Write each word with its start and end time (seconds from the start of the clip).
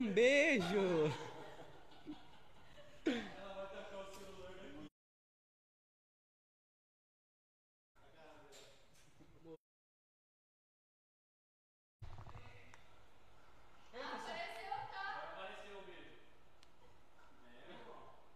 Um 0.00 0.12
beijo! 0.12 1.12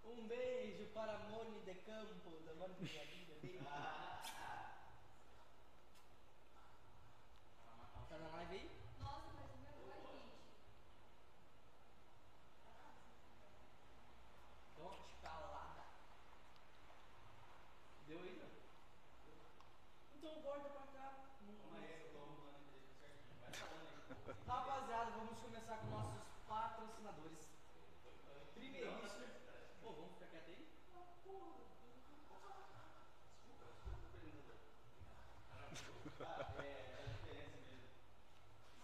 Um 0.05 0.27
beijo 0.27 0.87
para 0.93 1.19
Moni 1.31 1.61
de 1.61 1.75
Campo, 1.75 2.41
da 2.45 2.55
Moni 2.55 2.75
de 2.75 2.85
Vida. 2.87 3.35
Beijo. 3.41 3.65
Tá 8.09 8.19
na 8.19 8.29
live 8.37 8.55
aí? 8.57 8.71
Então, 14.75 14.93
escalada. 15.07 15.83
Deu 18.07 18.19
aí, 18.19 18.37
não? 18.39 18.51
Então 20.17 20.43
volta 20.43 20.69
pra 20.69 20.87
cá. 20.93 21.07
Rapaziada, 24.47 25.11
vamos 25.13 25.39
começar 25.39 25.77
com 25.79 25.87
nossos 25.87 26.21
patrocinadores. 26.47 27.49
Primeiríssimo. 28.55 29.27
Pô, 29.81 29.93
vamos 29.93 30.13
ficar 30.13 30.27
quieto 30.27 30.49
aí? 30.51 30.69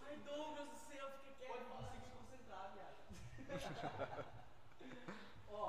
Ai, 0.01 0.15
Douglas 0.25 0.69
do 0.69 0.77
céu, 0.77 1.11
fica 1.19 1.33
quieto. 1.35 1.49
Pode 1.49 1.65
conseguir 1.65 2.01
se 2.01 2.09
concentrar, 2.09 2.73
viado. 2.73 2.97
Ó, 5.51 5.61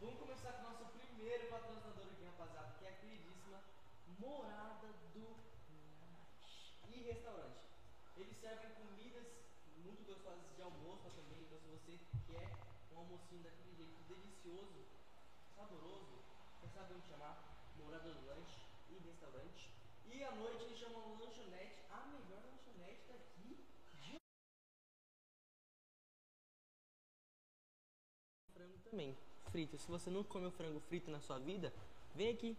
vamos 0.00 0.18
começar 0.20 0.52
com 0.52 0.60
o 0.60 0.70
nosso 0.70 0.84
primeiro 0.86 1.48
patrocinador 1.48 2.06
aqui, 2.06 2.24
rapaziada, 2.24 2.74
que 2.78 2.84
é 2.84 2.88
a 2.88 2.92
queridíssima 2.92 3.60
Morada 4.18 4.88
do 5.14 5.20
Lanche 5.20 6.74
e 6.88 7.02
Restaurante. 7.02 7.60
Eles 8.20 8.36
servem 8.36 8.70
comidas 8.74 9.26
muito 9.82 10.04
gostosas 10.04 10.54
de 10.54 10.60
almoço 10.60 11.08
também, 11.16 11.40
então 11.40 11.58
se 11.58 11.68
você 11.68 11.98
quer 12.26 12.52
um 12.92 12.98
almocinho 12.98 13.42
daquele 13.42 13.74
jeito 13.74 13.96
delicioso, 14.06 14.84
saboroso, 15.56 16.20
quem 16.60 16.68
sabe 16.68 16.94
onde 16.94 17.08
chamar? 17.08 17.42
Morada 17.78 18.12
do 18.12 18.26
Lanche 18.26 18.60
e 18.90 18.98
Restaurante. 18.98 19.72
E 20.04 20.22
à 20.22 20.32
noite 20.32 20.64
eles 20.64 20.78
chamam 20.78 21.18
lanchonete, 21.18 21.80
a 21.88 22.06
melhor 22.08 22.42
lanchonete 22.44 23.00
daqui 23.08 23.64
de 23.94 24.20
frango 28.52 28.78
também, 28.84 29.16
frito. 29.50 29.78
Se 29.78 29.88
você 29.88 30.10
não 30.10 30.22
come 30.22 30.44
o 30.44 30.50
frango 30.50 30.80
frito 30.80 31.10
na 31.10 31.20
sua 31.20 31.38
vida, 31.38 31.72
vem 32.14 32.28
aqui, 32.34 32.54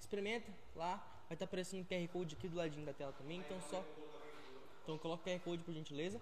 experimenta 0.00 0.50
lá. 0.74 0.96
Vai 1.28 1.34
estar 1.34 1.44
aparecendo 1.44 1.82
um 1.82 1.84
QR 1.84 2.08
Code 2.12 2.34
aqui 2.34 2.48
do 2.48 2.56
ladinho 2.56 2.86
da 2.86 2.94
tela 2.94 3.12
também, 3.12 3.40
então 3.40 3.60
só. 3.62 3.84
Então 4.82 4.98
coloca 4.98 5.22
o 5.22 5.32
QR 5.32 5.40
Code 5.40 5.62
por 5.62 5.72
gentileza. 5.72 6.20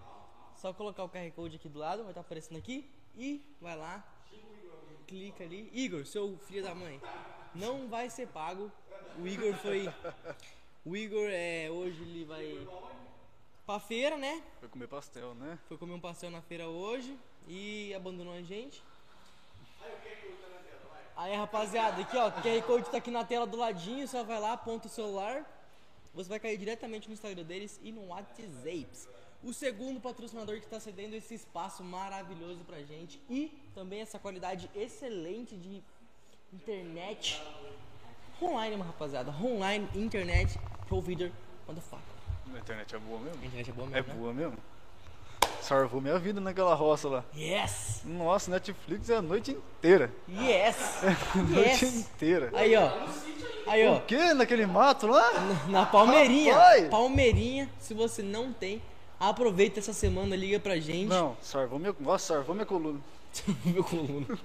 Só 0.54 0.72
colocar 0.72 1.04
o 1.04 1.08
QR 1.08 1.30
Code 1.32 1.56
aqui 1.56 1.68
do 1.68 1.78
lado, 1.78 2.02
vai 2.02 2.10
estar 2.10 2.20
aparecendo 2.20 2.58
aqui 2.58 2.88
e 3.16 3.42
vai 3.60 3.76
lá. 3.76 4.04
Clica 5.06 5.44
ali. 5.44 5.70
Igor, 5.72 6.04
seu 6.06 6.36
filho 6.38 6.62
da 6.62 6.74
mãe, 6.74 7.00
não 7.54 7.88
vai 7.88 8.10
ser 8.10 8.28
pago. 8.28 8.70
O 9.18 9.26
Igor 9.26 9.54
foi. 9.54 9.92
O 10.84 10.96
Igor 10.96 11.28
é. 11.30 11.70
Hoje 11.70 12.00
ele 12.02 12.24
vai 12.24 12.68
pra 13.66 13.80
feira, 13.80 14.16
né? 14.16 14.42
Foi 14.60 14.68
comer 14.68 14.86
pastel, 14.86 15.34
né? 15.34 15.58
Foi 15.66 15.78
comer 15.78 15.94
um 15.94 16.00
pastel 16.00 16.30
na 16.30 16.42
feira 16.42 16.68
hoje 16.68 17.18
e 17.48 17.94
abandonou 17.94 18.34
a 18.34 18.42
gente. 18.42 18.82
Aí, 21.16 21.34
rapaziada, 21.34 22.00
aqui 22.00 22.16
ó, 22.16 22.28
o 22.28 22.32
QR 22.32 22.62
Code 22.66 22.90
tá 22.90 22.96
aqui 22.98 23.10
na 23.10 23.24
tela 23.24 23.46
do 23.46 23.56
ladinho, 23.56 24.08
só 24.08 24.24
vai 24.24 24.40
lá, 24.40 24.52
aponta 24.52 24.86
o 24.86 24.90
celular. 24.90 25.44
Você 26.14 26.28
vai 26.28 26.40
cair 26.40 26.58
diretamente 26.58 27.08
no 27.08 27.14
Instagram 27.14 27.44
deles 27.44 27.78
e 27.82 27.92
no 27.92 28.08
WhatsApp. 28.08 28.88
O 29.42 29.52
segundo 29.54 30.00
patrocinador 30.00 30.58
que 30.58 30.64
está 30.64 30.78
cedendo 30.78 31.14
esse 31.14 31.34
espaço 31.34 31.82
maravilhoso 31.82 32.62
pra 32.64 32.82
gente 32.82 33.20
e 33.28 33.50
também 33.74 34.00
essa 34.00 34.18
qualidade 34.18 34.70
excelente 34.74 35.56
de 35.56 35.82
internet 36.52 37.40
online, 38.42 38.76
rapaziada. 38.82 39.30
Online, 39.42 39.88
internet, 39.94 40.58
provider, 40.86 41.32
motherfucker. 41.66 42.04
A 42.52 42.58
internet 42.58 42.94
é 42.94 42.98
boa 42.98 43.20
mesmo? 43.20 43.42
A 43.42 43.46
internet 43.46 43.70
é 43.70 43.72
boa 43.72 43.86
É 43.88 43.90
mesmo, 43.90 44.08
né? 44.08 44.18
boa 44.18 44.34
mesmo? 44.34 44.58
Salvou 45.70 46.00
minha 46.00 46.18
vida 46.18 46.40
naquela 46.40 46.74
roça 46.74 47.08
lá. 47.08 47.24
Yes! 47.32 48.00
Nossa, 48.04 48.50
Netflix 48.50 49.08
é 49.08 49.14
a 49.14 49.22
noite 49.22 49.52
inteira. 49.52 50.12
Yes! 50.28 50.76
A 51.32 51.38
noite 51.38 51.84
Yes! 51.84 51.94
inteira. 51.94 52.50
Aí, 52.54 52.74
ó. 52.74 52.90
Aí, 53.68 53.86
ó. 53.86 53.98
O 53.98 54.00
quê? 54.00 54.34
Naquele 54.34 54.66
mato 54.66 55.06
lá? 55.06 55.30
Na 55.68 55.86
Palmeirinha. 55.86 56.54
Rapaz! 56.54 56.88
Palmeirinha. 56.88 57.70
Se 57.78 57.94
você 57.94 58.20
não 58.20 58.52
tem, 58.52 58.82
aproveita 59.20 59.78
essa 59.78 59.92
semana, 59.92 60.34
liga 60.34 60.58
pra 60.58 60.76
gente. 60.80 61.06
Não, 61.08 61.36
salvou 61.40 61.78
minha. 61.78 61.94
Nossa, 62.00 62.34
salvou 62.34 62.52
minha 62.52 62.66
coluna. 62.66 62.98
Meu 63.64 63.84
coluna. 63.84 64.36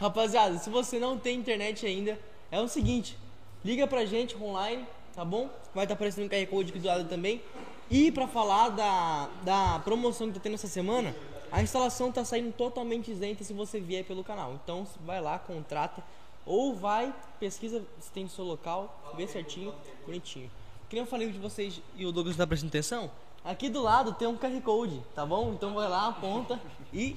Rapaziada, 0.00 0.56
se 0.56 0.70
você 0.70 0.98
não 0.98 1.18
tem 1.18 1.38
internet 1.38 1.84
ainda, 1.84 2.18
é 2.50 2.58
o 2.58 2.66
seguinte: 2.66 3.18
liga 3.62 3.86
pra 3.86 4.06
gente 4.06 4.34
online, 4.42 4.86
tá 5.14 5.22
bom? 5.22 5.50
Vai 5.74 5.84
estar 5.84 5.92
aparecendo 5.92 6.24
um 6.24 6.28
QR 6.30 6.46
Code 6.46 6.70
aqui 6.70 6.78
do 6.78 6.88
lado 6.88 7.04
também. 7.10 7.42
E 7.90 8.10
pra 8.10 8.26
falar 8.26 8.70
da, 8.70 9.28
da 9.42 9.78
promoção 9.80 10.28
que 10.28 10.34
tá 10.34 10.40
tendo 10.40 10.54
essa 10.54 10.68
semana, 10.68 11.14
a 11.50 11.62
instalação 11.62 12.10
tá 12.10 12.24
saindo 12.24 12.52
totalmente 12.52 13.10
isenta 13.10 13.44
se 13.44 13.52
você 13.52 13.80
vier 13.80 14.04
pelo 14.04 14.24
canal. 14.24 14.54
Então 14.64 14.86
vai 15.04 15.20
lá, 15.20 15.38
contrata. 15.38 16.02
Ou 16.46 16.74
vai, 16.74 17.14
pesquisa 17.38 17.84
se 18.00 18.10
tem 18.10 18.24
no 18.24 18.30
seu 18.30 18.44
local, 18.44 19.12
vê 19.16 19.28
certinho, 19.28 19.74
bonitinho. 20.06 20.50
Que 20.88 20.96
nem 20.96 21.04
eu 21.04 21.06
falei 21.10 21.30
de 21.30 21.38
vocês 21.38 21.80
e 21.96 22.04
o 22.04 22.12
Douglas 22.12 22.36
tá 22.36 22.46
prestando 22.46 22.70
atenção, 22.70 23.10
aqui 23.44 23.68
do 23.68 23.80
lado 23.80 24.12
tem 24.14 24.26
um 24.26 24.36
QR 24.36 24.60
Code, 24.62 25.00
tá 25.14 25.24
bom? 25.24 25.52
Então 25.52 25.74
vai 25.74 25.88
lá, 25.88 26.08
aponta 26.08 26.60
e 26.92 27.16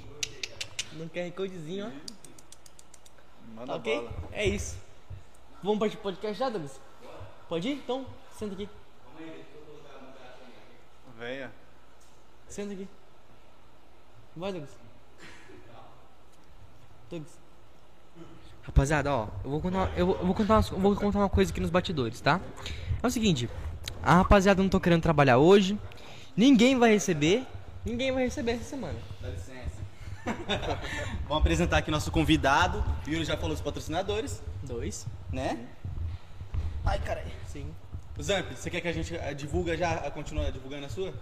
no 0.94 1.10
QR 1.10 1.32
Codezinho, 1.32 1.88
ó. 1.88 2.16
Manda 3.56 3.68
Tá 3.74 3.76
ok? 3.78 3.96
bala. 4.02 4.14
É 4.32 4.46
isso. 4.46 4.78
Vamos 5.64 5.80
partir 5.80 5.96
pro 5.98 6.12
podcast 6.12 6.38
já, 6.38 6.50
Douglas? 6.50 6.80
Pode 7.50 7.68
ir? 7.70 7.74
Então, 7.74 8.06
senta 8.38 8.54
aqui. 8.54 8.70
Venha. 11.20 11.52
Senta 12.48 12.74
aqui. 12.74 12.88
Vai, 14.36 14.52
Douglas. 14.52 14.72
Douglas. 17.10 17.32
Rapaziada, 18.64 19.14
ó, 19.14 19.28
eu 19.44 19.50
vou 19.52 19.62
contar, 19.62 19.92
eu 19.96 20.08
vou, 20.08 20.16
eu 20.18 20.26
vou 20.26 20.34
contar, 20.36 20.56
umas- 20.56 20.72
eu 20.72 20.80
vou 20.80 20.96
contar 20.96 21.20
uma 21.20 21.30
coisa 21.30 21.52
aqui 21.52 21.60
nos 21.62 21.70
batidores, 21.70 22.20
tá? 22.20 22.42
É 23.02 23.06
o 23.06 23.12
seguinte, 23.12 23.48
a 24.02 24.16
rapaziada 24.16 24.60
não 24.62 24.68
tô 24.70 24.80
querendo 24.80 25.04
trabalhar 25.04 25.38
hoje, 25.38 25.80
ninguém 26.36 26.78
vai 26.78 26.92
receber, 26.92 27.46
ninguém 27.86 28.12
vai 28.12 28.24
receber 28.24 28.54
essa 28.54 28.64
semana. 28.64 28.98
Dá 29.22 29.30
licença. 29.30 29.76
Vamos 31.30 31.38
apresentar 31.42 31.78
aqui 31.78 31.92
nosso 31.92 32.10
convidado. 32.12 32.84
O 33.06 33.10
Yuri 33.10 33.24
já 33.24 33.36
falou 33.38 33.52
dos 33.52 33.62
patrocinadores, 33.62 34.42
Dois. 34.64 35.06
né? 35.32 35.64
Ai, 36.84 36.98
caralho. 37.00 37.30
Zamp, 38.22 38.52
você 38.56 38.70
quer 38.70 38.82
que 38.82 38.88
a 38.88 38.94
gente 38.94 39.16
eh, 39.16 39.34
divulga 39.34 39.76
já, 39.76 40.02
eh, 40.06 40.10
continua 40.12 40.52
divulgando 40.52 40.86
a 40.86 40.90
sua? 40.90 41.14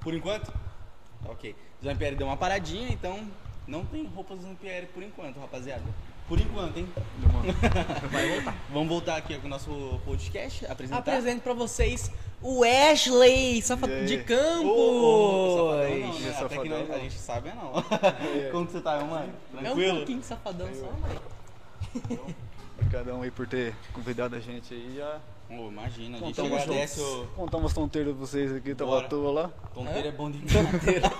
Por 0.00 0.14
enquanto? 0.14 0.50
Tá, 0.50 1.30
Ok. 1.30 1.54
Zampieri 1.84 2.16
deu 2.16 2.26
uma 2.26 2.36
paradinha, 2.36 2.88
então 2.88 3.26
não 3.66 3.84
tem 3.84 4.04
roupas 4.06 4.40
Zampieri 4.40 4.86
por 4.86 5.02
enquanto, 5.02 5.38
rapaziada. 5.38 5.82
Por 6.26 6.40
enquanto, 6.40 6.76
hein? 6.78 6.88
Vai 8.10 8.28
voltar. 8.28 8.54
Vamos 8.70 8.88
voltar 8.88 9.16
aqui 9.16 9.38
com 9.38 9.46
o 9.46 9.50
nosso 9.50 10.00
podcast, 10.04 10.66
apresentar. 10.66 10.98
Apresento 11.00 11.40
pra 11.42 11.52
vocês 11.54 12.10
o 12.42 12.62
Ashley, 12.64 13.62
safa 13.62 13.86
aí? 13.86 14.06
de 14.06 14.18
Campos. 14.24 14.64
Ô, 14.64 15.74
ô, 15.74 15.78
safadão 15.78 15.98
não, 15.98 16.18
né? 16.20 16.32
Safadão 16.32 16.46
Até 16.46 16.62
que 16.62 16.68
nós- 16.68 16.90
a 16.90 16.92
não. 16.94 17.00
gente 17.00 17.18
sabe, 17.18 17.48
não. 17.50 17.72
Como 18.52 18.66
que 18.66 18.72
você 18.72 18.80
tá, 18.80 19.00
mano? 19.04 19.32
É 19.54 19.56
um 19.56 19.60
Tranquilo? 19.60 19.96
pouquinho 19.98 20.22
safadão 20.22 20.68
só, 20.74 20.92
mas... 21.00 22.90
Cada 22.90 23.14
um 23.14 23.22
aí 23.22 23.30
por 23.30 23.46
ter 23.46 23.74
convidado 23.92 24.34
a 24.36 24.40
gente 24.40 24.72
aí. 24.74 24.94
Já 24.96 25.18
Ô, 25.50 25.68
imagina, 25.68 26.18
a 26.18 26.20
gente 26.20 26.36
contamos, 26.36 26.62
agradece 26.62 27.00
o... 27.00 27.26
contamos 27.34 27.72
tonteiros 27.72 28.14
pra 28.14 28.26
vocês 28.26 28.52
aqui, 28.52 28.74
tava 28.74 29.00
à 29.00 29.08
toa 29.08 29.32
lá. 29.32 29.48
Tonteira 29.72 30.08
é 30.08 30.12
bom 30.12 30.30
demais. 30.30 30.52
Tonteira. 30.70 31.10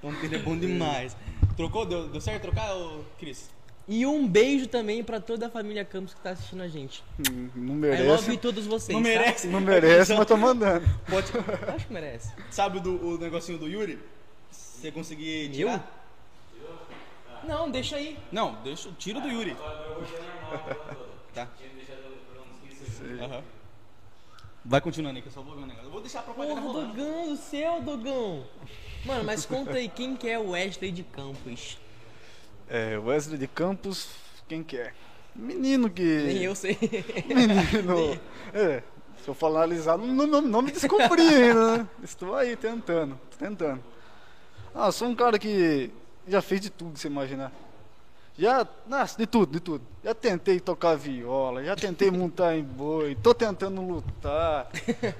Tonteira 0.00 0.36
é 0.36 0.38
bom 0.40 0.58
demais. 0.58 1.16
Trocou? 1.56 1.86
Deu, 1.86 2.08
deu 2.08 2.20
certo 2.20 2.42
trocar, 2.42 2.74
ô 2.76 3.04
Cris? 3.18 3.48
E 3.88 4.04
um 4.04 4.26
beijo 4.26 4.66
também 4.66 5.04
pra 5.04 5.20
toda 5.20 5.46
a 5.46 5.50
família 5.50 5.84
Campos 5.84 6.12
que 6.12 6.20
tá 6.20 6.30
assistindo 6.30 6.60
a 6.60 6.66
gente. 6.66 7.04
Hum, 7.20 7.48
Não 7.54 7.74
merece. 7.74 8.02
love 8.02 8.36
todos 8.38 8.66
vocês. 8.66 8.96
Não 8.96 9.02
tá? 9.02 9.08
merece? 9.08 9.46
Não 9.46 9.60
merece, 9.60 10.12
mas 10.16 10.26
tô 10.26 10.36
mandando. 10.36 10.84
Pode... 11.08 11.28
Acho 11.72 11.86
que 11.86 11.92
merece. 11.92 12.32
Sabe 12.50 12.80
do, 12.80 13.14
o 13.14 13.16
negocinho 13.18 13.58
do 13.58 13.68
Yuri? 13.68 14.00
Você 14.50 14.90
conseguir 14.90 15.50
tirar? 15.50 15.92
Não, 17.44 17.70
deixa 17.70 17.94
aí. 17.94 18.18
Não, 18.32 18.60
deixa, 18.64 18.90
tira 18.98 19.20
do 19.20 19.28
Yuri. 19.28 19.56
Tá. 21.32 21.48
Aham. 23.04 23.42
Vai 24.64 24.80
continuando 24.80 25.16
aí 25.16 25.22
que 25.22 25.28
eu 25.28 25.32
só 25.32 25.42
vou 25.42 25.54
ver 25.54 25.62
o 25.62 25.66
negócio. 25.66 25.86
Eu 25.86 25.92
vou 25.92 26.00
deixar 26.00 26.20
a 26.20 26.22
propaganda 26.22 26.60
Porra, 26.60 26.72
rolando. 26.72 26.94
Dogão 26.94 27.28
do 27.28 27.36
céu, 27.36 27.80
Dogão. 27.80 28.44
Mano, 29.04 29.24
mas 29.24 29.46
conta 29.46 29.72
aí, 29.72 29.88
quem 29.88 30.16
que 30.16 30.28
é 30.28 30.38
o 30.38 30.50
Wesley 30.50 30.90
de 30.90 31.04
Campos? 31.04 31.78
É, 32.68 32.98
Wesley 32.98 33.38
de 33.38 33.46
Campos, 33.46 34.08
quem 34.48 34.64
que 34.64 34.76
é? 34.76 34.92
Menino 35.34 35.88
que. 35.88 36.02
Nem 36.02 36.42
eu 36.42 36.54
sei. 36.54 36.78
Menino. 37.26 38.18
É, 38.54 38.82
se 39.22 39.28
eu 39.28 39.34
falar 39.34 39.64
analisar, 39.64 39.98
não, 39.98 40.26
não, 40.26 40.40
não 40.40 40.62
me 40.62 40.70
descobri 40.70 41.20
ainda, 41.20 41.78
né? 41.78 41.88
Estou 42.02 42.34
aí 42.34 42.56
tentando, 42.56 43.18
tentando. 43.38 43.82
Ah, 44.74 44.90
sou 44.90 45.08
um 45.08 45.14
cara 45.14 45.38
que 45.38 45.90
já 46.26 46.40
fez 46.40 46.60
de 46.60 46.70
tudo 46.70 46.96
você 46.96 47.08
imaginar. 47.08 47.52
Já, 48.38 48.66
nossa, 48.86 49.16
de 49.16 49.26
tudo, 49.26 49.52
de 49.52 49.60
tudo. 49.60 49.82
Já 50.04 50.14
tentei 50.14 50.60
tocar 50.60 50.94
viola, 50.94 51.64
já 51.64 51.74
tentei 51.74 52.10
montar 52.10 52.54
em 52.54 52.62
boi, 52.62 53.14
tô 53.14 53.32
tentando 53.32 53.80
lutar, 53.80 54.68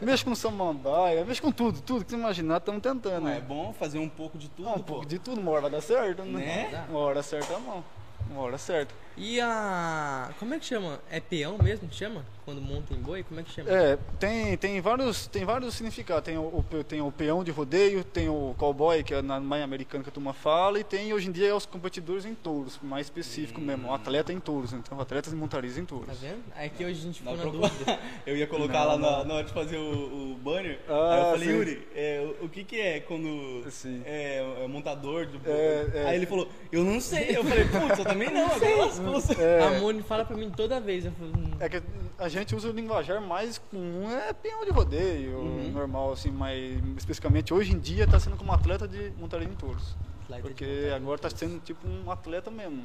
mexo 0.02 0.24
com 0.26 0.35
samambaia, 0.35 1.24
mexo 1.24 1.40
com 1.40 1.50
tudo, 1.50 1.81
tudo 1.81 2.05
que 2.05 2.11
você 2.11 2.16
imaginar, 2.16 2.59
estamos 2.59 2.83
tentando. 2.83 3.20
Não, 3.22 3.31
né? 3.31 3.38
é 3.38 3.40
bom 3.40 3.72
fazer 3.72 3.98
um 3.98 4.09
pouco 4.09 4.37
de 4.37 4.48
tudo, 4.50 4.68
Ah, 4.68 4.72
um 4.72 4.79
pô. 4.79 4.83
pouco 4.83 5.07
de 5.07 5.18
tudo, 5.18 5.40
uma 5.40 5.50
hora 5.50 5.62
vai 5.62 5.70
dar 5.70 5.81
certo, 5.81 6.22
né? 6.24 6.68
Né? 6.70 6.87
Uma 6.90 6.98
hora 7.00 7.22
certa 7.22 7.57
a 7.57 7.59
mão. 7.59 7.83
Uma 8.31 8.42
hora 8.42 8.59
certa. 8.59 8.94
E 9.16 9.40
a. 9.40 10.31
Como 10.38 10.52
é 10.52 10.59
que 10.59 10.66
chama? 10.66 11.00
É 11.11 11.18
peão 11.20 11.57
mesmo 11.59 11.88
que 11.88 11.94
chama? 11.94 12.22
Quando 12.46 12.62
monta 12.62 12.94
em 12.94 12.98
boi? 12.98 13.24
Como 13.24 13.40
é 13.40 13.42
que 13.42 13.50
chama? 13.50 13.68
É, 13.68 13.98
tem, 14.20 14.56
tem, 14.56 14.80
vários, 14.80 15.26
tem 15.26 15.44
vários 15.44 15.74
significados. 15.74 16.22
Tem 16.24 16.38
o, 16.38 16.64
tem 16.87 17.02
o 17.02 17.11
peão 17.11 17.42
de 17.42 17.50
rodeio, 17.50 18.04
tem 18.04 18.28
o 18.28 18.54
cowboy, 18.56 19.02
que 19.02 19.12
é 19.12 19.20
na 19.20 19.40
mãe 19.40 19.62
americana 19.64 20.04
que 20.04 20.11
a 20.11 20.12
turma 20.12 20.32
fala, 20.32 20.78
e 20.78 20.85
tem 20.85 21.12
hoje 21.12 21.28
em 21.28 21.32
dia 21.32 21.56
os 21.56 21.66
competidores 21.66 22.24
em 22.24 22.37
touros, 22.37 22.78
mais 22.80 23.09
específico 23.09 23.61
mesmo, 23.61 23.88
o 23.88 23.92
atleta 23.92 24.32
em 24.32 24.38
touros, 24.38 24.72
então 24.72 25.00
atletas 25.00 25.32
e 25.32 25.37
montarias 25.37 25.76
em 25.76 25.85
touros. 25.85 26.06
Tá 26.06 26.14
vendo? 26.20 26.40
Aí 26.54 26.70
que 26.70 26.85
hoje 26.85 27.00
a 27.00 27.02
gente 27.02 27.18
ficou 27.18 27.37
na 27.37 27.44
dúvida. 27.44 27.98
Eu 28.24 28.37
ia 28.37 28.46
colocar 28.46 28.80
Não, 28.80 28.87
lá 28.87 28.96
na, 28.98 29.11
não. 29.18 29.24
na 29.24 29.35
hora 29.35 29.44
de 29.44 29.52
fazer 29.52 29.78
o, 29.78 30.32
o 30.32 30.35
banner. 30.37 30.78
Ah, 30.88 31.14
aí 31.14 31.20
eu 31.20 31.30
falei, 31.32 31.48
sim. 31.48 31.54
Yuri, 31.54 31.88
é, 31.96 32.35
o, 32.40 32.44
o 32.44 32.48
que 32.48 32.62
que 32.62 32.80
é 32.80 33.00
quando 33.00 33.64
Sim. 33.70 34.02
é, 34.04 34.62
é 34.62 34.68
montador 34.68 35.26
do 35.26 35.40
É, 35.44 35.87
é. 35.94 36.06
Aí 36.06 36.16
ele 36.16 36.26
falou, 36.26 36.48
eu 36.70 36.85
não 36.85 37.00
sei. 37.00 37.37
Eu 37.37 37.42
falei, 37.42 37.64
putz, 37.64 37.98
eu 37.98 38.04
também 38.04 38.30
não. 38.30 38.46
Você. 39.12 39.35
É, 39.40 39.62
A 39.64 39.80
Moni 39.80 40.02
fala 40.02 40.24
pra 40.24 40.37
mim 40.37 40.50
toda 40.50 40.78
vez. 40.80 41.04
Eu 41.06 41.12
falo, 41.12 41.30
hum, 41.37 41.50
é 41.59 41.68
que 41.68 41.82
a 42.18 42.28
gente 42.28 42.36
usa 42.55 42.68
o 42.68 42.72
linguajar 42.72 43.20
mais 43.20 43.59
comum, 43.59 44.11
é 44.11 44.33
peão 44.33 44.64
de 44.64 44.70
rodeio, 44.70 45.38
Uhum. 45.38 45.70
normal, 45.72 46.12
assim, 46.12 46.31
mas 46.31 46.59
especificamente 46.96 47.53
hoje 47.55 47.72
em 47.72 47.79
dia 47.79 48.05
está 48.05 48.18
sendo 48.20 48.37
como 48.37 48.53
atleta 48.53 48.87
de 48.87 49.12
montaria 49.18 49.49
em 49.49 49.55
touros. 49.55 49.96
atleta 50.25 50.42
Porque 50.42 50.92
agora 50.94 51.16
está 51.16 51.31
sendo 51.31 51.61
tipo 51.61 51.87
um 51.87 52.11
atleta 52.11 52.51
mesmo. 52.51 52.85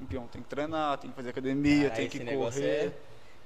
Um 0.00 0.04
peão 0.06 0.26
tem 0.26 0.42
que 0.42 0.48
treinar, 0.48 0.98
tem 0.98 1.10
que 1.10 1.16
fazer 1.16 1.30
academia, 1.30 1.88
Ah, 1.88 1.90
tem 1.90 2.08
que 2.08 2.18
correr. 2.24 2.86
é- 2.86 2.92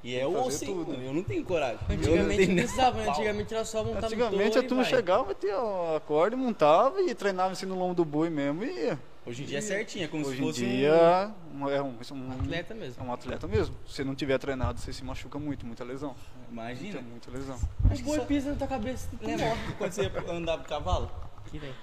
E 0.03 0.17
é 0.17 0.27
o 0.27 0.35
osso, 0.47 0.65
tudo. 0.65 0.95
Eu 0.95 1.13
não 1.13 1.23
tenho 1.23 1.45
coragem. 1.45 1.79
Eu 1.91 1.95
não 1.97 2.03
Antigamente 2.03 2.37
tenho 2.39 2.49
não 2.49 2.57
precisava, 2.57 2.99
né? 3.03 3.09
Antigamente 3.11 3.55
era 3.55 3.65
só 3.67 3.85
montar 3.85 4.07
Antigamente 4.07 4.59
a 4.59 4.63
turma 4.63 4.83
e 4.83 4.87
chegava, 4.87 5.35
tinha 5.35 5.57
a 5.97 6.01
corda, 6.01 6.37
montava 6.39 7.03
e 7.03 7.15
treinava 7.15 7.53
assim 7.53 7.67
no 7.67 7.79
lombo 7.79 7.95
do 7.95 8.05
boi 8.05 8.31
mesmo 8.31 8.65
e 8.65 8.71
ia. 8.71 8.99
Hoje 9.31 9.45
em 9.45 9.47
dia 9.47 9.59
é 9.59 9.61
certinho, 9.61 10.05
é 10.07 10.09
como 10.09 10.27
Hoje 10.27 10.37
se 10.39 10.43
em 10.43 10.47
fosse 10.47 10.67
dia 10.67 10.93
um- 10.93 11.69
é 11.69 11.81
um, 11.81 11.91
é 11.93 12.13
um- 12.13 12.33
Atleta 12.33 12.75
mesmo. 12.75 13.01
é 13.05 13.07
um 13.07 13.13
atleta 13.13 13.47
mesmo. 13.47 13.77
Se 13.87 13.95
você 13.95 14.03
não 14.05 14.13
tiver 14.17 14.37
treinado, 14.39 14.81
você 14.81 14.93
se 14.93 15.05
machuca 15.05 15.39
muito, 15.39 15.65
muita 15.65 15.85
lesão. 15.85 16.17
um... 16.49 16.53
Imagina. 16.53 17.01
Muita, 17.01 17.31
muita 17.31 17.31
lesão. 17.31 17.57
O 17.85 18.03
boi 18.03 18.21
pisa 18.27 18.51
na 18.51 18.57
tua 18.57 18.67
cabeça 18.67 19.09
Lembra 19.23 19.47
morre. 19.47 19.61
quando 19.79 19.93
você 19.93 20.11
andava 20.29 20.63
com 20.65 20.69
cavalo? 20.69 21.11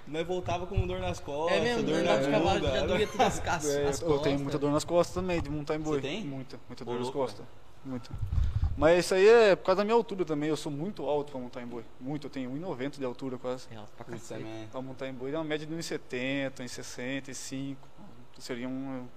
Nós 0.07 0.27
voltava 0.27 0.67
com 0.67 0.85
dor 0.85 0.99
nas 0.99 1.21
costas, 1.21 1.57
É 1.57 1.61
mesmo, 1.61 1.83
dor 1.83 1.95
andava 1.99 2.17
na 2.19 2.25
de 2.25 2.31
cavalo 2.31 2.59
já 2.59 2.85
doía 2.85 3.07
todas 3.07 3.27
as 3.27 3.39
casas. 3.39 3.75
É, 3.75 3.87
as 3.87 4.01
eu 4.01 4.19
tenho 4.19 4.39
muita 4.39 4.57
dor 4.59 4.71
nas 4.71 4.83
costas 4.83 5.15
também, 5.15 5.41
de 5.41 5.49
montar 5.49 5.75
em 5.75 5.79
boi. 5.79 6.01
Você 6.01 6.07
tem? 6.07 6.25
Muita, 6.25 6.59
muita 6.67 6.83
dor 6.83 6.95
nas 6.95 7.03
louco, 7.03 7.17
costas. 7.19 7.45
Muita. 7.85 8.09
Mas 8.77 8.99
isso 9.05 9.15
aí 9.15 9.27
é 9.27 9.55
por 9.55 9.65
causa 9.65 9.77
da 9.77 9.83
minha 9.83 9.95
altura 9.95 10.23
também. 10.23 10.49
Eu 10.49 10.55
sou 10.55 10.71
muito 10.71 11.03
alto 11.03 11.31
pra 11.31 11.41
montar 11.41 11.61
em 11.63 11.65
boi. 11.65 11.83
Muito, 11.99 12.27
eu 12.27 12.29
tenho 12.29 12.51
1,90 12.51 12.99
de 12.99 13.05
altura 13.05 13.37
quase. 13.37 13.67
É, 13.71 13.75
alto 13.75 13.91
pra 13.97 14.05
cacete. 14.05 14.45
Pra 14.71 14.81
montar 14.81 15.07
em 15.07 15.13
boi 15.13 15.31
é 15.33 15.37
uma 15.37 15.43
média 15.43 15.65
de 15.65 15.73
1,70, 15.73 16.51
1,65. 16.63 17.75
Seria 18.37 18.69
um, 18.69 19.07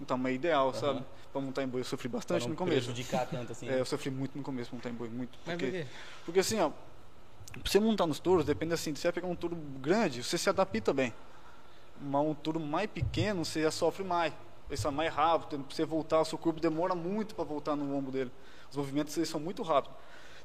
um 0.00 0.04
tamanho 0.04 0.36
ideal, 0.36 0.68
Aham. 0.68 0.78
sabe? 0.78 1.04
Pra 1.32 1.40
montar 1.40 1.64
em 1.64 1.66
boi. 1.68 1.80
Eu 1.80 1.84
sofri 1.84 2.08
Pra 2.08 2.18
bastante 2.18 2.42
não 2.42 2.50
no 2.50 2.56
começo. 2.56 2.76
prejudicar 2.92 3.26
tanto 3.26 3.50
assim. 3.50 3.66
É, 3.68 3.80
eu 3.80 3.84
sofri 3.84 4.08
muito 4.10 4.38
no 4.38 4.44
começo 4.44 4.72
montar 4.72 4.88
em 4.90 4.94
boi, 4.94 5.08
muito. 5.08 5.36
Mas 5.44 5.56
por 5.56 5.62
Porque, 5.64 5.82
quê? 5.82 5.86
porque 6.24 6.40
assim, 6.40 6.60
ó, 6.60 6.70
pra 6.70 7.62
você 7.64 7.80
montar 7.80 8.06
nos 8.06 8.20
touros, 8.20 8.44
depende 8.44 8.72
assim, 8.72 8.94
se 8.94 9.00
você 9.00 9.08
vai 9.08 9.12
pegar 9.14 9.26
um 9.26 9.34
touro 9.34 9.56
grande, 9.80 10.22
você 10.22 10.38
se 10.38 10.48
adapta 10.48 10.92
bem. 10.94 11.12
Mas 12.00 12.24
um 12.24 12.34
touro 12.34 12.60
mais 12.60 12.88
pequeno, 12.88 13.44
você 13.44 13.62
já 13.62 13.72
sofre 13.72 14.04
mais. 14.04 14.32
Ele 14.68 14.76
sai 14.76 14.92
mais 14.92 15.12
rápido, 15.12 15.64
pra 15.64 15.74
você 15.74 15.84
voltar, 15.84 16.20
o 16.20 16.24
seu 16.24 16.38
corpo 16.38 16.60
demora 16.60 16.94
muito 16.94 17.34
para 17.34 17.42
voltar 17.42 17.74
no 17.74 17.90
lombo 17.92 18.12
dele. 18.12 18.30
Os 18.70 18.76
movimentos 18.76 19.16
eles 19.16 19.28
são 19.28 19.40
muito 19.40 19.62
rápidos. 19.62 19.96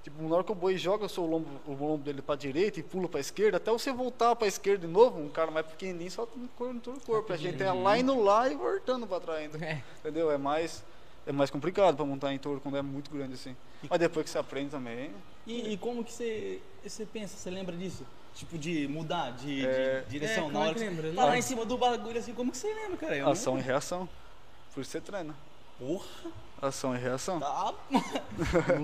Tipo, 0.04 0.22
na 0.28 0.36
hora 0.36 0.44
que 0.44 0.52
o 0.52 0.56
boi 0.56 0.78
joga 0.78 1.06
o 1.06 1.10
seu 1.10 1.26
lombo, 1.26 1.48
o 1.66 1.72
lombo 1.72 2.04
dele 2.04 2.22
para 2.22 2.36
direita 2.36 2.78
e 2.80 2.84
pula 2.84 3.08
para 3.08 3.22
esquerda, 3.22 3.56
até 3.56 3.72
você 3.72 3.92
voltar 3.94 4.36
para 4.36 4.48
esquerda 4.48 4.86
de 4.86 4.92
novo, 4.92 5.18
um 5.20 5.30
cara 5.30 5.50
mais 5.50 5.66
pequenininho 5.66 6.12
solta 6.12 6.38
no 6.38 6.48
corpo, 6.50 6.74
no 6.74 6.80
todo 6.82 6.98
o 6.98 7.02
corpo. 7.02 7.32
A 7.32 7.38
gente 7.38 7.64
é 7.64 7.72
lá 7.72 7.98
indo 7.98 8.20
lá 8.22 8.50
e 8.50 8.56
voltando 8.56 9.08
para 9.08 9.22
trás 9.22 9.40
ainda. 9.44 9.66
É. 9.66 9.82
Entendeu? 10.00 10.30
É 10.30 10.38
mais, 10.38 10.84
é 11.26 11.32
mais 11.32 11.50
complicado 11.50 11.96
para 11.96 12.04
montar 12.06 12.34
em 12.34 12.38
touro 12.38 12.60
quando 12.60 12.76
é 12.78 12.82
muito 12.82 13.10
grande 13.12 13.36
assim. 13.36 13.56
Mas 13.90 13.98
depois 13.98 14.26
que 14.26 14.30
você 14.30 14.38
aprende 14.38 14.72
também. 14.72 15.10
E, 15.48 15.72
e 15.74 15.78
como 15.78 16.04
que 16.04 16.12
você, 16.12 16.60
você 16.86 17.06
pensa, 17.06 17.38
você 17.38 17.50
lembra 17.50 17.74
disso? 17.76 18.06
Tipo, 18.36 18.58
de 18.58 18.88
mudar 18.90 19.32
de, 19.32 19.62
de 19.62 19.66
É. 19.66 20.04
direção 20.10 20.50
É, 20.50 20.52
na 20.52 20.60
é 20.60 20.64
hora 20.64 20.74
que 20.74 20.80
que 20.82 20.86
lembra? 20.90 21.04
você 21.04 21.10
Não 21.16 21.24
tá 21.24 21.30
lá 21.30 21.36
é. 21.36 21.40
em 21.40 21.42
cima 21.42 21.66
do 21.66 21.78
bagulho 21.78 22.18
assim, 22.20 22.34
como 22.34 22.52
que 22.52 22.58
você 22.58 22.74
lembra, 22.74 22.98
cara? 22.98 23.16
Eu 23.16 23.30
Ação 23.30 23.54
não... 23.54 23.62
e 23.62 23.64
reação. 23.64 24.10
Por 24.74 24.82
isso 24.82 24.92
você 24.92 25.00
treina. 25.00 25.34
Porra, 25.80 26.06
Ação 26.64 26.96
e 26.96 27.00
reação. 27.00 27.40
tá. 27.40 27.74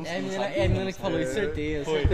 É 0.05 0.17
a 0.17 0.21
menina, 0.21 0.45
é 0.45 0.65
a 0.65 0.69
menina 0.69 0.91
que 0.91 0.99
falou 0.99 1.19
isso, 1.19 1.33
certeza. 1.33 1.85
Foi. 1.85 2.03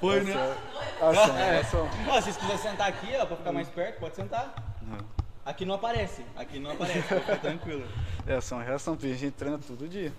Foi, 0.00 0.20
né? 0.22 0.56
Ação 1.00 1.38
e 1.38 1.42
reação. 1.42 1.88
Ó, 2.08 2.14
se 2.20 2.22
vocês 2.22 2.36
quiserem 2.36 2.58
sentar 2.58 2.88
aqui, 2.88 3.08
ó, 3.20 3.26
pra 3.26 3.36
ficar 3.36 3.52
mais 3.52 3.68
perto, 3.68 3.98
pode 4.00 4.16
sentar. 4.16 4.54
Aqui 5.44 5.64
não 5.64 5.74
aparece, 5.76 6.22
aqui 6.36 6.58
não 6.58 6.70
aparece, 6.72 7.02
fica 7.02 7.36
tranquilo. 7.38 7.84
É 8.26 8.34
ação 8.34 8.60
e 8.60 8.64
reação, 8.64 8.94
porque 8.96 9.12
a 9.12 9.16
gente 9.16 9.32
treina 9.32 9.58
todo 9.58 9.88
dia. 9.88 10.12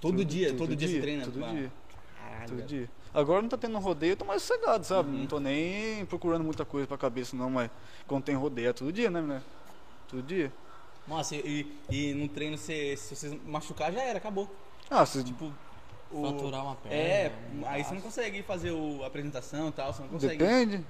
Todo 0.00 0.12
Tudo- 0.16 0.24
dia, 0.24 0.48
todo 0.48 0.58
todo 0.58 0.76
dia, 0.76 0.88
você 0.88 1.00
treina? 1.00 1.24
Todo 1.24 1.34
dia, 1.34 1.70
Caralho, 2.18 2.48
todo 2.48 2.62
dia. 2.62 2.90
Agora 3.12 3.42
não 3.42 3.48
tá 3.48 3.58
tendo 3.58 3.78
rodeio, 3.78 4.12
eu 4.12 4.16
tô 4.16 4.24
mais 4.24 4.40
sossegado, 4.42 4.84
sabe? 4.86 5.10
Uhum. 5.10 5.18
Não 5.18 5.26
tô 5.26 5.38
nem 5.38 6.06
procurando 6.06 6.42
muita 6.42 6.64
coisa 6.64 6.86
pra 6.86 6.96
cabeça, 6.96 7.36
não, 7.36 7.50
mas 7.50 7.70
quando 8.06 8.22
tem 8.24 8.34
rodeio 8.34 8.70
é 8.70 8.72
todo 8.72 8.90
dia, 8.92 9.10
né, 9.10 9.20
né? 9.20 9.42
Todo 10.08 10.22
dia. 10.22 10.50
Nossa, 11.10 11.34
e, 11.34 11.66
e 11.90 12.14
no 12.14 12.28
treino, 12.28 12.56
você, 12.56 12.96
se 12.96 13.14
você 13.16 13.38
machucar, 13.44 13.92
já 13.92 14.00
era, 14.00 14.16
acabou. 14.18 14.48
Ah, 14.88 15.04
se, 15.04 15.22
Tipo, 15.24 15.52
o- 16.10 16.20
Fraturar 16.22 16.64
uma 16.64 16.76
perna. 16.76 16.96
É, 16.96 17.32
um 17.52 17.66
aí 17.66 17.82
você 17.84 17.94
não 17.94 18.00
consegue 18.00 18.42
fazer 18.44 18.70
o, 18.70 19.02
a 19.02 19.08
apresentação 19.08 19.68
e 19.68 19.72
tal, 19.72 19.92
você 19.92 20.02
não 20.02 20.08
consegue. 20.08 20.36
depende. 20.36 20.84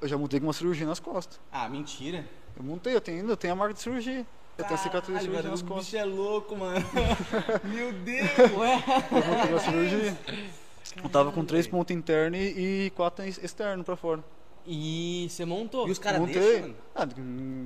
Eu 0.00 0.08
já 0.08 0.16
montei 0.16 0.40
com 0.40 0.46
uma 0.46 0.52
cirurgia 0.54 0.86
nas 0.86 0.98
costas. 0.98 1.38
Ah, 1.52 1.68
mentira. 1.68 2.24
Eu 2.56 2.62
montei, 2.64 2.94
eu 2.94 3.00
tenho 3.00 3.20
ainda, 3.20 3.32
eu 3.32 3.36
tenho 3.36 3.52
a 3.52 3.56
marca 3.56 3.74
de 3.74 3.80
cirurgia. 3.80 4.26
Eu 4.56 4.64
tenho 4.64 4.74
a 4.74 4.82
cicatriz 4.82 5.18
de 5.18 5.24
cirurgia 5.26 5.50
nas 5.50 5.60
o 5.60 5.64
costas. 5.66 5.84
bicho 5.84 5.96
é 5.98 6.04
louco, 6.06 6.56
mano. 6.56 6.82
Meu 7.64 7.92
Deus. 7.92 8.30
Eu 8.38 8.48
montei 8.56 9.50
uma 9.52 9.60
cirurgia. 9.60 10.18
Eu 11.04 11.10
tava 11.10 11.30
com 11.30 11.44
três 11.44 11.66
pontos 11.66 11.94
internos 11.94 12.38
e, 12.40 12.90
quatro 12.96 13.22
ex- 13.26 13.36
externos 13.42 13.84
pra 13.84 13.96
fora. 13.96 14.24
E 14.66 15.26
você 15.30 15.44
montou. 15.44 15.86
E 15.86 15.90
os 15.90 15.98
caras 15.98 16.20
Montei. 16.20 16.34
deixam, 16.40 16.60
mano? 16.62 16.74
Ah, 16.94 17.06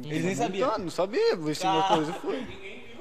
Eles 0.05 0.25
nem 0.25 0.35
sabiam. 0.35 0.79
Não 0.79 0.91
sabia, 0.91 1.37
vesti 1.37 1.65
uma 1.67 1.81
Ah. 1.85 1.89
coisa 1.95 2.11
e 2.11 2.15
foi. 2.15 2.37
E 2.41 2.97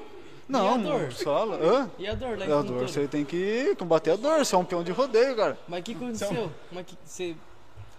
Não, 0.48 0.74
a 0.74 0.76
dor? 0.78 1.00
não 1.02 1.10
fala. 1.12 1.56
Hã? 1.62 1.90
E 1.98 2.06
a 2.08 2.14
dor 2.14 2.38
lá 2.38 2.46
em 2.46 2.52
a 2.52 2.62
dor, 2.62 2.88
você 2.88 3.06
tem 3.06 3.24
que 3.24 3.74
combater 3.78 4.12
a 4.12 4.16
dor, 4.16 4.44
você 4.44 4.54
é 4.54 4.58
um 4.58 4.64
peão 4.64 4.82
de 4.82 4.90
rodeio, 4.90 5.36
cara. 5.36 5.58
Mas 5.68 5.80
o 5.80 5.82
que 5.84 5.92
aconteceu? 5.94 6.50
Mas 6.72 6.86
que 6.86 6.96
você 7.04 7.36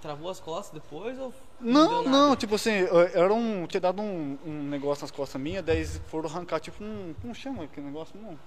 travou 0.02 0.30
as 0.30 0.40
costas 0.40 0.74
depois 0.82 1.18
ou 1.20 1.32
Não, 1.60 2.02
não, 2.04 2.28
nada? 2.30 2.36
tipo 2.36 2.56
assim, 2.56 2.72
era 3.14 3.32
um. 3.34 3.68
Tinha 3.68 3.80
dado 3.80 4.02
um, 4.02 4.38
um 4.46 4.64
negócio 4.64 5.04
nas 5.04 5.12
costas 5.12 5.40
minhas, 5.40 5.64
daí 5.64 5.86
foram 5.86 6.28
arrancar, 6.30 6.60
tipo 6.60 6.84
um. 6.84 7.14
Como 7.22 7.34
chama 7.36 7.64
aquele 7.66 7.86
negócio? 7.86 8.16
Não. 8.20 8.38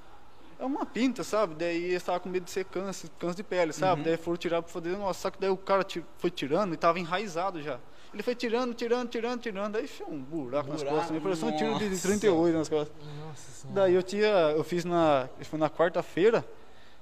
É 0.64 0.66
uma 0.66 0.86
pinta, 0.86 1.22
sabe? 1.22 1.54
Daí 1.56 1.76
eles 1.84 1.96
estavam 1.96 2.20
com 2.20 2.28
medo 2.30 2.44
de 2.44 2.50
ser 2.50 2.64
câncer, 2.64 3.10
câncer 3.18 3.36
de 3.36 3.42
pele, 3.42 3.70
sabe? 3.72 4.02
Daí 4.02 4.16
foram 4.16 4.38
tirar 4.38 4.62
pra 4.62 4.72
fazer 4.72 4.88
negócio. 4.92 5.20
Só 5.20 5.30
que 5.30 5.38
daí 5.38 5.50
o 5.50 5.58
cara 5.58 5.84
foi 6.16 6.30
tirando 6.30 6.72
e 6.72 6.76
tava 6.78 6.98
enraizado 6.98 7.60
já. 7.62 7.78
Ele 8.14 8.22
foi 8.22 8.34
tirando, 8.34 8.72
tirando, 8.72 9.08
tirando, 9.10 9.40
tirando, 9.42 9.72
daí 9.74 9.86
fez 9.86 10.08
um 10.08 10.18
buraco, 10.22 10.70
nas 10.70 10.78
Buraco, 10.78 10.96
costas. 10.96 11.14
Me 11.14 11.20
parecia 11.20 11.48
um 11.48 11.56
tiro 11.56 11.78
de 11.78 11.88
nossa. 11.90 12.08
38 12.08 12.56
nas 12.56 12.68
costas. 12.70 12.96
Nossa 13.26 13.50
senhora. 13.50 13.80
Daí 13.80 13.94
eu 13.94 14.02
tinha. 14.02 14.26
Eu 14.26 14.64
fiz 14.64 14.84
na. 14.86 15.28
Foi 15.42 15.58
na 15.58 15.68
quarta-feira. 15.68 16.42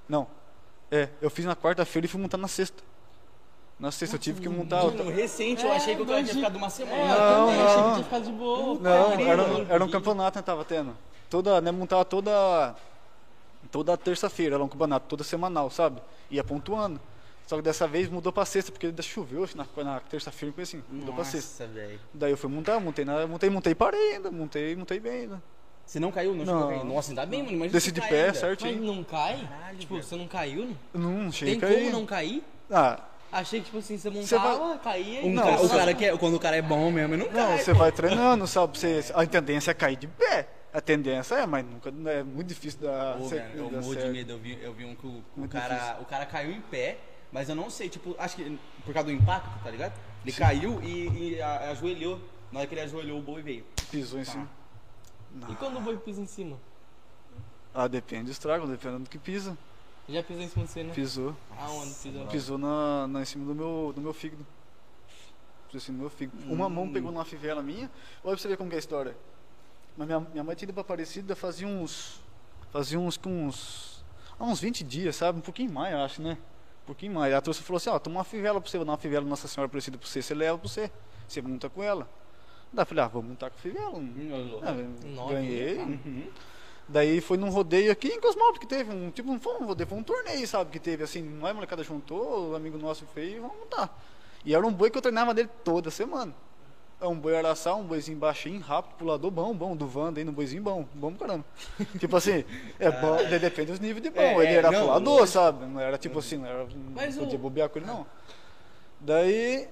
Não. 0.08 0.26
É, 0.90 1.08
eu 1.20 1.30
fiz 1.30 1.44
na 1.44 1.54
quarta-feira 1.54 2.06
e 2.06 2.08
fui 2.08 2.20
montar 2.20 2.38
na 2.38 2.48
sexta. 2.48 2.82
Na 3.78 3.92
sexta 3.92 4.16
eu 4.16 4.20
tive 4.20 4.40
que 4.40 4.48
montar. 4.48 4.82
Mano, 4.84 5.08
recente, 5.10 5.64
eu 5.64 5.70
É, 5.72 5.76
achei 5.76 5.94
que 5.94 6.02
o 6.02 6.06
cara 6.06 6.22
tinha 6.24 6.34
ficado 6.34 6.56
uma 6.56 6.68
semana. 6.70 6.96
É, 6.96 7.04
eu 7.04 7.08
Não, 7.38 7.46
também 7.46 7.62
achei 7.62 7.76
que 7.76 7.82
não. 7.82 7.92
tinha 7.94 8.04
ficado 8.04 8.24
de 8.24 8.32
boa. 8.32 8.80
Não, 8.80 9.12
era, 9.20 9.42
um- 9.42 9.66
era 9.70 9.84
um 9.84 9.90
campeonato 9.90 10.38
que 10.38 10.44
tava 10.44 10.64
tendo. 10.64 10.96
Toda, 11.30 11.60
né, 11.60 11.70
montava 11.70 12.04
toda 12.04 12.74
toda 13.72 13.96
terça-feira, 13.96 14.54
era 14.54 14.62
um 14.62 14.68
campeonato, 14.68 15.06
toda 15.08 15.24
semanal, 15.24 15.68
sabe? 15.70 16.00
Ia 16.30 16.44
pontuando. 16.44 17.00
Só 17.46 17.56
que 17.56 17.62
dessa 17.62 17.88
vez 17.88 18.08
mudou 18.08 18.32
pra 18.32 18.44
sexta, 18.44 18.70
porque 18.70 18.86
ainda 18.86 19.02
choveu 19.02 19.48
na, 19.56 19.66
na 19.84 19.98
terça-feira, 20.00 20.54
foi 20.54 20.62
assim, 20.62 20.82
mudou 20.88 21.12
pra 21.12 21.24
sexta. 21.24 21.64
Nossa, 21.64 21.74
velho. 21.74 22.00
Daí 22.14 22.30
eu 22.30 22.36
fui 22.36 22.48
montar, 22.48 22.78
montei, 22.78 23.04
na, 23.04 23.26
montei, 23.26 23.50
montei, 23.50 23.74
parei 23.74 24.14
ainda, 24.14 24.30
montei, 24.30 24.76
montei 24.76 25.00
bem 25.00 25.12
ainda. 25.22 25.42
Você 25.84 25.98
não 25.98 26.12
caiu? 26.12 26.32
Não, 26.34 26.44
Não. 26.44 26.84
Nossa, 26.84 27.10
ainda 27.10 27.26
bem, 27.26 27.40
mano. 27.42 27.54
Imagina 27.56 27.72
Desci 27.72 27.90
de 27.90 28.00
pé, 28.00 28.26
ainda. 28.26 28.34
certo? 28.34 28.60
Mas 28.62 28.70
Certinho. 28.72 28.94
não 28.94 29.02
cai? 29.02 29.46
Caralho, 29.48 29.78
tipo, 29.78 29.94
velho. 29.94 30.06
você 30.06 30.16
não 30.16 30.28
caiu? 30.28 30.76
Não? 30.94 31.10
Não, 31.24 31.32
cheguei 31.32 31.56
Tem 31.58 31.80
como 31.88 31.90
não 31.90 32.06
cair? 32.06 32.44
Ah, 32.70 33.00
Achei 33.32 33.60
que, 33.60 33.66
tipo 33.66 33.78
assim, 33.78 33.96
você 33.98 34.10
Você 34.10 34.36
montava, 34.36 34.78
caía 34.78 35.22
e... 35.22 35.26
Um 35.26 35.32
Não, 35.32 35.42
ca- 35.42 35.62
o 35.62 35.68
cara 35.68 35.94
que 35.94 36.04
é, 36.04 36.16
quando 36.18 36.34
o 36.34 36.38
cara 36.38 36.54
é 36.56 36.60
bom 36.62 36.90
mesmo, 36.90 37.14
ele 37.14 37.24
não 37.24 37.32
Não, 37.32 37.48
cai. 37.48 37.58
você 37.58 37.72
vai 37.72 37.90
treinando, 37.90 38.46
sabe? 38.46 38.78
Você, 38.78 39.04
a 39.14 39.26
tendência 39.26 39.70
é 39.70 39.74
cair 39.74 39.96
de 39.96 40.06
pé. 40.06 40.46
A 40.72 40.80
tendência 40.80 41.34
é, 41.34 41.46
mas 41.46 41.64
nunca 41.66 41.90
é 42.10 42.22
muito 42.22 42.48
difícil 42.48 42.80
da. 42.80 43.16
Pô, 43.18 43.28
ser- 43.28 43.50
eu 43.54 43.70
morro 43.70 43.94
de 43.94 44.08
medo. 44.08 44.32
Eu 44.32 44.38
vi, 44.38 44.58
eu 44.62 44.72
vi 44.72 44.84
um 44.86 44.94
que 44.94 45.06
o, 45.06 45.22
o 45.36 45.48
cara, 45.48 45.74
difícil. 45.74 46.02
o 46.02 46.04
cara 46.06 46.24
caiu 46.26 46.50
em 46.52 46.60
pé, 46.62 46.98
mas 47.30 47.48
eu 47.48 47.54
não 47.54 47.68
sei, 47.68 47.88
tipo, 47.90 48.14
acho 48.18 48.36
que 48.36 48.58
por 48.84 48.94
causa 48.94 49.06
do 49.08 49.12
impacto, 49.12 49.62
tá 49.62 49.70
ligado? 49.70 49.92
Ele 50.24 50.32
caiu 50.32 50.80
e, 50.82 51.32
e 51.34 51.42
a- 51.42 51.70
ajoelhou. 51.70 52.18
Na 52.50 52.60
hora 52.60 52.68
que 52.68 52.74
ele 52.74 52.80
ajoelhou, 52.82 53.18
o 53.18 53.22
boi 53.22 53.42
veio. 53.42 53.64
Pisou 53.90 54.18
em 54.20 54.24
cima. 54.24 54.48
E 55.50 55.54
quando 55.56 55.76
o 55.78 55.80
boi 55.80 55.96
pisa 55.98 56.20
em 56.22 56.26
cima? 56.26 56.58
Ah, 57.74 57.88
depende 57.88 58.24
do 58.24 58.30
estrago, 58.32 58.66
dependendo 58.66 59.04
do 59.04 59.10
que 59.10 59.18
pisa. 59.18 59.56
Já 60.08 60.22
pisou 60.22 60.42
em 60.42 60.48
cima 60.48 60.64
de 60.66 60.70
você, 60.70 60.82
né? 60.84 60.92
Pisou. 60.94 61.36
Aonde 61.58 61.94
pisou? 61.94 62.26
Pisou 62.26 62.58
na, 62.58 63.06
na, 63.08 63.22
em 63.22 63.24
cima 63.24 63.46
do 63.46 63.54
meu, 63.54 63.92
do 63.94 64.00
meu 64.02 64.12
fígado. 64.12 64.46
Pisou 65.68 65.78
em 65.78 65.80
cima 65.80 65.96
do 65.98 66.00
meu 66.02 66.10
fígado. 66.10 66.36
Uma 66.52 66.68
mão 66.68 66.84
Hum. 66.84 66.92
pegou 66.92 67.10
numa 67.12 67.24
fivela 67.24 67.62
minha. 67.62 67.90
Olha 68.22 68.34
pra 68.34 68.36
você 68.36 68.48
ver 68.48 68.56
como 68.58 68.68
que 68.68 68.76
é 68.76 68.78
a 68.78 68.80
história. 68.80 69.16
Mas 69.96 70.06
minha, 70.06 70.20
minha 70.20 70.44
mãe 70.44 70.54
tinha 70.56 70.66
ido 70.66 70.72
pra 70.72 70.82
Aparecida 70.82 71.36
fazia 71.36 71.66
uns. 71.66 72.20
Fazia 72.70 72.98
uns. 72.98 73.16
com 73.16 73.46
uns. 73.46 74.04
Há 74.38 74.44
uns 74.44 74.60
20 74.60 74.82
dias, 74.84 75.16
sabe? 75.16 75.38
Um 75.38 75.42
pouquinho 75.42 75.72
mais, 75.72 75.92
eu 75.92 76.00
acho, 76.00 76.22
né? 76.22 76.38
Um 76.82 76.86
pouquinho 76.86 77.12
mais. 77.12 77.32
Ela 77.32 77.42
trouxe 77.42 77.60
e 77.60 77.64
falou 77.64 77.76
assim: 77.76 77.90
Ó, 77.90 77.98
toma 77.98 78.18
uma 78.18 78.24
fivela 78.24 78.60
pra 78.60 78.70
você, 78.70 78.76
vou 78.78 78.84
dar 78.84 78.92
uma 78.92 78.98
fivela 78.98 79.24
Nossa 79.26 79.46
Senhora 79.46 79.66
Aparecida 79.66 79.98
pra 79.98 80.08
você, 80.08 80.22
você 80.22 80.34
leva 80.34 80.58
pra 80.58 80.68
você. 80.68 80.90
Você 81.28 81.40
monta 81.42 81.68
com 81.68 81.82
ela. 81.82 82.08
Daí 82.72 82.82
eu 82.82 82.86
falei: 82.86 83.04
Ah, 83.04 83.08
vou 83.08 83.22
montar 83.22 83.50
com 83.50 83.56
a 83.56 83.60
fivela. 83.60 83.92
Ah, 84.62 85.06
Nove. 85.08 85.34
ganhei. 85.34 85.78
Uhum. 85.78 86.30
Daí 86.88 87.20
foi 87.20 87.36
num 87.36 87.48
rodeio 87.48 87.92
aqui 87.92 88.08
em 88.08 88.20
Cosmópolis 88.20 88.58
que 88.58 88.66
teve 88.66 88.92
um, 88.92 89.10
tipo, 89.10 89.30
não 89.30 89.38
foi 89.38 89.54
um 89.54 89.66
rodeio, 89.66 89.88
foi 89.88 89.98
um 89.98 90.02
torneio, 90.02 90.46
sabe, 90.46 90.70
que 90.70 90.80
teve 90.80 91.04
assim, 91.04 91.22
não 91.22 91.46
é 91.46 91.52
molecada 91.52 91.82
juntou, 91.82 92.50
o 92.50 92.56
amigo 92.56 92.76
nosso 92.76 93.06
fez 93.06 93.40
vamos 93.40 93.56
montar. 93.56 93.96
E 94.44 94.54
era 94.54 94.66
um 94.66 94.72
boi 94.72 94.90
que 94.90 94.98
eu 94.98 95.02
treinava 95.02 95.32
dele 95.32 95.48
toda 95.64 95.90
semana. 95.90 96.34
É 97.02 97.06
um 97.08 97.16
boi 97.16 97.36
araçá, 97.36 97.74
um 97.74 97.82
boizinho 97.82 98.16
baixinho, 98.16 98.60
rápido, 98.60 98.94
pulador 98.96 99.28
bom, 99.28 99.52
bom, 99.52 99.74
do 99.74 99.90
Wanda 99.92 100.20
aí 100.20 100.24
no 100.24 100.30
boizinho 100.30 100.62
bom, 100.62 100.86
bom 100.94 101.12
pra 101.12 101.26
caramba. 101.26 101.44
tipo 101.98 102.16
assim, 102.16 102.44
é 102.78 102.90
bom, 102.92 103.16
daí 103.28 103.40
depende 103.40 103.72
dos 103.72 103.80
níveis 103.80 104.02
de 104.04 104.10
bom. 104.10 104.20
É, 104.20 104.34
ele 104.36 104.54
era 104.54 104.70
não, 104.70 104.80
pulador, 104.82 105.08
lógico. 105.14 105.26
sabe? 105.26 105.66
Não 105.66 105.80
era 105.80 105.98
tipo 105.98 106.20
assim, 106.20 106.36
não 106.36 106.46
era, 106.46 106.58
não 106.64 106.68
Mas 106.94 107.16
podia 107.16 107.34
o- 107.36 107.38
bobear 107.42 107.68
com 107.68 107.78
ele 107.80 107.86
não. 107.86 108.06
Daí, 109.00 109.68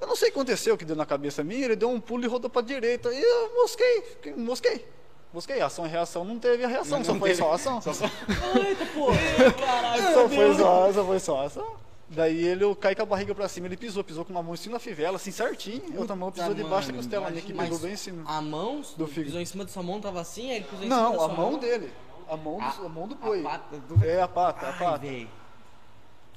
eu 0.00 0.06
não 0.06 0.14
sei 0.14 0.28
o 0.28 0.32
que 0.32 0.38
aconteceu, 0.38 0.78
que 0.78 0.84
deu 0.84 0.94
na 0.94 1.04
cabeça 1.04 1.42
minha, 1.42 1.64
ele 1.64 1.74
deu 1.74 1.90
um 1.90 1.98
pulo 1.98 2.22
e 2.24 2.28
rodou 2.28 2.48
pra 2.48 2.62
direita, 2.62 3.12
e 3.12 3.20
eu 3.20 3.54
mosquei, 3.56 4.04
mosquei. 4.36 4.86
Mosquei, 5.34 5.60
ação 5.60 5.84
e 5.84 5.88
reação 5.90 6.24
não 6.24 6.38
teve 6.38 6.64
a 6.64 6.68
reação, 6.68 6.98
Não, 6.98 7.04
só 7.04 7.12
não 7.12 7.18
foi 7.20 7.30
teve. 7.30 7.42
só 7.42 7.52
ação. 7.52 7.82
Só- 7.82 7.92
só- 7.92 8.04
Eita, 8.06 8.86
pô! 8.94 9.08
Caralho, 9.60 10.14
Só 10.14 10.28
foi 10.28 10.54
só, 10.54 10.92
só 10.92 11.04
foi 11.04 11.18
só 11.18 11.44
ação. 11.44 11.76
Daí 12.10 12.42
ele 12.42 12.64
eu 12.64 12.74
caí 12.74 12.94
com 12.94 13.02
a 13.02 13.06
barriga 13.06 13.34
pra 13.34 13.46
cima, 13.48 13.66
ele 13.66 13.76
pisou, 13.76 14.02
pisou 14.02 14.24
com 14.24 14.32
uma 14.32 14.42
mão 14.42 14.54
em 14.54 14.56
cima 14.56 14.74
da 14.74 14.80
fivela, 14.80 15.16
assim 15.16 15.30
certinho. 15.30 15.82
A 15.96 16.00
outra 16.00 16.16
mão 16.16 16.32
pisou 16.32 16.54
debaixo 16.54 16.88
da 16.90 16.94
costela 16.96 17.30
minha 17.30 17.42
que 17.42 17.52
pegou 17.52 17.78
bem 17.78 17.92
em 17.92 17.96
cima. 17.96 18.24
A 18.26 18.40
mão 18.40 18.80
Do 18.96 19.06
fígado. 19.06 19.24
pisou 19.26 19.40
em 19.40 19.44
cima 19.44 19.64
da 19.64 19.70
sua 19.70 19.82
mão, 19.82 20.00
tava 20.00 20.20
assim, 20.20 20.50
aí 20.50 20.56
ele 20.56 20.64
pisou 20.64 20.78
em 20.78 20.88
cima 20.88 20.96
da 20.96 21.02
Não, 21.02 21.14
sua 21.14 21.24
a 21.24 21.28
mão 21.28 21.58
dele. 21.58 21.92
A 22.28 22.36
mão 22.36 22.58
do, 22.58 22.86
a 22.86 22.88
mão 22.88 23.08
do 23.08 23.14
boi. 23.14 23.40
A 23.40 23.50
pata 23.50 23.78
do... 23.78 24.04
É 24.04 24.22
a 24.22 24.28
pata, 24.28 24.68
a 24.68 24.72
pata. 24.72 24.98
véi. 24.98 25.28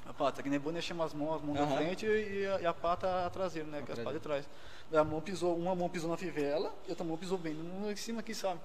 A 0.06 0.12
pata, 0.12 0.42
que 0.42 0.50
nem 0.50 0.58
boi 0.60 0.78
chama 0.82 1.04
as 1.04 1.14
mãos, 1.14 1.36
as 1.36 1.42
mãos 1.42 1.56
da 1.56 1.62
Aham. 1.64 1.76
frente 1.76 2.04
e 2.06 2.46
a, 2.46 2.60
e 2.60 2.66
a 2.66 2.74
pata 2.74 3.24
a 3.26 3.30
traseira, 3.30 3.68
né? 3.68 3.82
Que 3.82 3.92
é 3.92 3.94
as 3.94 3.98
patas 4.00 4.14
de 4.14 4.20
trás. 4.20 4.48
Daí 4.90 5.00
a 5.00 5.04
mão 5.04 5.22
pisou, 5.22 5.56
uma 5.56 5.74
mão 5.74 5.88
pisou 5.88 6.10
na 6.10 6.18
fivela 6.18 6.70
e 6.84 6.88
a 6.88 6.90
outra 6.90 7.04
mão 7.04 7.16
pisou 7.16 7.38
bem 7.38 7.56
em 7.90 7.96
cima 7.96 8.20
aqui, 8.20 8.34
sabe? 8.34 8.60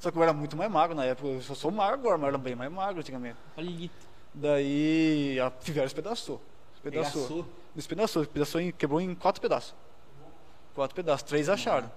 Só 0.00 0.10
que 0.10 0.18
eu 0.18 0.22
era 0.24 0.32
muito 0.32 0.56
mais 0.56 0.70
magro 0.70 0.96
na 0.96 1.04
época, 1.04 1.28
eu 1.28 1.40
só 1.40 1.54
sou 1.54 1.70
magro 1.70 2.00
agora, 2.00 2.16
mas 2.18 2.22
eu 2.24 2.28
era 2.30 2.38
bem 2.38 2.56
mais 2.56 2.70
magro 2.72 3.00
antigamente. 3.00 3.36
Olha, 3.56 3.90
Daí 4.36 5.40
a 5.40 5.50
fivela 5.50 5.86
espedaçou. 5.86 6.42
Pegaçou. 6.82 7.22
Espedaçou. 7.22 7.46
Despedaçou, 7.74 8.22
despedaçou 8.22 8.60
em, 8.60 8.70
quebrou 8.70 9.00
em 9.00 9.14
quatro 9.14 9.40
pedaços. 9.40 9.74
Quatro 10.74 10.94
pedaços, 10.94 11.22
três 11.22 11.48
acharam. 11.48 11.90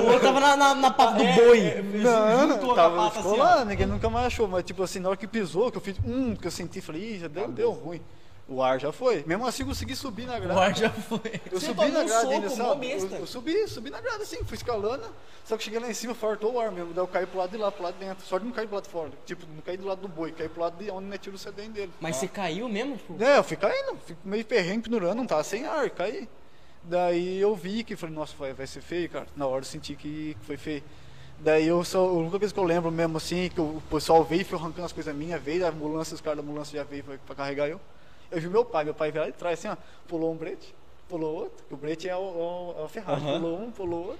o 0.00 0.04
outro 0.04 0.20
tava 0.20 0.38
na, 0.40 0.56
na, 0.56 0.74
na 0.76 0.90
pata 0.92 1.14
do 1.14 1.24
boi. 1.24 1.82
Não, 2.00 2.48
juntou 2.48 2.72
a 2.72 2.74
tava, 2.76 2.96
pata 2.96 3.16
ficou 3.16 3.32
assim, 3.32 3.40
ó. 3.40 3.44
lá, 3.44 3.64
ninguém 3.64 3.86
nunca 3.86 4.08
mais 4.08 4.26
achou. 4.26 4.46
Mas 4.46 4.62
tipo 4.64 4.84
assim, 4.84 5.00
na 5.00 5.08
hora 5.08 5.16
que 5.16 5.26
pisou, 5.26 5.72
que 5.72 5.78
eu 5.78 5.82
fiz, 5.82 5.98
hum, 6.04 6.36
que 6.36 6.46
eu 6.46 6.50
senti, 6.50 6.80
falei, 6.80 7.16
ih, 7.16 7.18
já 7.18 7.26
deu, 7.26 7.48
deu 7.48 7.72
ruim. 7.72 8.00
O 8.48 8.62
ar 8.62 8.80
já 8.80 8.90
foi. 8.90 9.22
Mesmo 9.26 9.46
assim 9.46 9.62
eu 9.62 9.68
consegui 9.68 9.94
subir 9.94 10.26
na 10.26 10.38
grade. 10.38 10.58
O 10.58 10.62
ar 10.62 10.74
já 10.74 10.88
foi. 10.90 11.20
Eu 11.52 11.60
Você 11.60 11.66
subi 11.66 11.88
na 11.90 12.00
um 12.00 12.06
grade 12.06 12.10
soco, 12.10 12.32
ainda, 12.32 12.48
sabe? 12.48 12.90
Eu, 12.90 13.10
eu 13.18 13.26
subi, 13.26 13.68
subi 13.68 13.90
na 13.90 14.00
grade 14.00 14.22
assim, 14.22 14.42
fui 14.42 14.56
escalando. 14.56 15.04
Só 15.44 15.56
que 15.58 15.64
cheguei 15.64 15.78
lá 15.78 15.90
em 15.90 15.94
cima, 15.94 16.14
fartou 16.14 16.54
o 16.54 16.60
ar 16.60 16.72
mesmo. 16.72 16.94
Daí 16.94 17.02
eu 17.02 17.06
caí 17.08 17.26
pro 17.26 17.38
lado 17.38 17.50
de 17.50 17.58
lá, 17.58 17.70
pro 17.70 17.82
lado 17.82 17.98
de 17.98 18.06
dentro. 18.06 18.24
Só 18.24 18.38
de 18.38 18.46
não 18.46 18.52
cair 18.52 18.66
pro 18.66 18.76
lado 18.76 18.84
de 18.84 18.90
fora. 18.90 19.10
Tipo, 19.26 19.46
não 19.54 19.60
caí 19.60 19.76
do 19.76 19.86
lado 19.86 20.00
do 20.00 20.08
boi, 20.08 20.32
caí 20.32 20.48
pro 20.48 20.62
lado 20.62 20.82
de 20.82 20.90
onde 20.90 21.06
meti 21.06 21.28
o 21.28 21.36
sedem 21.36 21.70
dele. 21.70 21.92
Mas 22.00 22.16
você 22.16 22.26
caiu 22.26 22.68
mesmo? 22.70 22.96
Tipo, 22.96 23.22
É, 23.22 23.36
eu 23.36 23.44
fui 23.44 23.56
caindo, 23.56 23.98
fico 24.06 24.20
meio 24.24 24.44
perrengue, 24.46 24.84
pendurando, 24.84 25.16
não 25.18 25.26
tava 25.26 25.44
sem 25.44 25.66
ar, 25.66 25.90
caí. 25.90 26.26
Daí 26.82 27.38
eu 27.38 27.54
vi 27.54 27.84
que 27.84 27.96
falei, 27.96 28.14
nossa, 28.14 28.34
vai, 28.38 28.54
vai 28.54 28.66
ser 28.66 28.80
feio, 28.80 29.10
cara. 29.10 29.26
Na 29.36 29.46
hora 29.46 29.60
eu 29.60 29.64
senti 29.66 29.94
que 29.94 30.34
foi 30.42 30.56
feio. 30.56 30.82
Daí 31.40 31.68
eu 31.68 31.84
só, 31.84 31.98
a 32.00 32.12
única 32.12 32.38
coisa 32.38 32.52
que 32.54 32.58
eu 32.58 32.64
lembro 32.64 32.90
mesmo 32.90 33.18
assim, 33.18 33.50
que 33.54 33.60
o 33.60 33.82
pessoal 33.90 34.24
veio 34.24 34.40
e 34.40 34.44
foi 34.44 34.58
arrancando 34.58 34.86
as 34.86 34.92
coisas 34.92 35.14
minhas, 35.14 35.40
veio, 35.42 35.66
a 35.66 35.68
ambulância, 35.68 36.14
os 36.14 36.20
caras 36.22 36.38
da 36.38 36.42
ambulância 36.42 36.78
já 36.78 36.84
veio 36.84 37.04
pra, 37.04 37.18
pra 37.26 37.34
carregar 37.36 37.68
eu. 37.68 37.78
Eu 38.30 38.40
vi 38.40 38.48
meu 38.48 38.64
pai, 38.64 38.84
meu 38.84 38.94
pai 38.94 39.10
veio 39.10 39.24
lá 39.24 39.30
de 39.30 39.36
trás 39.36 39.58
assim, 39.58 39.68
ó, 39.68 39.76
pulou 40.06 40.32
um 40.32 40.36
brete, 40.36 40.74
pulou 41.08 41.34
outro, 41.34 41.64
que 41.66 41.74
o 41.74 41.76
brete 41.76 42.08
é 42.08 42.14
o, 42.16 42.18
o, 42.20 42.74
é 42.78 42.82
o 42.84 42.88
Ferrari, 42.88 43.20
Aham. 43.22 43.40
pulou 43.40 43.58
um, 43.60 43.70
pulou 43.70 44.00
outro, 44.08 44.18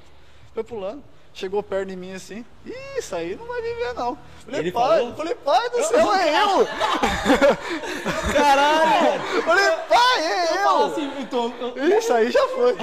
foi 0.54 0.64
pulando. 0.64 1.02
Chegou 1.34 1.62
perto 1.62 1.88
de 1.90 1.94
mim 1.96 2.12
assim, 2.14 2.44
ih, 2.66 2.74
isso 2.98 3.14
aí 3.14 3.36
não 3.36 3.46
vai 3.46 3.60
viver 3.62 3.92
não. 3.94 4.18
Falei, 4.44 4.60
Ele 4.60 4.72
pai, 4.72 4.98
falou? 4.98 5.14
falei, 5.14 5.34
pai 5.36 5.70
do 5.70 5.82
céu, 5.84 6.14
é 6.14 6.42
eu! 6.42 6.66
Caralho! 8.32 9.42
Falei, 9.44 9.70
pai, 9.88 10.24
é 10.24 10.52
eu! 10.52 10.56
Fala 10.62 10.86
assim, 10.86 11.12
então, 11.20 11.54
eu- 11.76 11.98
Isso 11.98 12.12
aí 12.12 12.30
já 12.30 12.48
foi. 12.48 12.76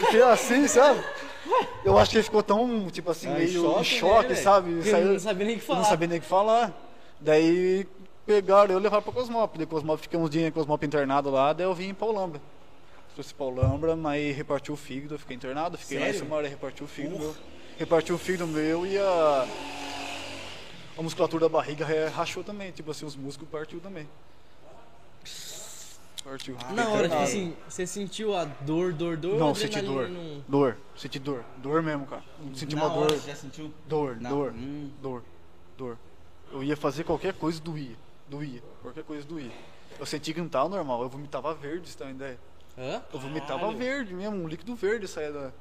Fiquei 0.00 0.22
assim, 0.22 0.66
sabe? 0.66 1.00
Eu 1.84 1.96
acho 1.98 2.10
que 2.10 2.16
ele 2.16 2.24
ficou 2.24 2.42
tão, 2.42 2.88
tipo 2.90 3.10
assim, 3.10 3.28
em 3.28 3.34
meio 3.34 3.62
choque, 3.62 3.80
em 3.80 3.84
choque, 3.84 4.28
né, 4.30 4.34
sabe? 4.34 4.72
eu 4.78 4.82
Saiu- 4.82 5.06
não 5.12 5.18
sabia 5.18 5.46
nem 5.46 5.56
o 5.56 5.58
que 5.58 5.62
eu 5.62 5.66
falar. 5.66 5.78
não 5.80 5.88
sabia 5.88 6.08
nem 6.08 6.18
o 6.18 6.20
que 6.20 6.26
falar. 6.28 6.72
Daí 7.20 7.86
pegaram 8.32 8.74
eu 8.74 8.78
e 8.78 8.82
levaram 8.82 9.02
pra 9.02 9.12
Cosmópolis. 9.12 9.58
Daí 9.58 9.66
Cosmópolis, 9.66 10.02
fiquei 10.02 10.18
uns 10.20 10.28
dias 10.28 10.46
em 10.46 10.52
Cosmópolis 10.52 10.86
internado 10.86 11.30
lá, 11.30 11.54
daí 11.54 11.64
eu 11.66 11.74
vim 11.74 11.88
em 11.88 11.94
Paulambra. 11.94 12.40
Trouxe 13.14 13.34
Paulambra, 13.34 13.96
mas 13.96 14.36
repartiu 14.36 14.74
o 14.74 14.76
fígado, 14.76 15.14
eu 15.14 15.18
fiquei 15.18 15.34
internado, 15.34 15.78
fiquei 15.78 15.98
lá 15.98 16.04
em 16.04 16.06
Sério? 16.12 16.20
cima 16.26 16.36
hora, 16.36 16.46
repartiu 16.46 16.84
o 16.84 16.88
fígado 16.88 17.18
meu. 17.18 17.34
Repartiu 17.78 18.14
o 18.14 18.18
fígado 18.18 18.46
meu 18.46 18.86
e 18.86 18.98
a, 18.98 19.48
a 20.98 21.02
musculatura 21.02 21.46
da 21.46 21.48
barriga 21.48 21.86
rachou 22.10 22.44
também, 22.44 22.70
tipo 22.70 22.90
assim, 22.90 23.06
os 23.06 23.16
músculos 23.16 23.50
partiu 23.50 23.80
também. 23.80 24.06
Partiu. 26.22 26.56
Na 26.74 26.88
hora, 26.90 27.08
tipo 27.08 27.22
assim, 27.22 27.56
você 27.66 27.86
sentiu 27.86 28.36
a 28.36 28.44
dor, 28.44 28.92
dor, 28.92 29.16
dor? 29.16 29.38
Não, 29.38 29.54
senti 29.54 29.80
dor. 29.80 30.08
não- 30.10 30.44
Dor. 30.46 30.76
Senti 30.94 31.18
dor. 31.18 31.42
Dor 31.58 31.82
mesmo, 31.82 32.04
cara. 32.06 32.22
Senti 32.54 32.76
Na 32.76 32.84
uma 32.84 32.94
hora, 32.94 33.08
dor. 33.08 33.18
você 33.18 33.30
já 33.30 33.36
sentiu? 33.36 33.72
Dor, 33.88 34.20
Na- 34.20 34.28
dor, 34.28 34.52
Hum. 34.52 34.90
dor, 35.00 35.22
dor. 35.78 35.96
Eu 36.52 36.62
ia 36.62 36.76
fazer 36.76 37.04
qualquer 37.04 37.32
coisa, 37.32 37.58
doía. 37.60 37.96
Doía. 38.28 38.62
Qualquer 38.82 39.04
coisa 39.04 39.26
doía. 39.26 39.50
Eu 39.98 40.06
senti 40.06 40.32
que 40.32 40.40
não 40.40 40.48
tava 40.48 40.68
normal. 40.68 41.02
Eu 41.02 41.08
vomitava 41.08 41.54
verde, 41.54 41.88
você 41.88 41.98
tá 41.98 42.04
uma 42.04 42.10
ideia? 42.12 42.38
Hã? 42.76 43.02
Eu 43.12 43.18
vomitava 43.18 43.60
Caralho. 43.60 43.78
verde 43.78 44.14
mesmo, 44.14 44.36
um 44.36 44.46
líquido 44.46 44.74
verde 44.74 45.08
saía 45.08 45.32
da. 45.32 45.52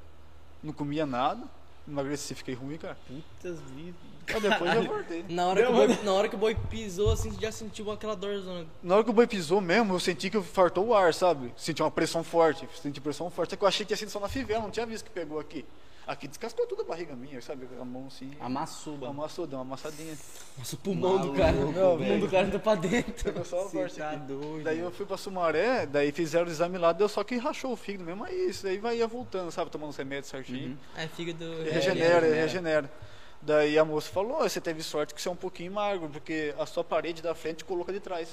Não 0.62 0.74
comia 0.74 1.06
nada. 1.06 1.44
Emagreci, 1.88 2.36
fiquei 2.36 2.54
ruim, 2.54 2.78
cara. 2.78 2.98
Putas 3.08 3.60
vidas. 3.74 3.96
Mas 4.30 4.42
depois 4.42 4.76
eu 4.76 4.84
voltei. 4.84 5.26
Na 5.30 5.48
hora, 5.48 5.64
que 5.64 5.72
o 5.72 5.74
boi, 5.74 6.00
na 6.04 6.14
hora 6.14 6.30
que 6.30 6.36
o 6.36 6.38
boi 6.38 6.54
pisou, 6.70 7.12
assim, 7.14 7.32
você 7.32 7.40
já 7.40 7.52
sentiu 7.52 7.90
aquela 7.90 8.14
dorzona. 8.14 8.68
Na 8.84 8.96
hora 8.96 9.04
que 9.06 9.10
o 9.10 9.14
boi 9.14 9.26
pisou 9.26 9.62
mesmo, 9.62 9.94
eu 9.94 10.00
senti 10.02 10.30
que 10.30 10.42
fartou 10.42 10.88
o 10.88 10.94
ar, 10.94 11.14
sabe? 11.14 11.54
Senti 11.56 11.82
uma 11.82 11.90
pressão 11.90 12.26
forte. 12.26 12.68
Senti 12.82 13.00
pressão 13.00 13.30
forte. 13.30 13.52
Só 13.52 13.56
que 13.56 13.64
eu 13.64 13.68
achei 13.68 13.86
que 13.86 13.88
tinha 13.88 13.98
sido 13.98 14.10
só 14.10 14.20
na 14.20 14.28
fivela, 14.28 14.64
não 14.64 14.70
tinha 14.70 14.86
visto 14.86 15.06
que 15.06 15.12
pegou 15.12 15.40
aqui. 15.40 15.66
Aqui 16.08 16.26
descascou 16.26 16.66
toda 16.66 16.84
a 16.84 16.86
barriga 16.86 17.14
minha, 17.18 17.42
sabe? 17.42 17.68
A 17.82 17.84
mão 17.84 18.08
assim. 18.08 18.32
Amassou, 18.40 18.94
mano. 18.94 19.08
Amassou, 19.08 19.46
deu 19.46 19.60
uma 19.60 19.66
amassadinha. 19.66 20.18
Nossa, 20.58 20.76
o 20.76 20.80
pulmão 20.80 21.18
do 21.18 21.34
Maluco, 21.34 21.38
cara. 21.38 21.52
não, 21.52 21.96
o 21.96 21.98
pulmão 21.98 22.20
do 22.20 22.30
cara 22.30 22.48
entrou 22.48 22.62
pra 22.62 22.76
dentro. 22.76 23.24
Pegou 23.26 23.44
só 23.44 23.66
parte 23.68 23.96
tá 23.98 24.16
doido. 24.16 24.64
Daí 24.64 24.80
eu 24.80 24.90
fui 24.90 25.06
pra 25.06 25.18
Sumaré, 25.18 25.86
daí 25.86 26.14
fizeram 26.14 26.48
o 26.48 26.50
exame 26.50 26.78
lá, 26.78 26.94
deu 26.94 27.10
só 27.10 27.26
que 27.26 27.36
rachou 27.36 27.74
o 27.74 27.76
fígado 27.76 28.06
mesmo, 28.06 28.24
aí 28.24 28.50
isso 28.50 28.66
aí 28.66 28.78
vai 28.78 28.98
ia 28.98 29.08
voltando, 29.08 29.52
sabe? 29.52 29.70
Tomando 29.70 29.90
os 29.90 29.98
remédios 29.98 30.28
certinho. 30.28 30.70
Uhum. 30.70 30.78
É, 30.96 31.08
fígado. 31.10 31.44
E 31.44 31.68
é, 31.68 31.72
regenera, 31.74 32.14
regenera. 32.22 32.42
regenera. 32.42 32.92
Daí 33.42 33.78
a 33.78 33.84
moça 33.84 34.10
falou, 34.10 34.38
"Ó, 34.40 34.44
você 34.48 34.62
teve 34.62 34.82
sorte 34.82 35.14
que 35.14 35.22
você 35.22 35.28
é 35.28 35.32
um 35.32 35.36
pouquinho 35.36 35.74
magro, 35.74 36.08
porque 36.08 36.56
a 36.58 36.66
sua 36.66 36.84
parede 36.86 37.22
da 37.22 37.36
frente 37.36 37.66
coloca 37.66 37.92
de 37.92 38.00
trás. 38.00 38.30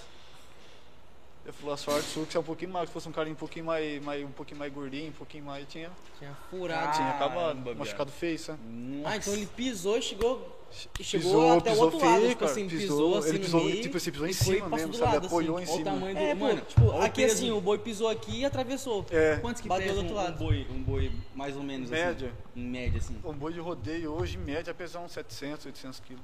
Eu 1.47 1.53
falei, 1.53 1.75
a 1.75 1.77
sorte 1.77 2.09
sua 2.09 2.25
que 2.25 2.37
é 2.37 2.41
um 2.41 2.43
pouquinho 2.43 2.71
magro, 2.73 2.87
se 2.89 2.93
fosse 2.95 3.07
um 3.09 3.13
carinha 3.13 3.35
um 3.35 3.37
pouquinho 3.37 3.67
mais, 3.67 4.03
mais, 4.03 4.25
um 4.25 4.31
pouquinho 4.31 4.59
mais 4.59 4.73
gordinho, 4.73 5.11
um 5.11 5.13
pouquinho 5.13 5.45
mais, 5.45 5.67
tinha, 5.69 5.91
Tinha 6.19 6.35
furado. 6.51 6.97
tinha 6.97 7.11
acabado, 7.11 7.77
machucado 7.77 8.11
feio, 8.11 8.39
sabe? 8.39 8.59
Ah, 9.05 9.17
então 9.17 9.33
ele 9.35 9.47
pisou 9.47 9.99
e 9.99 10.03
chegou. 10.03 10.61
Chegou 11.01 11.31
Pisou, 11.31 11.59
até 11.59 11.71
pisou 11.71 11.83
o 11.83 11.85
outro 11.93 12.01
lado, 12.09 12.17
feio, 12.19 12.29
tipo 12.31 12.41
cara. 12.41 12.51
assim, 12.51 12.69
pisou, 12.69 12.81
Pisou, 12.89 13.19
assim 13.19 13.29
ele 13.29 13.39
pisou, 13.39 13.65
meio. 13.65 13.83
tipo 13.83 13.97
assim, 13.97 14.11
pisou 14.11 14.27
em 14.27 14.33
cima 14.33 14.69
mesmo, 14.71 14.95
sabe? 14.95 15.13
lado, 15.13 15.27
Apoiou 15.27 15.57
assim. 15.59 15.67
em 15.67 15.69
Olha 15.69 15.77
cima. 15.77 15.91
o 15.91 15.95
tamanho 15.95 16.19
É, 16.19 16.35
do. 16.35 16.39
pô, 16.41 16.45
Mano, 16.47 16.61
tipo, 16.63 17.01
aqui 17.01 17.23
peso. 17.23 17.35
assim, 17.35 17.51
o 17.53 17.61
boi 17.61 17.79
pisou 17.79 18.09
aqui 18.09 18.41
e 18.41 18.45
atravessou. 18.45 19.07
É, 19.11 19.37
Quantos 19.37 19.61
que 19.63 19.69
Bateu 19.69 19.87
pesa 19.87 19.95
do 19.95 20.01
outro 20.01 20.15
um, 20.15 20.19
um 20.19 20.23
lado. 20.25 20.39
boi, 20.39 20.67
um 20.71 20.83
boi 20.83 21.13
mais 21.35 21.57
ou 21.57 21.63
menos 21.63 21.91
Média. 21.91 22.33
assim? 22.55 22.61
Média, 22.69 22.99
assim. 22.99 23.17
um 23.23 23.33
boi 23.35 23.53
de 23.53 23.61
rodeio 23.61 24.11
hoje, 24.13 24.37
em 24.37 24.41
média, 24.41 24.75
pesa 24.75 24.99
uns 24.99 25.13
700, 25.13 25.67
800 25.67 26.01
quilos. 26.01 26.23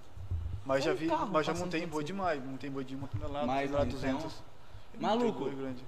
Mas 0.65 0.83
já 0.83 0.93
um 0.93 0.97
vi, 0.97 1.07
carro 1.07 1.29
mas 1.31 1.47
já 1.47 1.55
montei 1.55 1.83
em 1.85 1.87
boi 1.87 2.03
demais. 2.03 2.43
Montei 2.45 2.69
em 2.71 2.73
boi 2.73 2.85
de 2.85 2.97
uma 2.97 3.07
tonelada, 3.07 3.47
Mais 3.47 3.71
tonelada 3.71 3.95
um, 3.95 3.99
então. 4.17 4.31
200. 4.99 5.01
Maluco. 5.01 5.41
Montei 5.41 5.55
boi 5.55 5.63
grande. 5.65 5.85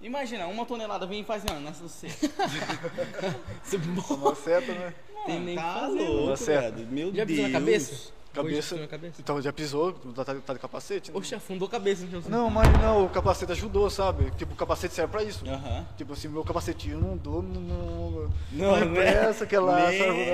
Imagina, 0.00 0.46
uma 0.48 0.66
tonelada 0.66 1.06
vem 1.06 1.20
e 1.20 1.24
faz 1.24 1.44
nessa 1.60 1.82
você. 1.88 2.08
Você 3.64 3.78
Uma 4.14 4.34
seta, 4.34 4.72
né? 4.72 4.94
Tem 5.24 5.40
nem 5.40 5.56
tá 5.56 5.80
fazer, 5.80 6.08
louco, 6.08 6.30
Tá 6.30 6.36
certo. 6.36 6.74
velho. 6.76 6.88
Meu 6.88 7.06
Já 7.06 7.24
Deus. 7.24 7.26
pisou 7.28 7.44
na 7.44 7.50
cabeça? 7.58 8.12
Cabeça. 8.34 8.76
Na 8.76 8.86
cabeça? 8.88 9.14
Então 9.20 9.40
já 9.40 9.52
pisou, 9.52 9.92
tá, 9.92 10.24
tá 10.24 10.52
de 10.52 10.58
capacete? 10.58 11.10
né? 11.10 11.16
Oxe, 11.16 11.34
afundou 11.34 11.68
a 11.68 11.70
cabeça. 11.70 12.04
Então. 12.04 12.20
Não, 12.28 12.50
mas 12.50 12.70
não, 12.82 13.06
o 13.06 13.08
capacete 13.08 13.52
ajudou, 13.52 13.88
sabe? 13.88 14.30
Tipo, 14.32 14.52
o 14.52 14.56
capacete 14.56 14.92
serve 14.92 15.10
pra 15.12 15.22
isso. 15.22 15.48
Aham. 15.48 15.86
Tipo 15.96 16.12
assim, 16.12 16.28
meu 16.28 16.44
capacetinho 16.44 16.98
não 17.00 17.16
dou, 17.16 17.42
não. 17.42 17.60
Não, 17.60 18.30
Não, 18.52 18.84
não 18.86 19.00
é 19.00 19.08
essa 19.28 19.46
que 19.46 19.54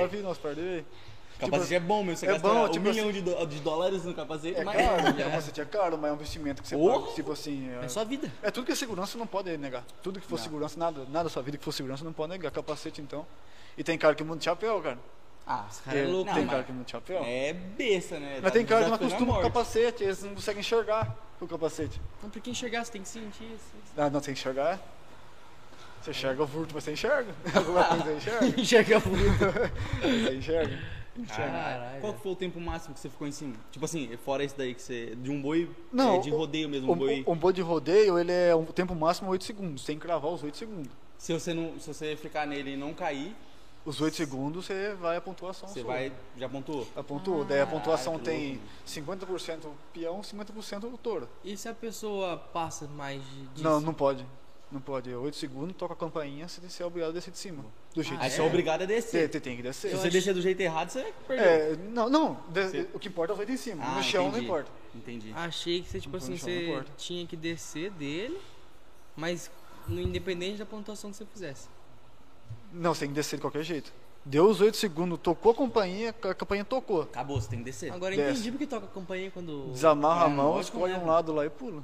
vi, 0.07 0.17
nossa, 0.17 0.39
perdei. 0.41 0.83
Capacete 1.41 1.75
é 1.75 1.79
bom, 1.79 2.03
meu. 2.03 2.15
Você 2.15 2.25
é 2.25 2.29
gasta 2.31 2.47
bom, 2.47 2.65
um 2.65 2.69
tipo 2.69 2.85
milhão 2.87 3.11
de, 3.11 3.21
do- 3.21 3.45
de 3.45 3.59
dólares 3.59 4.03
no 4.05 4.13
capacete, 4.13 4.59
É 4.59 4.63
mas 4.63 4.75
caro, 4.77 5.09
o 5.09 5.17
capacete 5.17 5.61
é 5.61 5.65
caro, 5.65 5.97
mas 5.97 6.09
é 6.09 6.13
um 6.13 6.15
investimento 6.15 6.61
que 6.61 6.67
você 6.69 6.75
Porra! 6.77 6.99
paga. 7.01 7.13
Tipo 7.13 7.31
assim. 7.31 7.69
É, 7.81 7.85
É 7.85 7.87
só 7.89 8.05
vida. 8.05 8.31
é 8.43 8.51
tudo 8.51 8.65
que 8.65 8.71
é 8.71 8.75
segurança, 8.75 9.11
você 9.13 9.17
não 9.17 9.27
pode 9.27 9.57
negar. 9.57 9.83
Tudo 10.03 10.19
que 10.19 10.25
for 10.27 10.37
Não. 10.37 10.43
segurança, 10.43 10.79
nada, 10.79 11.01
nada 11.09 11.23
da 11.25 11.29
sua 11.29 11.41
vida 11.41 11.57
que 11.57 11.63
for 11.63 11.71
segurança, 11.73 12.03
não 12.03 12.13
pode 12.13 12.31
negar. 12.31 12.51
Capacete, 12.51 13.01
então. 13.01 13.25
E 13.77 13.83
tem 13.83 13.97
cara 13.97 14.13
que 14.15 14.23
monta 14.23 14.39
de 14.39 14.45
chapéu, 14.45 14.81
cara. 14.81 14.97
Ah, 15.47 15.65
Esse 15.69 15.81
cara 15.81 15.97
é 15.97 16.03
louco, 16.05 16.25
Não, 16.29 16.33
tem 16.35 16.47
cara 16.47 16.63
que 16.63 16.71
monta 16.71 16.85
de 16.85 16.91
chapéu. 16.91 17.23
é 17.25 17.51
besta, 17.53 18.19
né? 18.19 18.33
Mas 18.35 18.43
Tá 18.43 18.51
tem 18.51 18.65
cara 18.65 18.83
que 18.83 18.89
não 18.89 18.95
acostuma 18.95 19.33
com 19.33 19.39
o 19.39 19.43
capacete, 19.43 20.03
eles 20.03 20.21
não 20.23 20.35
conseguem 20.35 20.59
enxergar 20.61 21.15
o 21.41 21.47
capacete. 21.47 21.99
Não, 22.21 22.29
porque 22.29 22.51
enxergar 22.51 22.85
você 22.85 22.91
tem 22.91 23.01
que 23.01 23.09
sentir 23.09 23.43
isso. 23.45 23.65
Ah, 23.97 24.09
não, 24.09 24.21
tem 24.21 24.33
que 24.33 24.39
enxergar. 24.39 24.79
Você 26.01 26.11
enxerga 26.11 26.41
o 26.43 26.45
vulto, 26.45 26.73
mas 26.73 26.83
você 26.83 26.93
enxerga. 26.93 27.31
Alguma 27.53 27.83
coisa 27.85 28.03
você 28.03 28.13
enxerga. 28.15 28.45
Enxergar 28.61 29.05
muito. 29.07 29.45
Você 30.01 30.35
enxerga. 30.35 31.00
Caralho. 31.27 32.01
Qual 32.01 32.13
que 32.13 32.21
foi 32.21 32.31
o 32.31 32.35
tempo 32.35 32.59
máximo 32.59 32.93
que 32.93 32.99
você 32.99 33.09
ficou 33.09 33.27
em 33.27 33.31
cima? 33.31 33.55
Tipo 33.71 33.85
assim, 33.85 34.09
fora 34.23 34.43
esse 34.43 34.57
daí 34.57 34.73
que 34.73 34.81
você. 34.81 35.15
De 35.15 35.29
um 35.29 35.41
boi 35.41 35.69
Não, 35.91 36.15
é, 36.15 36.19
de 36.19 36.29
rodeio 36.29 36.69
mesmo, 36.69 36.89
um 36.89 36.93
Um, 36.93 36.97
boi. 36.97 37.23
um 37.27 37.35
boi 37.35 37.53
de 37.53 37.61
rodeio, 37.61 38.17
ele 38.17 38.31
é 38.31 38.55
um 38.55 38.65
tempo 38.65 38.95
máximo 38.95 39.29
8 39.29 39.43
segundos. 39.43 39.83
Tem 39.83 39.97
que 39.97 40.01
cravar 40.05 40.31
os 40.31 40.41
8 40.43 40.55
segundos. 40.57 40.91
Se 41.17 41.33
você 41.33 41.53
não. 41.53 41.79
Se 41.79 41.93
você 41.93 42.15
ficar 42.15 42.47
nele 42.47 42.73
e 42.73 42.77
não 42.77 42.93
cair, 42.93 43.35
Os 43.85 43.99
8 43.99 44.15
segundos 44.15 44.65
você 44.65 44.93
vai 44.93 45.17
a 45.17 45.21
pontuação. 45.21 45.67
você 45.67 45.81
sua. 45.81 45.91
vai. 45.91 46.11
Já 46.37 46.47
pontuou. 46.47 46.87
A 46.95 47.03
pontua. 47.03 47.43
Daí 47.45 47.59
a 47.61 47.67
pontuação 47.67 48.17
que 48.17 48.25
tem 48.25 48.59
louco. 48.87 49.25
50% 49.25 49.67
peão, 49.93 50.21
50% 50.21 50.97
touro. 51.01 51.27
E 51.43 51.57
se 51.57 51.67
a 51.67 51.73
pessoa 51.73 52.37
passa 52.37 52.87
mais 52.87 53.21
de, 53.23 53.41
disso? 53.47 53.63
Não, 53.63 53.81
não 53.81 53.93
pode. 53.93 54.25
Não 54.71 54.79
pode. 54.79 55.13
8 55.13 55.35
segundos, 55.35 55.75
toca 55.75 55.93
a 55.93 55.97
campainha, 55.97 56.47
você 56.47 56.61
você 56.61 56.81
é 56.81 56.85
obrigado 56.85 57.09
a 57.09 57.13
descer 57.13 57.31
de 57.31 57.37
cima. 57.39 57.65
Do 57.93 58.01
jeito 58.03 58.21
Aí 58.21 58.29
que 58.29 58.35
você 58.35 58.41
é 58.41 58.43
obrigado 58.45 58.81
a 58.83 58.85
descer. 58.85 59.29
você 59.29 59.39
tem 59.41 59.57
que 59.57 59.61
descer. 59.63 59.89
Se 59.89 59.95
você 59.97 60.03
acho- 60.07 60.11
descer 60.11 60.33
do 60.33 60.41
jeito 60.41 60.59
errado, 60.61 60.89
você 60.89 61.13
perdeu. 61.27 61.45
É, 61.45 61.75
não, 61.89 62.09
não. 62.09 62.37
de- 62.49 62.63
Você- 62.67 62.87
O 62.93 62.99
que 62.99 63.09
importa 63.09 63.33
é 63.33 63.35
o 63.35 63.37
jeito 63.37 63.51
em 63.51 63.57
cima. 63.57 63.83
Ah, 63.85 63.95
no 63.95 64.03
chão 64.03 64.23
não 64.23 64.29
entendi. 64.29 64.45
importa. 64.45 64.71
Entendi. 64.95 65.33
Achei 65.35 65.81
que 65.81 65.89
você, 65.89 65.99
tipo 65.99 66.11
Não 66.15 66.17
assim, 66.23 66.31
não 66.31 66.37
você 66.37 66.67
importa. 66.69 66.91
tinha 66.97 67.27
que 67.27 67.35
descer 67.35 67.91
dele, 67.91 68.37
mas 69.15 69.51
no 69.87 69.99
independente 69.99 70.57
da 70.59 70.65
pontuação 70.65 71.11
que 71.11 71.17
você 71.17 71.25
fizesse. 71.25 71.67
Não, 72.71 72.93
você 72.93 73.01
tem 73.01 73.09
que 73.09 73.15
descer 73.15 73.35
de 73.35 73.41
qualquer 73.41 73.63
jeito. 73.63 73.91
Deu 74.23 74.45
os 74.47 74.61
8 74.61 74.77
segundos, 74.77 75.19
tocou 75.19 75.51
a 75.51 75.55
campainha, 75.55 76.09
a 76.23 76.33
campainha 76.33 76.63
tocou. 76.63 77.01
Acabou, 77.01 77.41
você 77.41 77.49
tem 77.49 77.59
que 77.59 77.65
descer. 77.65 77.91
Agora 77.91 78.15
Desce. 78.15 78.31
entendi 78.31 78.51
porque 78.51 78.67
toca 78.67 78.85
a 78.85 78.89
campanha 78.89 79.29
quando. 79.31 79.71
Desamarra 79.73 80.27
a 80.27 80.29
É, 80.29 80.33
mão, 80.33 80.51
lógico, 80.51 80.77
escolhe 80.77 80.93
um 80.93 81.05
lado 81.05 81.33
lá 81.33 81.45
e 81.45 81.49
pula. 81.49 81.83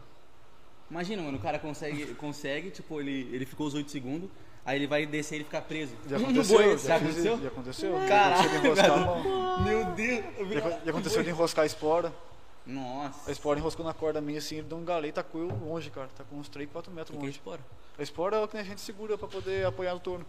Imagina, 0.90 1.22
mano, 1.22 1.38
o 1.38 1.42
cara 1.42 1.60
consegue, 1.60 2.14
consegue 2.14 2.70
tipo, 2.72 3.02
ele, 3.02 3.28
ele 3.34 3.46
ficou 3.46 3.68
os 3.68 3.74
8 3.74 3.92
segundos, 3.92 4.30
aí 4.68 4.78
ele 4.78 4.86
vai 4.86 5.06
descer 5.08 5.34
e 5.34 5.38
ele 5.38 5.44
fica 5.46 5.62
preso. 5.62 5.96
Já 6.08 6.18
aconteceu? 6.18 6.58
boi, 6.58 6.78
já, 6.78 6.78
já 6.78 7.00
fiz- 7.00 7.08
aconteceu? 7.10 7.42
Já 7.42 7.48
aconteceu? 7.48 7.94
Caralho, 8.08 8.50
de 8.50 8.56
enroscar 8.58 8.92
a 8.92 8.98
mão. 8.98 9.62
Meu 9.64 9.86
Deus! 9.86 10.24
Já, 10.54 10.70
já 10.86 10.92
aconteceu 10.92 11.24
de 11.24 11.30
enroscar 11.30 11.64
a 11.64 11.66
espora. 11.66 12.10
A 12.10 12.70
Nossa. 12.70 13.32
espora 13.32 13.58
enroscou 13.58 13.86
na 13.86 13.94
corda 13.94 14.20
minha 14.22 14.40
assim, 14.40 14.58
ele 14.58 14.68
deu 14.68 14.78
um 14.78 14.84
galei 14.84 15.10
e 15.10 15.14
tacou 15.14 15.42
eu 15.42 15.48
longe, 15.48 15.90
cara. 15.90 16.10
Tá 16.16 16.24
com 16.30 16.36
uns 16.36 16.50
3, 16.50 16.70
4 16.70 16.92
O 16.92 16.96
metros 16.96 17.12
que, 17.12 17.18
que 17.18 17.24
é 17.24 17.28
longe. 17.28 17.38
espora? 17.40 17.62
A 17.98 18.04
espora 18.04 18.36
é 18.38 18.44
o 18.44 18.48
que 18.48 18.58
a 18.58 18.64
gente 18.64 18.82
segura 18.82 19.18
pra 19.18 19.28
poder 19.28 19.66
apoiar 19.66 19.94
no 19.94 20.00
touro. 20.02 20.26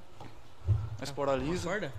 A 1.01 1.05
espora 1.05 1.35
lisa. 1.35 1.68
Corda? 1.68 1.92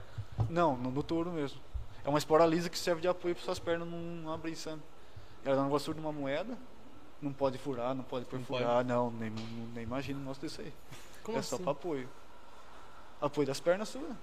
Não, 0.49 0.77
no, 0.77 0.89
no 0.91 1.03
touro 1.03 1.29
mesmo. 1.31 1.59
É 2.05 2.09
uma 2.09 2.17
espora 2.17 2.45
lisa 2.45 2.69
que 2.69 2.79
serve 2.79 3.01
de 3.01 3.07
apoio 3.09 3.35
para 3.35 3.43
suas 3.43 3.59
pernas 3.59 3.85
não 3.87 4.31
abrirem 4.31 4.55
sangue. 4.55 4.81
Ela 5.43 5.55
dá 5.57 5.61
um 5.61 5.65
negócio 5.65 5.93
de 5.93 5.99
uma 5.99 6.11
moeda, 6.13 6.57
não 7.21 7.33
pode 7.33 7.57
furar, 7.57 7.93
não 7.93 8.03
pode 8.03 8.25
perfurar, 8.25 8.83
não, 8.85 9.11
nem, 9.11 9.29
nem, 9.29 9.45
nem 9.75 9.83
imagina 9.83 10.19
o 10.19 10.23
nosso 10.23 10.39
desse 10.41 10.61
aí. 10.61 10.73
Como 11.23 11.37
é 11.37 11.41
assim? 11.41 11.49
só 11.49 11.57
para 11.57 11.71
apoio. 11.73 12.07
Apoio 13.21 13.47
das 13.47 13.59
pernas 13.59 13.89
suas. 13.89 14.15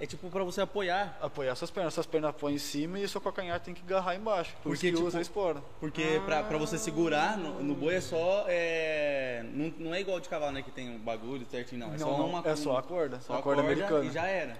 É 0.00 0.06
tipo 0.06 0.30
pra 0.30 0.44
você 0.44 0.60
apoiar. 0.60 1.18
Apoiar 1.20 1.54
suas 1.56 1.70
pernas. 1.70 1.92
Suas 1.92 2.06
pernas 2.06 2.30
apoiam 2.30 2.54
em 2.54 2.58
cima 2.58 3.00
e 3.00 3.04
o 3.04 3.08
seu 3.08 3.20
calcanhar 3.20 3.58
tem 3.58 3.74
que 3.74 3.82
agarrar 3.82 4.14
embaixo. 4.14 4.52
Por 4.62 4.70
Porque, 4.70 4.74
isso 4.74 4.80
que 4.82 4.92
tipo, 4.92 5.06
usa 5.06 5.18
a 5.18 5.20
espora. 5.20 5.60
Porque 5.80 6.20
pra, 6.24 6.44
pra 6.44 6.56
você 6.56 6.78
segurar 6.78 7.36
no, 7.36 7.62
no 7.62 7.74
boi 7.74 7.96
é 7.96 8.00
só. 8.00 8.44
É, 8.46 9.44
não, 9.52 9.74
não 9.78 9.94
é 9.94 10.00
igual 10.00 10.20
de 10.20 10.28
cavalo, 10.28 10.52
né? 10.52 10.62
Que 10.62 10.70
tem 10.70 10.88
um 10.88 10.98
bagulho 10.98 11.44
certinho, 11.50 11.80
não. 11.80 11.94
É 11.94 11.98
só 11.98 12.10
uma 12.14 12.48
é 12.48 12.54
só 12.54 12.76
a 12.76 12.82
corda. 12.82 13.20
só 13.20 13.38
a 13.38 13.42
corda, 13.42 13.62
americana. 13.62 14.04
E 14.04 14.10
já 14.10 14.24
era. 14.24 14.56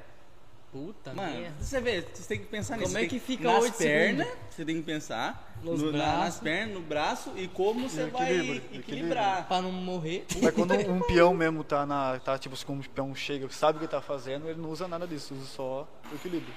Puta 0.70 1.14
Mano, 1.14 1.32
merda. 1.40 1.54
você 1.64 1.80
vê, 1.80 2.02
você 2.12 2.28
tem 2.28 2.38
que 2.40 2.46
pensar 2.46 2.74
Como 2.74 2.86
nisso. 2.88 2.98
é 2.98 3.00
Você 3.00 3.08
que 3.08 3.18
fica 3.18 3.44
nas 3.50 3.70
pernas, 3.70 4.26
segundos? 4.26 4.54
você 4.54 4.64
tem 4.66 4.76
que 4.76 4.82
pensar 4.82 5.54
Nos 5.62 5.82
no- 5.82 5.92
na- 5.92 5.98
nas 5.98 6.16
braços. 6.18 6.40
pernas, 6.40 6.74
no 6.74 6.80
braço 6.82 7.32
e 7.36 7.48
como 7.48 7.88
você 7.88 8.04
vai 8.06 8.62
equilibrar. 8.74 9.48
Pra 9.48 9.62
não 9.62 9.72
morrer. 9.72 10.26
Mas 10.42 10.54
quando 10.54 10.74
um, 10.74 10.96
um 10.96 11.00
peão 11.00 11.32
mesmo 11.32 11.64
tá 11.64 11.86
na. 11.86 12.18
tá 12.20 12.36
tipo 12.38 12.54
assim, 12.54 12.66
como 12.66 12.80
um 12.80 12.84
peão 12.84 13.14
chega, 13.14 13.48
sabe 13.50 13.78
o 13.78 13.80
que 13.80 13.88
tá 13.88 14.02
fazendo, 14.02 14.46
ele 14.46 14.60
não 14.60 14.68
usa 14.70 14.86
nada 14.86 15.06
disso, 15.06 15.32
usa 15.34 15.46
só 15.46 15.88
o 16.12 16.14
equilíbrio. 16.14 16.52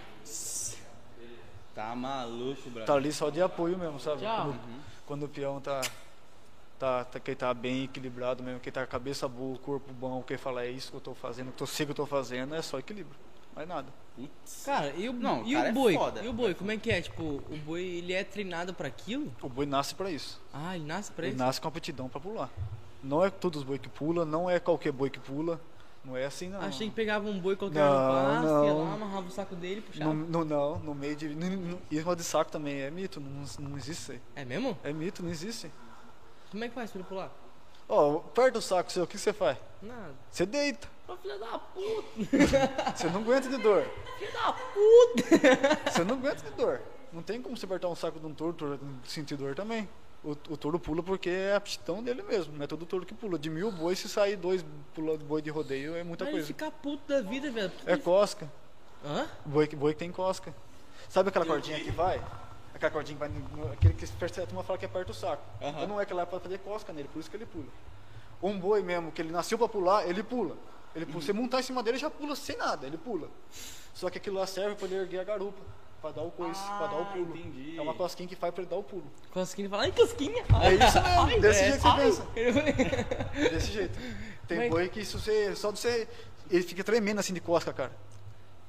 Tá 1.74 1.95
maluco, 1.95 2.63
brother. 2.69 2.86
Tá 2.86 2.93
ali 2.95 3.13
só 3.13 3.30
de 3.30 3.41
apoio 3.41 3.78
mesmo, 3.78 3.97
sabe? 4.00 4.21
Tchau. 4.24 4.47
Quando, 4.47 4.60
quando 5.06 5.24
o 5.24 5.30
peão 5.30 5.62
tá, 5.62 5.80
tá, 6.78 7.06
tá. 7.06 7.17
que 7.19 7.34
tá 7.34 7.54
bem 7.54 7.86
equilibrado 7.86 8.43
mesmo, 8.43 8.60
que 8.60 8.69
tá 8.69 8.82
com 8.82 8.84
a 8.84 8.88
cabeça 8.88 9.26
boa, 9.26 9.56
o 9.56 9.60
corpo 9.60 9.93
bom, 9.93 10.21
que 10.21 10.38
fala, 10.38 10.65
é 10.65 10.69
isso 10.69 10.91
que 10.91 10.97
eu 10.97 11.02
tô 11.02 11.13
fazendo, 11.15 11.54
que 11.54 11.63
eu 11.63 11.67
sei 11.67 11.86
que 11.86 11.91
eu 11.93 11.95
tô 11.95 12.06
fazendo, 12.06 12.54
é 12.54 12.62
só 12.62 12.78
equilíbrio. 12.78 13.15
Mais 13.55 13.67
nada. 13.67 13.87
Putz. 14.15 14.63
Cara, 14.65 14.93
e 14.95 15.07
o, 15.09 15.13
Não, 15.13 15.45
e 15.45 15.53
cara, 15.53 15.67
é 15.67 15.71
o 15.71 15.73
boi? 15.73 15.93
foda. 15.93 16.21
E 16.23 16.27
o 16.27 16.33
boi, 16.33 16.53
como 16.53 16.71
é 16.71 16.77
que 16.77 16.91
é? 16.91 17.01
Tipo, 17.01 17.23
o 17.23 17.57
boi, 17.65 17.81
ele 17.83 18.13
é 18.13 18.23
treinado 18.23 18.73
pra 18.73 18.87
aquilo? 18.87 19.31
O 19.41 19.49
boi 19.49 19.65
nasce 19.65 19.95
pra 19.95 20.09
isso. 20.11 20.39
Ah, 20.53 20.75
ele 20.75 20.85
nasce 20.85 21.11
pra 21.11 21.25
Ele 21.25 21.35
isso? 21.35 21.43
nasce 21.43 21.61
com 21.61 21.67
aptidão 21.67 22.07
pra 22.09 22.19
pular. 22.19 22.49
Não 23.03 23.23
é 23.23 23.29
todos 23.29 23.61
os 23.61 23.63
boi 23.67 23.79
que 23.79 23.89
pula, 23.89 24.25
não 24.25 24.49
é 24.49 24.59
qualquer 24.59 24.91
boi 24.91 25.09
que 25.09 25.19
pula. 25.19 25.59
Não 26.03 26.17
é 26.17 26.25
assim, 26.25 26.49
não. 26.49 26.59
Achei 26.61 26.89
que 26.89 26.95
pegava 26.95 27.29
um 27.29 27.39
boi 27.39 27.55
qualquer 27.55 27.79
Não, 27.79 27.91
no 27.91 28.11
pasto, 28.13 28.65
ia 28.65 28.73
não. 28.73 28.83
lá, 28.85 28.93
amarrava 28.93 29.27
o 29.27 29.31
saco 29.31 29.55
dele 29.55 29.79
e 29.79 29.81
puxava. 29.81 30.13
No, 30.13 30.25
no, 30.25 30.45
não, 30.45 30.79
no 30.79 30.95
meio 30.95 31.15
de. 31.15 31.27
E 31.91 31.99
roda 31.99 32.17
de 32.21 32.23
saco 32.23 32.51
também 32.51 32.79
é 32.81 32.89
mito, 32.89 33.19
não, 33.19 33.43
não 33.69 33.77
existe 33.77 34.01
isso 34.01 34.11
aí. 34.13 34.21
É 34.35 34.43
mesmo? 34.43 34.77
É 34.83 34.91
mito, 34.91 35.21
não 35.23 35.29
existe. 35.29 35.71
Como 36.49 36.63
é 36.63 36.69
que 36.69 36.73
faz 36.75 36.89
pra 36.91 36.99
ele 36.99 37.07
pular? 37.07 37.31
Ó, 37.87 38.17
perto 38.19 38.53
do 38.55 38.61
saco 38.61 38.91
seu, 38.91 39.03
o 39.03 39.07
que 39.07 39.17
você 39.17 39.31
faz? 39.31 39.57
Nada. 39.81 40.13
Você 40.31 40.45
deita. 40.45 40.87
Ô 41.12 41.17
filho 41.17 41.39
da 41.39 41.60
puta, 41.60 42.95
Você 42.95 43.08
não 43.10 43.21
aguenta 43.21 43.50
de 43.50 43.58
dor. 43.58 43.84
filho 44.17 44.32
da 44.34 44.54
puta! 44.54 45.91
Você 45.91 46.04
não 46.04 46.15
aguenta 46.15 46.43
de 46.50 46.52
dor. 46.56 46.82
Não 47.12 47.21
tem 47.21 47.41
como 47.41 47.58
você 47.58 47.65
apertar 47.65 47.89
um 47.89 47.95
saco 47.95 48.19
de 48.19 48.26
um 48.26 48.34
touro, 48.34 48.54
touro 48.54 48.80
sentir 49.06 49.36
dor 49.36 49.54
também. 49.56 49.89
O, 50.24 50.32
o 50.32 50.56
touro 50.58 50.80
pula 50.80 51.02
porque 51.04 51.30
é 51.30 51.54
a 51.54 51.58
aptidão 51.58 52.02
dele 52.02 52.21
mesmo. 52.24 52.56
Não 52.56 52.63
é 52.63 52.67
todo 52.67 52.86
touro 52.86 53.06
que 53.06 53.13
pula. 53.13 53.38
De 53.38 53.50
mil 53.50 53.71
bois, 53.71 54.00
se 54.00 54.08
sair 54.08 54.36
dois 54.38 54.63
pulando 54.93 55.26
boi 55.26 55.41
de 55.41 55.50
rodeio, 55.50 55.95
é 55.95 56.04
muita 56.04 56.24
Mas 56.26 56.34
ele 56.34 56.41
coisa. 56.43 56.47
fica 56.47 56.71
puto 56.71 57.04
da 57.08 57.21
vida, 57.21 57.52
velho. 57.52 57.71
É 57.86 57.97
cosca. 57.97 58.50
Hã? 59.04 59.28
Boi, 59.45 59.67
que- 59.67 59.76
boi 59.76 59.93
que 59.93 60.00
tem 60.00 60.12
cosca. 60.12 60.54
Sabe 61.10 61.30
aquela 61.30 61.45
cordinha 61.45 61.80
que 61.80 61.91
vai? 61.91 62.21
Aquela 62.74 62.91
cordinha 62.91 63.15
que 63.17 63.19
vai. 63.19 63.30
No, 63.30 63.74
aquele 63.74 63.93
que 63.95 64.06
a 64.06 64.45
turma 64.45 64.63
fala 64.63 64.78
que 64.80 64.86
aperta 64.86 65.12
o 65.12 65.15
saco. 65.15 65.43
Então 65.60 65.88
não 65.88 66.00
é 66.00 66.06
que 66.06 66.13
ela 66.13 66.21
é 66.21 66.26
pra 66.26 66.39
fazer 66.39 66.60
cosca 66.60 66.93
nele, 66.93 67.10
por 67.12 67.19
isso 67.19 67.30
que 67.30 67.36
ele 67.36 67.45
pula. 67.47 67.65
Um 68.41 68.58
boi 68.58 68.82
mesmo, 68.82 69.12
que 69.12 69.21
ele 69.21 69.32
nasceu 69.32 69.58
pra 69.58 69.67
pular, 69.67 70.08
ele 70.08 70.24
pula. 70.24 70.56
Ele 70.95 71.06
pula. 71.06 71.21
Você 71.21 71.34
montar 71.34 71.60
em 71.60 71.63
cima 71.63 71.82
dele, 71.82 71.97
já 71.97 72.10
pula 72.10 72.36
sem 72.36 72.58
nada, 72.58 72.86
ele 72.88 72.97
pula. 72.97 73.30
Só 73.93 74.10
que 74.10 74.17
aquilo 74.17 74.38
lá 74.38 74.47
serve 74.47 74.75
pra 74.75 74.86
ele 74.88 74.95
erguer 74.95 75.19
a 75.19 75.23
garupa, 75.23 75.62
pra 76.01 76.12
dar 76.12 76.21
o 76.23 76.32
coice, 76.32 76.62
pra 76.77 76.88
dar 76.88 76.95
o 76.97 77.01
Ah, 77.01 77.06
pulo. 77.06 77.36
entendi. 77.38 77.77
É 77.77 77.82
uma 77.82 77.93
cosquinha 77.93 78.27
que 78.27 78.36
faz 78.36 78.54
pra 78.54 78.62
ele 78.63 78.69
dar 78.69 78.77
o 78.77 78.84
pulo. 78.84 79.04
Cosquinha 79.32 79.69
fala, 79.69 79.84
ai, 79.84 79.91
cosquinha! 79.91 80.43
É 80.63 80.73
isso 80.73 81.01
mesmo, 81.01 81.41
desse 81.41 81.60
jeito 81.63 81.75
que 81.75 81.82
você 81.82 81.88
ai. 81.88 81.97
pensa. 82.04 83.47
Desse 83.49 83.71
jeito. 83.71 83.99
Tem 84.47 84.58
Mas- 84.58 84.69
boi 84.69 84.89
que 84.89 85.06
se 85.06 85.13
você, 85.13 85.56
só 85.56 85.71
de 85.71 85.80
você. 85.80 86.08
Ele 86.49 86.63
fica 86.63 86.84
tremendo 86.84 87.19
assim 87.19 87.34
de 87.34 87.39
cosca, 87.39 87.71
cara. 87.71 87.91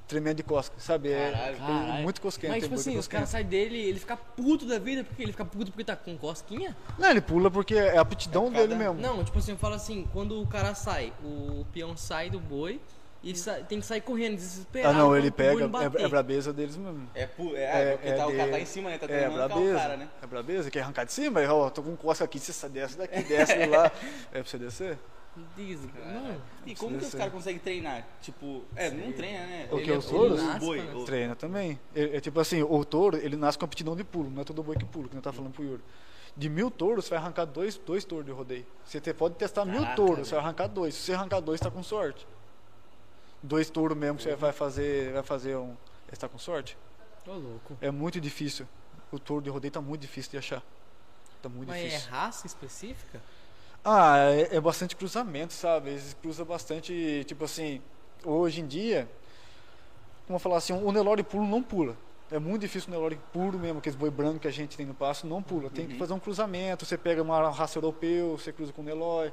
Tremendo 0.09 0.37
de 0.37 0.43
cosca, 0.43 0.75
sabe? 0.79 1.11
É, 1.11 1.55
Caralho. 1.59 2.03
muito 2.03 2.21
cosquento. 2.21 2.51
Mas 2.51 2.63
tipo 2.65 2.75
é 2.75 2.79
assim, 2.79 2.99
os 2.99 3.09
caras 3.09 3.31
saem 3.31 3.47
dele 3.47 3.79
ele 3.79 3.99
fica 3.99 4.17
puto 4.17 4.67
da 4.67 4.79
vida, 4.79 5.05
porque 5.05 5.23
ele 5.23 5.33
fica 5.33 5.45
puto 5.45 5.71
porque 5.71 5.85
tá 5.85 5.97
com 5.97 6.17
cosquinha? 6.19 6.77
Não, 6.99 7.09
ele 7.11 7.21
pula 7.21 7.51
porque 7.51 7.75
é 7.75 7.97
a 7.97 8.01
aptidão 8.03 8.49
É 8.49 8.51
dele 8.51 8.69
da- 8.69 8.77
mesmo. 8.77 8.95
Não, 9.01 9.25
tipo 9.25 9.39
assim, 9.39 9.53
eu 9.53 9.57
falo 9.59 9.75
assim, 9.75 10.07
quando 10.13 10.41
o 10.43 10.47
cara 10.47 10.75
sai, 10.75 11.13
o 11.25 11.65
peão 11.73 11.97
sai 11.97 12.29
do 12.29 12.39
boi 12.39 12.79
e 13.23 13.35
sa- 13.37 13.61
tem 13.61 13.79
que 13.81 13.87
sair 13.87 14.01
correndo, 14.03 14.35
desesperado. 14.35 14.95
Ah, 14.95 14.99
não, 14.99 15.17
ele 15.17 15.31
pega, 15.31 15.65
é, 15.65 16.03
é 16.05 16.09
brabeza 16.09 16.53
deles 16.53 16.77
mesmo. 16.77 17.09
É, 17.15 17.25
pu- 17.25 17.55
é, 17.57 17.93
porque 17.97 18.13
tá, 18.13 18.27
o 18.27 18.37
cara 18.37 18.51
tá 18.51 18.61
em 18.61 18.67
cima, 18.67 18.91
né? 18.91 18.99
Tá 18.99 19.07
é, 19.09 19.31
brabeza, 19.31 19.61
o 19.75 19.79
cara, 19.79 19.97
né? 19.97 20.09
É 20.21 20.27
brabeza, 20.27 20.71
quer 20.71 20.81
arrancar 20.81 21.05
de 21.05 21.13
cima? 21.13 21.41
Ó, 21.49 21.71
tô 21.71 21.83
com 21.83 21.97
cosca 21.97 22.25
aqui, 22.25 22.39
você 22.39 22.69
desce 22.69 22.99
daqui, 22.99 23.23
desce 23.23 23.57
de 23.57 23.67
lá. 23.67 23.91
É 24.35 24.43
pra 24.43 24.45
você 24.45 24.59
descer? 24.59 24.99
Diz. 25.57 25.81
E 26.67 26.75
como 26.75 26.99
que 26.99 27.05
os 27.07 27.11
Sim. 27.11 27.17
caras 27.19 27.33
conseguem 27.33 27.59
treinar? 27.59 28.07
Tipo, 28.21 28.63
é, 28.77 28.91
não 28.91 29.13
treina, 29.13 29.47
né? 29.47 29.69
O 29.73 29.79
que, 29.79 29.91
os 29.91 30.05
touros? 30.07 30.43
nasce, 30.43 30.61
boi, 30.61 30.79
Treina 30.79 30.99
ou- 30.99 31.05
Treina 31.07 31.37
também. 31.37 31.81
É, 31.95 32.17
é 32.17 32.21
tipo 32.21 32.39
assim, 32.39 32.63
o 32.63 32.85
touro, 32.85 33.17
ele 33.17 33.35
nasce 33.37 33.59
com 33.59 33.65
aptidão 33.65 33.97
de 33.97 34.05
pulo, 34.05 34.29
não 34.31 34.43
é 34.43 34.45
todo 34.45 34.63
boi 34.63 34.77
que 34.77 34.85
pula, 34.85 35.09
que 35.09 35.15
não 35.15 35.23
tá 35.23 35.33
falando 35.33 35.53
pro 35.53 35.65
Yuri. 35.65 35.83
De 36.37 36.49
mil 36.51 36.71
touros, 36.71 37.05
você 37.07 37.11
vai 37.11 37.19
arrancar 37.19 37.47
dois, 37.47 37.77
dois 37.79 38.05
touros 38.05 38.27
de 38.27 38.33
rodeio. 38.33 38.67
Você 38.85 39.01
te- 39.01 39.13
pode 39.15 39.35
testar 39.37 39.65
mil 39.65 39.81
Caraca, 39.81 39.97
touros, 39.97 40.15
velho. 40.17 40.27
você 40.27 40.35
vai 40.35 40.45
arrancar 40.45 40.67
dois. 40.67 40.95
Se 40.95 41.01
você 41.03 41.13
arrancar 41.15 41.41
dois, 41.41 41.61
tá 41.61 41.71
com 41.71 41.83
sorte. 41.83 42.27
Dois 43.43 43.69
touros 43.71 43.97
mesmo 43.97 44.17
que 44.19 44.23
você 44.25 44.37
vai 44.37 44.53
fazer, 44.53 45.13
vai 45.13 45.23
fazer 45.23 45.57
um. 45.57 45.77
Você 46.09 46.17
tá 46.17 46.29
com 46.29 46.39
sorte? 46.39 46.77
Ô, 47.27 47.33
louco. 47.33 47.77
É 47.81 47.91
muito 47.91 48.21
difícil. 48.21 48.67
O 49.11 49.19
touro 49.19 49.43
de 49.43 49.51
rodeio 49.51 49.73
tá 49.73 49.81
muito 49.81 50.01
difícil 50.03 50.31
de 50.33 50.39
achar. 50.39 50.63
Tá 51.43 51.49
muito 51.49 51.69
Mas 51.69 51.83
é 51.83 51.89
difícil. 51.89 52.11
raça 52.11 52.47
específica? 52.47 53.21
Ah, 53.85 54.17
é, 54.19 54.57
é 54.57 54.61
bastante 54.61 54.95
cruzamento, 54.95 55.53
sabe? 55.53 55.91
Eles 55.91 56.17
cruzam 56.21 56.47
bastante, 56.47 57.25
tipo 57.27 57.45
assim, 57.45 57.81
hoje 58.25 58.61
em 58.61 58.67
dia, 58.67 59.09
como 60.27 60.39
falar 60.39 60.59
assim, 60.59 60.73
o 60.73 60.93
Nelore 60.93 61.23
puro 61.23 61.45
não 61.45 61.63
pula. 61.63 61.97
É 62.31 62.39
muito 62.39 62.63
difícil 62.63 62.89
o 62.89 62.93
Nelore 62.93 63.19
puro 63.33 63.59
mesmo, 63.59 63.79
aqueles 63.81 63.97
boi 63.97 64.09
branco 64.11 64.39
que 64.39 64.49
a 64.49 64.53
gente 64.53 64.77
tem 64.77 64.87
no 64.87 64.95
passo, 64.95 65.27
não 65.27 65.43
pula. 65.43 65.69
Tem 65.69 65.87
que 65.87 65.95
Uhum. 65.95 65.99
fazer 65.99 66.13
um 66.15 66.19
cruzamento, 66.19 66.87
você 66.87 66.97
pega 66.97 67.23
uma 67.23 67.51
raça 67.51 67.77
europeu, 67.79 68.39
você 68.39 68.53
cruza 68.53 68.73
com 68.73 68.81
o 68.83 68.85
Nelore, 68.85 69.33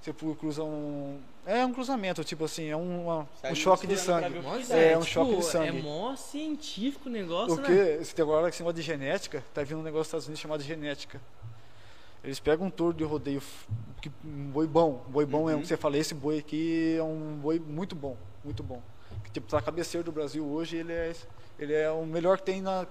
você 0.00 0.12
cruza 0.12 0.64
um... 0.64 1.20
É 1.46 1.64
um 1.64 1.72
cruzamento, 1.72 2.24
tipo 2.24 2.44
assim, 2.46 2.68
é 2.68 2.76
um, 2.76 3.02
uma- 3.04 3.28
um 3.50 3.54
choque 3.54 3.86
de 3.86 3.96
sangue. 3.98 4.30
que 4.30 4.40
Nossa. 4.40 4.74
É, 4.74 4.96
um 4.96 5.00
tipo, 5.00 5.12
choque 5.12 5.36
de 5.36 5.44
sangue. 5.44 5.78
É 5.78 5.82
mó 5.82 6.16
científico 6.16 7.08
o 7.08 7.12
negócio, 7.12 7.54
O 7.54 7.60
né? 7.60 7.66
que? 7.98 8.04
Você 8.04 8.14
tem 8.14 8.22
agora 8.24 8.48
esse 8.48 8.60
negócio 8.62 8.76
de 8.76 8.82
genética, 8.82 9.44
tá 9.54 9.62
vindo 9.62 9.78
um 9.78 9.82
negócio 9.82 10.00
dos 10.04 10.06
Estados 10.08 10.26
Unidos 10.26 10.40
chamado 10.40 10.62
genética. 10.62 11.20
Eles 12.22 12.38
pegam 12.38 12.66
um 12.66 12.70
touro 12.70 12.92
de 12.94 13.02
rodeio, 13.04 13.42
que- 14.00 14.10
um 14.24 14.50
boi 14.50 14.66
bom, 14.66 15.04
um 15.08 15.10
boi 15.10 15.24
bom 15.24 15.40
Uhum. 15.40 15.46
mesmo, 15.46 15.62
que 15.62 15.68
você 15.68 15.76
fala, 15.76 15.96
esse 15.96 16.14
boi 16.14 16.38
aqui 16.38 16.96
é 16.98 17.02
um 17.02 17.38
boi 17.40 17.58
muito 17.58 17.94
bom, 17.94 18.16
muito 18.44 18.62
bom. 18.62 18.82
Que, 19.24 19.30
tipo, 19.30 19.48
tá 19.48 19.60
cabeceiro 19.60 20.04
do 20.04 20.12
Brasil 20.12 20.44
hoje, 20.46 20.76
ele 20.76 20.92
é, 20.92 21.14
ele 21.58 21.72
é 21.72 21.90
o 21.90 22.04
melhor 22.04 22.36
que 22.38 22.44
tem 22.44 22.60
na, 22.60 22.86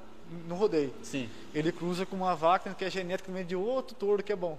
no 0.48 0.56
rodeio. 0.56 0.92
Sim. 1.04 1.30
Ele 1.54 1.72
cruza 1.72 2.06
com 2.06 2.16
uma 2.16 2.36
vaca 2.36 2.74
que 2.74 2.84
é 2.84 2.90
genética 2.90 3.32
de 3.44 3.56
outro 3.56 3.96
touro 3.96 4.24
que 4.24 4.32
é 4.34 4.36
bom. 4.36 4.58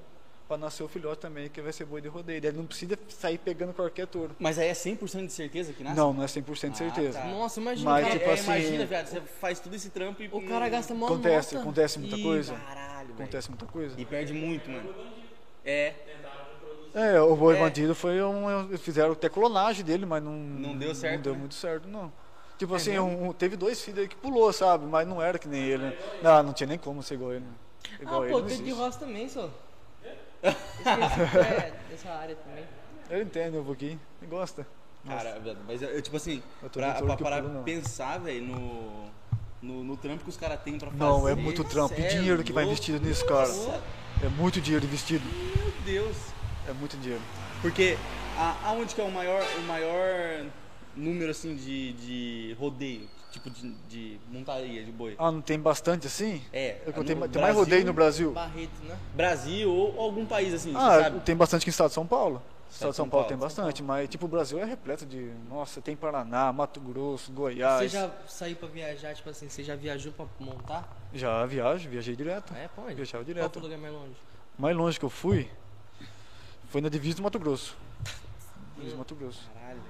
Pra 0.51 0.59
nascer 0.59 0.83
o 0.83 0.89
filhote 0.89 1.21
também, 1.21 1.49
que 1.49 1.61
vai 1.63 1.73
ser 1.73 1.85
boi 1.85 2.01
de 2.01 2.09
rodeio. 2.09 2.39
Ele 2.45 2.57
não 2.57 2.67
precisa 2.67 2.99
sair 3.09 3.39
pegando 3.39 3.73
qualquer 3.73 4.05
touro. 4.09 4.35
Mas 4.37 4.59
aí 4.59 4.67
é 4.67 4.73
100% 4.73 5.27
de 5.27 5.33
certeza 5.33 5.73
que 5.73 5.85
nasce? 5.85 5.95
Não, 5.97 6.13
não 6.13 6.25
é 6.25 6.27
100% 6.27 6.43
de 6.43 6.67
Ah, 6.73 6.75
certeza. 6.75 7.21
tá. 7.21 7.25
Nossa, 7.29 7.61
imagina. 7.61 7.89
Mas, 7.89 8.05
cara, 8.05 8.19
tipo 8.19 8.31
é, 8.31 8.33
assim- 8.33 8.45
Imagina, 8.47 8.85
viado, 8.87 9.07
você 9.07 9.21
faz 9.21 9.61
todo 9.61 9.73
esse 9.77 9.91
trampo 9.91 10.21
e... 10.25 10.27
o 10.33 10.45
cara 10.49 10.69
gasta 10.69 10.93
mó 10.93 11.07
Acontece, 11.07 11.55
nota. 11.55 11.65
acontece 11.65 11.99
muita 12.01 12.17
e- 12.17 12.23
coisa. 12.25 12.55
Caralho, 12.55 13.07
velho. 13.11 13.15
Acontece 13.15 13.49
muita 13.49 13.67
coisa. 13.67 13.95
E 14.01 14.05
perde 14.05 14.33
muito, 14.33 14.69
mano. 14.69 14.93
É, 15.65 15.95
É, 16.95 17.21
o 17.21 17.37
boi 17.37 17.55
É. 17.57 17.61
bandido 17.61 17.95
foi 17.95 18.21
um. 18.21 18.77
Fizeram 18.79 19.13
até 19.13 19.29
clonagem 19.29 19.85
dele, 19.85 20.05
mas 20.05 20.21
não. 20.21 20.33
Não 20.33 20.77
deu 20.77 20.93
certo, 20.97 21.15
Não 21.15 21.23
deu 21.23 21.33
né? 21.35 21.39
muito 21.39 21.55
certo, 21.55 21.87
não. 21.87 22.13
Tipo 22.59 22.73
É 22.75 22.77
assim, 22.77 22.99
um- 22.99 23.33
teve 23.33 23.55
dois 23.57 23.81
filhos 23.81 24.01
aí 24.01 24.09
que 24.09 24.17
pulou, 24.17 24.53
sabe? 24.53 24.85
Mas 24.85 25.07
não 25.07 25.23
era 25.23 25.39
que 25.39 25.47
nem 25.47 25.63
ele. 25.63 25.85
né? 25.85 25.97
Não, 26.21 26.43
não 26.43 26.53
tinha 26.53 26.67
nem 26.67 26.77
como 26.77 27.05
ser 27.05 27.15
igual 27.15 27.35
ele. 27.35 27.45
né? 27.45 27.53
Ah, 28.01 28.03
Igual 28.03 28.25
ele. 28.25 28.33
pô, 28.33 28.43
Pedro 28.43 28.65
de. 28.65 28.71
Roça 28.73 28.99
também, 28.99 29.29
só. 29.29 29.49
Esqueci, 30.43 31.39
é, 31.39 31.73
dessa 31.91 32.11
área 32.11 32.37
também. 32.37 32.65
Ele 33.11 33.23
entende 33.25 33.57
um 33.59 33.65
pouquinho. 33.65 34.01
Ele 34.21 34.31
gosta. 34.31 34.67
Nossa, 35.05 35.25
cara, 35.25 35.57
mas 35.67 35.83
eu, 35.83 35.89
eu, 35.89 36.03
tipo 36.03 36.17
assim, 36.17 36.43
Eu 36.63 36.69
pra, 36.69 36.95
pra 36.95 37.17
parar 37.17 37.43
pulo, 37.43 37.63
pensar, 37.63 38.19
velho, 38.19 38.45
no, 38.47 39.11
no, 39.63 39.85
no 39.85 39.97
trampo 39.97 40.23
que 40.23 40.29
os 40.31 40.37
caras 40.37 40.61
têm 40.63 40.79
pra 40.79 40.91
fazer. 40.91 41.03
Não, 41.03 41.27
é 41.27 41.35
muito 41.35 41.65
trampo. 41.65 41.95
cê 41.95 42.01
E 42.01 42.05
é 42.05 42.09
dinheiro 42.09 42.45
que 42.45 42.53
vai 42.53 42.65
investido 42.65 43.05
nisso, 43.05 43.25
cara. 43.27 43.49
Nossa, 43.49 43.83
É 44.23 44.29
muito 44.29 44.61
dinheiro 44.61 44.85
investido. 44.85 45.25
Meu 45.57 45.73
Deus. 45.85 46.17
É 46.69 46.73
muito 46.75 46.97
dinheiro. 46.99 47.23
Porque 47.63 47.97
a, 48.37 48.69
aonde 48.69 48.95
que 48.95 49.01
é 49.01 49.05
o 49.05 49.11
maior, 49.11 49.43
o 49.59 49.63
maior 49.63 50.45
número, 50.95 51.31
assim, 51.31 51.57
de, 51.57 51.93
de 51.95 52.57
rodeio? 52.59 53.09
Tipo, 53.31 53.49
de, 53.49 53.71
de 53.89 54.21
montaria 54.29 54.83
de 54.85 54.91
boi? 54.91 55.15
Ah, 55.19 55.31
não 55.31 55.41
tem 55.41 55.59
bastante 55.59 56.07
assim? 56.07 56.43
É, 56.53 56.81
É 56.85 56.85
no 56.87 56.93
tem, 56.93 57.05
tem 57.05 57.17
Brasil- 57.17 57.41
mais 57.41 57.57
rodeio 57.57 57.87
no 57.87 57.93
Brasil. 57.93 58.33
Barreto, 58.33 58.83
né? 58.83 58.99
Brasil 59.15 59.71
ou 59.73 60.01
algum 60.01 60.27
país, 60.27 60.53
assim, 60.53 60.73
Ah, 60.75 61.03
sabe? 61.05 61.21
tem 61.21 61.37
bastante 61.37 61.61
aqui 61.63 61.69
no 61.69 61.71
estado 61.71 61.89
de 61.89 61.95
São 61.95 62.07
Paulo. 62.07 62.43
O 62.69 62.73
estado 62.73 62.91
de 62.91 62.97
São 62.97 63.09
Paulo 63.09 63.27
tem 63.27 63.37
Paulo. 63.37 63.49
bastante, 63.49 63.83
mas 63.83 64.09
tipo, 64.09 64.27
o 64.27 64.29
Brasil 64.29 64.59
é 64.59 64.65
repleto 64.65 65.07
de. 65.07 65.33
Nossa, 65.49 65.81
tem 65.81 65.95
Paraná, 65.97 66.53
Mato 66.53 66.81
Grosso, 66.81 67.31
Goiás. 67.33 67.83
Você 67.83 67.89
já 67.99 68.11
saiu 68.29 68.57
pra 68.57 68.69
viajar, 68.69 69.15
tipo 69.15 69.29
assim, 69.31 69.49
você 69.49 69.63
já 69.63 69.75
viajou 69.77 70.13
pra 70.13 70.27
montar? 70.41 70.89
Já 71.15 71.45
viajo, 71.47 71.89
viajei 71.89 72.15
direto. 72.17 72.53
É, 72.55 72.69
pode. 72.69 72.95
Viajava 72.95 73.25
Qual 73.25 73.35
direto. 73.35 73.53
foi 73.53 73.63
o 73.63 73.65
lugar 73.65 73.79
mais 73.79 73.93
longe? 73.95 74.15
mais 74.59 74.77
longe 74.77 74.99
que 74.99 75.05
eu 75.05 75.11
fui 75.11 75.49
foi 76.69 76.81
na 76.81 76.89
divisa 76.89 77.17
do 77.17 77.23
Mato 77.23 77.39
Grosso. 77.39 77.77
Divisa 78.77 78.95
do 78.95 78.99
Mato 78.99 79.15
Grosso. 79.15 79.41
Caralho. 79.55 79.81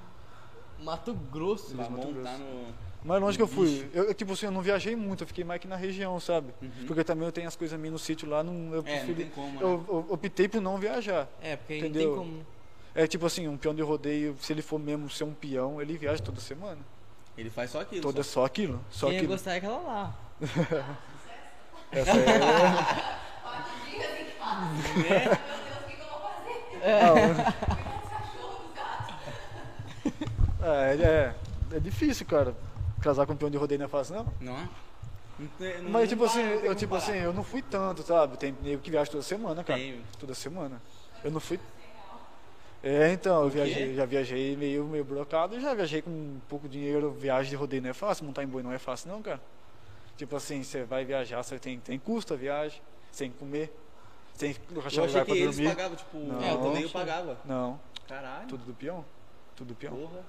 Mato 0.83 1.15
Grosso. 1.15 1.75
Mato 1.77 1.91
Grosso. 1.91 2.39
no... 2.39 2.90
Mais 3.03 3.21
longe 3.21 3.37
que 3.39 3.43
eu 3.43 3.49
fui. 3.49 3.89
Eu, 3.95 4.13
tipo 4.13 4.33
assim, 4.35 4.47
eu 4.47 4.53
não 4.53 4.61
viajei 4.61 4.95
muito, 4.95 5.23
eu 5.23 5.27
fiquei 5.27 5.43
mais 5.43 5.57
aqui 5.57 5.67
na 5.67 5.77
região, 5.77 6.21
sabe? 6.21 6.53
Uhum. 6.61 6.71
Porque 6.87 7.03
também 7.03 7.25
eu 7.27 7.33
tenho 7.33 7.49
as 7.49 7.57
coisas 7.57 7.79
minhas 7.79 7.93
no 7.93 7.99
sítio 7.99 8.29
lá, 8.29 8.43
não, 8.43 8.53
eu 8.75 8.75
É, 8.75 8.75
não 8.77 8.83
preferi. 8.83 9.15
tem 9.15 9.31
como, 9.31 9.53
né? 9.53 9.59
eu, 9.63 10.07
optei 10.11 10.49
por 10.49 10.61
não 10.61 10.77
viajar. 10.77 11.27
É, 11.41 11.57
porque 11.57 11.79
Entendeu? 11.79 12.09
não 12.17 12.23
tem 12.25 12.33
como. 12.33 12.47
É 12.95 13.07
tipo 13.07 13.25
assim, 13.25 13.49
um 13.49 13.57
peão 13.57 13.75
de 13.75 13.81
rodeio, 13.83 14.37
se 14.41 14.53
ele 14.53 14.61
for 14.63 14.79
mesmo 14.79 15.09
ser 15.09 15.25
um 15.25 15.33
peão, 15.33 15.81
ele 15.81 15.97
viaja 15.97 16.23
toda 16.23 16.41
semana. 16.41 16.79
Ele 17.39 17.49
faz 17.49 17.71
só 17.71 17.81
aquilo. 17.81 18.03
Toda 18.03 18.23
só. 18.23 18.41
só 18.41 18.45
aquilo. 18.45 18.81
Só 18.91 19.07
Quem 19.07 19.15
ia 19.15 19.19
aquilo. 19.21 19.33
gostar 19.33 19.53
é 19.55 19.57
aquela 19.57 19.79
lá. 19.79 20.15
Essa 21.93 22.11
é. 22.11 22.39
Pode 23.43 23.91
dica 23.91 24.09
que 24.09 24.25
fala. 24.39 24.67
Meu 24.73 25.05
Deus, 25.05 25.39
o 25.39 25.85
que 25.89 25.97
que 25.97 26.03
eu 26.03 26.09
vou 26.09 26.21
fazer? 26.21 26.55
Cuidar 26.71 27.15
dos 28.01 28.11
cachorros, 28.11 28.61
dos 28.63 28.75
gatos. 28.75 29.15
É, 30.63 31.35
é, 31.73 31.77
é 31.77 31.81
difícil, 31.81 32.27
cara. 32.27 32.55
Casar 33.01 33.27
com 33.27 33.33
um 33.33 33.37
peão 33.37 33.51
de 33.51 33.57
rodeio 33.57 33.79
não 33.79 33.87
é 33.87 33.89
fácil, 33.89 34.17
não. 34.17 34.33
Não 34.41 34.59
é? 34.59 34.69
Não 35.81 35.91
Mas 35.91 36.09
tipo 36.09 36.25
assim, 36.25 36.41
eu 36.41 36.75
tipo 36.75 36.95
assim, 36.95 37.13
eu 37.13 37.33
não 37.33 37.43
fui 37.43 37.63
tanto, 37.63 38.03
sabe? 38.03 38.37
Tem 38.37 38.55
nego 38.63 38.83
que 38.83 38.91
viaja 38.91 39.11
toda 39.11 39.23
semana, 39.23 39.65
cara. 39.65 39.79
Tem. 39.79 40.03
Toda 40.19 40.35
semana. 40.35 40.81
Eu 41.25 41.31
não 41.31 41.41
fui. 41.41 41.59
É, 42.83 43.13
então, 43.13 43.43
eu 43.43 43.51
viajei, 43.51 43.95
já 43.95 44.07
viajei 44.07 44.57
meio, 44.57 44.85
meio 44.87 45.05
blocado, 45.05 45.61
já 45.61 45.75
viajei 45.75 46.01
com 46.01 46.11
um 46.11 46.41
pouco 46.49 46.67
dinheiro, 46.69 47.11
viagem 47.13 47.51
de 47.51 47.57
rodeio 47.57 47.83
não 47.83 47.91
é 47.91 47.95
fácil, 47.95 48.25
montar 48.25 48.43
em 48.43 48.47
boi 48.47 48.63
não 48.63 48.73
é 48.73 48.79
fácil 48.79 49.11
não, 49.11 49.21
cara. 49.21 49.41
Tipo 50.17 50.37
assim, 50.37 50.63
você 50.63 50.85
vai 50.85 51.05
viajar, 51.05 51.43
você 51.43 51.59
tem, 51.59 51.79
tem 51.79 51.99
custo 51.99 52.33
a 52.33 52.37
viagem, 52.39 52.81
que 53.13 53.29
comer, 53.31 53.75
tem 54.39 54.55
que 54.55 54.61
Eu 54.71 54.77
lugar 55.07 55.25
pra 55.27 55.35
eles 55.37 55.57
dormir. 55.57 55.69
pagavam, 55.75 55.97
tipo, 55.97 56.19
Não. 56.19 56.43
é, 56.43 56.53
o 56.55 56.57
rodeio 56.57 56.87
Achei. 56.87 57.01
pagava. 57.01 57.39
Não, 57.45 57.79
Caralho. 58.09 58.47
tudo 58.49 58.65
do 58.65 58.73
peão. 58.75 59.05
Tudo 59.55 59.69
do 59.69 59.75
peão. 59.75 59.95
Porra. 59.95 60.25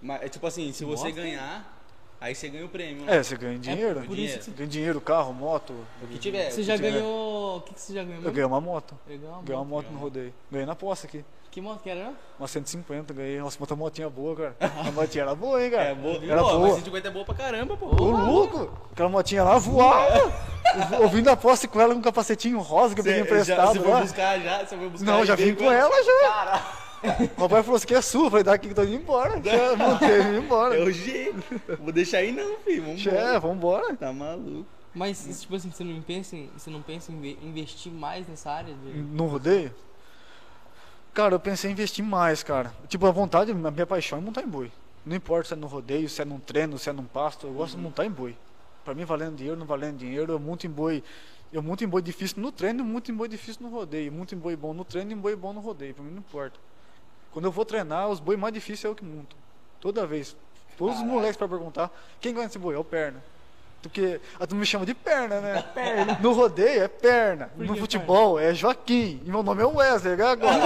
Mas 0.00 0.22
é 0.22 0.28
tipo 0.30 0.46
assim, 0.46 0.72
se 0.72 0.84
Que 0.84 0.90
você 0.90 1.12
ganhar, 1.12 1.79
aí 2.20 2.34
você 2.34 2.48
ganha 2.48 2.64
o 2.66 2.68
prêmio. 2.68 3.04
né? 3.04 3.16
É, 3.16 3.22
você 3.22 3.36
ganha 3.36 3.58
dinheiro. 3.58 4.02
por 4.02 4.18
isso 4.18 4.42
Você 4.42 4.50
ganha 4.50 4.68
dinheiro, 4.68 5.00
carro, 5.00 5.32
moto. 5.32 5.72
O 6.02 6.06
que 6.06 6.18
tiver. 6.18 6.50
Você 6.50 6.62
já 6.62 6.74
que 6.76 6.82
tiver. 6.82 6.92
ganhou. 7.00 7.56
O 7.56 7.60
que, 7.62 7.74
que 7.74 7.80
você 7.80 7.94
já 7.94 8.04
ganhou? 8.04 8.22
Eu 8.22 8.30
ganhei 8.32 8.44
uma 8.46 8.60
moto. 8.60 8.94
Eu 9.08 9.16
ganhei 9.18 9.28
uma 9.34 9.42
Ganhei 9.42 9.56
uma 9.58 9.64
moto. 9.64 9.84
moto 9.86 9.92
no 9.92 9.98
rodeio. 9.98 10.32
Ganhei 10.50 10.66
na 10.66 10.74
posse 10.76 11.06
aqui. 11.06 11.24
Que 11.50 11.60
moto 11.60 11.82
que 11.82 11.90
era? 11.90 12.04
né? 12.04 12.14
Uma 12.38 12.46
150, 12.46 13.12
ganhei. 13.12 13.40
Nossa, 13.40 13.58
uma 13.58 13.76
motinha 13.76 14.08
boa, 14.08 14.36
cara. 14.36 14.56
A 14.86 14.92
motinha 14.92 15.24
era 15.24 15.34
boa, 15.34 15.60
hein, 15.64 15.68
cara. 15.72 15.82
É 15.82 15.94
boa. 15.96 16.24
Era 16.24 16.40
boa. 16.42 16.58
mas 16.60 16.74
150 16.74 17.08
é 17.08 17.10
boa 17.10 17.24
pra 17.24 17.34
caramba, 17.34 17.76
pô. 17.76 17.86
Ô, 17.86 18.10
louco! 18.12 18.70
Aquela 18.92 19.08
motinha 19.08 19.42
lá 19.42 19.58
voava! 19.58 20.32
Ouvindo 21.02 21.28
a 21.28 21.36
posse 21.36 21.66
com 21.66 21.80
ela 21.80 21.92
com 21.92 21.98
um 21.98 22.02
capacetinho 22.02 22.60
rosa 22.60 22.94
que 22.94 23.00
eu 23.00 23.04
peguei 23.04 23.18
já, 23.18 23.24
emprestado 23.24 23.72
você 23.72 23.80
foi 23.80 23.90
lá. 23.92 24.00
buscar 24.02 24.38
já? 24.38 24.58
Você 24.64 24.76
foi 24.76 24.88
buscar 24.88 25.06
Não, 25.06 25.24
já 25.24 25.34
vim 25.34 25.54
com 25.56 25.72
ela 25.72 26.04
já. 26.04 26.28
Caralho. 26.28 26.62
O 27.02 27.28
papai 27.28 27.62
falou: 27.62 27.76
Isso 27.76 27.84
aqui 27.86 27.94
é 27.94 28.02
sua. 28.02 28.26
Eu 28.26 28.30
falei: 28.30 28.44
Daqui 28.44 28.66
que 28.66 28.72
eu 28.72 28.76
tô 28.76 28.82
indo 28.82 28.94
embora. 29.02 29.36
Montei, 29.76 30.22
vim 30.22 30.38
embora. 30.38 30.76
É 30.76 30.82
o 30.82 30.90
jeito. 30.90 31.42
Vou 31.80 31.92
deixar 31.92 32.18
aí 32.18 32.32
não, 32.32 32.56
filho. 32.58 32.82
Vamos 32.84 33.06
É, 33.06 33.38
vambora. 33.38 33.96
Tá 33.96 34.12
maluco. 34.12 34.66
Mas, 34.94 35.40
tipo 35.40 35.54
assim, 35.54 35.70
você 35.70 35.84
não 35.84 36.02
pensa 36.02 36.36
em, 36.36 36.50
você 36.56 36.68
não 36.68 36.82
pensa 36.82 37.12
em 37.12 37.20
ve- 37.20 37.38
investir 37.42 37.92
mais 37.92 38.26
nessa 38.26 38.50
área? 38.50 38.74
De... 38.74 38.90
No 38.98 39.26
rodeio? 39.26 39.72
Cara, 41.14 41.34
eu 41.34 41.40
pensei 41.40 41.70
em 41.70 41.72
investir 41.72 42.04
mais, 42.04 42.42
cara. 42.42 42.72
Tipo, 42.88 43.06
a 43.06 43.10
vontade, 43.12 43.52
a 43.52 43.54
minha 43.54 43.86
paixão 43.86 44.18
é 44.18 44.20
montar 44.20 44.42
em 44.42 44.48
boi. 44.48 44.70
Não 45.06 45.16
importa 45.16 45.48
se 45.48 45.54
é 45.54 45.56
no 45.56 45.66
rodeio, 45.66 46.08
se 46.08 46.20
é 46.20 46.24
num 46.24 46.38
treino, 46.40 46.76
se 46.78 46.90
é 46.90 46.92
num 46.92 47.04
pasto, 47.04 47.46
eu 47.46 47.52
gosto 47.52 47.76
de 47.76 47.82
montar 47.82 48.04
em 48.04 48.10
boi. 48.10 48.36
Pra 48.84 48.94
mim, 48.94 49.04
valendo 49.04 49.36
dinheiro, 49.36 49.56
não 49.58 49.66
valendo 49.66 49.96
dinheiro, 49.98 50.32
eu 50.32 50.38
monto 50.40 50.66
em 50.66 50.70
boi. 50.70 51.02
Eu 51.52 51.62
monto 51.62 51.82
em 51.84 51.88
boi 51.88 52.02
difícil 52.02 52.40
no 52.42 52.50
treino, 52.52 52.84
muito 52.84 53.10
em 53.10 53.14
boi 53.14 53.28
difícil 53.28 53.62
no 53.62 53.68
rodeio. 53.70 54.10
Muito 54.12 54.34
em 54.34 54.38
boi 54.38 54.54
bom 54.56 54.72
no 54.74 54.84
treino 54.84 55.10
e 55.10 55.14
em 55.14 55.16
boi 55.18 55.34
bom 55.36 55.52
no 55.52 55.60
rodeio. 55.60 55.94
Pra 55.94 56.02
mim 56.04 56.10
não 56.10 56.18
importa. 56.18 56.58
Quando 57.32 57.44
eu 57.44 57.52
vou 57.52 57.64
treinar, 57.64 58.08
os 58.08 58.20
boi 58.20 58.36
mais 58.36 58.52
difíceis 58.52 58.84
é 58.84 58.88
eu 58.88 58.94
que 58.94 59.04
monto. 59.04 59.36
Toda 59.80 60.06
vez. 60.06 60.36
Todos 60.76 60.94
os 60.94 61.00
Caraca. 61.00 61.14
moleques 61.14 61.36
pra 61.36 61.48
perguntar, 61.48 61.90
quem 62.20 62.34
ganha 62.34 62.46
esse 62.46 62.58
boi? 62.58 62.74
É 62.74 62.78
o 62.78 62.84
perna. 62.84 63.22
Porque 63.82 64.20
a 64.38 64.46
turma 64.46 64.60
me 64.60 64.66
chama 64.66 64.84
de 64.84 64.92
perna, 64.94 65.40
né? 65.40 65.64
Perna. 65.74 66.18
No 66.20 66.32
rodeio 66.32 66.82
é 66.82 66.88
perna. 66.88 67.50
No 67.56 67.74
futebol 67.76 68.38
é 68.38 68.52
Joaquim. 68.52 69.22
E 69.24 69.30
meu 69.30 69.42
nome 69.42 69.62
é 69.62 69.66
Wesley, 69.66 70.16
né, 70.16 70.24
agora. 70.26 70.56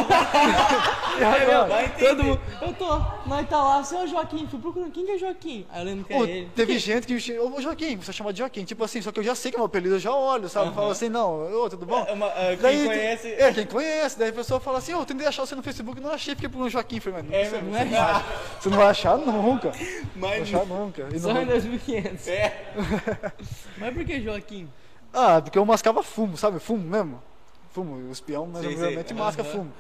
É, 1.21 1.25
agora? 1.25 1.67
vai 1.69 1.89
todo 1.97 2.25
mundo, 2.25 2.41
eu 2.61 2.73
tô, 2.75 2.99
nós 3.27 3.49
tá 3.49 3.63
lá, 3.63 3.85
seu 3.85 4.07
Joaquim, 4.09 4.47
fui 4.49 4.59
procurando, 4.59 4.91
quem 4.91 5.07
que 5.07 5.13
é 5.13 5.19
Joaquim? 5.19 5.65
Aí 5.71 5.81
eu 5.81 5.85
lembro 5.85 6.05
que 6.05 6.13
é 6.13 6.21
ele. 6.21 6.51
teve 6.57 6.73
Quem? 6.73 6.81
gente 6.81 7.07
que 7.07 7.15
me 7.15 7.39
ô 7.39 7.61
Joaquim, 7.61 7.97
você 7.97 8.13
chama 8.13 8.33
de 8.33 8.41
Joaquim. 8.41 8.65
Tipo 8.65 8.83
assim, 8.85 9.01
só 9.01 9.13
que 9.13 9.21
eu 9.21 9.25
já 9.25 9.35
sei 9.37 9.51
que 9.53 9.57
é 9.57 9.59
meu 9.59 9.67
apelido, 9.67 9.95
eu 9.95 10.01
já 10.01 10.13
olho, 10.13 10.49
sabe? 10.49 10.75
Falo 10.75 10.91
assim, 10.91 11.09
não, 11.09 11.53
ô, 11.63 11.71
tudo 11.71 11.87
bom? 11.87 12.05
É 12.09 12.13
uma- 12.13 12.27
ah, 12.27 12.49
quem 12.51 12.57
Daí, 12.59 12.85
conhece- 12.85 13.33
É, 13.39 13.53
quem 13.53 13.67
conhece. 13.67 14.19
Daí 14.19 14.31
a 14.31 14.33
pessoa 14.33 14.59
fala 14.59 14.79
assim, 14.79 14.93
ô, 14.93 15.01
eu 15.01 15.07
tentei 15.07 15.27
achar 15.27 15.47
você 15.47 15.55
no 15.55 15.63
Facebook, 15.63 16.01
não 16.01 16.11
achei, 16.11 16.35
fiquei 16.35 16.49
por 16.49 16.61
um 16.61 16.69
Joaquim. 16.69 16.99
Falei, 16.99 17.23
mas 17.23 17.33
É, 17.33 17.45
você, 17.49 17.63
mas- 17.63 17.91
não 17.91 18.01
acha, 18.03 18.25
você 18.61 18.69
não 18.71 18.77
vai 18.79 18.87
achar 18.89 19.17
nunca. 19.19 19.73
Não 20.17 20.29
vai 20.29 20.41
Mas. 20.41 20.49
achar 20.55 20.67
nunca. 20.67 21.09
E 21.13 21.19
Só 21.19 21.33
não- 21.33 21.43
em 21.43 21.47
2500. 21.47 22.29
É. 22.29 22.65
Mas 23.79 23.95
por 23.95 24.05
que 24.05 24.21
Joaquim? 24.21 24.69
Ah, 25.13 25.41
porque 25.41 25.59
eu 25.59 25.65
mascava 25.65 26.03
fumo, 26.03 26.37
sabe? 26.37 26.59
Fumo 26.59 26.83
mesmo. 26.83 27.23
Fumo, 27.71 28.09
o 28.09 28.13
espião, 28.13 28.47
mas 28.47 28.63
sei. 28.63 28.77
geralmente 28.77 29.13
masca 29.15 29.43
fumo. 29.43 29.73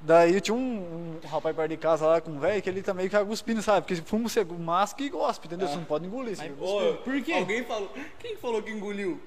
Daí 0.00 0.40
tinha 0.40 0.54
um, 0.54 1.18
um 1.22 1.28
rapaz 1.28 1.54
perto 1.54 1.70
de 1.70 1.76
casa 1.76 2.06
lá 2.06 2.20
com 2.20 2.32
um 2.32 2.38
velho 2.38 2.60
que 2.60 2.68
ele 2.68 2.82
também 2.82 3.06
ficava 3.06 3.24
cuspindo, 3.24 3.62
sabe? 3.62 3.86
Porque 3.86 4.02
fumo 4.02 4.28
você 4.28 4.44
masca 4.44 5.02
e 5.02 5.08
gospe, 5.08 5.46
entendeu? 5.46 5.68
Você 5.68 5.76
não 5.76 5.84
pode 5.84 6.04
engolir. 6.06 6.36
Você 6.36 6.48
Mas, 6.48 6.60
Ô. 6.60 6.94
Por 7.04 7.22
quê? 7.22 7.32
Alguém 7.32 7.64
falou. 7.64 7.90
Quem 8.18 8.36
falou 8.36 8.62
que 8.62 8.70
engoliu? 8.70 9.20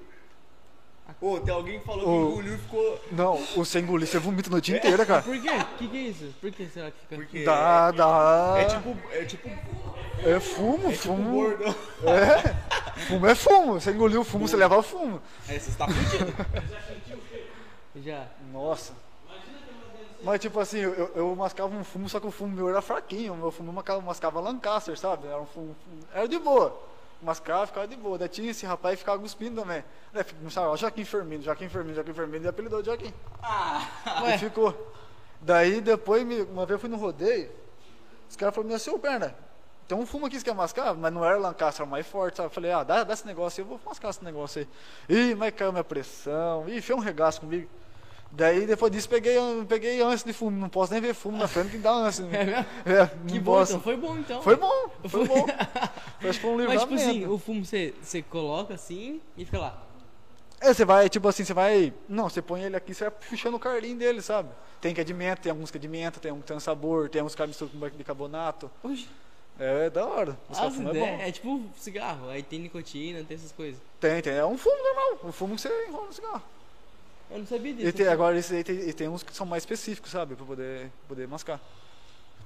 Ô, 1.20 1.40
tem 1.40 1.54
alguém 1.54 1.78
que 1.78 1.86
falou 1.86 2.04
que 2.04 2.10
Ô. 2.10 2.30
engoliu 2.30 2.54
e 2.54 2.58
ficou. 2.58 3.00
Não, 3.10 3.36
você 3.56 3.80
engolir, 3.80 4.06
você 4.06 4.18
vomita 4.18 4.50
a 4.50 4.52
noite 4.52 4.72
inteira, 4.72 5.06
cara. 5.06 5.22
Por 5.22 5.40
quê? 5.40 5.50
O 5.50 5.78
que, 5.78 5.88
que 5.88 5.96
é 5.96 6.00
isso? 6.00 6.34
Por 6.40 6.50
que 6.50 6.66
será 6.66 6.90
que 6.90 7.00
fica. 7.00 7.16
Porque 7.16 7.44
Dá, 7.44 7.90
dá. 7.92 8.54
é, 8.58 8.62
é 8.62 8.64
tipo. 8.66 8.96
É 9.12 9.24
tipo. 9.24 9.48
É 10.24 10.40
fumo, 10.40 10.88
É 10.88 10.92
tipo 10.92 11.02
fumo. 11.04 11.30
gordo. 11.32 11.74
Fumo 13.08 13.26
é 13.26 13.34
fumo. 13.34 13.74
Você 13.80 13.90
engoliu 13.92 14.20
o 14.22 14.24
fumo, 14.24 14.48
você 14.48 14.56
leva 14.56 14.82
fumo. 14.82 15.20
É, 15.48 15.58
você 15.58 15.70
está 15.70 15.86
fudido. 15.86 16.32
Já. 17.96 18.26
Nossa. 18.52 18.92
Mas 20.22 20.40
tipo 20.40 20.58
assim, 20.58 20.78
eu, 20.78 21.12
eu 21.14 21.36
mascava 21.36 21.74
um 21.76 21.84
fumo, 21.84 22.08
só 22.08 22.18
que 22.18 22.26
o 22.26 22.30
fumo 22.30 22.54
meu 22.56 22.68
era 22.68 22.80
fraquinho. 22.82 23.34
O 23.34 23.36
meu 23.36 23.50
fumo 23.50 23.72
mascava, 23.72 24.00
mascava 24.00 24.40
Lancaster, 24.40 24.98
sabe? 24.98 25.26
Era 25.28 25.40
um 25.40 25.46
fumo. 25.46 25.76
Era 26.14 26.26
de 26.26 26.38
boa. 26.38 26.76
Mascava, 27.22 27.66
ficava 27.66 27.86
de 27.86 27.96
boa. 27.96 28.18
Daí 28.18 28.28
tinha 28.28 28.50
esse 28.50 28.66
rapaz 28.66 28.94
que 28.94 29.00
ficava 29.00 29.18
cuspindo 29.20 29.60
também. 29.60 29.84
Daí 30.12 30.24
começava, 30.24 30.68
ó, 30.68 30.76
Joaquim 30.76 31.04
Firmino, 31.04 31.42
Joaquim 31.42 31.68
Firmino, 31.68 31.94
Joaquim 31.94 32.12
Firmino, 32.12 32.44
e 32.44 32.48
apelidou 32.48 32.80
de 32.82 32.86
Joaquim. 32.86 33.12
Ah, 33.42 33.86
E 34.34 34.38
ficou. 34.38 34.92
Daí 35.40 35.80
depois, 35.80 36.22
uma 36.50 36.66
vez 36.66 36.70
eu 36.76 36.78
fui 36.78 36.88
no 36.88 36.96
rodeio, 36.96 37.50
os 38.28 38.34
caras 38.36 38.54
falaram, 38.54 38.78
seu 38.78 38.98
perna, 38.98 39.34
tem 39.86 39.96
um 39.96 40.04
fumo 40.06 40.26
aqui 40.26 40.38
você 40.38 40.44
quer 40.44 40.54
mascar, 40.54 40.94
mas 40.94 41.12
não 41.12 41.24
era 41.24 41.36
Lancaster, 41.36 41.82
era 41.82 41.90
mais 41.90 42.06
forte, 42.06 42.36
sabe? 42.36 42.46
Eu 42.48 42.50
falei, 42.50 42.72
ah, 42.72 42.82
dá, 42.82 43.04
dá 43.04 43.12
esse 43.14 43.26
negócio 43.26 43.60
aí, 43.62 43.64
eu 43.64 43.68
vou 43.68 43.80
mascar 43.86 44.10
esse 44.10 44.24
negócio 44.24 44.60
aí. 45.08 45.16
Ih, 45.16 45.34
mas 45.34 45.54
caiu 45.54 45.72
minha 45.72 45.84
pressão, 45.84 46.68
ih, 46.68 46.80
fez 46.80 46.98
um 46.98 47.00
regaço 47.02 47.40
comigo. 47.40 47.68
Daí 48.32 48.66
depois 48.66 48.90
disso 48.92 49.08
peguei, 49.08 49.36
peguei 49.68 50.02
ânsia 50.02 50.26
de 50.26 50.32
fumo, 50.32 50.58
não 50.58 50.68
posso 50.68 50.92
nem 50.92 51.00
ver 51.00 51.14
fumo 51.14 51.38
na 51.38 51.46
frente 51.48 51.70
que 51.70 51.78
dá 51.78 51.92
ânsia. 51.92 52.26
É 52.32 52.44
mesmo? 52.44 52.66
É, 52.84 53.06
Que 53.28 53.38
bom, 53.38 53.52
posso. 53.52 53.72
então. 53.72 53.82
Foi 53.82 53.96
bom 53.96 54.18
então. 54.18 54.42
Foi 54.42 54.56
bom, 54.56 54.90
foi 55.08 55.26
bom. 55.26 55.46
Que 56.20 56.32
foi 56.32 56.50
um 56.50 56.56
Mas 56.56 56.68
livramento. 56.68 56.80
tipo 56.80 56.94
assim, 56.94 57.26
o 57.26 57.38
fumo 57.38 57.64
você, 57.64 57.94
você 58.02 58.22
coloca 58.22 58.74
assim 58.74 59.20
e 59.36 59.44
fica 59.44 59.58
lá. 59.58 59.82
É, 60.60 60.72
você 60.74 60.84
vai, 60.84 61.08
tipo 61.08 61.28
assim, 61.28 61.44
você 61.44 61.54
vai. 61.54 61.94
Não, 62.08 62.28
você 62.28 62.42
põe 62.42 62.62
ele 62.62 62.76
aqui, 62.76 62.92
você 62.94 63.04
vai 63.04 63.12
puxando 63.12 63.54
o 63.54 63.58
carlinho 63.58 63.96
dele, 63.96 64.20
sabe? 64.20 64.48
Tem 64.80 64.92
que 64.94 65.00
é 65.00 65.04
de 65.04 65.14
menta, 65.14 65.42
tem 65.42 65.50
alguns 65.50 65.70
que 65.70 65.78
é 65.78 65.80
de 65.80 65.88
menta, 65.88 66.18
tem 66.18 66.32
um 66.32 66.40
que 66.40 66.46
tem 66.46 66.58
sabor, 66.58 67.08
tem 67.08 67.22
uns 67.22 67.34
que 67.34 67.46
misturam 67.46 67.70
com 67.72 67.78
bicarbonato. 67.96 68.70
Oxi. 68.82 69.08
É 69.58 69.88
da 69.88 70.04
hora. 70.04 70.38
Os 70.50 70.58
As 70.58 70.74
fumo 70.74 70.90
é 70.90 70.92
bom. 70.92 71.06
é 71.20 71.32
tipo 71.32 71.62
cigarro, 71.78 72.28
aí 72.28 72.42
tem 72.42 72.58
nicotina, 72.60 73.24
tem 73.24 73.36
essas 73.36 73.52
coisas. 73.52 73.80
Tem, 73.98 74.20
tem. 74.20 74.34
É 74.34 74.44
um 74.44 74.58
fumo 74.58 74.76
normal. 74.82 75.18
Um 75.24 75.32
fumo 75.32 75.54
que 75.56 75.62
você 75.62 75.86
enrola 75.88 76.06
no 76.06 76.12
cigarro. 76.12 76.42
Eu 77.30 77.38
não 77.38 77.46
sabia 77.46 77.74
disso. 77.74 77.88
E 77.88 77.92
tem, 77.92 78.06
agora 78.06 78.38
esse 78.38 78.54
aí 78.54 78.62
tem, 78.62 78.76
e 78.76 78.92
tem 78.92 79.08
uns 79.08 79.22
que 79.22 79.34
são 79.34 79.46
mais 79.46 79.62
específicos, 79.62 80.10
sabe? 80.12 80.36
Pra 80.36 80.44
poder, 80.44 80.90
poder 81.08 81.26
mascar. 81.26 81.60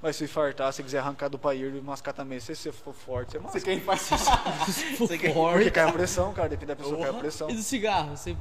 Mas 0.02 0.16
se 0.16 0.26
fartar, 0.26 0.72
se 0.72 0.82
quiser 0.82 0.98
arrancar 1.00 1.28
do 1.28 1.38
pair 1.38 1.74
e 1.74 1.80
mascar 1.82 2.14
também, 2.14 2.40
se 2.40 2.54
você 2.56 2.72
for 2.72 2.94
forte, 2.94 3.32
você 3.32 3.38
masca. 3.38 3.58
você 3.58 3.64
quem 3.66 3.80
faz 3.80 4.10
isso? 4.10 4.30
Você 4.96 5.18
quer- 5.18 5.34
Porque 5.34 5.70
cai 5.70 5.88
a 5.88 5.92
pressão, 5.92 6.32
cara. 6.32 6.48
Depende 6.48 6.68
da 6.68 6.76
pessoa, 6.76 6.96
cai 6.98 7.10
a 7.10 7.12
pressão. 7.12 7.50
E 7.50 7.54
do 7.54 7.62
cigarro? 7.62 8.16
Você 8.16 8.34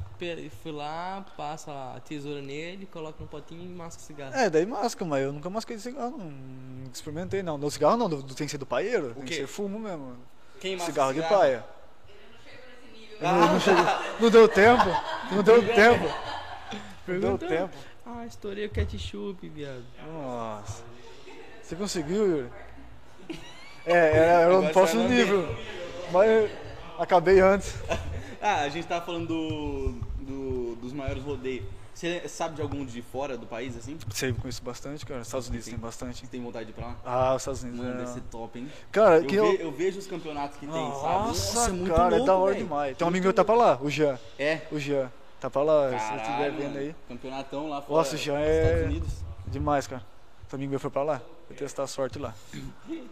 foi 0.64 0.72
lá, 0.72 1.26
passa 1.36 1.72
a 1.95 1.99
tesoura 1.99 2.41
nele, 2.41 2.86
coloca 2.86 3.18
no 3.20 3.28
potinho 3.28 3.62
e 3.64 3.68
masca 3.68 4.01
o 4.01 4.05
cigarro. 4.05 4.34
É, 4.36 4.49
daí 4.49 4.66
masca, 4.66 5.03
mas 5.03 5.22
eu 5.24 5.34
nunca 5.34 5.49
masquei 5.49 5.76
de 5.76 5.82
cigarro, 5.82 6.12
não. 6.18 6.28
Não 6.32 6.91
experimentei, 6.93 7.43
não. 7.43 7.57
No 7.57 7.70
cigarro 7.70 7.97
não, 7.97 8.07
do, 8.07 8.24
do- 8.24 8.34
tem 8.36 8.47
que 8.47 8.51
ser 8.51 8.57
do 8.57 8.66
paieiro. 8.66 9.14
Tem 9.16 9.26
que 9.26 9.36
ser 9.36 9.47
fumo 9.47 9.78
mesmo. 9.80 10.16
Quem 10.62 10.78
masca 10.78 10.91
cigarro 10.91 11.14
de 11.14 11.22
cigarro? 11.22 11.39
paia. 11.41 11.66
Ele 12.07 12.18
não 12.32 12.39
chegou 12.39 12.70
nesse 12.82 12.99
nível. 12.99 13.18
Não, 13.22 13.53
não 13.53 13.60
chegou- 13.60 13.86
não 14.22 14.30
deu 14.30 14.47
tempo. 14.47 14.84
Não 15.32 15.43
deu 15.43 15.68
tempo. 15.76 16.05
Não 17.07 17.20
deu 17.20 17.38
tempo. 17.38 17.78
Ah, 18.05 18.26
estourei 18.26 18.66
o 18.66 18.70
ketchup, 18.70 19.47
viado. 19.49 19.84
Nossa. 20.12 20.84
Você 21.70 21.76
conseguiu, 21.76 22.28
Yuri? 22.28 22.49
É, 23.86 23.93
era, 24.17 24.45
Agora 24.47 24.70
próximo 24.74 25.07
nível. 25.07 25.55
Mas 26.11 26.49
acabei 26.97 27.39
antes. 27.39 27.76
Ah, 28.41 28.61
a 28.61 28.70
gente 28.70 28.88
tava 28.88 29.05
falando 29.05 29.28
do, 29.28 29.91
do- 30.22 30.76
dos 30.78 30.93
maiores 30.93 31.22
rodeios. 31.22 31.65
Você 31.93 32.26
sabe 32.30 32.55
de 32.55 32.61
algum 32.61 32.86
de 32.86 33.01
fora 33.01 33.38
do 33.38 33.45
país, 33.45 33.76
assim? 33.76 33.97
Sei, 34.11 34.32
conheço 34.32 34.63
bastante, 34.63 35.05
cara. 35.05 35.20
Estados 35.24 35.49
Unidos 35.49 35.65
Sim. 35.65 35.72
tem 35.72 35.80
bastante. 35.82 36.22
Você 36.22 36.28
tem 36.28 36.41
vontade 36.41 36.63
de 36.67 36.72
ir 36.72 36.74
pra 36.74 36.88
lá? 36.88 36.95
Ah, 37.05 37.36
os 37.36 37.41
Estados 37.41 37.63
Unidos. 37.63 37.82
Mano, 37.82 37.97
deve 37.97 38.09
é... 38.09 38.13
ser 38.13 38.22
top, 38.32 38.57
hein? 38.59 38.72
Cara, 38.93 39.17
Eu, 39.17 39.26
que 39.26 39.36
eu. 39.36 39.51
ve- 39.51 39.63
eu 39.63 39.72
vejo 39.74 39.99
os 39.99 40.07
campeonatos 40.07 40.55
que 40.57 40.65
tem, 40.65 40.72
sabe? 40.74 41.03
Nossa, 41.28 41.67
é 41.70 41.72
muito 41.74 41.93
cara, 41.93 42.07
é 42.15 42.17
louco, 42.20 42.26
da 42.26 42.36
hora 42.38 42.53
velho. 42.53 42.63
demais. 42.65 42.95
Tem 42.97 43.05
um 43.05 43.09
amigo 43.09 43.24
meu 43.26 43.34
que 43.34 43.36
tá 43.36 43.43
pra 43.43 43.55
lá, 43.55 43.78
o 43.82 43.89
Jean. 43.89 44.17
É. 44.39 44.61
O 44.72 44.80
Jean. 44.80 45.11
Tá 45.41 45.49
pra 45.49 45.61
lá, 45.61 45.89
se 45.89 45.95
você 45.95 45.99
Caralho, 45.99 46.22
estiver 46.22 46.51
vendo 46.51 46.78
aí. 46.78 46.95
Campeonatão 47.09 47.67
lá 47.70 47.82
fora. 47.82 47.97
Nossa, 47.97 48.15
já 48.15 48.34
nos 48.36 48.41
é- 48.47 48.63
Estados 48.63 48.86
Unidos. 48.86 49.09
Demais, 49.47 49.86
cara. 49.86 50.03
Esse 50.49 50.55
amigo 50.55 50.71
meu 50.71 50.79
foi 50.79 50.89
pra 50.89 51.03
lá. 51.03 51.21
Foi 51.45 51.55
testar 51.55 51.83
a 51.83 51.87
sorte 51.87 52.17
lá. 52.17 52.33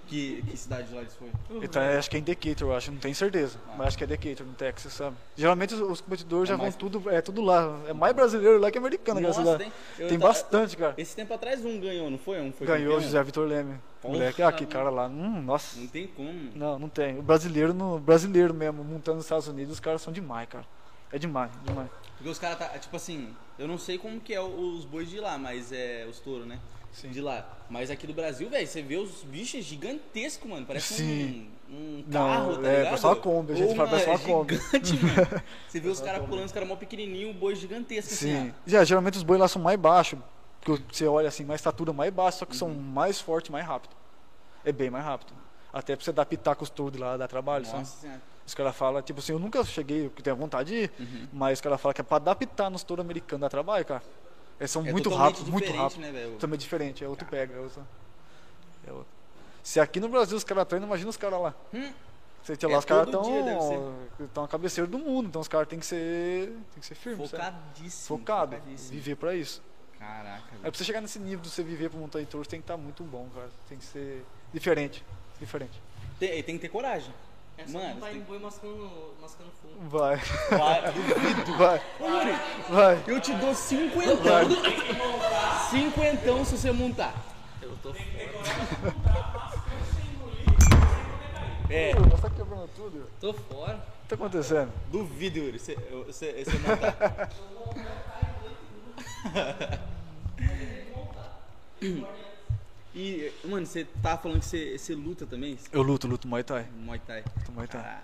Que, 0.07 0.41
que 0.41 0.57
cidade 0.57 0.91
lá 0.91 1.01
eles 1.01 1.13
foi? 1.13 1.29
Então, 1.61 1.79
é, 1.79 1.95
acho 1.99 2.09
que 2.09 2.15
é 2.15 2.19
em 2.19 2.23
Decatur, 2.23 2.69
eu 2.69 2.75
acho, 2.75 2.91
não 2.91 2.97
tenho 2.97 3.13
certeza. 3.13 3.59
Mas 3.77 3.89
acho 3.89 3.97
que 3.99 4.03
é 4.03 4.07
Decatur, 4.07 4.43
no 4.43 4.53
Texas, 4.53 4.93
sabe? 4.93 5.15
Geralmente 5.35 5.75
os, 5.75 5.81
os 5.81 6.01
competidores 6.01 6.49
É 6.49 6.53
já 6.53 6.57
mais- 6.57 6.73
vão 6.75 6.89
tudo, 6.89 7.09
é 7.11 7.21
tudo 7.21 7.43
lá. 7.43 7.79
É 7.87 7.93
mais 7.93 8.15
brasileiro 8.15 8.57
lá 8.59 8.71
que 8.71 8.77
americano, 8.79 9.21
Nossa, 9.21 9.43
graças 9.43 9.57
tem- 9.97 10.07
Tem 10.07 10.17
tava- 10.17 10.33
bastante, 10.33 10.75
cara. 10.77 10.95
Esse 10.97 11.15
tempo 11.15 11.31
atrás 11.31 11.63
um 11.63 11.79
ganhou, 11.79 12.09
não 12.09 12.17
foi? 12.17 12.41
Um 12.41 12.51
foi 12.51 12.65
Ganhou 12.65 12.87
o 12.87 12.95
campeão? 12.95 13.01
José 13.07 13.23
Vitor 13.23 13.47
Leme. 13.47 13.79
Moleque, 14.03 14.41
ah, 14.41 14.51
que 14.51 14.65
cara 14.65 14.89
lá. 14.89 15.05
Hum, 15.05 15.39
nossa. 15.43 15.79
Não 15.79 15.87
tem 15.87 16.07
como. 16.07 16.49
Não, 16.55 16.79
não 16.79 16.89
tem. 16.89 17.19
O 17.19 17.21
brasileiro, 17.21 17.71
no, 17.71 17.99
brasileiro 17.99 18.51
mesmo, 18.51 18.83
montando 18.83 19.17
nos 19.17 19.25
Estados 19.25 19.47
Unidos, 19.47 19.73
os 19.73 19.79
caras 19.79 20.01
são 20.01 20.11
demais, 20.11 20.49
cara. 20.49 20.65
É 21.11 21.19
demais, 21.19 21.51
demais. 21.63 21.87
Porque 22.17 22.29
os 22.31 22.39
caras 22.39 22.57
tá, 22.57 22.67
tipo 22.79 22.95
assim, 22.95 23.29
eu 23.59 23.67
não 23.67 23.77
sei 23.77 23.99
como 23.99 24.19
que 24.19 24.33
é 24.33 24.41
os 24.41 24.85
bois 24.85 25.07
de 25.07 25.19
lá, 25.19 25.37
mas 25.37 25.71
é 25.71 26.07
os 26.09 26.19
touros, 26.19 26.47
né? 26.47 26.59
Sim. 26.91 27.09
De 27.09 27.21
lá. 27.21 27.47
Mas 27.69 27.91
aqui 27.91 28.07
do 28.07 28.13
Brasil, 28.13 28.49
velho, 28.49 28.65
você 28.65 28.81
vê 28.81 28.95
os 28.95 29.23
bichos 29.23 29.63
gigantescos, 29.63 30.49
mano. 30.49 30.65
Parece 30.65 30.95
Sim. 30.95 31.49
um, 31.69 31.73
um 31.75 32.03
Não, 32.07 32.27
carro, 32.27 32.57
tá 32.57 32.67
é, 32.67 32.71
ligado? 32.77 32.83
parece 32.85 33.05
uma 33.05 33.15
Kombi, 33.15 33.51
a 33.51 33.55
gente 33.55 33.69
Ou 33.69 33.75
fala, 33.75 33.89
parece 33.89 34.09
uma 34.09 34.19
Kombi. 34.19 34.55
gigante, 34.57 34.93
mano. 34.95 35.43
Você 35.67 35.79
vê 35.79 35.89
os 35.89 36.01
caras 36.01 36.25
pulando, 36.25 36.45
os 36.45 36.51
caras 36.51 36.67
mó 36.67 36.75
pequenininho, 36.75 37.29
o 37.29 37.33
boi 37.33 37.55
gigantesco 37.55 38.13
Sim. 38.13 38.37
assim, 38.49 38.53
Já, 38.65 38.83
geralmente 38.83 39.17
os 39.17 39.23
bois 39.23 39.39
lá 39.39 39.47
são 39.47 39.61
mais 39.61 39.77
baixos. 39.79 40.19
Porque 40.61 40.83
você 40.91 41.05
olha 41.07 41.27
assim, 41.29 41.45
mais 41.45 41.59
estatura 41.61 41.93
mais 41.93 42.11
baixa, 42.11 42.39
só 42.39 42.45
que 42.45 42.55
são 42.55 42.69
mais 42.69 43.21
fortes, 43.21 43.51
mais 43.51 43.65
rápido. 43.65 43.95
É 44.65 44.71
bem 44.71 44.89
mais 44.89 45.05
rápido. 45.05 45.33
Até 45.71 45.95
pra 45.95 46.03
você 46.03 46.11
dar 46.11 46.25
pitacos 46.25 46.69
todos 46.69 46.99
lá, 46.99 47.15
dá 47.15 47.27
trabalho, 47.27 47.63
ó. 47.63 47.67
sabe? 47.67 47.79
Nossa 47.79 48.01
senhora. 48.01 48.21
Os 48.45 48.53
caras 48.53 48.75
falam, 48.75 49.01
tipo 49.01 49.19
assim, 49.19 49.33
eu 49.33 49.39
nunca 49.39 49.63
cheguei, 49.65 50.05
eu 50.05 50.09
tenho 50.09 50.35
vontade 50.35 50.69
de 50.71 50.75
ir, 50.83 50.91
Uhum. 50.99 51.27
mas 51.33 51.57
os 51.57 51.61
caras 51.61 51.79
falam 51.81 51.93
que 51.93 51.99
é 52.01 52.03
pra 52.03 52.15
adaptar 52.17 52.69
nos 52.69 52.81
touros 52.83 53.03
americanos 53.03 53.41
dá 53.41 53.49
trabalho, 53.49 53.83
cara. 53.85 54.01
Eles 54.59 54.71
são 54.71 54.85
É 54.85 54.91
muito 54.91 55.09
rápidos, 55.09 55.47
muito 55.49 55.71
rápidos. 55.71 55.97
né, 55.97 56.11
velho? 56.11 56.31
Totalmente 56.33 56.59
diferente, 56.61 57.03
é 57.03 57.07
outro 57.07 57.27
pega. 57.27 57.53
É 57.55 57.59
outro, 57.59 57.87
é 58.87 58.91
outro. 58.91 59.07
Se 59.61 59.79
aqui 59.79 59.99
no 59.99 60.09
Brasil 60.09 60.35
os 60.37 60.43
caras 60.43 60.65
treinam, 60.65 60.87
imagina 60.87 61.09
os 61.09 61.17
caras 61.17 61.39
lá. 61.41 61.53
Hum. 61.73 61.91
Você 62.41 62.55
tinha 62.55 62.69
É 62.69 62.73
lá, 62.73 62.79
os 62.79 62.85
caras 62.85 63.07
estão 64.19 64.43
a 64.43 64.47
cabeceira 64.47 64.89
do 64.89 64.97
mundo, 64.97 65.27
então 65.27 65.41
os 65.41 65.47
caras 65.49 65.67
têm 65.67 65.79
que 65.79 65.85
ser 65.85 66.47
tem 66.73 66.79
que 66.79 66.85
ser 66.85 66.95
firmes? 66.95 67.29
Focadíssimo. 67.29 68.17
focado, 68.19 68.55
focadíssimo. 68.55 68.91
viver 68.91 69.15
pra 69.15 69.35
isso. 69.35 69.61
Caraca, 69.99 70.43
Aí 70.45 70.51
velho. 70.51 70.61
pra 70.61 70.71
você 70.71 70.83
chegar 70.83 71.01
nesse 71.01 71.19
nível 71.19 71.39
de 71.41 71.49
você 71.49 71.61
viver 71.63 71.89
pra 71.89 71.99
montar 71.99 72.21
em 72.21 72.25
touros, 72.25 72.47
tem 72.47 72.59
que 72.59 72.63
estar 72.63 72.77
muito 72.77 73.03
bom, 73.03 73.27
cara. 73.35 73.49
Tem 73.67 73.77
que 73.77 73.83
ser 73.85 74.23
diferente, 74.53 75.03
diferente. 75.39 75.81
Tem, 76.19 76.41
tem 76.41 76.55
que 76.55 76.61
ter 76.61 76.69
coragem. 76.69 77.13
É 77.57 77.65
só 77.65 77.79
Mano, 77.79 77.99
vai 77.99 78.11
tem- 78.11 78.21
em 78.21 78.23
boi 78.23 78.37
mascando, 78.39 78.89
mascando 79.19 79.49
fumo. 79.61 79.89
Vai, 79.89 80.17
Vai, 80.17 80.81
duvido. 80.93 81.57
vai, 81.57 81.81
vai. 82.69 83.03
Eu 83.07 83.19
te 83.19 83.33
dou 83.33 83.53
cinquentão. 83.55 84.47
Cinquentão 85.71 86.45
se 86.45 86.55
você 86.57 86.71
montar. 86.71 87.13
Eu 87.61 87.75
tô 87.81 87.89
É, 91.69 91.93
Pô, 91.95 92.03
Você 92.03 92.21
tá 92.21 92.29
quebrando 92.29 92.69
tudo. 92.75 93.09
Tô 93.19 93.33
fora. 93.33 93.75
O 93.75 94.01
que 94.03 94.07
tá 94.09 94.15
acontecendo? 94.15 94.71
duvido, 94.89 95.39
Yuri. 95.39 95.59
Você, 95.59 95.75
você, 96.05 96.45
você 96.45 96.57
montar. 96.59 97.29
E, 102.99 103.31
mano, 103.45 103.63
você 103.63 103.85
tava 104.01 104.17
falando 104.19 104.39
que 104.39 104.45
você, 104.47 104.75
você 104.75 104.95
luta 104.95 105.25
também? 105.27 105.55
Eu 105.71 105.83
luto, 105.83 106.07
luto 106.07 106.27
Muay 106.27 106.41
Thai. 106.43 106.65
Muay 106.83 106.99
Thai. 107.05 107.23
Luto 107.37 107.51
Muay 107.51 107.67
Thai. 107.67 107.81
Ah, 107.85 107.99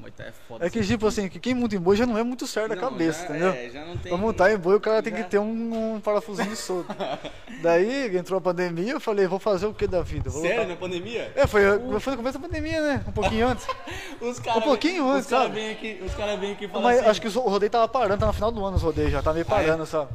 Muay 0.00 0.10
Thai 0.10 0.26
é 0.26 0.32
foda. 0.48 0.66
É 0.66 0.70
que, 0.70 0.82
tipo 0.84 1.06
assim, 1.06 1.28
que 1.28 1.38
quem 1.38 1.54
monta 1.54 1.76
em 1.76 1.78
boi 1.78 1.94
já 1.94 2.04
não 2.04 2.18
é 2.18 2.24
muito 2.24 2.44
certo 2.44 2.70
da 2.70 2.76
cabeça, 2.76 3.20
já- 3.20 3.28
entendeu? 3.28 3.50
É, 3.52 3.70
já 3.70 3.84
não 3.84 3.96
tem... 3.96 4.10
Pra 4.10 4.16
montar 4.16 4.52
em 4.52 4.56
boi, 4.58 4.74
o 4.74 4.80
cara 4.80 5.00
tem 5.04 5.14
Já. 5.16 5.22
que 5.22 5.30
ter 5.30 5.38
um, 5.38 5.94
um 5.94 6.00
parafusinho 6.00 6.56
solto. 6.56 6.88
Daí 7.62 8.16
entrou 8.16 8.36
a 8.38 8.40
pandemia, 8.40 8.94
eu 8.94 9.00
falei, 9.00 9.28
vou 9.28 9.38
fazer 9.38 9.66
o 9.66 9.72
que 9.72 9.86
da 9.86 10.02
vida? 10.02 10.28
Vou 10.30 10.42
Sério, 10.42 10.62
lutar. 10.62 10.74
na 10.74 10.80
pandemia? 10.80 11.32
É, 11.36 11.46
foi, 11.46 11.62
foi 12.00 12.10
no 12.14 12.16
começo 12.16 12.36
da 12.36 12.48
pandemia, 12.48 12.80
né? 12.80 13.04
Um 13.06 13.12
pouquinho 13.12 13.46
antes. 13.46 13.64
Os 14.20 14.40
cara, 14.40 14.58
Um 14.58 14.62
pouquinho 14.62 15.08
antes, 15.10 15.26
Os 15.26 15.30
caras 15.30 15.46
sabe? 15.46 15.54
vêm 15.60 15.70
aqui, 15.70 16.02
os 16.04 16.14
cara 16.14 16.36
vem 16.36 16.52
aqui 16.54 16.64
e 16.64 16.68
falam 16.68 16.82
Mas 16.82 16.98
assim... 16.98 17.08
acho 17.10 17.20
que 17.20 17.28
o 17.28 17.40
rodeio 17.42 17.70
tava 17.70 17.86
parando, 17.86 18.18
tá 18.18 18.26
no 18.26 18.32
final 18.32 18.50
do 18.50 18.64
ano 18.64 18.76
os 18.76 18.82
rodeios 18.82 19.12
já, 19.12 19.22
tá 19.22 19.32
meio 19.32 19.46
Ah, 19.48 19.52
é? 19.62 19.64
parando, 19.64 19.86
sabe? 19.86 20.10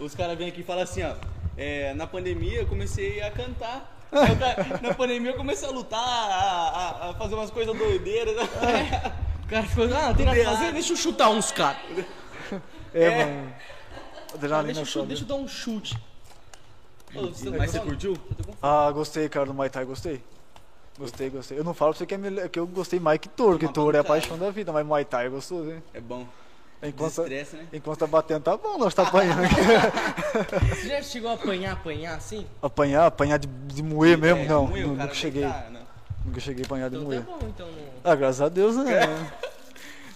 Os 0.00 0.14
caras 0.14 0.38
vêm 0.38 0.48
aqui 0.48 0.62
e 0.62 0.64
falam 0.64 0.84
assim, 0.84 1.02
ó. 1.02 1.12
É, 1.58 1.92
na 1.94 2.06
pandemia 2.06 2.60
eu 2.60 2.66
comecei 2.66 3.20
a 3.20 3.30
cantar. 3.30 3.96
Na 4.80 4.94
pandemia 4.94 5.32
eu 5.32 5.36
comecei 5.36 5.68
a 5.68 5.70
lutar, 5.70 6.00
a, 6.00 7.02
a- 7.04 7.10
a 7.10 7.14
fazer 7.14 7.34
umas 7.34 7.50
coisas 7.50 7.76
doideiras. 7.76 8.34
O 9.44 9.50
cara 9.50 9.62
ficou, 9.66 9.84
ah, 9.84 10.08
não 10.08 10.14
tem 10.14 10.26
nada 10.26 10.38
pra 10.42 10.50
fazer, 10.56 10.72
deixa 10.74 10.92
eu 10.92 10.96
chutar 10.98 11.30
uns 11.30 11.50
caras. 11.50 11.80
É, 12.92 13.02
É. 13.04 13.24
mano. 13.24 13.52
Ah, 14.30 14.34
Adrenalina 14.34 14.74
deixa, 14.74 14.98
eu 14.98 15.06
deixa 15.06 15.22
eu 15.22 15.26
dar 15.26 15.34
um 15.36 15.48
chute. 15.48 15.96
Ô, 17.14 17.28
você 17.28 17.48
Mas 17.48 17.70
você 17.70 17.78
tá- 17.78 17.84
curtiu? 17.86 18.14
Ah, 18.62 18.90
gostei, 18.92 19.26
cara, 19.30 19.46
do 19.46 19.54
Muay 19.54 19.70
Thai, 19.70 19.86
gostei. 19.86 20.22
Gostei, 20.98 21.30
gostei. 21.30 21.58
Eu 21.58 21.64
não 21.64 21.72
falo 21.72 21.92
pra 21.92 21.98
você 21.98 22.04
que, 22.04 22.12
é 22.14 22.18
melhor, 22.18 22.46
que 22.50 22.58
eu 22.58 22.66
gostei 22.66 23.00
mais 23.00 23.18
que 23.20 23.28
touro, 23.30 23.58
que 23.58 23.68
touro 23.72 23.96
é 23.96 24.00
a 24.00 24.04
paixão 24.04 24.36
da 24.36 24.50
vida, 24.50 24.70
mas 24.70 24.84
Muay 24.84 25.06
Thai 25.06 25.24
é 25.24 25.28
gostoso, 25.30 25.70
hein? 25.70 25.82
É 25.94 26.00
bom. 26.00 26.26
Enquanto, 26.80 27.10
Desestressa, 27.24 27.56
né? 27.56 27.66
enquanto 27.72 27.98
tá 27.98 28.06
batendo, 28.06 28.42
tá 28.42 28.56
bom, 28.56 28.78
nós 28.78 28.94
tá 28.94 29.02
apanhando 29.02 29.42
aqui. 29.44 29.54
Você 30.76 30.88
já 30.88 31.02
chegou 31.02 31.30
a 31.30 31.34
apanhar, 31.34 31.72
apanhar 31.72 32.14
assim? 32.16 32.46
apanhar, 32.62 33.06
apanhar 33.06 33.38
de, 33.38 33.48
de 33.48 33.82
moer 33.82 34.16
mesmo? 34.16 34.42
É, 34.42 34.46
não, 34.46 34.66
moer, 34.68 34.86
nunca 34.86 35.12
cheguei. 35.12 35.42
tá, 35.42 35.66
não. 35.72 35.80
Nunca 36.24 36.38
cheguei 36.40 36.62
a 36.62 36.66
apanhar 36.66 36.88
de 36.90 36.96
Então 36.96 37.06
moer. 37.08 37.20
tá 37.22 37.32
bom, 37.32 37.38
então. 37.48 37.66
Não... 37.66 37.82
Ah, 38.04 38.14
graças 38.14 38.40
a 38.40 38.48
Deus, 38.48 38.76
né? 38.76 38.84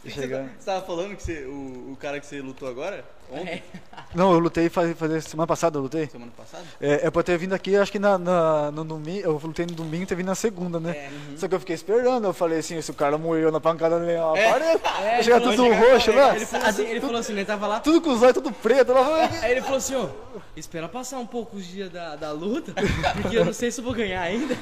Você, 0.04 0.10
Chegar. 0.10 0.42
tá- 0.42 0.50
você 0.58 0.66
tava 0.66 0.84
falando 0.84 1.14
que 1.16 1.22
você, 1.22 1.44
o, 1.44 1.92
o 1.92 1.96
cara 1.96 2.18
que 2.18 2.26
você 2.26 2.40
lutou 2.40 2.68
agora, 2.68 3.04
ontem, 3.32 3.62
Não, 4.14 4.30
eu 4.32 4.38
lutei 4.38 4.68
faz, 4.68 4.94
faz, 4.98 5.24
semana 5.24 5.46
passada, 5.46 5.78
eu 5.78 5.82
lutei. 5.82 6.06
semana 6.06 6.30
passada? 6.36 6.62
É, 6.78 7.06
é 7.06 7.10
pra 7.10 7.22
ter 7.22 7.38
vindo 7.38 7.54
aqui, 7.54 7.74
acho 7.76 7.90
que 7.90 7.98
na, 7.98 8.18
na- 8.18 8.70
no 8.70 8.84
domingo, 8.84 9.20
eu 9.26 9.40
lutei 9.42 9.64
no 9.64 9.72
domingo 9.72 10.02
e 10.02 10.06
ter 10.06 10.14
vindo 10.14 10.26
na 10.26 10.34
segunda, 10.34 10.78
né? 10.78 10.90
É, 10.90 11.10
Só 11.38 11.48
que 11.48 11.54
eu 11.54 11.60
fiquei 11.60 11.74
esperando, 11.74 12.26
eu 12.26 12.34
falei 12.34 12.58
assim, 12.58 12.78
se 12.82 12.90
o 12.90 12.94
cara 12.94 13.16
moeu 13.16 13.50
na 13.50 13.58
pancada, 13.60 13.96
ele 13.96 14.16
ó, 14.18 14.36
É. 14.36 14.76
É, 15.02 15.22
chegar 15.22 15.40
tudo 15.40 15.56
falou, 15.56 15.72
roxo 15.74 16.12
lá, 16.12 16.36
Ele 16.36 16.44
falou 16.46 16.66
assim, 16.66 16.82
ele 16.86 17.00
falou 17.00 17.16
assim, 17.16 17.32
ele 17.32 17.44
tava 17.46 17.66
lá. 17.66 17.80
tudo 17.80 18.00
com 18.02 18.10
os 18.10 18.20
olhos 18.22 18.34
tudo 18.34 18.52
preto, 18.52 18.92
lá, 18.92 19.30
Aí 19.42 19.52
ele 19.52 19.62
falou 19.62 19.78
assim, 19.78 19.94
ó, 19.94 20.08
espera 20.54 20.88
passar 20.88 21.18
um 21.18 21.26
pouco 21.26 21.56
os 21.56 21.66
dias 21.66 21.88
da, 21.90 22.14
da 22.16 22.32
luta, 22.32 22.74
porque 23.22 23.36
eu 23.38 23.44
não 23.46 23.52
sei 23.54 23.70
se 23.70 23.80
eu 23.80 23.84
vou 23.84 23.94
ganhar 23.94 24.20
ainda. 24.20 24.56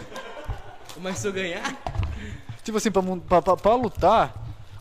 Mas 0.99 1.19
se 1.19 1.27
eu 1.27 1.33
ganhar, 1.33 1.63
Tipo 2.63 2.77
assim, 2.79 2.91
pra, 2.91 3.03
pra, 3.03 3.43
pra- 3.43 3.57
pra 3.57 3.75
lutar, 3.75 4.35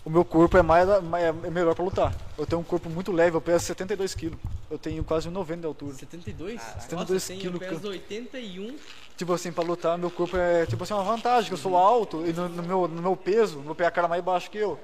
o 0.05 0.09
meu 0.09 0.23
corpo 0.23 0.57
é, 0.57 0.61
mais, 0.61 0.87
é 0.89 1.31
melhor 1.49 1.75
pra 1.75 1.83
lutar. 1.83 2.15
Eu 2.37 2.45
tenho 2.45 2.61
um 2.61 2.63
corpo 2.63 2.89
muito 2.89 3.11
leve, 3.11 3.35
eu 3.35 3.41
peso 3.41 3.65
72 3.65 4.15
quilos. 4.15 4.39
Eu 4.69 4.77
tenho 4.77 5.03
quase 5.03 5.29
90 5.29 5.61
de 5.61 5.67
altura. 5.67 5.93
72? 5.93 6.55
Nossa, 6.55 6.79
72 6.81 7.21
eu 7.21 7.27
tenho 7.27 7.39
quilos, 7.41 7.59
peso 7.59 7.81
cara. 7.81 7.89
81. 7.89 8.77
Tipo 9.17 9.33
assim, 9.33 9.51
pra 9.51 9.63
lutar, 9.63 9.97
meu 9.97 10.09
corpo 10.09 10.37
é 10.37 10.65
tipo 10.65 10.83
assim, 10.83 10.93
uma 10.93 11.03
vantagem, 11.03 11.49
que 11.49 11.53
eu 11.53 11.57
sou 11.57 11.75
alto 11.75 12.25
e 12.25 12.31
no, 12.31 12.47
no 12.47 12.63
meu, 12.63 12.87
no 12.87 13.01
meu 13.01 13.15
peso, 13.17 13.59
vou 13.59 13.75
pegar 13.75 13.89
a 13.89 13.91
cara 13.91 14.07
mais 14.07 14.23
baixo 14.23 14.49
que 14.49 14.57
eu. 14.57 14.79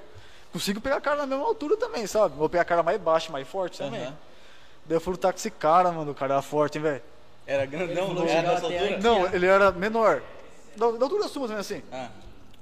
Consigo 0.52 0.80
pegar 0.80 0.96
a 0.96 1.00
cara 1.00 1.16
na 1.16 1.26
mesma 1.26 1.44
altura 1.44 1.76
também, 1.76 2.06
sabe? 2.06 2.36
Vou 2.36 2.48
pegar 2.48 2.62
a 2.62 2.66
cara 2.66 2.82
mais 2.82 3.00
baixa, 3.00 3.32
mais 3.32 3.48
forte 3.48 3.78
também. 3.78 4.02
Aham. 4.02 4.16
Daí 4.84 4.96
eu 4.96 5.00
fui 5.00 5.12
lutar 5.12 5.32
com 5.32 5.38
esse 5.38 5.50
cara, 5.50 5.90
mano, 5.90 6.12
o 6.12 6.14
cara 6.14 6.34
era 6.34 6.42
forte, 6.42 6.78
hein, 6.78 6.84
velho? 6.84 7.02
Era 7.46 7.66
grandão, 7.66 8.12
não 8.12 8.26
era 8.26 8.56
até 8.56 8.78
altura? 8.78 8.98
Não, 8.98 9.26
ele 9.34 9.46
era 9.46 9.72
menor. 9.72 10.22
Da, 10.76 10.90
da 10.90 11.04
altura 11.04 11.28
sua, 11.28 11.48
também 11.48 11.60
assim. 11.60 11.82
Ah, 11.92 12.08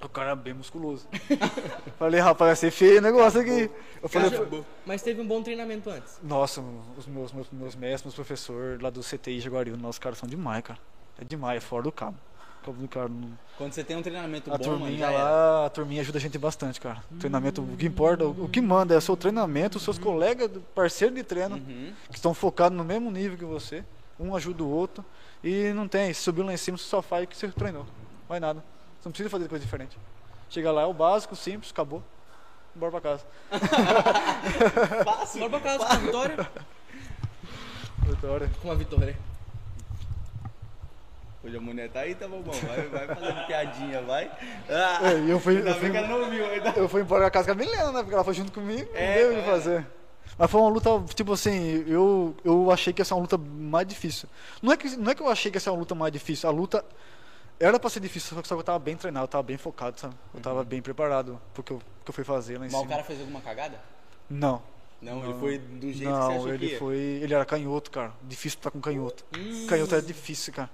O 0.05 0.09
cara 0.09 0.29
era 0.29 0.37
bem 0.37 0.53
musculoso. 0.55 1.07
Falei, 1.99 2.21
rapaz, 2.21 2.49
vai 2.49 2.57
ser 2.57 2.71
feio 2.71 2.99
o 2.99 3.03
negócio 3.03 3.41
aqui. 3.41 3.71
Eu 4.03 4.09
falei, 4.09 4.31
Cara, 4.31 4.49
Mas 4.85 5.01
teve 5.03 5.21
um 5.21 5.27
bom 5.27 5.43
treinamento 5.43 5.89
antes. 5.91 6.19
nossa, 6.23 6.63
os 6.99 7.07
meus, 7.07 7.33
meus, 7.33 7.47
meus 7.51 7.75
mestres, 7.75 8.05
meus 8.05 8.15
professores 8.15 8.81
lá 8.81 8.91
do 8.91 9.01
CTI 9.01 9.41
Jaguariúna, 9.41 9.83
nossos 9.83 9.99
caras 9.99 10.19
são 10.19 10.29
demais, 10.29 10.63
cara. 10.63 10.79
É 11.19 11.25
demais, 11.25 11.57
é 11.57 11.61
fora 11.61 11.83
do 11.85 11.93
cabo. 11.93 12.17
Cabo 12.65 12.77
do 12.81 12.89
cara, 12.89 13.09
não- 13.09 13.31
quando 13.57 13.73
você 13.73 13.83
tem 13.85 13.97
um 13.97 14.03
treinamento 14.03 14.53
A 14.53 14.59
bom, 14.59 14.65
mano, 14.65 14.79
turminha 14.79 14.99
já 14.99 15.11
era. 15.13 15.23
lá, 15.25 15.67
a 15.67 15.71
turminha 15.71 16.01
ajuda 16.03 16.19
a 16.19 16.21
gente 16.21 16.37
bastante, 16.39 16.81
cara. 16.81 17.03
Treinamento, 17.19 17.63
o 17.63 17.77
que 17.77 17.87
importa, 17.87 18.25
o, 18.27 18.45
o 18.45 18.49
que 18.49 18.61
manda 18.61 18.95
é 18.95 18.99
o 18.99 19.01
seu 19.01 19.17
treinamento, 19.17 19.79
os 19.79 19.85
seus 19.85 19.99
colegas, 19.99 20.51
parceiros 20.75 21.15
de 21.17 21.23
treino, 21.23 21.57
Uhum. 21.57 21.93
que 22.11 22.17
estão 22.17 22.35
focados 22.35 22.77
no 22.77 22.85
mesmo 22.85 23.11
nível 23.11 23.39
que 23.39 23.45
você. 23.45 23.85
Um 24.21 24.35
ajuda 24.37 24.63
o 24.63 24.69
outro. 24.69 25.05
E 25.43 25.73
não 25.73 25.87
tem, 25.89 26.13
se 26.13 26.21
subiu 26.23 26.45
lá 26.45 26.53
em 26.53 26.57
cima, 26.57 26.77
você 26.79 26.85
só 26.85 27.01
faz 27.03 27.25
o 27.25 27.27
que 27.29 27.37
você 27.37 27.49
treinou. 27.49 27.87
Mais 28.29 28.41
nada. 28.41 28.63
Você 29.05 29.09
não 29.09 29.13
precisa 29.13 29.29
fazer 29.29 29.49
coisa 29.51 29.63
diferente. 29.63 29.99
Chega 30.49 30.73
lá, 30.73 30.81
é 30.83 30.87
o 30.87 30.95
básico, 30.95 31.37
simples, 31.37 31.71
acabou. 31.71 32.03
Bora 32.75 32.91
pra 32.91 33.01
casa. 33.03 33.23
Fácil. 35.05 35.41
Bora 35.41 35.51
pra 35.51 35.61
casa 35.61 35.85
com 35.87 35.93
a 35.93 35.97
vitória. 35.99 36.49
Vitória. 38.07 38.51
Com 38.63 38.71
a 38.71 38.75
vitória. 38.75 39.17
Hoje 41.45 41.55
a 41.59 41.61
mulher 41.61 41.91
tá 41.91 42.01
aí, 42.01 42.15
tá 42.15 42.27
bom, 42.27 42.41
vai, 42.43 42.87
vai 42.89 43.15
fazendo 43.15 43.47
piadinha, 43.47 44.01
vai. 44.01 44.31
Ah, 44.71 45.01
É, 45.03 45.31
eu 45.31 45.39
fui- 45.39 45.59
ainda 45.59 45.69
eu 45.69 45.75
bem 45.75 45.81
fui- 45.83 45.91
que 45.91 45.97
ela 45.99 46.09
não 46.09 46.21
ouviu 46.25 46.47
ainda. 46.47 46.71
Eu 46.71 46.89
fui 46.89 47.03
embora 47.03 47.25
da 47.25 47.31
casa 47.31 47.45
com 47.47 47.53
a 47.53 47.55
Milena, 47.55 47.93
né? 47.93 47.99
Porque 48.01 48.15
ela 48.15 48.25
foi 48.25 48.33
junto 48.33 48.51
comigo, 48.53 48.89
não 48.91 48.99
É, 48.99 49.15
deu 49.19 49.31
o 49.31 49.35
que 49.35 49.41
é. 49.41 49.45
fazer. 49.45 49.87
Mas 50.39 50.51
foi 50.51 50.61
uma 50.63 50.71
luta, 50.71 50.89
tipo 51.15 51.35
assim, 51.35 51.85
eu, 51.87 52.35
eu 52.43 52.71
achei 52.71 52.95
que 52.95 53.03
ia 53.03 53.05
ser 53.05 53.13
uma 53.13 53.21
luta 53.21 53.37
mais 53.37 53.87
difícil. 53.87 54.27
Não 54.63 54.73
é, 54.73 54.77
que, 54.79 54.97
não 54.97 55.13
é 55.13 55.15
que 55.15 55.21
eu 55.23 55.29
achei 55.29 55.51
que 55.51 55.59
ia 55.59 55.61
ser 55.61 55.69
uma 55.69 55.79
luta 55.79 55.95
mais 55.95 56.11
difícil, 56.11 56.49
a 56.49 56.53
luta 56.53 56.83
era 57.61 57.79
pra 57.79 57.89
ser 57.91 58.01
difícil, 58.01 58.37
só 58.37 58.43
que 58.43 58.61
eu 58.61 58.65
tava 58.65 58.79
bem 58.79 58.97
treinado, 58.97 59.25
eu 59.25 59.29
tava 59.29 59.43
bem 59.43 59.57
focado, 59.57 59.99
sabe? 60.01 60.15
Eu 60.35 60.41
tava 60.41 60.65
bem 60.65 60.83
preparado 60.83 61.41
pro 61.53 61.63
que 61.63 61.73
eu, 61.73 61.79
que 62.05 62.11
eu 62.11 62.15
fui 62.15 62.25
fazer 62.25 62.59
lá 62.59 62.67
em 62.67 62.69
Uhum. 62.69 62.73
Mas 62.73 62.75
o 62.75 62.79
cima. 62.83 62.91
cara 62.91 63.03
fez 63.05 63.21
alguma 63.21 63.41
cagada? 63.41 63.81
Não. 64.29 64.63
Não, 65.03 65.23
ele 65.25 65.35
foi 65.35 65.59
do 65.59 65.81
jeito 65.93 65.99
que 65.99 65.99
você 65.99 66.05
Não, 66.05 66.31
achou 66.31 66.45
que 66.45 66.51
ele 66.51 66.67
ia. 66.67 66.79
foi. 66.79 66.97
Ele 66.97 67.35
era 67.35 67.45
canhoto, 67.45 67.91
cara. 67.91 68.13
Difícil 68.23 68.59
estar 68.59 68.71
com 68.71 68.81
canhoto. 68.81 69.25
Hum. 69.37 69.67
Canhoto 69.69 69.95
é 69.95 70.01
difícil, 70.01 70.53
cara. 70.53 70.71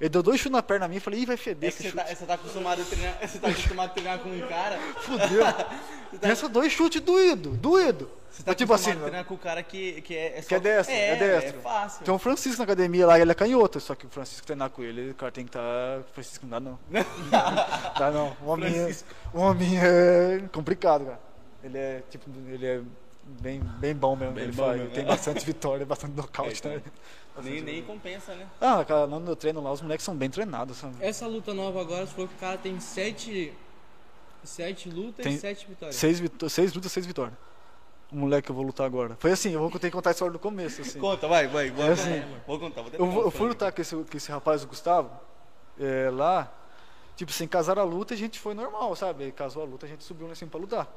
Ele 0.00 0.08
deu 0.08 0.22
dois 0.22 0.38
chutes 0.38 0.52
na 0.52 0.62
perna 0.62 0.86
minha 0.88 0.98
e 0.98 1.00
falei, 1.00 1.20
ih, 1.20 1.26
vai 1.26 1.36
feder 1.36 1.68
É 1.68 1.68
esse 1.68 1.82
você 1.82 1.90
chute. 1.90 2.04
tá, 2.04 2.14
você 2.14 2.26
tá 2.26 2.34
acostumado 2.34 2.82
a 2.82 2.84
treinar, 2.84 3.18
você 3.26 3.38
tá 3.38 3.48
acostumado 3.48 3.90
a 3.90 3.92
treinar 3.92 4.18
com 4.18 4.28
um 4.28 4.46
cara. 4.46 4.78
Fudeu. 5.00 5.44
Pensa 6.20 6.48
dois 6.48 6.72
chutes 6.72 7.00
doído, 7.00 7.50
doído. 7.50 8.10
Você 8.30 8.42
tá 8.42 8.50
Mas, 8.50 8.56
tipo 8.56 8.74
assim, 8.74 8.94
treinar 8.94 9.24
com 9.24 9.34
o 9.34 9.38
cara 9.38 9.62
que, 9.62 10.02
que 10.02 10.14
é, 10.14 10.38
é 10.38 10.42
só 10.42 10.48
que 10.48 10.54
é 10.54 10.60
destro, 10.60 10.94
é, 10.94 11.08
é 11.08 11.16
destro. 11.16 11.58
É 11.58 11.62
fácil. 11.62 12.04
Tem 12.04 12.12
um 12.14 12.18
Francisco 12.18 12.58
na 12.58 12.64
academia 12.64 13.06
lá, 13.06 13.18
ele 13.18 13.30
é 13.30 13.34
canhoto, 13.34 13.80
só 13.80 13.94
que 13.94 14.04
o 14.04 14.10
Francisco 14.10 14.46
treinar 14.46 14.68
com 14.68 14.82
ele, 14.82 15.10
o 15.10 15.14
cara 15.14 15.32
tem 15.32 15.44
que 15.44 15.48
estar. 15.48 15.60
Tá... 15.60 16.02
Francisco 16.12 16.46
não 16.46 16.50
dá 16.50 16.60
não. 16.60 16.78
dá 17.98 18.10
não. 18.10 18.36
O 18.42 18.50
homem, 18.50 18.78
é, 18.78 18.94
o 19.32 19.40
homem 19.40 19.78
é 19.78 20.42
complicado, 20.52 21.06
cara. 21.06 21.20
Ele 21.64 21.78
é 21.78 22.02
tipo, 22.10 22.30
ele 22.48 22.66
é 22.66 22.80
bem, 23.40 23.60
bem 23.78 23.94
bom 23.94 24.14
mesmo. 24.14 24.34
Bem 24.34 24.44
ele 24.44 24.52
bom 24.52 24.70
mesmo, 24.70 24.90
tem 24.90 25.02
né? 25.02 25.08
bastante 25.08 25.44
vitória, 25.44 25.86
bastante 25.86 26.14
nocaute, 26.14 26.62
É, 26.66 26.74
então. 26.76 26.92
Nem, 27.42 27.60
nem 27.60 27.82
compensa, 27.82 28.34
né? 28.34 28.46
Ah, 28.60 28.84
cara, 28.84 29.00
lá 29.00 29.18
no 29.18 29.20
meu 29.20 29.36
treino 29.36 29.60
lá, 29.62 29.72
os 29.72 29.80
moleques 29.82 30.04
são 30.04 30.14
bem 30.16 30.28
treinados, 30.30 30.76
sabe? 30.78 30.96
Essa 31.00 31.26
luta 31.26 31.52
nova 31.54 31.80
agora, 31.80 32.06
você 32.06 32.12
falou 32.12 32.28
que 32.28 32.34
o 32.34 32.38
cara 32.38 32.58
tem 32.58 32.78
sete. 32.80 33.52
Sete 34.44 34.88
lutas 34.88 35.24
Tem 35.24 35.34
e 35.34 35.38
sete 35.38 35.66
vitórias. 35.66 35.96
Seis, 35.96 36.20
vitó- 36.20 36.48
seis 36.48 36.72
lutas, 36.72 36.92
seis 36.92 37.04
vitórias. 37.04 37.36
O 38.12 38.16
moleque 38.16 38.46
que 38.46 38.52
eu 38.52 38.54
vou 38.54 38.64
lutar 38.64 38.86
agora. 38.86 39.16
Foi 39.18 39.32
assim, 39.32 39.50
eu 39.50 39.58
vou 39.58 39.70
ter 39.72 39.88
que 39.88 39.90
contar 39.90 40.10
a 40.10 40.12
história 40.12 40.32
do 40.32 40.38
começo, 40.38 40.80
assim. 40.82 41.00
Conta, 41.00 41.26
vai, 41.26 41.48
vai. 41.48 41.70
Vou, 41.70 41.84
É 41.84 41.90
assim. 41.90 42.22
vou 42.46 42.58
contar, 42.60 42.82
vou 42.82 42.92
Eu, 42.92 43.06
vou- 43.10 43.22
eu 43.24 43.30
fui 43.32 43.48
lutar 43.48 43.72
com 43.72 43.80
esse, 43.82 43.96
com 43.96 44.16
esse 44.16 44.30
rapaz, 44.30 44.62
o 44.62 44.68
Gustavo, 44.68 45.10
é, 45.80 46.08
lá, 46.12 46.52
tipo 47.16 47.32
assim, 47.32 47.48
casaram 47.48 47.82
a 47.82 47.84
luta 47.84 48.14
e 48.14 48.16
a 48.16 48.18
gente 48.18 48.38
foi 48.38 48.54
normal, 48.54 48.94
sabe? 48.94 49.24
Ele 49.24 49.32
casou 49.32 49.62
a 49.64 49.66
luta, 49.66 49.86
a 49.86 49.88
gente 49.88 50.04
subiu 50.04 50.26
lá 50.26 50.32
em 50.32 50.36
cima 50.36 50.50
pra 50.52 50.60
lutar. 50.60 50.88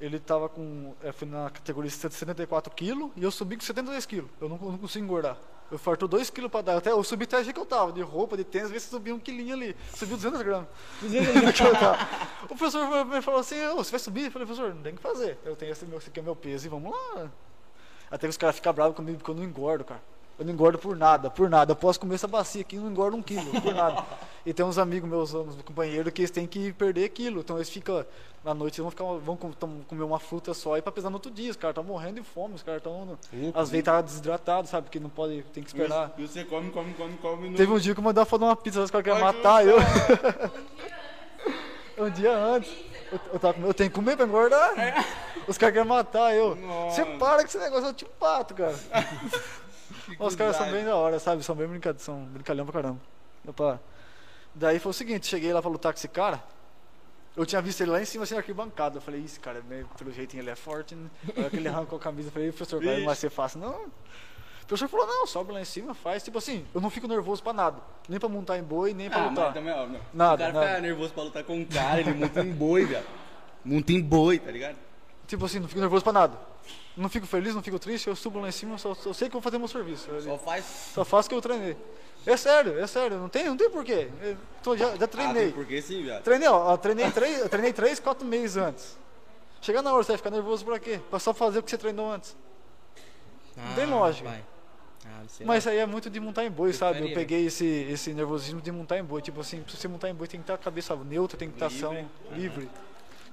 Ele 0.00 0.18
tava 0.18 0.48
com, 0.48 0.94
é, 1.02 1.12
foi 1.12 1.28
na 1.28 1.50
categoria 1.50 1.90
de 1.90 1.96
74 1.96 2.74
quilos 2.74 3.10
e 3.16 3.22
eu 3.22 3.30
subi 3.30 3.56
com 3.56 3.62
72 3.62 4.06
quilos. 4.06 4.30
Eu 4.40 4.48
não, 4.48 4.56
eu 4.56 4.72
não 4.72 4.78
consigo 4.78 5.04
engordar. 5.04 5.36
Eu 5.70 5.78
fartou 5.78 6.08
2 6.08 6.30
quilos 6.30 6.50
pra 6.50 6.62
dar. 6.62 6.78
Até, 6.78 6.90
eu 6.90 7.04
subi 7.04 7.24
até 7.24 7.36
a 7.36 7.44
que 7.44 7.56
eu 7.58 7.66
tava, 7.66 7.92
de 7.92 8.00
roupa, 8.00 8.36
de 8.36 8.42
tênis, 8.42 8.66
às 8.66 8.72
vezes 8.72 8.88
subi 8.88 9.12
um 9.12 9.20
quilinho 9.20 9.54
ali. 9.54 9.76
Subiu 9.94 10.16
200 10.16 10.40
gramas. 10.42 10.68
Que 11.54 11.62
eu 11.62 11.72
tava. 11.78 12.08
o 12.44 12.48
professor 12.48 13.04
me 13.04 13.22
falou 13.22 13.40
assim, 13.40 13.64
"Ô, 13.66 13.76
você 13.76 13.90
vai 13.90 14.00
subir? 14.00 14.24
Eu 14.24 14.30
falei, 14.32 14.46
professor, 14.46 14.74
não 14.74 14.82
tem 14.82 14.92
o 14.94 14.96
que 14.96 15.02
fazer. 15.02 15.38
Eu 15.44 15.54
tenho 15.54 15.70
esse, 15.70 15.84
meu, 15.84 15.98
esse 15.98 16.08
aqui 16.08 16.18
é 16.18 16.22
meu 16.22 16.34
peso 16.34 16.66
e 16.66 16.68
vamos 16.68 16.90
lá. 16.90 17.30
Até 18.10 18.26
que 18.26 18.30
os 18.30 18.36
caras 18.36 18.56
ficam 18.56 18.72
bravos 18.72 18.96
comigo 18.96 19.18
porque 19.18 19.30
eu 19.30 19.34
não 19.34 19.44
engordo, 19.44 19.84
cara. 19.84 20.02
Eu 20.40 20.46
não 20.46 20.54
engordo 20.54 20.78
por 20.78 20.96
nada, 20.96 21.28
por 21.28 21.50
nada. 21.50 21.72
Eu 21.72 21.76
posso 21.76 22.00
comer 22.00 22.14
essa 22.14 22.26
bacia 22.26 22.62
aqui 22.62 22.76
e 22.76 22.78
não 22.78 22.90
engordo 22.90 23.14
um 23.14 23.22
quilo, 23.22 23.60
por 23.60 23.74
nada. 23.74 24.04
E 24.46 24.54
tem 24.54 24.64
uns 24.64 24.78
amigos 24.78 25.06
meus, 25.06 25.34
uns 25.34 25.60
companheiros, 25.60 26.10
que 26.14 26.22
eles 26.22 26.30
têm 26.30 26.46
que 26.46 26.72
perder 26.72 27.10
quilo. 27.10 27.40
Então 27.40 27.58
eles 27.58 27.68
ficam, 27.68 28.02
na 28.42 28.54
noite, 28.54 28.80
eles 28.80 28.84
vão, 28.84 28.90
ficar, 28.90 29.04
vão 29.22 29.36
comer 29.86 30.02
uma 30.02 30.18
fruta 30.18 30.54
só 30.54 30.78
e 30.78 30.82
pra 30.82 30.90
pesar 30.90 31.10
no 31.10 31.16
outro 31.16 31.30
dia. 31.30 31.50
Os 31.50 31.58
caras 31.58 31.72
estão 31.72 31.84
morrendo 31.84 32.22
de 32.22 32.26
fome, 32.26 32.54
os 32.54 32.62
caras 32.62 32.78
estão. 32.78 33.18
Às 33.52 33.68
vezes 33.68 33.84
tá 33.84 34.00
desidratado, 34.00 34.66
sabe? 34.66 34.84
Porque 34.84 34.98
não 34.98 35.10
pode, 35.10 35.42
tem 35.52 35.62
que 35.62 35.68
esperar. 35.68 36.14
E 36.16 36.26
você 36.26 36.42
come, 36.46 36.70
come, 36.70 36.94
come, 36.94 37.18
come. 37.18 37.50
No... 37.50 37.56
Teve 37.58 37.70
um 37.70 37.78
dia 37.78 37.92
que 37.92 38.00
eu 38.00 38.04
mandava 38.04 38.24
fazer 38.24 38.44
uma 38.44 38.56
pizza, 38.56 38.80
os 38.80 38.90
caras 38.90 39.04
queriam 39.04 39.26
Ai, 39.26 39.34
matar 39.34 39.66
eu. 39.66 39.76
um 42.02 42.08
dia 42.08 42.34
antes. 42.34 42.72
Eu, 43.12 43.20
eu, 43.34 43.38
tava 43.38 43.60
eu 43.60 43.74
tenho 43.74 43.90
que 43.90 43.94
comer 43.94 44.16
pra 44.16 44.24
engordar. 44.24 44.72
Os 45.46 45.58
caras 45.58 45.74
querem 45.74 45.88
matar 45.88 46.34
eu. 46.34 46.56
Você 46.88 47.04
para 47.04 47.42
com 47.42 47.48
esse 47.48 47.58
negócio, 47.58 47.88
eu 47.88 47.94
te 47.94 48.06
pato, 48.06 48.54
cara. 48.54 48.74
Os 50.18 50.34
caras 50.36 50.56
são 50.56 50.70
bem 50.70 50.84
da 50.84 50.96
hora, 50.96 51.18
sabe? 51.18 51.42
São 51.42 51.54
bem 51.54 51.66
brincadeiros, 51.66 52.02
são 52.02 52.24
brincalhão 52.24 52.64
pra 52.66 52.74
caramba. 52.82 53.00
Opa. 53.46 53.80
Daí 54.54 54.78
foi 54.78 54.90
o 54.90 54.92
seguinte, 54.92 55.26
cheguei 55.26 55.52
lá 55.52 55.60
pra 55.62 55.70
lutar 55.70 55.92
com 55.92 55.98
esse 55.98 56.08
cara. 56.08 56.42
Eu 57.36 57.46
tinha 57.46 57.62
visto 57.62 57.80
ele 57.80 57.90
lá 57.92 58.02
em 58.02 58.04
cima, 58.04 58.24
assim, 58.24 58.34
na 58.34 58.40
arquibancada. 58.40 58.98
Eu 58.98 59.00
falei, 59.00 59.20
isso, 59.20 59.40
cara, 59.40 59.62
né, 59.68 59.84
pelo 59.96 60.10
jeitinho 60.12 60.42
ele 60.42 60.50
é 60.50 60.56
forte, 60.56 60.94
né? 60.96 61.08
Que 61.50 61.56
ele 61.56 61.68
arrancou 61.68 61.96
a 61.98 62.00
camisa, 62.02 62.28
eu 62.28 62.32
falei, 62.32 62.48
professor, 62.50 62.82
vai, 62.84 62.98
não 62.98 63.06
vai 63.06 63.14
ser 63.14 63.30
fácil. 63.30 63.60
Não. 63.60 63.70
O 64.62 64.66
professor 64.66 64.88
falou, 64.88 65.06
não, 65.06 65.26
sobe 65.26 65.52
lá 65.52 65.60
em 65.60 65.64
cima, 65.64 65.94
faz. 65.94 66.22
Tipo 66.22 66.38
assim, 66.38 66.66
eu 66.74 66.80
não 66.80 66.90
fico 66.90 67.06
nervoso 67.08 67.42
pra 67.42 67.52
nada. 67.52 67.78
Nem 68.08 68.18
pra 68.18 68.28
montar 68.28 68.58
em 68.58 68.62
boi, 68.62 68.92
nem 68.92 69.08
pra 69.08 69.20
Ah, 69.22 69.28
lutar. 69.28 69.44
mas 69.46 69.54
também, 69.54 69.72
ó, 69.72 69.86
meu, 69.86 70.00
Nada, 70.12 70.48
o 70.48 70.52
cara 70.52 70.66
nada. 70.66 70.80
nervoso 70.80 71.12
pra 71.14 71.22
lutar 71.22 71.44
com 71.44 71.56
um 71.56 71.64
cara, 71.64 72.00
ele 72.00 72.12
monta 72.14 72.40
em 72.40 72.52
boi, 72.52 72.84
velho. 72.84 73.06
Monta 73.64 73.92
em 73.92 74.02
boi, 74.02 74.38
tá 74.38 74.50
ligado? 74.50 74.76
Tipo 75.26 75.44
assim, 75.44 75.60
não 75.60 75.68
fico 75.68 75.80
nervoso 75.80 76.02
pra 76.02 76.12
nada. 76.12 76.36
Não 76.96 77.08
fico 77.08 77.26
feliz, 77.26 77.54
não 77.54 77.62
fico 77.62 77.78
triste, 77.78 78.08
eu 78.08 78.16
subo 78.16 78.40
lá 78.40 78.48
em 78.48 78.52
cima, 78.52 78.76
só, 78.76 78.94
só 78.94 79.12
sei 79.12 79.28
que 79.28 79.32
vou 79.32 79.40
fazer 79.42 79.58
meu 79.58 79.68
serviço. 79.68 80.08
Só 80.22 80.36
faz. 80.38 80.64
Só 80.94 81.04
faço 81.04 81.26
o 81.26 81.30
que 81.30 81.34
eu 81.36 81.40
treinei. 81.40 81.76
É 82.26 82.36
sério, 82.36 82.78
é 82.78 82.86
sério, 82.86 83.16
não 83.16 83.28
tem, 83.28 83.44
não 83.46 83.56
tem 83.56 83.70
porquê. 83.70 84.08
Eu 84.20 84.36
tô, 84.62 84.76
já, 84.76 84.94
já 84.96 85.04
Ah, 85.04 85.08
treinei. 85.08 85.44
tem 85.46 85.52
porque 85.52 85.80
sim, 85.80 86.02
viado. 86.02 86.22
Treinei, 86.22 86.48
ó, 86.48 86.76
treinei 86.76 87.10
três, 87.10 87.48
treinei 87.48 87.72
três, 87.72 87.98
quatro 87.98 88.26
meses 88.26 88.56
antes. 88.58 88.98
Chegar 89.62 89.80
na 89.82 89.92
hora, 89.92 90.02
você 90.02 90.12
vai 90.12 90.16
ficar 90.18 90.30
nervoso 90.30 90.64
pra 90.64 90.78
quê? 90.78 91.00
Pra 91.08 91.18
só 91.18 91.32
fazer 91.32 91.58
o 91.60 91.62
que 91.62 91.70
você 91.70 91.78
treinou 91.78 92.10
antes. 92.12 92.36
Não 93.56 93.74
tem 93.74 93.86
lógica. 93.86 94.28
Vai. 94.28 94.44
Ah, 95.06 95.22
Mas 95.44 95.66
aí 95.66 95.78
é 95.78 95.86
muito 95.86 96.10
de 96.10 96.20
montar 96.20 96.44
em 96.44 96.50
boi, 96.50 96.72
sabe? 96.72 97.00
Eu 97.08 97.14
peguei 97.14 97.46
esse, 97.46 97.64
esse 97.90 98.12
nervosismo 98.12 98.60
de 98.60 98.70
montar 98.70 98.98
em 98.98 99.04
boi. 99.04 99.22
Tipo 99.22 99.40
assim, 99.40 99.62
pra 99.62 99.74
você 99.74 99.88
montar 99.88 100.08
em 100.10 100.14
boi 100.14 100.28
tem 100.28 100.40
que 100.40 100.44
estar 100.44 100.54
a 100.54 100.58
cabeça 100.58 100.94
neutra, 100.96 101.38
tem 101.38 101.48
que 101.48 101.56
estar 101.56 101.66
ação 101.66 101.92
Livre. 101.94 102.40
livre. 102.60 102.70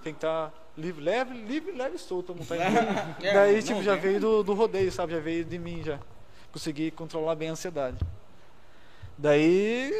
Tem 0.03 0.13
que 0.13 0.17
estar 0.17 0.51
livre, 0.77 1.03
leve, 1.03 1.33
livre, 1.33 1.71
leve 1.71 1.95
e 1.95 1.99
solto 1.99 2.33
em 2.39 2.43
boi. 2.43 2.57
É, 2.59 3.33
Daí, 3.33 3.61
tipo, 3.63 3.81
já 3.81 3.93
tem. 3.93 4.01
veio 4.01 4.19
do, 4.19 4.43
do 4.43 4.53
rodeio, 4.53 4.91
sabe? 4.91 5.13
Já 5.13 5.19
veio 5.19 5.43
de 5.43 5.57
mim, 5.57 5.81
já. 5.83 5.99
Consegui 6.51 6.91
controlar 6.91 7.35
bem 7.35 7.49
a 7.49 7.51
ansiedade. 7.53 7.97
Daí, 9.17 9.91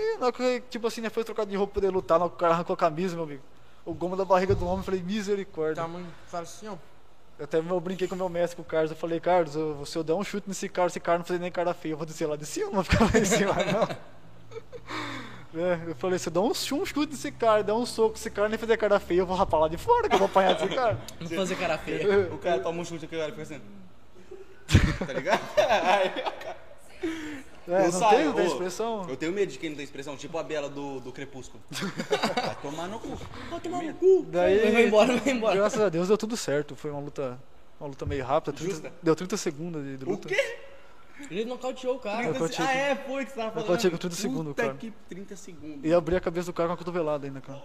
tipo 0.70 0.86
assim, 0.88 1.02
né, 1.02 1.10
foi 1.10 1.24
trocado 1.24 1.50
de 1.50 1.58
roupa 1.58 1.74
pra 1.74 1.82
poder 1.82 1.94
lutar, 1.94 2.22
o 2.22 2.30
cara 2.30 2.54
arrancou 2.54 2.76
a 2.76 2.78
camisa, 2.78 3.16
meu 3.16 3.24
amigo. 3.24 3.42
O 3.84 3.94
gomo 3.94 4.16
da 4.16 4.24
barriga 4.24 4.54
do 4.54 4.66
homem, 4.66 4.80
eu 4.80 4.84
falei, 4.84 5.02
misericórdia. 5.02 5.82
Tamanho, 5.82 6.06
fala 6.28 6.44
assim, 6.44 6.68
ó. 6.68 6.76
Eu 7.40 7.46
até 7.46 7.58
eu 7.60 7.80
brinquei 7.80 8.08
com 8.08 8.16
o 8.16 8.18
meu 8.18 8.30
mestre, 8.30 8.56
com 8.56 8.62
o 8.64 8.66
Carlos. 8.66 8.92
Eu 8.92 8.98
falei, 8.98 9.20
Carlos, 9.20 9.56
eu, 9.56 9.86
se 9.86 9.98
eu 9.98 10.04
der 10.04 10.14
um 10.14 10.24
chute 10.24 10.48
nesse 10.48 10.68
cara, 10.68 10.88
esse 10.88 11.00
cara 11.00 11.20
não 11.20 11.26
fazer 11.26 11.40
nem 11.40 11.52
cara 11.52 11.74
feia, 11.74 11.94
eu 11.94 11.98
vou 11.98 12.06
descer 12.06 12.28
lá 12.28 12.36
de 12.36 12.46
cima, 12.46 12.68
não 12.68 12.74
vou 12.76 12.84
ficar 12.84 13.06
lá 13.06 13.20
em 13.20 13.26
cima, 13.26 13.54
não. 13.54 13.88
É, 15.56 15.80
eu 15.90 15.96
falei, 15.96 16.20
se 16.20 16.28
eu 16.30 16.34
der 16.34 16.40
um, 16.40 16.50
um 16.50 16.54
chute 16.54 17.08
nesse 17.10 17.32
cara, 17.32 17.64
der 17.64 17.74
um 17.74 17.86
soco 17.86 18.12
nesse 18.12 18.30
cara, 18.30 18.50
nem 18.50 18.58
fazer 18.58 18.78
cara 18.78 19.00
feia, 19.00 19.20
eu 19.20 19.26
vou 19.26 19.36
rapar 19.36 19.62
lá 19.62 19.68
de 19.68 19.78
fora, 19.78 20.08
que 20.10 20.14
eu 20.16 20.20
vou 20.20 20.28
apanhar 20.28 20.54
desse 20.56 20.68
cara. 20.76 21.00
Não 21.20 21.30
fazer 21.30 21.56
cara 21.56 21.78
feia. 21.78 22.30
O 22.34 22.38
cara 22.38 22.60
toma 22.60 22.82
um 22.82 22.86
chute 22.86 23.06
aqui, 23.06 23.18
cara 23.18 23.32
fica 23.32 23.42
assim. 23.44 23.62
Tá 25.06 25.14
ligado? 25.14 25.40
Aí, 25.58 26.12
É, 27.68 27.80
Eu 27.82 27.84
não 27.84 27.92
saio, 27.92 28.18
tem, 28.18 28.26
não 28.26 28.34
tem 28.34 28.46
ô, 28.46 28.48
expressão. 28.48 29.06
Eu 29.10 29.18
tenho 29.18 29.32
medo 29.34 29.52
de 29.52 29.58
quem 29.60 29.70
não 29.70 29.76
tem 29.78 29.84
expressão, 29.86 30.16
tipo 30.16 30.38
a 30.38 30.44
Bela 30.44 30.70
do, 30.70 31.00
do 31.02 31.12
Crepúsculo. 31.12 31.62
Vai 31.72 32.56
tomar 32.62 32.88
no 32.88 33.00
cu. 33.00 33.18
Vai 33.50 33.60
tomar 33.60 33.84
no 33.84 33.94
cu. 33.94 34.26
Daí, 34.30 34.72
Vai 34.72 34.86
embora, 34.88 35.18
vai 35.18 35.34
embora. 35.34 35.56
graças 35.56 35.82
a 35.82 35.90
Deus 35.90 36.08
deu 36.08 36.18
tudo 36.18 36.38
certo. 36.38 36.76
Foi 36.76 36.92
uma 36.92 37.00
luta, 37.02 37.38
uma 37.80 37.90
luta 37.90 38.06
meio 38.06 38.24
rápida. 38.26 38.54
30 38.56 38.72
Justa. 38.74 38.94
deu 39.04 39.16
30 39.16 39.36
segundos 39.38 39.84
de, 39.84 39.98
de 39.98 40.06
O 40.06 40.10
luta. 40.12 40.28
quê? 40.30 40.58
Ele 41.30 41.46
nocauteou 41.46 41.96
o 41.96 42.00
cara. 42.00 42.24
Eu 42.24 42.30
ah, 42.60 42.74
é, 42.74 42.96
foi 42.96 43.26
que 43.26 43.32
você 43.32 43.38
tava 43.38 43.52
falando. 43.52 43.56
nocauteei 43.56 43.92
com 43.92 43.98
30 43.98 44.16
segundos, 44.16 44.54
cara. 44.56 44.74
que 44.76 44.92
30 45.10 45.36
segundos. 45.36 45.80
E 45.84 45.94
abri 45.94 46.16
a 46.16 46.20
cabeça 46.22 46.46
do 46.48 46.54
cara 46.54 46.68
com 46.70 46.74
a 46.76 46.78
cotovelada 46.78 47.26
ainda, 47.26 47.42
cara. 47.42 47.62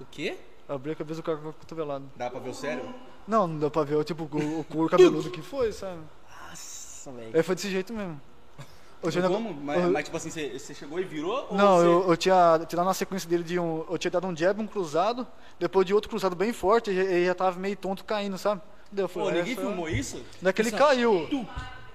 O 0.00 0.04
quê? 0.10 0.36
Abri 0.68 0.92
a 0.92 0.94
cabeça 0.94 1.20
do 1.20 1.24
cara 1.24 1.38
com 1.38 1.48
a 1.48 1.52
cotovelada. 1.52 2.04
Dá 2.16 2.30
pra 2.30 2.38
ver 2.40 2.50
o 2.50 2.54
sério? 2.54 2.94
Não, 3.26 3.46
não 3.46 3.58
deu 3.58 3.70
pra 3.70 3.82
ver, 3.84 4.02
tipo, 4.04 4.24
o, 4.24 4.60
o 4.60 4.64
couro 4.64 4.88
cabeludo 4.90 5.30
que 5.30 5.42
foi, 5.42 5.72
sabe? 5.72 6.00
Nossa, 6.48 7.10
velho. 7.12 7.30
Aí 7.36 7.42
foi 7.42 7.54
desse 7.54 7.70
jeito 7.70 7.92
mesmo. 7.92 8.20
Eu 9.02 9.10
tinha- 9.10 9.26
Como? 9.28 9.54
Mas, 9.54 9.82
eu- 9.82 9.90
mas, 9.90 10.04
tipo 10.04 10.16
assim, 10.16 10.28
você, 10.30 10.74
chegou 10.74 11.00
e 11.00 11.04
virou? 11.04 11.46
ou 11.50 11.56
Não, 11.56 11.78
você... 11.78 11.86
eu, 11.86 12.10
eu 12.10 12.16
tinha 12.16 12.60
tirado 12.68 12.84
na 12.84 12.92
sequência 12.94 13.28
dele 13.28 13.42
de 13.42 13.58
um. 13.58 13.84
Eu 13.88 13.96
tinha 13.96 14.10
dado 14.10 14.26
um 14.26 14.36
jab, 14.36 14.60
um 14.60 14.66
cruzado, 14.66 15.26
depois 15.58 15.86
de 15.86 15.94
outro 15.94 16.10
cruzado 16.10 16.36
bem 16.36 16.52
forte, 16.52 16.90
e 16.90 16.98
ele 16.98 17.24
já 17.26 17.34
tava 17.34 17.58
meio 17.58 17.76
tonto 17.76 18.04
caindo, 18.04 18.36
sabe? 18.36 18.60
Daí 18.92 19.04
eu 19.04 19.08
Pô, 19.08 19.24
falei, 19.24 19.38
ninguém 19.40 19.52
essa- 19.54 19.62
filmou 19.62 19.88
isso? 19.88 20.22
Daquele 20.42 20.68
Isso- 20.68 20.76
caiu. 20.76 21.26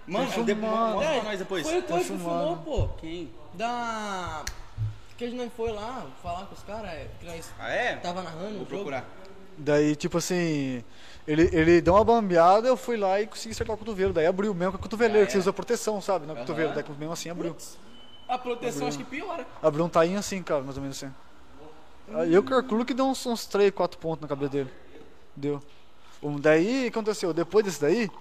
Mano, 0.08 0.32
Tá 0.32 0.42
depois, 0.42 0.72
mostra 0.72 1.06
É, 1.12 1.20
pra 1.20 1.30
nós 1.30 1.40
depois. 1.40 1.68
Foi 1.68 1.80
o 1.80 1.84
Coisa 1.84 2.00
que 2.04 2.06
filmou, 2.06 2.58
pô. 2.58 2.88
Quem? 3.00 3.32
Da. 3.54 4.44
Que 5.18 5.24
a 5.26 5.30
gente 5.30 5.38
não 5.38 5.50
foi 5.50 5.72
lá 5.72 6.06
falar 6.22 6.46
com 6.46 6.54
os 6.56 6.62
caras, 6.64 6.92
é, 6.92 7.08
que 7.20 7.26
nós 7.26 7.50
Ah, 7.58 7.70
é? 7.70 7.96
tava 7.96 8.22
narrando 8.22 8.46
o 8.48 8.50
Vou 8.50 8.60
jogo. 8.60 8.66
procurar. 8.68 9.06
Daí, 9.58 9.96
tipo 9.96 10.18
assim, 10.18 10.84
ele, 11.26 11.50
ele 11.54 11.80
deu 11.82 11.94
uma 11.94 12.04
bambeada, 12.04 12.68
eu 12.68 12.76
fui 12.76 12.98
lá 12.98 13.22
e 13.22 13.26
consegui 13.26 13.54
acertar 13.54 13.74
o 13.76 13.80
cotovelo. 13.80 14.12
Daí 14.14 14.26
abriu 14.26 14.54
mesmo 14.54 14.74
com 14.74 14.78
a 14.78 14.82
cotoveleira, 14.82 15.24
Ah, 15.24 15.26
que 15.26 15.32
você 15.32 15.38
é? 15.38 15.42
usa 15.42 15.54
proteção, 15.54 16.02
sabe? 16.02 16.26
Na 16.26 16.34
Aham. 16.34 16.42
cotovelo. 16.42 16.74
Daí 16.74 16.84
mesmo 17.00 17.14
assim 17.14 17.30
abriu. 17.30 17.56
A 18.28 18.38
proteção 18.38 18.88
acho 18.88 18.98
que 18.98 19.04
piora. 19.06 19.46
Abriu 19.64 19.86
um 19.86 19.90
tainho 19.90 20.20
assim, 20.20 20.44
cara, 20.44 20.62
mais 20.62 20.76
ou 20.76 20.82
menos 20.84 21.02
assim. 21.02 21.14
Aí 22.14 22.34
eu 22.34 22.44
calculo 22.44 22.84
que 22.86 22.94
deu 22.94 23.06
uns, 23.08 23.26
uns 23.26 23.46
3, 23.46 23.72
4 23.72 23.98
pontos 23.98 24.22
na 24.22 24.28
cabeça 24.28 24.52
dele. 24.52 24.70
Deu. 25.36 25.64
Um, 26.22 26.38
daí, 26.40 26.80
o 26.80 26.92
que 26.92 27.00
aconteceu? 27.00 27.34
Depois 27.34 27.64
desse 27.64 27.80
daí, 27.82 28.12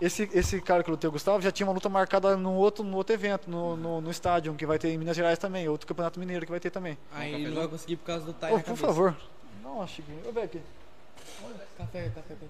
esse, 0.00 0.28
esse 0.34 0.60
cara 0.60 0.82
que 0.82 0.90
lutei, 0.90 1.08
o 1.08 1.12
Gustavo, 1.12 1.40
já 1.42 1.50
tinha 1.50 1.66
uma 1.66 1.72
luta 1.72 1.88
marcada 1.88 2.36
no 2.36 2.52
outro, 2.54 2.84
no 2.84 2.96
outro 2.96 3.14
evento, 3.14 3.48
no, 3.50 3.76
no, 3.76 4.00
no 4.00 4.10
estádio, 4.10 4.54
que 4.54 4.66
vai 4.66 4.78
ter 4.78 4.88
em 4.90 4.98
Minas 4.98 5.16
Gerais 5.16 5.38
também, 5.38 5.68
outro 5.68 5.86
campeonato 5.86 6.18
mineiro 6.20 6.44
que 6.44 6.50
vai 6.50 6.60
ter 6.60 6.70
também. 6.70 6.98
Aí 7.12 7.32
Um 7.32 7.36
ele 7.38 7.48
não 7.48 7.56
vai 7.56 7.68
conseguir 7.68 7.96
por 7.96 8.04
causa 8.06 8.24
do 8.26 8.32
time 8.32 8.52
na 8.52 8.58
por 8.58 8.64
cabeça. 8.64 8.86
favor. 8.86 9.16
Uma 9.64 9.86
xícara. 9.86 10.18
Ô, 10.28 10.32
Beck. 10.32 10.62
Café, 11.76 12.08
café, 12.10 12.34
café. 12.34 12.46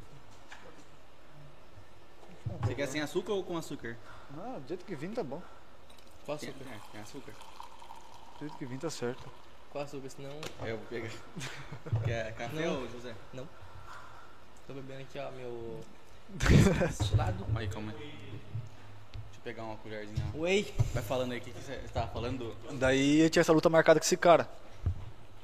Você 2.63 2.75
quer 2.75 2.87
sem 2.87 3.01
açúcar 3.01 3.33
ou 3.33 3.43
com 3.43 3.57
açúcar? 3.57 3.97
Ah, 4.39 4.59
do 4.61 4.69
jeito 4.69 4.85
que 4.85 4.95
vim 4.95 5.11
tá 5.13 5.23
bom. 5.23 5.43
Qual 6.25 6.39
Tem, 6.39 6.49
açúcar? 6.51 6.65
é, 6.71 6.79
tem 6.93 7.01
açúcar. 7.01 7.33
Do 7.33 8.41
jeito 8.41 8.57
que 8.59 8.67
vim 8.67 8.79
tá 8.79 8.91
certo. 8.91 9.29
Qual 9.71 9.83
açúcar? 9.85 10.09
Senão. 10.11 10.31
Aí 10.61 10.71
eu 10.71 10.77
vou 10.79 10.87
pegar. 10.87 11.11
Quer 12.05 12.35
café 12.35 12.67
Não. 12.67 12.81
ou 12.83 12.89
José? 12.91 13.15
Tô 14.67 14.75
bebendo 14.75 15.03
aqui, 15.03 15.19
ó, 15.19 15.31
meu. 15.33 15.81
Destilado. 16.29 17.47
Aí, 17.55 17.69
calma 17.69 17.93
aí. 17.93 17.99
Deixa 17.99 19.39
eu 19.39 19.43
pegar 19.45 19.63
uma 19.63 19.77
colherzinha. 19.77 20.25
Whey. 20.35 20.75
Vai 20.93 21.03
falando 21.03 21.33
aí 21.33 21.39
o 21.39 21.41
que, 21.41 21.51
que 21.51 21.61
você 21.61 21.77
tava 21.93 22.09
falando. 22.09 22.55
Daí 22.73 23.21
eu 23.21 23.31
tinha 23.31 23.41
essa 23.41 23.53
luta 23.53 23.69
marcada 23.69 23.99
com 24.01 24.05
esse 24.05 24.17
cara. 24.17 24.49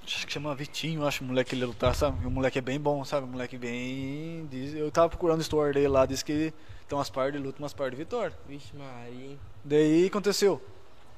Acho 0.04 0.26
que 0.26 0.32
chama 0.32 0.54
Vitinho, 0.54 1.06
acho, 1.06 1.22
o 1.22 1.26
moleque 1.26 1.50
que 1.50 1.54
ele 1.54 1.62
ia 1.62 1.68
lutar, 1.68 1.94
sabe? 1.94 2.24
E 2.24 2.26
o 2.26 2.30
moleque 2.30 2.58
é 2.58 2.60
bem 2.60 2.78
bom, 2.78 3.04
sabe? 3.04 3.24
O 3.24 3.28
moleque 3.28 3.56
bem. 3.56 4.48
Eu 4.74 4.90
tava 4.90 5.08
procurando 5.08 5.38
o 5.38 5.42
store 5.42 5.72
dele 5.72 5.88
lá, 5.88 6.04
disse 6.04 6.24
que 6.24 6.52
tem 6.88 6.98
umas 6.98 7.08
partes 7.08 7.40
de 7.40 7.46
luta, 7.46 7.62
umas 7.62 7.72
partes 7.72 7.96
de 7.96 8.04
vitória. 8.04 8.36
Vixe, 8.48 8.74
Maria? 8.76 9.38
Daí 9.64 10.06
aconteceu. 10.06 10.60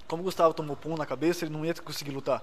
Como 0.07 0.21
o 0.21 0.25
Gustavo 0.25 0.53
tomou 0.53 0.77
pum 0.77 0.97
na 0.97 1.07
cabeça, 1.07 1.45
ele 1.45 1.53
não 1.53 1.65
ia 1.65 1.73
conseguir 1.75 2.11
lutar. 2.11 2.43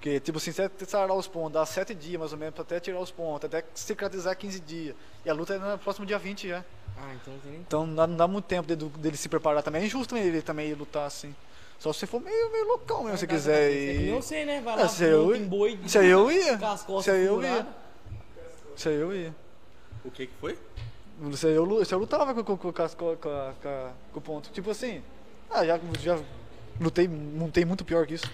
Porque, 0.00 0.18
tipo 0.18 0.38
assim, 0.38 0.50
você 0.50 0.70
sarar 0.86 1.14
os 1.14 1.28
pontos, 1.28 1.52
dá 1.52 1.66
7 1.66 1.94
dias 1.94 2.18
mais 2.18 2.32
ou 2.32 2.38
menos, 2.38 2.54
pra 2.54 2.62
até 2.62 2.80
tirar 2.80 2.98
os 3.00 3.10
pontos, 3.10 3.44
até 3.44 3.62
cicatrizar 3.74 4.34
15 4.34 4.58
dias. 4.60 4.96
E 5.26 5.28
a 5.28 5.34
luta 5.34 5.52
é 5.52 5.58
no 5.58 5.76
próximo 5.76 6.06
dia 6.06 6.18
20 6.18 6.48
já. 6.48 6.64
Ah, 6.96 7.12
então 7.14 7.34
não 7.34 7.40
tem 7.40 7.50
nem. 7.52 7.60
Então 7.60 7.86
não 7.86 7.94
dá, 7.94 8.06
não 8.06 8.16
dá 8.16 8.26
muito 8.26 8.46
tempo 8.46 8.66
dele, 8.66 8.90
dele 8.96 9.16
se 9.18 9.28
preparar 9.28 9.62
também. 9.62 9.82
É 9.82 9.84
injusto 9.84 10.08
também 10.14 10.24
ele 10.26 10.40
também 10.40 10.70
ir 10.70 10.74
lutar 10.74 11.06
assim. 11.06 11.34
Só 11.78 11.92
se 11.92 12.06
for 12.06 12.18
meio, 12.18 12.50
meio 12.50 12.66
loucão 12.66 13.04
mesmo, 13.04 13.18
se 13.18 13.26
quiser. 13.26 13.70
Eu 13.72 14.12
não 14.12 14.18
E... 14.20 14.22
sei, 14.22 14.46
né? 14.46 14.62
Vai 14.62 14.72
Ah, 14.72 14.76
lá, 14.78 14.88
se 14.88 15.04
eu- 15.04 15.26
monta 15.26 15.36
em 15.36 15.44
boi. 15.46 15.78
Se 15.86 15.98
aí 15.98 16.08
eu 16.08 16.30
ia. 16.32 16.58
Se 17.02 17.10
aí 17.10 17.24
eu 17.26 17.42
ia. 17.42 17.66
Se 18.76 18.88
aí 18.88 18.94
eu 18.94 19.14
ia. 19.14 19.34
O 20.02 20.10
que 20.10 20.26
que 20.28 20.32
foi? 20.40 20.58
Se 21.36 21.46
eu, 21.46 21.84
se 21.84 21.92
eu 21.94 21.98
lutava 21.98 22.32
com, 22.32 22.42
com, 22.42 22.56
com, 22.56 22.72
com, 22.72 23.16
com- 23.16 23.92
com 24.12 24.18
o 24.18 24.22
ponto. 24.22 24.48
Tipo 24.50 24.70
assim. 24.70 25.02
Ah, 25.50 25.62
já, 25.66 25.78
já 26.00 26.18
lutei, 26.80 27.06
montei 27.06 27.66
muito 27.66 27.84
pior 27.84 28.06
que 28.06 28.14
isso. 28.14 28.30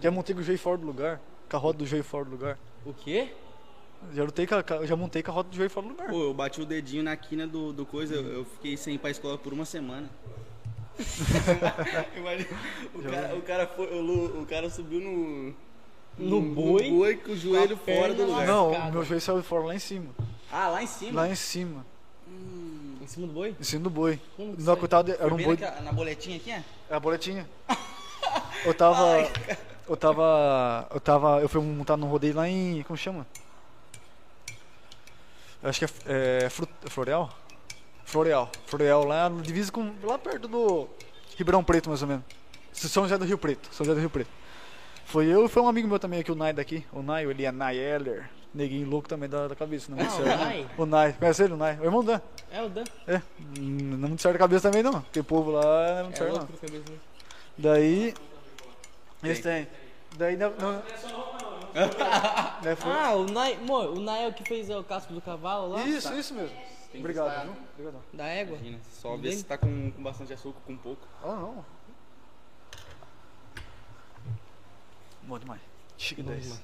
Já 0.00 0.10
montei 0.10 0.34
com 0.34 0.40
o 0.40 0.44
joelho 0.44 0.58
fora 0.60 0.76
do 0.78 0.86
lugar. 0.86 1.20
Com 1.50 1.56
a 1.56 1.60
roda 1.60 1.78
do 1.78 1.86
joelho 1.86 2.04
fora 2.04 2.24
do 2.24 2.30
lugar. 2.32 2.58
O 2.84 2.92
quê? 2.92 3.28
Já 4.14 4.22
lutei 4.22 4.46
com 4.46 4.54
a, 4.54 4.62
com 4.62 4.74
a- 4.74 4.86
já 4.86 4.94
montei 4.96 5.22
com 5.22 5.30
a 5.30 5.34
roda 5.34 5.48
do 5.48 5.56
joelho 5.56 5.70
fora 5.70 5.86
do 5.86 5.92
lugar. 5.92 6.08
Pô, 6.08 6.22
eu 6.24 6.34
bati 6.34 6.60
o 6.60 6.66
dedinho 6.66 7.02
na 7.02 7.16
quina 7.16 7.46
do, 7.46 7.72
do 7.72 7.84
coisa, 7.84 8.14
eu, 8.14 8.22
eu 8.26 8.44
fiquei 8.44 8.76
sem 8.76 8.94
ir 8.94 8.98
pra 8.98 9.10
escola 9.10 9.36
por 9.38 9.52
uma 9.52 9.64
semana. 9.64 10.08
Imagina, 12.16 12.48
o 12.94 13.02
cara, 13.02 13.36
o 13.36 13.42
cara 13.42 13.66
foi, 13.66 13.86
o, 13.86 14.42
o 14.42 14.46
cara 14.46 14.70
subiu 14.70 15.00
no. 15.00 15.54
No 16.18 16.40
boi? 16.42 16.90
boi 16.90 17.16
com 17.16 17.30
o 17.32 17.36
joelho 17.36 17.76
Com 17.76 17.84
fora 17.94 18.12
do 18.14 18.24
lugar. 18.26 18.46
Não, 18.46 18.72
o 18.72 18.92
meu 18.92 19.04
joelho 19.04 19.20
saiu 19.20 19.42
fora 19.42 19.66
lá 19.66 19.74
em 19.74 19.78
cima. 19.78 20.06
Ah, 20.50 20.68
lá 20.68 20.82
em 20.82 20.86
cima? 20.86 21.20
Lá 21.20 21.28
em 21.28 21.34
cima. 21.36 21.86
Em 23.00 23.06
cima 23.06 23.26
do 23.26 23.32
boi? 23.32 23.54
Em 23.58 23.62
cima 23.62 23.82
do 23.84 23.90
boi. 23.90 24.20
Não, 24.58 24.76
coitado, 24.76 25.12
era 25.12 25.32
um 25.32 25.36
boi. 25.36 25.56
naquela- 25.56 25.80
na 25.80 25.92
boletinha 25.92 26.36
aqui, 26.36 26.50
é? 26.50 26.62
É 26.90 26.94
a 26.94 27.00
boletinha. 27.00 27.48
Eu 28.64 28.74
tava. 28.74 29.06
Eu 29.88 29.96
tava. 29.96 30.86
Eu 30.92 31.00
tava. 31.00 31.40
Eu 31.40 31.48
fui 31.48 31.60
montar 31.62 31.96
num 31.96 32.06
rodeio 32.08 32.34
lá 32.36 32.48
em. 32.48 32.82
Como 32.82 32.96
chama? 32.96 33.26
Eu 35.62 35.70
Acho 35.70 35.78
que 35.80 35.84
é, 36.06 36.44
é 36.44 36.50
Fru- 36.50 36.68
Floreal? 36.86 37.30
Floreal. 38.04 38.50
Floreal, 38.66 39.04
lá 39.04 39.28
no 39.28 39.42
divisa 39.42 39.72
com. 39.72 39.92
lá 40.02 40.18
perto 40.18 40.46
do 40.48 40.88
Ribeirão 41.36 41.64
Preto, 41.64 41.88
mais 41.88 42.02
ou 42.02 42.08
menos. 42.08 42.24
São 42.72 43.02
José 43.04 43.18
do 43.18 43.24
Rio 43.24 43.38
Preto. 43.38 43.68
São 43.72 43.84
José 43.84 43.94
do 43.94 44.00
Rio 44.00 44.10
Preto. 44.10 44.30
Foi 45.04 45.26
eu 45.26 45.46
e 45.46 45.48
foi 45.48 45.62
um 45.62 45.68
amigo 45.68 45.88
meu 45.88 45.98
também 45.98 46.20
aqui, 46.20 46.30
o 46.30 46.34
Nai 46.34 46.52
daqui. 46.52 46.84
O 46.92 47.02
Nai, 47.02 47.24
ele 47.24 47.44
é 47.44 47.50
Nai 47.50 47.76
Eller. 47.76 48.28
Neguinho 48.54 48.88
louco 48.88 49.08
também 49.08 49.28
da, 49.28 49.48
da 49.48 49.54
cabeça, 49.54 49.90
não 49.90 49.98
é 49.98 50.02
muito 50.04 50.14
Ah, 50.16 50.20
o 50.20 50.24
certo. 50.24 50.38
Nai? 50.44 50.66
O 50.78 50.86
Nai, 50.86 51.12
conhece 51.14 51.42
ele, 51.44 51.52
o 51.54 51.56
Nai? 51.56 51.78
O 51.80 51.84
irmão 51.84 52.04
Dan. 52.04 52.20
É 52.50 52.62
o 52.62 52.68
Dan. 52.68 52.84
É, 53.06 53.20
não 53.58 54.04
é 54.06 54.08
muito 54.08 54.22
certo 54.22 54.34
da 54.34 54.38
cabeça 54.38 54.68
também 54.70 54.82
não. 54.82 55.00
Porque 55.02 55.20
o 55.20 55.24
povo 55.24 55.50
lá 55.50 55.62
não 55.62 55.98
é 55.98 56.02
muito 56.04 56.14
É 56.14 56.18
certo 56.18 56.38
não. 56.38 56.46
cabeça. 56.46 56.92
Daí. 57.56 58.14
Tem. 59.20 59.30
Eles 59.30 59.42
têm. 59.42 59.68
Daí. 60.16 60.36
Não, 60.36 60.50
não, 60.56 60.72
Né, 60.72 60.82
Ah, 62.84 63.14
o 63.14 63.24
Nai, 63.30 63.54
amor, 63.54 63.90
o 63.90 64.00
Nai 64.00 64.26
é 64.26 64.32
que 64.32 64.44
fez 64.44 64.68
o 64.70 64.82
casco 64.82 65.12
do 65.12 65.20
cavalo 65.20 65.68
lá? 65.72 65.82
Isso, 65.84 66.12
isso 66.14 66.34
mesmo. 66.34 66.56
Tem 66.90 67.00
Obrigado, 67.00 67.28
estar- 67.28 67.42
viu? 67.44 67.52
Obrigadão. 67.74 68.00
Da 68.14 68.26
égua? 68.26 68.56
Imagina, 68.56 68.78
só 68.90 69.16
ver 69.16 69.32
se 69.32 69.44
tá 69.44 69.58
com, 69.58 69.90
com 69.92 70.02
bastante 70.02 70.32
açúcar, 70.32 70.58
com 70.66 70.76
pouco. 70.76 71.06
Ah, 71.22 71.36
não. 71.36 71.64
Bom 75.24 75.38
demais. 75.38 75.60
Chique 75.96 76.22
Bom 76.22 76.30
10. 76.30 76.42
demais. 76.44 76.62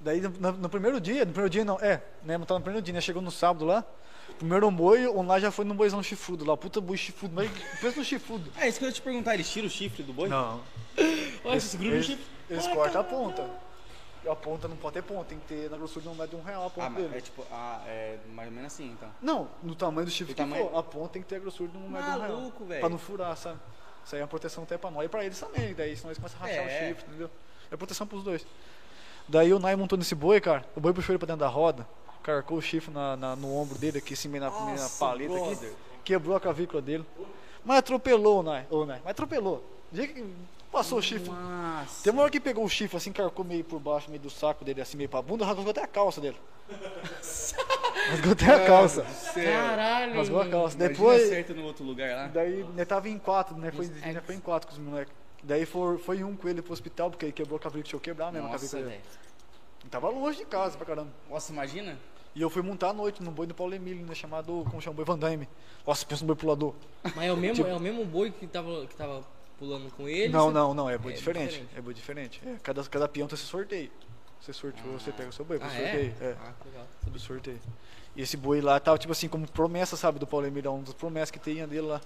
Daí 0.00 0.20
no, 0.20 0.52
no- 0.52 0.68
primeiro 0.68 1.00
dia, 1.00 1.24
no 1.24 1.32
primeiro 1.32 1.50
dia 1.50 1.64
não, 1.64 1.78
é, 1.80 2.02
né, 2.22 2.36
não 2.38 2.44
tava 2.46 2.58
no 2.60 2.64
primeiro 2.64 2.84
dia, 2.84 2.94
né, 2.94 3.00
chegou 3.00 3.22
no 3.22 3.30
sábado 3.30 3.64
lá, 3.64 3.82
primeiro 4.38 4.70
boi, 4.70 5.06
o 5.06 5.22
lá 5.22 5.38
já 5.40 5.50
foi 5.50 5.64
num 5.64 5.74
boizão 5.74 6.02
chifrudo 6.02 6.44
lá, 6.44 6.56
puta 6.56 6.80
boi 6.80 6.96
chifrudo, 6.96 7.34
mas 7.34 7.50
pensa 7.80 7.96
no 7.98 8.04
chifrudo. 8.04 8.50
É 8.58 8.68
isso 8.68 8.78
que 8.78 8.84
eu 8.84 8.88
ia 8.88 8.92
te 8.94 9.02
perguntar, 9.02 9.34
eles 9.34 9.50
tiram 9.50 9.66
o 9.66 9.70
chifre 9.70 10.02
do 10.02 10.12
boi? 10.12 10.28
Não, 10.28 10.60
Olha, 11.44 11.52
eles, 11.54 12.06
de 12.06 12.18
eles 12.50 12.66
cortam 12.68 13.00
a 13.00 13.04
ponta. 13.04 13.50
A 14.28 14.34
ponta 14.34 14.66
não 14.66 14.76
pode 14.76 14.94
ter 14.94 15.02
ponta, 15.02 15.24
tem 15.26 15.38
que 15.38 15.44
ter 15.46 15.68
na 15.70 15.76
grossura 15.76 16.00
de 16.02 16.08
um 16.08 16.14
metro 16.14 16.28
de 16.38 16.42
um 16.42 16.42
real 16.42 16.66
a 16.66 16.70
ponta 16.70 16.86
Ah, 16.86 16.90
dele. 16.90 17.10
é 17.14 17.20
tipo, 17.20 17.44
ah, 17.52 17.82
é 17.86 18.16
mais 18.32 18.48
ou 18.48 18.54
menos 18.54 18.72
assim, 18.72 18.90
então. 18.90 19.10
Não, 19.20 19.48
no 19.62 19.74
tamanho 19.74 20.06
do 20.06 20.10
chifre 20.10 20.32
que 20.32 20.40
tamanho? 20.40 20.70
for, 20.70 20.78
a 20.78 20.82
ponta 20.82 21.08
tem 21.12 21.22
que 21.22 21.28
ter 21.28 21.36
a 21.36 21.38
grossura 21.40 21.68
de 21.68 21.76
um 21.76 21.88
metro 21.90 22.10
de 22.10 22.16
um 22.18 22.20
real. 22.22 22.36
Maluco, 22.38 22.64
velho. 22.64 22.80
Pra 22.80 22.88
não 22.88 22.96
furar, 22.96 23.36
sabe? 23.36 23.58
Isso 24.02 24.14
aí 24.14 24.20
é 24.22 24.24
uma 24.24 24.28
proteção 24.28 24.64
até 24.64 24.78
pra 24.78 24.90
nós 24.90 25.04
e 25.04 25.08
pra 25.10 25.24
eles 25.26 25.38
também, 25.38 25.74
daí 25.74 25.94
senão 25.94 26.08
eles 26.10 26.16
começam 26.18 26.38
a 26.40 26.46
rachar 26.46 26.58
É. 26.58 26.66
o 26.66 26.88
chifre, 26.88 27.04
entendeu? 27.08 27.30
É 27.70 27.76
proteção 27.76 28.06
pros 28.06 28.22
dois. 28.22 28.46
Daí 29.28 29.52
o 29.52 29.58
Nai 29.58 29.76
montou 29.76 29.98
nesse 29.98 30.14
boi, 30.14 30.40
cara, 30.40 30.64
o 30.74 30.80
boi 30.80 30.94
puxou 30.94 31.12
ele 31.12 31.18
pra 31.18 31.26
dentro 31.26 31.40
da 31.40 31.48
roda, 31.48 31.86
carcou 32.24 32.58
o 32.58 32.62
chifre 32.62 32.92
na, 32.92 33.16
na- 33.16 33.36
no 33.36 33.54
ombro 33.54 33.78
dele 33.78 33.98
aqui, 33.98 34.14
assim, 34.14 34.28
meio 34.28 34.42
na, 34.42 34.50
meio 34.50 34.64
na 34.64 34.72
Nossa, 34.72 34.98
paleta 34.98 35.32
aqui, 35.32 35.44
brother. 35.44 35.72
quebrou 36.02 36.34
a 36.36 36.40
clavícula 36.40 36.82
dele. 36.82 37.04
Mas 37.64 37.78
atropelou 37.78 38.40
o 38.40 38.42
Nai, 38.42 38.66
ô 38.70 38.84
Nai, 38.84 39.00
mas 39.04 39.10
atropelou. 39.12 39.62
Passou 40.72 40.98
o 40.98 41.02
chifre. 41.02 41.30
Nossa. 41.30 42.02
Tem 42.02 42.12
uma 42.12 42.22
hora 42.22 42.30
que 42.32 42.40
pegou 42.40 42.64
o 42.64 42.68
chifre, 42.68 42.96
assim, 42.96 43.12
carcou 43.12 43.44
meio 43.44 43.62
por 43.62 43.78
baixo, 43.78 44.08
meio 44.10 44.20
do 44.20 44.28
saco 44.28 44.64
dele, 44.64 44.80
assim, 44.80 44.96
meio 44.96 45.08
pra 45.08 45.22
bunda, 45.22 45.44
rasgou 45.46 45.70
até 45.70 45.82
a 45.84 45.86
calça 45.86 46.20
dele. 46.20 46.36
rasgou 48.10 48.32
até 48.32 48.46
a 48.54 48.66
calça. 48.66 49.06
Caralho. 49.34 50.14
Rasgou 50.16 50.40
a 50.40 50.48
calça. 50.48 50.76
Imagina 50.76 50.88
Depois, 50.88 51.22
acerta 51.22 51.54
no 51.54 51.64
outro 51.64 51.84
lugar 51.84 52.10
lá. 52.16 52.26
daí, 52.26 52.64
né, 52.74 52.84
tava 52.84 53.08
em 53.08 53.18
quatro, 53.18 53.56
né, 53.56 53.70
foi, 53.70 53.86
É. 54.02 54.12
né, 54.14 54.22
foi 54.24 54.34
em 54.34 54.40
quatro 54.40 54.66
com 54.68 54.74
os 54.74 54.80
moleques. 54.80 55.12
Daí 55.44 55.64
foi, 55.66 55.98
foi 55.98 56.24
um 56.24 56.34
com 56.34 56.48
ele 56.48 56.60
pro 56.62 56.72
hospital, 56.72 57.10
porque 57.10 57.26
ele 57.26 57.32
quebrou 57.32 57.56
a 57.56 57.60
clavícula, 57.60 57.82
deixou 57.84 58.00
quebrar 58.00 58.32
mesmo 58.32 58.48
a 58.48 58.52
Nossa, 58.52 58.76
dele. 58.76 59.00
E 59.84 59.88
Tava 59.88 60.08
longe 60.08 60.38
de 60.38 60.46
casa 60.46 60.76
pra 60.76 60.86
caramba. 60.86 61.10
Nossa, 61.30 61.52
imagina. 61.52 61.98
E 62.34 62.42
eu 62.42 62.50
fui 62.50 62.62
montar 62.62 62.90
à 62.90 62.92
noite 62.92 63.22
no 63.22 63.30
boi 63.30 63.46
do 63.46 63.54
Paulo 63.54 63.74
Emílio, 63.74 64.04
né, 64.04 64.14
chamado, 64.14 64.64
como 64.68 64.80
chama, 64.82 64.96
boi 64.96 65.04
Van 65.04 65.18
Damme. 65.18 65.48
Nossa, 65.86 66.04
pensa 66.04 66.22
no 66.22 66.26
boi 66.28 66.36
pulador. 66.36 66.74
Mas 67.14 67.24
é 67.26 67.32
o 67.32 67.36
mesmo, 67.36 67.66
é 67.66 67.74
o 67.74 67.80
mesmo 67.80 68.04
boi 68.04 68.30
que 68.32 68.46
tava, 68.46 68.86
que 68.86 68.96
tava 68.96 69.22
pulando 69.58 69.88
com 69.96 70.08
ele? 70.08 70.32
não, 70.32 70.46
você- 70.48 70.52
não, 70.54 70.74
não, 70.74 70.90
é 70.90 70.98
boi 70.98 71.12
É 71.12 71.16
diferente. 71.16 71.50
diferente. 71.50 71.70
É 71.76 71.80
boi 71.80 71.94
diferente. 71.94 72.40
É, 72.44 72.56
cada, 72.62 72.82
cada 72.84 73.06
peão 73.08 73.28
tem 73.28 73.34
esse 73.36 73.44
sorteio. 73.44 73.90
Você 74.40 74.52
sorteou, 74.52 74.98
você 74.98 75.12
pega 75.12 75.30
o 75.30 75.32
seu 75.32 75.44
boi, 75.44 75.58
Ah, 75.62 75.68
você 75.68 75.76
é? 75.76 75.82
sorteio. 75.82 76.14
É. 76.20 76.36
Ah, 76.40 76.52
legal. 76.66 76.86
do 77.06 77.18
sorteio. 77.20 77.60
E 78.16 78.22
esse 78.22 78.36
boi 78.36 78.60
lá 78.60 78.78
tava, 78.80 78.98
tipo 78.98 79.12
assim, 79.12 79.28
como 79.28 79.48
promessa, 79.50 79.96
sabe, 79.96 80.18
do 80.18 80.26
Paulo 80.26 80.46
Emílio, 80.46 80.72
uma 80.72 80.82
das 80.82 80.92
promessas 80.94 81.30
que 81.30 81.38
tinha 81.38 81.66
dele 81.68 81.82
lá. 81.86 82.00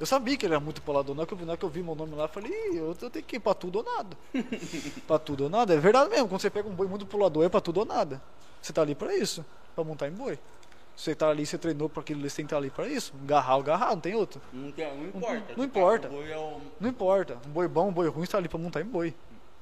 Eu 0.00 0.06
sabia 0.06 0.36
que 0.36 0.44
ele 0.46 0.54
era 0.54 0.60
muito 0.60 0.82
pulador, 0.82 1.14
na 1.14 1.20
hora 1.22 1.26
que 1.28 1.34
eu 1.34 1.38
vi, 1.38 1.44
na 1.44 1.52
hora 1.52 1.58
que 1.58 1.64
eu 1.64 1.68
vi 1.68 1.82
meu 1.82 1.94
nome 1.94 2.14
lá, 2.16 2.24
eu 2.24 2.28
falei, 2.28 2.52
eu, 2.72 2.96
eu 3.00 3.10
tenho 3.10 3.24
que 3.24 3.36
ir 3.36 3.40
pra 3.40 3.54
tudo 3.54 3.76
ou 3.78 3.84
nada. 3.84 4.16
pra 5.06 5.18
tudo 5.18 5.44
ou 5.44 5.50
nada, 5.50 5.72
é 5.74 5.76
verdade 5.78 6.10
mesmo, 6.10 6.26
quando 6.28 6.40
você 6.40 6.50
pega 6.50 6.68
um 6.68 6.74
boi 6.74 6.88
muito 6.88 7.06
pulador, 7.06 7.44
é 7.44 7.48
pra 7.48 7.60
tudo 7.60 7.78
ou 7.80 7.84
nada. 7.86 8.20
Você 8.60 8.72
tá 8.72 8.82
ali 8.82 8.94
pra 8.94 9.14
isso, 9.14 9.44
pra 9.74 9.84
montar 9.84 10.08
em 10.08 10.12
boi. 10.12 10.38
Você 10.96 11.14
tá 11.14 11.28
ali, 11.28 11.44
você 11.44 11.58
treinou 11.58 11.88
pra 11.88 12.00
aquilo, 12.02 12.20
você 12.20 12.36
tem 12.36 12.44
que 12.44 12.48
estar 12.54 12.56
ali 12.58 12.70
pra 12.70 12.86
isso. 12.86 13.12
Garrar 13.24 13.56
o 13.56 13.62
garrar, 13.64 13.90
não 13.90 14.00
tem 14.00 14.14
outro. 14.14 14.40
Não, 14.52 14.70
tem- 14.70 14.86
não 14.96 15.06
importa. 15.08 15.54
não 15.56 15.64
importa. 15.64 16.08
O 16.08 16.12
boi 16.12 16.30
é 16.30 16.36
o... 16.38 16.60
Não 16.80 16.88
importa, 16.88 17.38
um 17.46 17.50
boi 17.50 17.66
bom, 17.68 17.88
um 17.88 17.92
boi 17.92 18.08
ruim, 18.08 18.24
você 18.24 18.32
tá 18.32 18.38
ali 18.38 18.48
pra 18.48 18.58
montar 18.58 18.80
em 18.80 18.84
boi. 18.84 19.10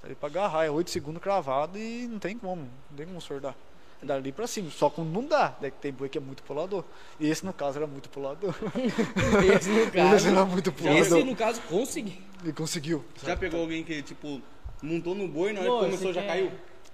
Tá 0.02 0.08
ali 0.08 0.14
pra 0.14 0.28
agarrar, 0.28 0.64
é 0.66 0.70
8 0.70 0.90
segundos 0.90 1.22
cravado 1.22 1.78
e 1.78 2.06
não 2.06 2.18
tem 2.18 2.36
como, 2.36 2.62
não 2.90 2.96
tem 2.96 3.06
como 3.06 3.18
sordar. 3.20 3.54
É 4.02 4.04
dali 4.04 4.30
pra 4.32 4.46
cima, 4.48 4.68
só 4.70 4.90
quando 4.90 5.08
não 5.10 5.24
dá, 5.24 5.54
daí 5.60 5.70
que 5.70 5.78
tem 5.78 5.92
boi 5.92 6.08
que 6.08 6.18
é 6.18 6.20
muito 6.20 6.42
pulador. 6.42 6.84
E 7.18 7.30
esse 7.30 7.46
no 7.46 7.52
caso 7.52 7.78
era 7.78 7.86
muito 7.86 8.10
pulador. 8.10 8.52
Esse 9.56 9.70
no 9.70 9.78
Esse 9.86 9.90
caso. 9.92 10.28
era 10.28 10.44
muito 10.44 10.72
pulador. 10.72 11.00
Esse 11.00 11.22
no 11.24 11.36
caso 11.36 11.62
consegui. 11.62 12.20
E 12.44 12.52
conseguiu. 12.52 13.04
Já 13.24 13.36
pegou 13.36 13.60
alguém 13.62 13.84
que, 13.84 14.02
tipo, 14.02 14.42
montou 14.82 15.14
no 15.14 15.28
boi, 15.28 15.52
na 15.52 15.60
hora 15.60 15.68
Pô, 15.70 15.78
que 15.78 15.84
começou 15.86 16.12
já 16.12 16.20
quer- 16.20 16.26
caiu? 16.26 16.50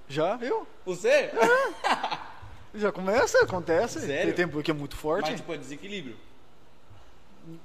Já, 0.06 0.38
eu. 0.42 0.66
Você? 0.84 1.30
Já 2.74 2.92
começa, 2.92 3.42
acontece. 3.42 4.00
Sério? 4.00 4.34
Tem 4.34 4.46
tempo 4.46 4.62
que 4.62 4.70
é 4.70 4.74
muito 4.74 4.96
forte, 4.96 5.30
Mas, 5.30 5.40
tipo, 5.40 5.52
é 5.52 5.56
desequilíbrio. 5.56 6.16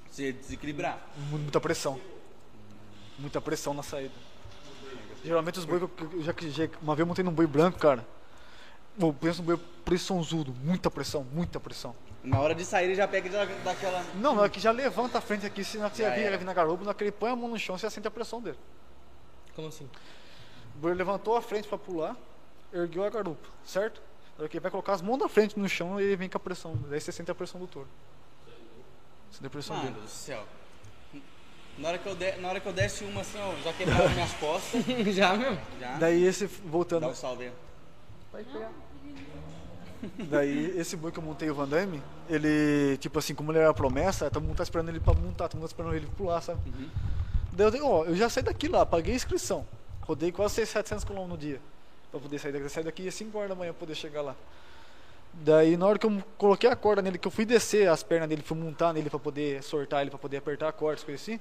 Se 0.09 0.31
desequilibrar. 0.31 0.99
mu- 1.29 1.37
muita 1.39 1.59
pressão. 1.59 1.99
Muita 3.19 3.41
pressão 3.41 3.73
na 3.73 3.83
saída. 3.83 4.13
Geralmente 5.23 5.59
os 5.59 5.65
boi, 5.65 5.87
que 5.87 6.03
eu- 6.03 6.21
já 6.21 6.33
que 6.33 6.49
já- 6.49 6.69
uma 6.81 6.95
vez 6.95 7.01
eu 7.01 7.07
montei 7.07 7.23
num 7.23 7.31
boi 7.31 7.47
branco, 7.47 7.77
cara. 7.79 8.05
Eu 8.99 9.13
penso 9.13 9.41
num 9.41 9.45
boi 9.47 9.57
pressãozudo, 9.83 10.53
muita 10.63 10.89
pressão, 10.91 11.25
muita 11.33 11.59
pressão. 11.59 11.95
Na 12.23 12.39
hora 12.39 12.55
de 12.55 12.63
sair, 12.63 12.85
ele 12.85 12.95
já 12.95 13.07
pega 13.07 13.27
e 13.27 13.31
já 13.31 13.43
dá 13.45 13.71
aquela... 13.71 14.01
Não, 14.15 14.33
na 14.35 14.41
hora 14.41 14.49
que 14.49 14.59
já 14.59 14.71
levanta 14.71 15.17
a 15.17 15.21
frente 15.21 15.45
aqui, 15.45 15.63
se 15.63 15.77
você 15.77 16.09
vir, 16.11 16.21
ele 16.25 16.37
vir 16.37 16.45
na 16.45 16.53
garupa, 16.53 16.83
na 16.83 16.89
hora 16.89 16.97
que 16.97 17.03
ele 17.03 17.11
põe 17.11 17.31
a 17.31 17.35
mão 17.35 17.49
no 17.49 17.59
chão, 17.59 17.77
você 17.77 17.89
sente 17.89 18.07
a 18.07 18.11
pressão 18.11 18.41
dele. 18.41 18.57
Como 19.55 19.67
assim? 19.67 19.89
O 20.75 20.79
boi 20.79 20.93
levantou 20.93 21.35
a 21.35 21.41
frente 21.41 21.67
pra 21.67 21.77
pular, 21.77 22.15
ergueu 22.71 23.03
a 23.03 23.09
garupa, 23.09 23.47
certo? 23.65 24.01
Na 24.37 24.45
ele 24.45 24.59
vai 24.59 24.71
colocar 24.71 24.93
as 24.93 25.01
mãos 25.01 25.17
da 25.17 25.29
frente 25.29 25.57
no 25.59 25.69
chão, 25.69 25.99
ele 25.99 26.15
vem 26.15 26.29
com 26.29 26.37
a 26.37 26.39
pressão. 26.39 26.75
Daí 26.89 26.99
você 26.99 27.11
sente 27.11 27.29
a 27.29 27.35
pressão 27.35 27.59
do 27.59 27.67
touro. 27.67 27.87
Sente 29.31 29.45
a 29.45 29.49
pressão 29.49 29.75
Mano 29.75 29.89
dele. 29.91 30.01
do 30.01 30.09
céu. 30.09 30.43
Na 31.77 31.89
hora 31.89 31.97
que 31.97 32.07
eu, 32.07 32.15
de... 32.15 32.31
na 32.37 32.49
hora 32.49 32.59
que 32.59 32.67
eu 32.67 32.73
desse 32.73 33.03
uma 33.03 33.21
assim, 33.21 33.39
ó, 33.39 33.55
já 33.63 33.73
quebrava 33.73 34.09
minhas 34.09 34.33
costas. 34.33 34.83
Já 35.13 35.33
mesmo? 35.35 35.59
Já. 35.79 35.97
Daí 35.97 36.23
esse, 36.23 36.45
Dá 36.45 36.53
voltando, 36.65 37.07
um 37.07 37.15
salve 37.15 37.45
aí. 37.45 37.53
daí 40.29 40.77
esse 40.79 40.95
boi 40.95 41.11
que 41.11 41.17
eu 41.17 41.23
montei 41.23 41.49
o 41.49 41.55
Van 41.55 41.67
Damme, 41.67 42.01
ele, 42.29 42.97
tipo 42.97 43.17
assim, 43.17 43.33
como 43.33 43.51
ele 43.51 43.59
era 43.59 43.73
promessa, 43.73 44.29
todo 44.29 44.43
mundo 44.43 44.57
tá 44.57 44.63
esperando 44.63 44.89
ele 44.89 44.99
pra 44.99 45.13
montar, 45.13 45.47
todo 45.47 45.59
mundo 45.59 45.67
tá 45.69 45.73
esperando 45.73 45.95
ele 45.95 46.07
pular, 46.15 46.41
sabe? 46.41 46.59
Uhum. 46.69 46.89
Daí 47.53 47.65
eu 47.67 47.71
dei, 47.71 47.81
ó, 47.81 48.03
eu 48.05 48.15
já 48.15 48.29
saí 48.29 48.43
daqui 48.43 48.67
lá, 48.67 48.85
paguei 48.85 49.13
a 49.13 49.15
inscrição. 49.15 49.65
Rodei 50.01 50.31
quase 50.31 50.55
600, 50.55 51.01
700 51.01 51.05
km 51.05 51.27
no 51.27 51.37
dia. 51.37 51.61
Pra 52.13 52.19
poder 52.21 52.37
sair 52.39 52.51
daqui. 52.51 52.69
Saí 52.69 52.83
daqui 52.83 53.07
às 53.07 53.13
5 53.15 53.35
horas 53.37 53.49
da 53.49 53.55
manhã 53.55 53.71
pra 53.73 53.79
poder 53.79 53.95
chegar 53.95 54.21
lá. 54.21 54.35
Daí 55.33 55.75
na 55.75 55.87
hora 55.87 55.97
que 55.97 56.05
eu 56.05 56.23
coloquei 56.37 56.69
a 56.69 56.75
corda 56.75 57.01
nele, 57.01 57.17
que 57.17 57.27
eu 57.27 57.31
fui 57.31 57.43
descer 57.43 57.89
as 57.89 58.03
pernas 58.03 58.29
dele, 58.29 58.43
fui 58.43 58.55
montar 58.55 58.93
nele 58.93 59.09
pra 59.09 59.17
poder 59.17 59.63
sortar 59.63 60.01
ele, 60.01 60.11
pra 60.11 60.19
poder 60.19 60.37
apertar 60.37 60.67
a 60.67 60.71
corda, 60.71 60.99
as 60.99 61.03
coisas 61.03 61.21
assim. 61.23 61.39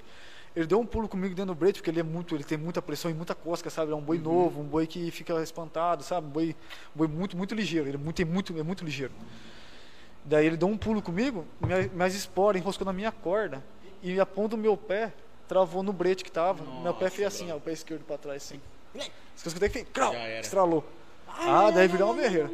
Ele 0.56 0.66
deu 0.66 0.80
um 0.80 0.86
pulo 0.86 1.06
comigo 1.08 1.34
dentro 1.34 1.54
do 1.54 1.58
brete, 1.58 1.78
porque 1.80 1.90
ele 1.90 2.00
é 2.00 2.02
muito, 2.02 2.34
ele 2.34 2.42
tem 2.44 2.56
muita 2.56 2.80
pressão 2.80 3.10
e 3.10 3.14
muita 3.14 3.34
cosca, 3.34 3.68
sabe? 3.68 3.92
É 3.92 3.94
um 3.94 4.00
boi 4.00 4.16
novo, 4.18 4.60
um 4.62 4.64
boi 4.64 4.86
que 4.86 5.10
fica 5.10 5.42
espantado, 5.42 6.02
sabe? 6.02 6.26
Um 6.26 6.30
boi, 6.30 6.56
um 6.94 6.98
boi 6.98 7.06
muito, 7.08 7.36
muito 7.36 7.54
ligeiro. 7.54 7.86
Ele 7.88 7.96
é 7.96 8.00
muito, 8.00 8.20
é 8.22 8.24
muito, 8.24 8.58
é 8.58 8.62
muito 8.62 8.82
ligeiro. 8.84 9.12
Daí 10.24 10.46
ele 10.46 10.56
deu 10.56 10.68
um 10.68 10.76
pulo 10.76 11.02
comigo, 11.02 11.44
minha- 11.60 11.88
minhas 11.92 12.14
esporas 12.14 12.60
enroscou 12.60 12.84
na 12.86 12.92
minha 12.94 13.10
corda 13.12 13.62
e 14.02 14.18
a 14.20 14.24
ponta 14.26 14.56
do 14.56 14.58
meu 14.58 14.76
pé 14.76 15.12
travou 15.48 15.82
no 15.82 15.92
brete 15.92 16.22
que 16.24 16.30
tava. 16.32 16.64
meu 16.82 16.94
pé 16.94 17.10
fez 17.10 17.28
assim, 17.28 17.50
ó, 17.52 17.56
o 17.56 17.60
pé 17.60 17.72
esquerdo 17.72 18.04
pra 18.04 18.16
trás, 18.16 18.42
assim. 18.42 18.60
As 18.97 19.43
coisas 19.43 19.59
que 19.59 19.64
eu 19.64 19.70
fez, 19.70 19.86
crau, 19.93 20.12
Já 20.12 20.18
era. 20.20 20.40
estralou. 20.40 20.84
Ah, 21.28 21.70
daí 21.70 21.88
virou 21.88 22.11
uma 22.12 22.20
berreira. 22.22 22.51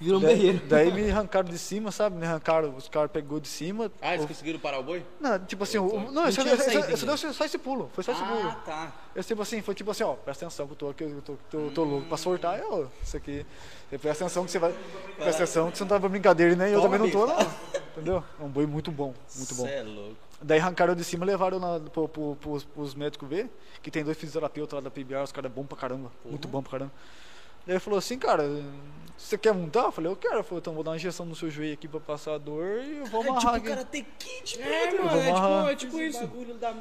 Virou 0.00 0.18
um 0.18 0.22
Daí, 0.22 0.36
berreiro. 0.36 0.62
daí 0.66 0.92
me 0.92 1.08
arrancaram 1.10 1.48
de 1.48 1.56
cima, 1.56 1.92
sabe? 1.92 2.16
Me 2.16 2.26
arrancaram, 2.26 2.74
os 2.74 2.88
caras 2.88 3.10
pegou 3.12 3.38
de 3.38 3.46
cima. 3.46 3.90
Ah, 4.02 4.12
eles 4.14 4.24
O- 4.24 4.28
conseguiram 4.28 4.58
parar 4.58 4.80
o 4.80 4.82
boi? 4.82 5.04
Não, 5.20 5.38
tipo 5.38 5.62
assim, 5.62 5.78
o- 5.78 5.86
não, 5.86 6.10
Não 6.12 6.26
eu 6.26 6.32
só, 6.32 6.42
tinha 6.42 6.54
eu 6.54 7.32
só- 7.32 7.44
esse 7.44 7.58
pulo, 7.58 7.88
foi 7.94 8.02
só 8.02 8.10
esse 8.12 8.22
pulo. 8.24 8.48
Ah, 8.48 8.60
tá. 8.66 8.92
Eu 9.14 9.22
tipo 9.22 9.40
assim, 9.40 9.62
foi 9.62 9.72
tipo 9.74 9.90
assim, 9.92 10.02
ó, 10.02 10.14
presta 10.14 10.44
atenção 10.46 10.66
que 10.66 10.72
eu 10.72 10.76
tô 10.76 10.88
aqui, 10.88 11.04
eu 11.04 11.22
tô, 11.22 11.36
tô, 11.48 11.70
tô 11.70 11.84
louco 11.84 12.08
pra 12.08 12.16
sortar, 12.16 12.58
eu, 12.58 12.90
isso 13.02 13.16
aqui. 13.16 13.46
Você 13.88 13.96
presta 13.98 14.24
atenção 14.24 14.44
que 14.44 14.50
você 14.50 14.58
vai. 14.58 14.74
Presta 15.16 15.42
atenção 15.44 15.70
que 15.70 15.78
você 15.78 15.84
não 15.84 15.88
tá 15.88 16.00
pra 16.00 16.08
brincadeira, 16.08 16.56
né? 16.56 16.70
E 16.70 16.72
eu 16.72 16.80
Toma, 16.82 16.98
também 16.98 17.12
não 17.12 17.20
tô, 17.20 17.26
não. 17.26 17.50
Entendeu? 17.92 18.24
É 18.40 18.42
um 18.44 18.48
boi 18.48 18.66
muito 18.66 18.90
bom, 18.90 19.14
muito 19.36 19.54
bom. 19.54 19.64
Cê 19.64 19.74
é 19.74 19.82
louco. 19.84 20.16
Daí 20.46 20.60
arrancaram 20.60 20.94
de 20.94 21.02
cima 21.02 21.24
e 21.24 21.28
levaram 21.28 21.58
na, 21.58 21.80
pro, 21.80 22.06
pro, 22.06 22.36
pros, 22.36 22.64
pros 22.64 22.94
médicos 22.94 23.26
ver, 23.26 23.48
que 23.82 23.90
tem 23.90 24.04
dois 24.04 24.14
fisioterapeutas 24.18 24.74
lá 24.74 24.80
da 24.82 24.90
PBR, 24.90 25.22
os 25.22 25.32
caras 25.32 25.50
é 25.50 25.54
bom 25.54 25.64
pra 25.64 25.76
caramba, 25.76 26.12
muito 26.22 26.46
bom 26.46 26.62
pra 26.62 26.72
caramba. 26.72 26.92
Daí 27.66 27.76
ele 27.76 27.80
falou 27.80 27.98
assim, 27.98 28.18
cara, 28.18 28.44
você 29.16 29.38
quer 29.38 29.54
montar? 29.54 29.84
Eu 29.84 29.92
falei, 29.92 30.12
eu 30.12 30.16
quero. 30.16 30.36
Eu 30.36 30.44
falei, 30.44 30.58
então 30.58 30.74
vou 30.74 30.84
dar 30.84 30.90
uma 30.90 30.96
injeção 30.98 31.24
no 31.24 31.34
seu 31.34 31.48
joelho 31.48 31.72
aqui 31.72 31.88
pra 31.88 31.98
passar 31.98 32.34
a 32.34 32.38
dor 32.38 32.82
e 32.84 32.98
eu 32.98 33.06
vou 33.06 33.24
É 33.24 33.28
amarrar 33.28 33.40
tipo 33.40 33.56
aqui. 33.56 33.68
Karate 33.68 34.06
Kid, 34.18 34.60
É, 34.60 34.92
mano, 34.92 35.18
é 35.18 35.74
tipo, 35.74 35.94
é 35.94 36.00
tipo 36.00 36.00
isso. 36.02 36.30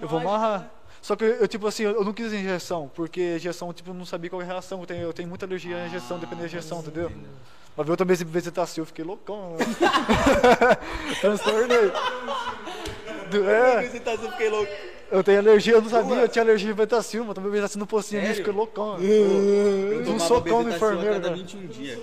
Eu 0.02 0.10
vou 0.10 0.20
amarrar. 0.20 0.70
Só 1.02 1.16
que 1.16 1.24
eu, 1.24 1.48
tipo 1.48 1.66
assim, 1.66 1.84
eu 1.84 2.04
não 2.04 2.12
quis 2.12 2.34
injeção, 2.34 2.92
porque 2.94 3.38
injeção, 3.38 3.72
tipo, 3.72 3.92
eu 3.92 3.94
não 3.94 4.06
sabia 4.06 4.30
qual 4.30 4.42
é 4.42 4.46
a 4.46 4.48
reação. 4.48 4.82
Eu 4.82 4.86
tenho, 4.86 5.02
eu 5.04 5.14
tenho 5.14 5.30
muita 5.30 5.46
alergia 5.46 5.84
à 5.84 5.88
injeção, 5.88 6.20
dependendo 6.20 6.42
da 6.42 6.48
injeção, 6.48 6.80
entendeu? 6.80 7.08
Ver 7.08 7.90
eu 7.90 7.98
também 7.98 8.16
se 8.16 8.24
vegetacil, 8.24 8.84
eu 8.84 8.86
fiquei 8.86 9.04
loucão. 9.04 9.56
Transtornei. 11.22 11.92
É, 13.38 13.88
Você 13.88 14.00
tá, 14.00 14.18
fiquei 14.18 14.50
louco. 14.50 14.72
eu 15.12 15.24
tenho 15.24 15.40
alergia, 15.40 15.74
eu 15.74 15.82
não 15.82 15.90
sabia, 15.90 16.16
eu 16.16 16.28
tinha 16.28 16.44
alergia 16.44 16.72
a 16.72 16.74
vegetacil, 16.74 17.24
mas 17.26 17.36
também 17.36 17.52
vegetacil 17.52 17.80
no 17.80 17.88
pocinho 17.88 18.22
ali, 18.24 18.34
fiquei 18.36 18.54
loucão. 18.54 18.98
Eu 19.00 20.00
um 20.02 20.04
tomava 20.06 20.28
socão 20.28 20.64
no 20.64 20.70
enfermeiro, 20.70 21.14
cada 21.16 21.30
né? 21.30 21.36
21 21.36 21.68
dias. 21.68 22.00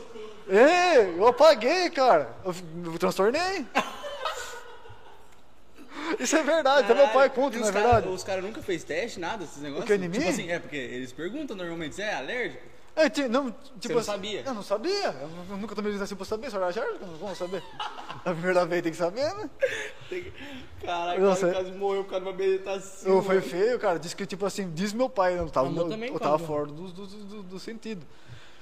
Ei, 0.49 1.15
eu 1.17 1.27
apaguei, 1.29 1.91
cara. 1.91 2.29
Eu, 2.45 2.55
eu 2.93 2.99
transtornei. 2.99 3.65
Isso 6.19 6.37
é 6.37 6.43
verdade, 6.43 6.85
até 6.85 6.95
meu 6.95 7.09
pai 7.09 7.31
conta, 7.31 7.57
não 7.59 7.69
é 7.69 7.73
cara- 7.73 7.85
verdade? 7.85 8.09
Os 8.09 8.25
caras 8.25 8.43
nunca 8.45 8.61
fez 8.61 8.83
teste, 8.83 9.21
nada, 9.21 9.45
esses 9.45 9.63
negócios? 9.63 9.87
que, 9.87 9.95
em 9.95 9.99
mim? 9.99 10.11
Tipo 10.11 10.29
assim, 10.29 10.51
é, 10.51 10.59
porque 10.59 10.77
eles 10.77 11.13
perguntam 11.13 11.57
normalmente, 11.57 11.95
você 11.95 12.03
é 12.03 12.15
alérgico? 12.15 12.63
É, 13.03 13.29
não, 13.29 13.51
tipo 13.81 13.95
não 13.95 14.01
assim, 14.01 14.11
sabia? 14.11 14.43
Eu 14.45 14.55
não 14.55 14.63
sabia. 14.63 15.07
Eu, 15.21 15.29
nu- 15.29 15.57
nunca 15.59 15.75
tomei 15.75 15.95
assim 15.95 16.15
pra 16.15 16.25
saber, 16.27 16.51
se 16.51 16.57
eu 16.57 16.63
era 16.65 16.73
alérgico, 16.73 17.07
não 17.07 17.15
vou 17.17 17.35
saber. 17.35 17.63
A 18.25 18.33
primeira 18.33 18.67
vez 18.67 18.83
tem 18.83 18.93
que 18.93 18.99
saber, 18.99 19.33
né? 19.35 19.51
Nossa, 21.19 21.47
o 21.47 21.51
cara 21.53 21.65
quase 21.65 21.73
morreu 21.79 22.05
por 22.05 22.11
causa 22.11 22.25
de 22.25 22.31
uma 22.31 22.37
meditação. 22.37 23.13
Eu, 23.13 23.23
foi 23.23 23.41
feio, 23.41 23.79
cara. 23.79 23.99
Diz 23.99 24.15
que, 24.15 24.27
tipo 24.27 24.45
assim, 24.47 24.71
diz 24.71 24.93
meu 24.93 25.09
pai, 25.09 25.39
eu 25.39 25.49
tava, 25.51 25.69
Ah, 25.69 25.71
meu 25.71 25.85
eu, 25.85 25.89
também 25.91 26.11
eu 26.13 26.19
tava 26.19 26.33
quase. 26.39 26.47
fora 26.47 26.67
do, 26.67 26.89
do, 26.89 27.07
do, 27.07 27.43
do 27.45 27.59
sentido. 27.59 28.07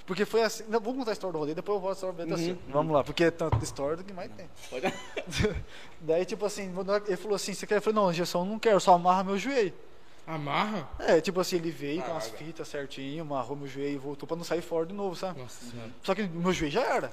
Porque 0.06 0.24
foi 0.24 0.42
assim. 0.42 0.64
Não, 0.68 0.80
vou 0.80 0.94
contar 0.94 1.10
a 1.10 1.12
história 1.12 1.32
do 1.32 1.38
rodeio, 1.38 1.54
depois 1.56 1.76
eu 1.76 1.80
volto 1.80 1.92
a 1.92 1.96
história 1.96 2.14
da 2.16 2.22
Uhum. 2.24 2.30
meditação. 2.40 2.62
Vamos 2.72 2.92
lá, 2.94 3.04
porque 3.04 3.24
é 3.24 3.30
tanta 3.30 3.62
história 3.62 4.02
que 4.02 4.12
mais 4.12 4.30
tem. 4.32 4.48
Daí, 6.00 6.24
tipo 6.24 6.46
assim, 6.46 6.72
ele 7.06 7.16
falou 7.16 7.34
assim: 7.36 7.52
você 7.52 7.66
quer? 7.66 7.76
Eu 7.76 7.82
falei: 7.82 8.00
não, 8.00 8.10
injeção 8.10 8.40
eu 8.42 8.46
não 8.46 8.58
quero, 8.58 8.80
só 8.80 8.94
amarra 8.94 9.24
meu 9.24 9.36
joelho. 9.38 9.74
Amarra? 10.28 10.86
É, 10.98 11.20
tipo 11.22 11.40
assim, 11.40 11.56
ele 11.56 11.70
veio 11.70 12.02
com 12.02 12.14
as 12.14 12.26
cara. 12.26 12.36
fitas 12.38 12.68
certinho, 12.68 13.22
amarrou 13.22 13.56
meu 13.56 13.66
joelho 13.66 13.94
e 13.94 13.98
voltou 13.98 14.26
pra 14.26 14.36
não 14.36 14.44
sair 14.44 14.60
fora 14.60 14.84
de 14.84 14.92
novo, 14.92 15.16
sabe? 15.16 15.40
Nossa 15.40 15.64
senhora. 15.70 15.90
Só 16.02 16.14
que 16.14 16.22
meu 16.24 16.52
joelho 16.52 16.72
já 16.72 16.82
era. 16.82 17.12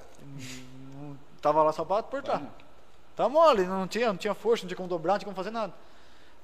Não- 1.01 1.17
Tava 1.41 1.63
lá 1.63 1.71
só 1.71 1.85
pra 1.85 1.99
apertar. 1.99 2.41
Tá 3.15 3.29
mole, 3.29 3.63
não 3.65 3.87
tinha, 3.87 4.07
não 4.07 4.17
tinha 4.17 4.33
força, 4.33 4.63
não 4.63 4.67
tinha 4.67 4.75
como 4.75 4.89
dobrar, 4.89 5.13
não 5.13 5.19
tinha 5.19 5.25
como 5.27 5.35
fazer 5.37 5.51
nada. 5.51 5.73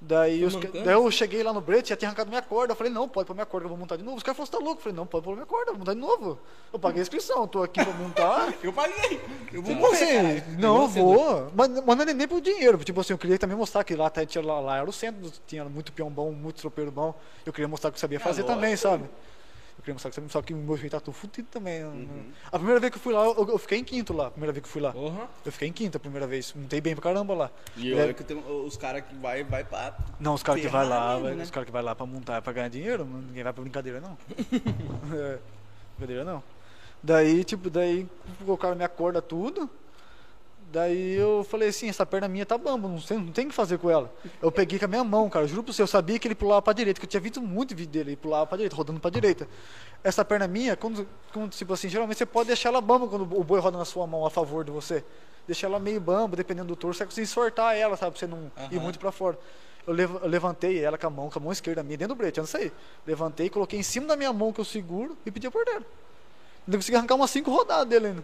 Daí, 0.03 0.43
os, 0.43 0.55
daí 0.55 0.93
eu 0.95 1.11
cheguei 1.11 1.43
lá 1.43 1.53
no 1.53 1.61
brete, 1.61 1.89
já 1.89 1.95
tinha 1.95 2.09
arrancado 2.09 2.27
minha 2.27 2.41
corda. 2.41 2.71
Eu 2.73 2.75
falei, 2.75 2.91
não, 2.91 3.07
pode 3.07 3.27
pôr 3.27 3.35
minha 3.35 3.45
corda, 3.45 3.65
eu 3.65 3.69
vou 3.69 3.77
montar 3.77 3.97
de 3.97 4.03
novo. 4.03 4.17
Os 4.17 4.23
caras 4.23 4.35
falaram, 4.35 4.51
você 4.51 4.57
tá 4.57 4.63
louco? 4.63 4.79
Eu 4.79 4.83
falei, 4.83 4.95
não, 4.97 5.05
pode 5.05 5.23
pôr 5.23 5.35
minha 5.35 5.45
corda, 5.45 5.69
eu 5.69 5.73
vou 5.75 5.79
montar 5.79 5.93
de 5.93 5.99
novo. 5.99 6.39
Eu 6.73 6.79
paguei 6.79 7.01
a 7.01 7.03
inscrição, 7.03 7.47
tô 7.47 7.61
aqui 7.61 7.83
pra 7.83 7.93
montar. 7.93 8.51
Eu 8.63 8.73
paguei. 8.73 9.21
Eu 9.53 9.61
vou 9.61 9.75
Tipo 9.75 9.85
assim, 9.87 10.41
não, 10.57 10.81
eu 10.83 10.87
vou. 10.87 11.51
Mas, 11.53 11.69
mas 11.69 11.97
não 11.97 12.03
é 12.03 12.13
nem 12.13 12.27
por 12.27 12.41
dinheiro. 12.41 12.77
Tipo 12.79 13.01
assim, 13.01 13.13
eu 13.13 13.17
queria 13.17 13.37
também 13.37 13.55
mostrar 13.55 13.83
que 13.83 13.95
lá, 13.95 14.09
tá- 14.09 14.25
tinha, 14.25 14.43
lá, 14.43 14.59
lá 14.59 14.77
era 14.77 14.89
o 14.89 14.93
centro, 14.93 15.31
tinha 15.45 15.65
muito 15.65 15.91
peão 15.91 16.09
bom, 16.09 16.31
muito 16.31 16.61
tropeiro 16.61 16.89
bom. 16.91 17.13
Eu 17.45 17.51
queria 17.53 17.67
mostrar 17.67 17.91
que 17.91 17.97
eu 17.97 17.99
sabia 17.99 18.19
fazer 18.19 18.41
lógico. 18.41 18.59
também, 18.59 18.75
sabe? 18.77 19.07
Eu 19.81 19.83
queria 19.83 19.95
mostrar 19.95 20.11
que 20.11 20.15
sabia, 20.15 20.29
só 20.29 20.41
que 20.43 20.53
o 20.53 20.57
meu 20.57 20.77
joelho 20.77 20.91
tá 20.91 20.99
tudo 20.99 21.13
fudido 21.15 21.47
também. 21.49 21.83
Uhum. 21.83 22.31
A 22.51 22.51
primeira 22.51 22.79
vez 22.79 22.91
que 22.91 22.97
eu 22.99 23.01
fui 23.01 23.11
lá, 23.13 23.25
eu, 23.25 23.49
eu 23.49 23.57
fiquei 23.57 23.79
em 23.79 23.83
quinto 23.83 24.13
lá. 24.13 24.27
A 24.27 24.31
primeira 24.31 24.53
vez 24.53 24.61
que 24.61 24.67
eu 24.67 24.71
fui 24.71 24.79
lá. 24.81 24.91
Porra. 24.93 25.27
Eu 25.43 25.51
fiquei 25.51 25.67
em 25.67 25.71
quinto 25.73 25.97
a 25.97 25.99
primeira 25.99 26.27
vez. 26.27 26.53
Montei 26.53 26.79
bem 26.79 26.93
pra 26.93 27.01
caramba 27.01 27.33
lá. 27.33 27.51
E 27.75 27.91
É, 27.91 28.03
olha 28.03 28.13
que 28.13 28.23
tem 28.23 28.37
os 28.37 28.77
caras 28.77 29.03
que 29.03 29.15
vai, 29.15 29.43
vai 29.43 29.63
pra. 29.63 29.97
não, 30.19 30.35
os 30.35 30.43
caras 30.43 30.61
que 30.61 30.67
vai 30.67 30.87
lá, 30.87 31.13
mesmo, 31.13 31.23
vai- 31.23 31.35
né? 31.35 31.43
os 31.43 31.49
caras 31.49 31.65
que 31.65 31.71
vai 31.71 31.81
lá 31.81 31.95
pra 31.95 32.05
montar 32.05 32.35
é 32.37 32.41
pra 32.41 32.53
ganhar 32.53 32.67
dinheiro, 32.69 33.03
não- 33.05 33.21
ninguém 33.21 33.43
vai 33.43 33.51
pra 33.53 33.61
brincadeira 33.63 33.99
não. 33.99 34.15
é, 35.17 35.39
brincadeira 35.97 36.23
não. 36.23 36.43
Daí, 37.01 37.43
tipo, 37.43 37.67
daí 37.71 38.07
colocaram 38.45 38.75
minha 38.75 38.87
corda 38.89 39.19
tudo. 39.19 39.67
Daí 40.71 41.15
eu 41.15 41.45
falei 41.49 41.67
assim, 41.67 41.89
essa 41.89 42.05
perna 42.05 42.29
minha 42.29 42.45
tá 42.45 42.57
bamba, 42.57 42.87
não, 42.87 42.99
sei, 43.01 43.17
não 43.17 43.27
tem 43.31 43.45
o 43.45 43.49
que 43.49 43.53
fazer 43.55 43.77
com 43.77 43.89
ela. 43.89 44.09
Eu 44.41 44.49
peguei 44.49 44.79
com 44.79 44.85
a 44.85 44.87
minha 44.87 45.03
mão, 45.03 45.29
cara, 45.29 45.45
juro 45.45 45.63
pro 45.63 45.73
você, 45.73 45.81
eu 45.81 45.87
sabia 45.87 46.17
que 46.17 46.25
ele 46.27 46.35
pulava 46.35 46.61
pra 46.61 46.71
direita, 46.71 46.97
que 46.99 47.05
eu 47.05 47.09
tinha 47.09 47.19
visto 47.19 47.41
muito 47.41 47.75
vídeo 47.75 47.91
dele, 47.91 48.11
ele 48.11 48.15
pulava 48.15 48.47
pra 48.47 48.55
direita, 48.55 48.75
rodando 48.75 48.97
pra 48.99 49.11
direita. 49.11 49.47
Essa 50.01 50.23
perna 50.23 50.47
minha, 50.47 50.77
quando, 50.77 51.05
quando, 51.33 51.51
tipo 51.51 51.73
assim, 51.73 51.89
geralmente 51.89 52.17
você 52.19 52.25
pode 52.25 52.47
deixar 52.47 52.69
ela 52.69 52.79
bamba 52.79 53.05
quando 53.07 53.23
o 53.23 53.43
boi 53.43 53.59
roda 53.59 53.77
na 53.77 53.83
sua 53.83 54.07
mão 54.07 54.25
a 54.25 54.29
favor 54.29 54.63
de 54.63 54.71
você. 54.71 55.03
Deixar 55.45 55.67
ela 55.67 55.77
meio 55.79 55.99
bamba, 55.99 56.37
dependendo 56.37 56.69
do 56.69 56.75
torso, 56.77 56.99
você 56.99 57.03
vai 57.03 57.07
conseguir 57.09 57.27
sortar 57.27 57.75
ela, 57.75 57.97
sabe, 57.97 58.11
pra 58.11 58.19
você 58.19 58.27
não 58.27 58.49
ir 58.71 58.75
Aham. 58.77 58.83
muito 58.83 58.97
pra 58.97 59.11
fora. 59.11 59.37
Eu, 59.85 59.93
lev- 59.93 60.19
eu 60.21 60.27
levantei 60.29 60.79
ela 60.81 60.97
com 60.97 61.07
a 61.07 61.09
mão, 61.09 61.29
com 61.29 61.37
a 61.37 61.41
mão 61.41 61.51
esquerda 61.51 61.83
minha, 61.83 61.97
dentro 61.97 62.15
do 62.15 62.17
brete, 62.17 62.39
antes 62.39 62.53
de 62.53 62.57
sair. 62.59 62.71
Levantei, 63.05 63.49
coloquei 63.49 63.77
em 63.77 63.83
cima 63.83 64.07
da 64.07 64.15
minha 64.15 64.31
mão 64.31 64.53
que 64.53 64.61
eu 64.61 64.65
seguro 64.65 65.17
e 65.25 65.31
pedi 65.31 65.47
a 65.47 65.51
porteira. 65.51 65.83
Ainda 66.65 66.77
consegui 66.77 66.95
arrancar 66.95 67.15
umas 67.15 67.29
cinco 67.31 67.51
rodadas 67.51 67.87
dele 67.87 68.07
ainda. 68.07 68.23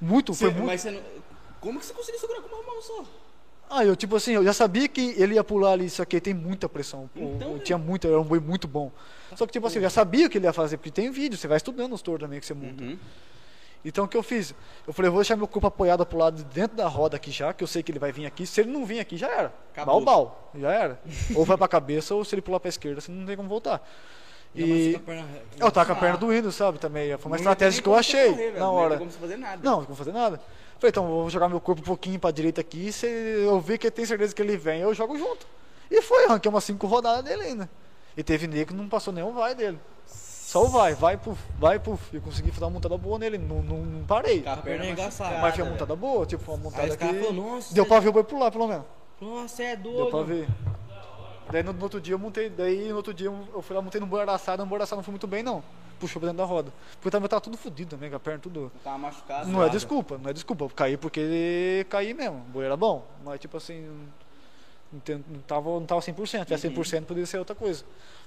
Muito, 0.00 0.32
Você- 0.32 0.46
foi 0.46 0.54
muito. 0.54 0.66
Mas 0.66 0.80
você 0.80 0.90
não. 0.92 1.00
Como 1.64 1.80
que 1.80 1.86
você 1.86 1.94
conseguiu 1.94 2.20
segurar 2.20 2.42
com 2.42 2.54
uma 2.54 2.62
mão 2.62 2.82
só? 2.82 3.04
Ah, 3.70 3.84
eu 3.84 3.96
tipo 3.96 4.14
assim, 4.14 4.32
eu 4.32 4.44
já 4.44 4.52
sabia 4.52 4.86
que 4.86 5.14
ele 5.16 5.34
ia 5.34 5.42
pular 5.42 5.72
ali, 5.72 5.86
isso 5.86 6.02
aqui 6.02 6.20
tem 6.20 6.34
muita 6.34 6.68
pressão. 6.68 7.08
Então, 7.16 7.48
eu 7.48 7.56
né? 7.56 7.62
tinha 7.64 7.78
muito, 7.78 8.06
era 8.06 8.20
um 8.20 8.24
boi 8.24 8.38
muito 8.38 8.68
bom. 8.68 8.92
Só 9.34 9.46
que 9.46 9.52
tipo 9.52 9.66
assim, 9.66 9.76
eu 9.76 9.82
já 9.82 9.90
sabia 9.90 10.26
o 10.26 10.30
que 10.30 10.36
ele 10.36 10.46
ia 10.46 10.52
fazer, 10.52 10.76
porque 10.76 10.90
tem 10.90 11.10
vídeo, 11.10 11.38
você 11.38 11.48
vai 11.48 11.56
estudando 11.56 11.94
os 11.94 12.02
touros 12.02 12.22
também 12.22 12.38
que 12.38 12.46
você 12.46 12.54
monta. 12.54 12.84
Uhum. 12.84 12.98
Então 13.82 14.04
o 14.04 14.08
que 14.08 14.16
eu 14.16 14.22
fiz? 14.22 14.54
Eu 14.86 14.92
falei, 14.92 15.08
eu 15.08 15.12
vou 15.12 15.20
deixar 15.22 15.36
meu 15.36 15.48
corpo 15.48 15.66
apoiado 15.66 16.04
pro 16.04 16.18
lado 16.18 16.36
de 16.36 16.44
dentro 16.44 16.76
da 16.76 16.86
roda 16.86 17.16
aqui 17.16 17.30
já, 17.30 17.52
que 17.52 17.64
eu 17.64 17.68
sei 17.68 17.82
que 17.82 17.90
ele 17.90 17.98
vai 17.98 18.12
vir 18.12 18.26
aqui. 18.26 18.46
Se 18.46 18.60
ele 18.60 18.70
não 18.70 18.84
vir 18.84 19.00
aqui, 19.00 19.16
já 19.16 19.28
era. 19.28 19.52
Acabou. 19.72 20.00
Bal, 20.00 20.26
bal, 20.26 20.50
já 20.58 20.72
era. 20.72 21.00
ou 21.34 21.44
vai 21.44 21.56
pra 21.56 21.66
cabeça, 21.66 22.14
ou 22.14 22.24
se 22.24 22.34
ele 22.34 22.42
pular 22.42 22.60
pra 22.60 22.68
esquerda, 22.68 23.00
você 23.00 23.10
não 23.10 23.26
tem 23.26 23.36
como 23.36 23.48
voltar. 23.48 23.82
E 24.54 25.00
eu 25.58 25.70
tava 25.70 25.86
com 25.86 25.92
a 25.92 25.96
perna 25.96 26.16
doendo, 26.16 26.52
sabe, 26.52 26.78
também. 26.78 27.08
Foi 27.18 27.26
uma 27.26 27.30
Não 27.30 27.36
estratégia 27.36 27.82
que 27.82 27.88
eu 27.88 27.94
achei 27.94 28.30
correr, 28.30 28.52
na 28.52 28.58
Não 28.60 28.74
hora. 28.74 28.96
como 28.98 29.10
você 29.10 29.18
fazer 29.18 29.36
nada. 29.36 29.60
Não, 29.62 29.82
não 29.82 29.96
fazer 29.96 30.12
nada. 30.12 30.40
Falei, 30.84 30.90
então, 30.90 31.06
vou 31.06 31.30
jogar 31.30 31.48
meu 31.48 31.60
corpo 31.62 31.80
um 31.80 31.84
pouquinho 31.84 32.20
pra 32.20 32.30
direita 32.30 32.60
aqui, 32.60 32.92
se 32.92 33.06
eu 33.06 33.58
ver 33.58 33.78
que 33.78 33.90
tem 33.90 34.04
certeza 34.04 34.34
que 34.34 34.42
ele 34.42 34.54
vem, 34.54 34.82
eu 34.82 34.92
jogo 34.92 35.16
junto. 35.16 35.46
E 35.90 36.02
foi, 36.02 36.26
arranquei 36.26 36.50
umas 36.50 36.62
cinco 36.62 36.86
rodadas 36.86 37.24
dele 37.24 37.42
ainda. 37.42 37.70
E 38.14 38.22
teve 38.22 38.46
nego 38.46 38.66
que 38.66 38.74
não 38.74 38.86
passou 38.86 39.10
nenhum 39.10 39.32
vai 39.32 39.54
dele. 39.54 39.78
Só 40.06 40.64
o 40.64 40.68
vai, 40.68 40.94
vai, 40.94 41.16
puf, 41.16 41.40
vai, 41.58 41.78
puf. 41.78 42.14
E 42.14 42.20
consegui 42.20 42.50
fazer 42.50 42.66
uma 42.66 42.72
montada 42.72 42.98
boa 42.98 43.18
nele, 43.18 43.38
não, 43.38 43.62
não, 43.62 43.78
não 43.78 44.04
parei. 44.04 44.42
Com 44.42 44.50
a 44.50 44.56
perna 44.58 44.84
arregaçada. 44.84 45.30
machucada, 45.30 45.40
Mas 45.40 45.54
foi 45.54 45.62
uma 45.62 45.70
velho. 45.70 45.80
montada 45.80 45.96
boa, 45.96 46.26
tipo, 46.26 46.52
uma 46.52 46.64
montada 46.64 46.96
que... 46.98 47.74
Deu 47.74 47.86
pra 47.86 48.00
ver 48.00 48.08
o 48.10 48.12
boi 48.12 48.24
pular, 48.24 48.50
pelo 48.50 48.68
menos. 48.68 48.84
Nossa, 49.18 49.62
é 49.62 49.76
doido. 49.76 49.96
Deu 49.96 50.06
pra 50.10 50.22
ver. 50.22 50.48
Daí 51.50 51.62
no, 51.62 51.72
no 51.72 51.82
outro 51.82 51.98
dia 51.98 52.12
eu 52.12 52.18
montei, 52.18 52.50
daí 52.50 52.90
no 52.90 52.96
outro 52.96 53.14
dia 53.14 53.28
eu 53.28 53.48
eu 53.54 53.62
fui 53.62 53.74
lá, 53.74 53.80
montei 53.80 54.00
no 54.00 54.06
boi 54.06 54.20
araçado, 54.20 54.62
no 54.62 54.66
boi 54.66 54.76
araçado 54.76 54.98
não 54.98 55.02
foi 55.02 55.12
muito 55.12 55.26
bem 55.26 55.42
não. 55.42 55.62
Puxou 55.98 56.20
pra 56.20 56.28
dentro 56.30 56.38
da 56.44 56.44
roda. 56.48 56.72
Porque 56.96 57.10
também 57.10 57.24
eu 57.24 57.28
tava 57.28 57.40
tudo 57.40 57.56
fodido 57.56 57.90
também, 57.90 58.10
com 58.10 58.16
a 58.16 58.20
perna 58.20 58.40
tudo... 58.40 58.70
Tava 58.82 58.98
machucado. 58.98 59.46
Não 59.48 59.60
é 59.60 59.66
nada. 59.66 59.70
desculpa, 59.70 60.18
não 60.18 60.30
é 60.30 60.32
desculpa. 60.32 60.64
Eu 60.64 60.70
caí 60.70 60.96
porque 60.96 61.86
caí 61.88 62.12
mesmo. 62.14 62.36
O 62.38 62.50
boi 62.52 62.64
era 62.64 62.76
bom, 62.76 63.06
mas 63.24 63.40
tipo 63.40 63.56
assim, 63.56 63.88
não, 64.92 65.00
tava, 65.46 65.70
não 65.70 65.86
tava 65.86 66.00
100%. 66.00 66.26
Se 66.26 66.44
tivesse 66.44 66.68
100% 66.70 67.04
poderia 67.04 67.26
ser 67.26 67.38
outra 67.38 67.54
coisa. 67.54 67.84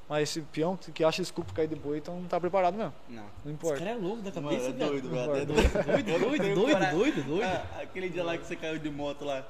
Mas 0.09 0.30
esse 0.30 0.41
peão 0.41 0.78
que 0.78 1.03
acha 1.03 1.22
desculpa 1.22 1.53
cair 1.53 1.68
de 1.68 1.76
boi, 1.76 1.97
então 1.97 2.15
não 2.18 2.28
tá 2.30 2.39
preparado 2.39 2.76
mesmo. 2.78 2.93
Não. 3.09 3.24
Não 3.24 3.28
Esse 3.43 3.49
importa. 3.51 3.78
cara 3.80 3.89
é 3.91 3.95
louco 3.95 4.22
da 4.22 4.32
Mano, 4.41 4.49
cabeça, 4.57 4.70
é 4.70 4.74
doido, 4.74 5.09
velho. 5.09 5.36
É 5.36 5.45
doido. 5.45 5.84
Doido, 5.86 6.09
Eu 6.09 6.20
doido, 6.20 6.55
doido, 6.55 6.91
doido, 6.91 7.24
doido. 7.24 7.43
Ah, 7.43 7.82
aquele 7.82 8.09
dia 8.09 8.24
lá 8.24 8.38
que 8.38 8.45
você 8.47 8.55
caiu 8.55 8.80
de 8.80 8.89
moto 8.89 9.26
lá. 9.26 9.45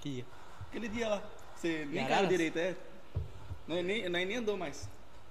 Que- 0.00 0.24
Aquele 0.68 0.88
dia 0.88 1.08
lá. 1.08 1.22
Você 1.54 1.86
nem 1.88 2.04
caiu 2.06 2.26
direito, 2.26 2.58
é? 2.58 2.74
Não, 3.68 3.80
nem, 3.82 4.02
não, 4.08 4.10
nem 4.10 4.36
andou 4.36 4.56
mais. 4.56 4.88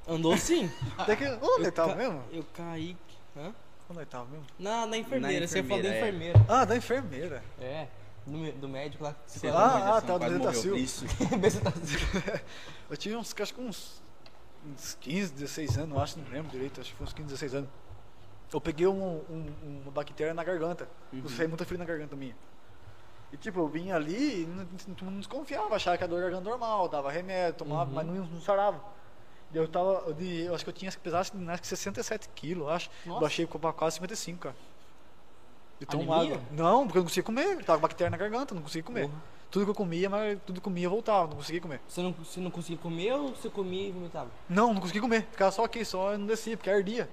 Andou 0.07 0.37
sim. 0.37 0.71
Até 0.97 1.15
que. 1.15 1.25
Onde 1.25 1.61
ele 1.63 1.71
tava 1.71 1.89
ca- 1.91 1.95
mesmo? 1.95 2.23
Eu 2.31 2.45
caí. 2.53 2.97
Hã? 3.35 3.53
Onde 3.89 3.99
ele 3.99 4.05
tava 4.05 4.25
mesmo? 4.25 4.45
Na, 4.59 4.85
na 4.85 4.97
enfermeira, 4.97 5.41
Na 5.41 5.47
você 5.47 5.63
falar 5.63 5.81
da 5.81 5.89
enfermeira, 5.89 5.95
é. 5.95 6.09
enfermeira. 6.09 6.45
Ah, 6.49 6.65
da 6.65 6.75
enfermeira. 6.77 7.43
É. 7.59 7.87
Do, 8.25 8.51
do 8.53 8.69
médico 8.69 9.03
lá. 9.03 9.15
Você 9.27 9.47
Ah, 9.49 9.97
ah, 9.97 10.01
tá, 10.01 10.17
do 10.17 10.39
morreu. 10.39 10.77
Isso. 10.77 11.05
Eu 12.89 12.95
tinha 12.97 13.17
uns, 13.19 13.35
acho 13.39 13.53
que 13.53 13.61
uns, 13.61 14.01
uns 14.65 14.97
15, 15.01 15.33
16 15.33 15.77
anos, 15.77 15.95
eu 15.97 16.01
acho, 16.01 16.19
não 16.19 16.29
lembro 16.31 16.49
direito, 16.51 16.79
acho 16.79 16.91
que 16.91 16.95
foi 16.95 17.05
uns 17.05 17.13
15, 17.13 17.27
16 17.27 17.55
anos. 17.55 17.69
Eu 18.53 18.61
peguei 18.61 18.87
um, 18.87 19.15
um- 19.29 19.81
uma 19.83 19.91
bactéria 19.91 20.33
na 20.33 20.43
garganta. 20.43 20.87
Eu 21.11 21.27
saí 21.27 21.47
muito 21.47 21.65
frio 21.65 21.77
na 21.79 21.85
garganta 21.85 22.15
minha. 22.15 22.35
E 23.31 23.37
tipo, 23.37 23.59
eu 23.59 23.67
vinha 23.67 23.95
ali 23.95 24.43
e 24.43 24.45
não, 24.45 24.63
não, 25.01 25.11
não 25.11 25.17
desconfiava, 25.19 25.75
achava 25.75 25.97
que 25.97 26.03
a 26.03 26.07
dor 26.07 26.17
era 26.19 26.29
garganta 26.29 26.47
normal, 26.49 26.87
dava 26.87 27.11
remédio, 27.11 27.55
tomava, 27.57 27.89
mas 27.91 28.05
não, 28.05 28.13
não 28.25 28.39
sarava. 28.41 28.79
Eu 29.53 29.67
tava, 29.67 30.03
eu, 30.07 30.13
de- 30.13 30.41
eu 30.41 30.55
acho 30.55 30.63
que 30.63 30.69
eu 30.69 30.73
tinha 30.73 30.91
que 30.91 30.97
pesar 30.97 31.19
acho 31.19 31.31
que 31.31 31.67
67 31.67 32.29
quilos, 32.35 32.63
eu 32.63 32.69
acho. 32.69 32.89
Nossa. 33.05 33.21
Baixei 33.21 33.45
pra 33.45 33.71
quase 33.73 33.95
55, 33.95 34.39
cara. 34.39 34.55
De 35.79 35.85
tão 35.85 36.03
magro. 36.03 36.41
Não, 36.51 36.85
porque 36.85 36.97
eu 36.97 37.01
não 37.01 37.07
conseguia 37.07 37.23
comer, 37.23 37.63
tava 37.63 37.77
com 37.79 37.81
bactéria 37.83 38.09
na 38.09 38.17
garganta, 38.17 38.55
não 38.55 38.61
conseguia 38.61 38.83
comer. 38.83 39.07
Porra. 39.07 39.21
Tudo 39.51 39.65
que 39.65 39.71
eu 39.71 39.75
comia, 39.75 40.09
mas 40.09 40.39
tudo 40.45 40.55
que 40.55 40.59
eu 40.59 40.63
comia 40.63 40.89
voltava, 40.89 41.27
não 41.27 41.35
conseguia 41.37 41.61
comer. 41.61 41.79
Você 41.87 42.01
não, 42.01 42.11
você 42.11 42.39
não 42.39 42.49
conseguia 42.49 42.77
comer 42.77 43.13
ou 43.13 43.35
você 43.35 43.49
comia 43.49 43.87
e 43.89 43.91
vomitava? 43.91 44.29
Não, 44.49 44.73
não 44.73 44.81
conseguia 44.81 45.01
comer. 45.01 45.27
Ficava 45.31 45.51
só 45.51 45.63
aqui, 45.65 45.85
só 45.85 46.17
não 46.17 46.25
descia, 46.25 46.57
porque 46.57 46.69
ardia. 46.71 47.07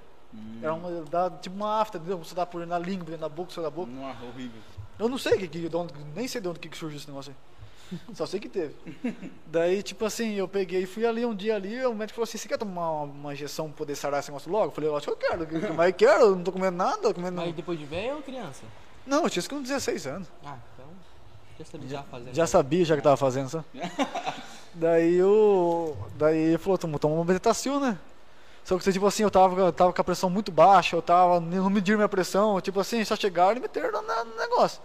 Era 0.63 0.73
uma, 0.73 1.03
dá, 1.03 1.29
tipo 1.29 1.55
uma 1.57 1.81
afta, 1.81 1.99
entendeu? 1.99 2.17
Você 2.19 2.35
dá 2.35 2.47
por 2.47 2.65
na 2.67 2.79
língua, 2.79 3.05
dentro 3.05 3.21
da 3.21 3.29
boca, 3.29 3.51
só 3.51 3.61
da 3.61 3.69
boca. 3.69 3.91
Não, 3.91 4.05
horrível. 4.29 4.61
Eu 4.99 5.09
não 5.09 5.19
sei 5.19 5.37
que, 5.39 5.49
que, 5.49 5.69
de 5.69 5.77
onde, 5.77 5.93
nem 6.15 6.29
sei 6.29 6.41
de 6.41 6.49
onde 6.49 6.61
que 6.61 6.69
que 6.69 6.77
surgiu 6.79 6.97
esse 6.99 7.09
negócio 7.09 7.33
aí. 7.33 7.50
Só 8.15 8.27
sei 8.27 8.39
que 8.41 8.49
teve. 8.49 8.75
Daí, 9.47 9.83
tipo 9.83 10.05
assim, 10.05 10.35
eu 10.35 10.47
peguei 10.49 10.83
e 10.83 10.87
fui 10.87 11.05
ali 11.07 11.25
um 11.25 11.35
dia 11.35 11.57
ali, 11.57 11.85
o 11.85 11.95
médico 11.95 12.17
falou 12.17 12.25
assim, 12.25 12.39
você 12.39 12.49
quer 12.49 12.59
tomar 12.59 12.91
uma, 12.91 13.03
uma 13.05 13.33
injeção 13.33 13.69
pra 13.69 13.79
poder 13.79 13.97
sarar 13.97 14.21
esse 14.21 14.31
negócio 14.31 14.51
logo? 14.51 14.67
Eu 14.67 14.71
falei, 14.71 14.91
eu 14.91 14.97
acho 14.97 15.07
que 15.07 15.13
eu 15.13 15.17
quero, 15.17 15.47
que- 15.47 15.61
que- 15.61 15.73
mas 15.73 15.95
quero, 15.97 16.23
eu 16.25 16.37
não 16.37 16.43
tô 16.45 16.53
comendo 16.53 16.77
nada, 16.77 16.99
tô 16.99 17.15
comendo... 17.15 17.37
Mas 17.37 17.55
depois 17.55 17.79
de 17.79 17.85
velho 17.85 18.17
ou 18.17 18.23
criança? 18.23 18.63
Não, 19.07 19.25
eu 19.25 19.31
tinha 19.31 19.41
isso 19.41 19.51
com 19.51 19.61
16 19.63 20.07
anos. 20.07 20.29
Ah, 20.45 20.57
então. 20.75 20.87
Já 21.59 21.65
sabia 21.65 21.89
já 21.89 22.03
fazendo. 22.05 22.35
Já 22.35 22.47
sabia 22.47 22.85
já 22.85 22.97
que 22.97 23.03
tava 23.03 23.17
fazendo, 23.17 23.49
sabe? 23.49 23.65
daí 24.75 25.15
eu. 25.17 25.97
Daí 26.17 26.37
ele 26.39 26.59
falou, 26.59 26.79
toma, 26.79 26.99
toma 26.99 27.15
uma 27.17 27.25
bezetacil, 27.25 27.81
né? 27.81 27.99
Só 28.65 28.79
que 28.79 28.93
tipo 28.93 29.07
assim, 29.07 29.23
eu 29.23 29.31
tava, 29.31 29.59
eu 29.61 29.73
tava 29.73 29.93
com 29.93 30.01
a 30.01 30.05
pressão 30.05 30.31
muito 30.31 30.53
baixa, 30.53 30.95
eu 30.97 31.03
tava. 31.03 31.41
Não 31.41 31.69
mediram 31.69 31.99
minha 31.99 32.09
pressão, 32.09 32.61
tipo 32.61 32.79
assim, 32.81 33.05
só 33.05 33.17
chegaram 33.17 33.57
e 33.57 33.61
meteram 33.61 33.91
no, 34.01 34.25
no 34.25 34.37
negócio. 34.37 34.81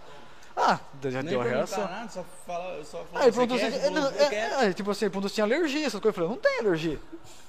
Ah, 0.56 0.80
já 1.04 1.22
Nem 1.22 1.30
deu 1.32 1.40
a 1.40 1.44
reação. 1.44 1.84
nada, 1.84 2.08
só 2.08 2.24
fala, 2.46 2.82
só 2.84 3.04
fala. 3.04 3.24
Aí 3.24 3.30
perguntou 3.32 3.58
quer? 3.58 3.66
assim, 3.66 3.78
é, 3.86 3.90
não, 3.90 4.08
é, 4.08 4.66
é, 4.68 4.72
tipo 4.72 4.90
assim, 4.90 5.00
perguntou 5.06 5.28
se 5.28 5.34
tinha 5.34 5.44
alergia, 5.44 5.86
essas 5.86 6.00
coisas. 6.00 6.16
Eu 6.18 6.24
falei, 6.24 6.30
não 6.30 6.36
tem 6.38 6.58
alergia. 6.60 6.98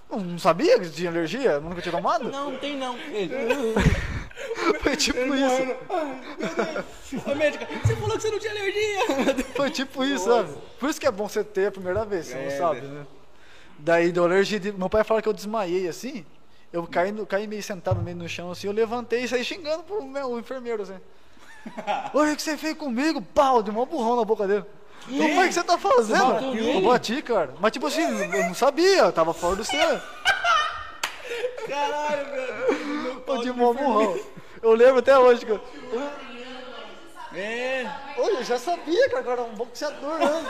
Não, 0.10 0.20
não 0.20 0.40
sabia 0.40 0.78
que 0.80 0.90
tinha 0.90 1.10
alergia, 1.10 1.60
nunca 1.60 1.82
tinha 1.82 1.92
tomado. 1.94 2.26
Não, 2.32 2.52
não 2.52 2.60
tem 2.60 2.76
não. 2.78 2.96
Foi 4.82 4.96
tipo 4.96 5.20
isso. 5.36 5.64
Ô, 7.26 7.36
médica, 7.36 7.66
você 7.84 7.96
falou 7.96 8.16
que 8.18 8.22
você 8.22 8.32
não 8.32 8.40
tinha 8.40 8.52
alergia. 8.52 9.00
Foi 9.56 9.70
tipo 9.72 10.04
isso, 10.04 10.26
sabe? 10.26 10.54
Por 10.80 10.90
isso 10.90 11.00
que 11.00 11.08
é 11.08 11.12
bom 11.12 11.28
você 11.28 11.44
ter 11.44 11.68
a 11.68 11.72
primeira 11.72 12.06
vez, 12.06 12.28
você 12.28 12.38
É, 12.38 12.44
não 12.44 12.58
sabe, 12.58 12.82
né? 12.82 13.06
Daí 13.80 14.12
deu 14.12 14.24
alergia. 14.26 14.60
de- 14.60 14.72
Meu 14.74 14.90
pai 14.90 15.04
fala 15.04 15.22
que 15.22 15.28
eu 15.30 15.34
desmaiei 15.34 15.88
assim. 15.88 16.26
Eu 16.72 16.86
caí, 16.86 17.12
no- 17.12 17.26
caí 17.26 17.48
meio 17.48 17.64
sentado 17.64 18.02
meio 18.02 18.16
no 18.18 18.28
chão 18.30 18.52
assim, 18.52 18.68
eu 18.68 18.74
levantei 18.74 19.24
e 19.24 19.28
saí 19.28 19.44
xingando 19.44 19.84
pro 19.84 20.04
meu, 20.04 20.32
o 20.32 20.40
enfermeiro 20.40 20.84
assim. 20.84 20.98
Olha 22.14 22.34
o 22.34 22.36
que 22.36 22.42
você 22.42 22.58
fez 22.58 22.76
comigo, 22.78 23.22
pau, 23.22 23.62
de 23.62 23.72
um 23.72 23.86
burrão 23.86 24.16
na 24.16 24.26
boca 24.26 24.48
dele. 24.48 24.66
Não 25.08 25.30
foi 25.36 25.46
o 25.46 25.48
que 25.48 25.54
você 25.54 25.64
tá 25.64 25.78
fazendo? 25.78 26.54
Eu 26.56 26.82
bati, 26.82 27.22
cara. 27.22 27.54
Mas 27.60 27.72
tipo 27.72 27.88
assim, 27.88 28.02
eu 28.02 28.44
não 28.44 28.54
sabia, 28.54 29.04
eu 29.04 29.12
tava 29.12 29.34
fora 29.34 29.56
do 29.56 29.64
céu. 29.64 30.02
Caralho, 31.68 32.26
velho. 32.32 33.24
Eu 33.28 33.42
de 33.42 33.52
mó 33.52 33.74
burrão. 33.74 34.20
Eu 34.62 34.74
lembro 34.74 35.00
até 35.00 35.18
hoje 35.18 35.46
que 35.46 35.52
eu. 35.52 35.62
É. 37.34 37.86
Olha, 38.18 38.38
eu 38.38 38.44
já 38.44 38.58
sabia, 38.58 39.10
cara, 39.10 39.22
que 39.22 39.30
eu 39.30 39.34
era 39.34 39.42
um 39.44 39.56
boxeador, 39.56 40.18
né? 40.18 40.46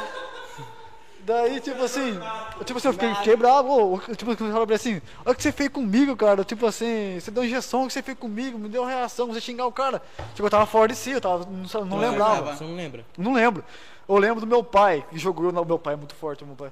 Daí, 1.28 1.60
tipo 1.60 1.84
assim, 1.84 2.18
eu, 2.58 2.64
tipo 2.64 2.78
assim, 2.78 2.88
eu 2.88 2.94
fiquei 2.94 3.10
ô, 3.36 4.00
eu, 4.08 4.16
tipo, 4.16 4.32
eu 4.32 4.38
falei 4.38 4.76
assim, 4.76 5.02
olha 5.26 5.34
o 5.34 5.36
que 5.36 5.44
você 5.44 5.52
fez 5.52 5.68
comigo, 5.68 6.16
cara, 6.16 6.42
tipo 6.46 6.66
assim, 6.66 7.20
você 7.20 7.30
deu 7.30 7.44
injeção, 7.44 7.84
o 7.84 7.88
que 7.88 7.92
você 7.92 8.02
fez 8.02 8.18
comigo, 8.18 8.58
me 8.58 8.70
deu 8.70 8.86
reação, 8.86 9.28
você 9.28 9.42
xingar 9.42 9.66
o 9.66 9.72
cara. 9.74 10.02
Tipo, 10.34 10.46
eu 10.46 10.50
tava 10.50 10.66
fora 10.66 10.88
de 10.88 10.96
si, 10.96 11.12
eu 11.12 11.20
tava, 11.20 11.46
não, 11.46 11.86
não 11.86 11.98
lembrava. 11.98 12.56
Você 12.56 12.64
não 12.64 12.78
lembra? 12.78 13.06
não 13.18 13.34
lembro. 13.34 13.62
Eu 14.08 14.18
lembro 14.18 14.40
do 14.40 14.48
meu 14.48 14.64
pai, 14.64 15.06
que 15.10 15.18
jogou, 15.18 15.52
não, 15.52 15.66
meu 15.66 15.78
pai 15.78 15.96
é 15.96 15.98
muito 15.98 16.16
forte, 16.16 16.46
meu 16.46 16.56
pai. 16.56 16.72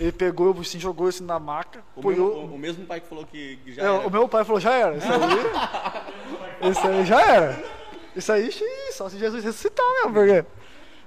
Ele 0.00 0.12
pegou, 0.12 0.58
assim, 0.58 0.80
jogou 0.80 1.10
isso 1.10 1.22
na 1.22 1.38
maca, 1.38 1.84
O, 1.94 2.08
mesmo, 2.08 2.24
o, 2.24 2.54
o 2.54 2.58
mesmo 2.58 2.86
pai 2.86 3.02
que 3.02 3.06
falou 3.06 3.26
que 3.26 3.58
já 3.66 3.82
é, 3.82 3.84
era. 3.84 4.06
o 4.06 4.10
meu 4.10 4.26
pai 4.26 4.44
falou, 4.46 4.60
já 4.62 4.72
era. 4.72 4.96
Isso 4.96 5.12
aí, 5.12 6.70
isso 6.72 6.86
aí 6.86 7.04
já 7.04 7.20
era. 7.20 7.64
Isso 8.16 8.32
aí, 8.32 8.50
só 8.92 9.10
se 9.10 9.18
Jesus 9.18 9.44
ressuscitar 9.44 9.84
mesmo, 10.00 10.14
porque. 10.14 10.63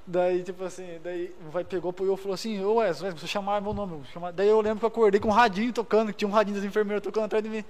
Daí, 0.09 0.41
tipo 0.41 0.63
assim, 0.63 0.99
daí 1.03 1.35
o 1.45 1.49
vai 1.51 1.65
pegou, 1.65 1.91
apoiou 1.91 2.15
e 2.15 2.17
falou 2.17 2.33
assim, 2.33 2.63
ô 2.63 2.75
Wes, 2.75 3.01
Wes, 3.01 3.13
você 3.13 3.27
chamar 3.27 3.61
meu 3.61 3.73
nome. 3.73 3.93
eu 3.93 4.05
chamar. 4.05 4.31
Daí 4.31 4.47
eu 4.47 4.61
lembro 4.61 4.79
que 4.79 4.85
eu 4.85 4.87
acordei 4.87 5.19
com 5.19 5.27
um 5.27 5.31
radinho 5.31 5.73
tocando, 5.73 6.13
que 6.13 6.19
tinha 6.19 6.29
um 6.29 6.31
radinho 6.31 6.55
das 6.55 6.63
enfermeiras 6.63 7.03
tocando 7.03 7.25
atrás 7.25 7.43
de 7.43 7.49
mim. 7.49 7.65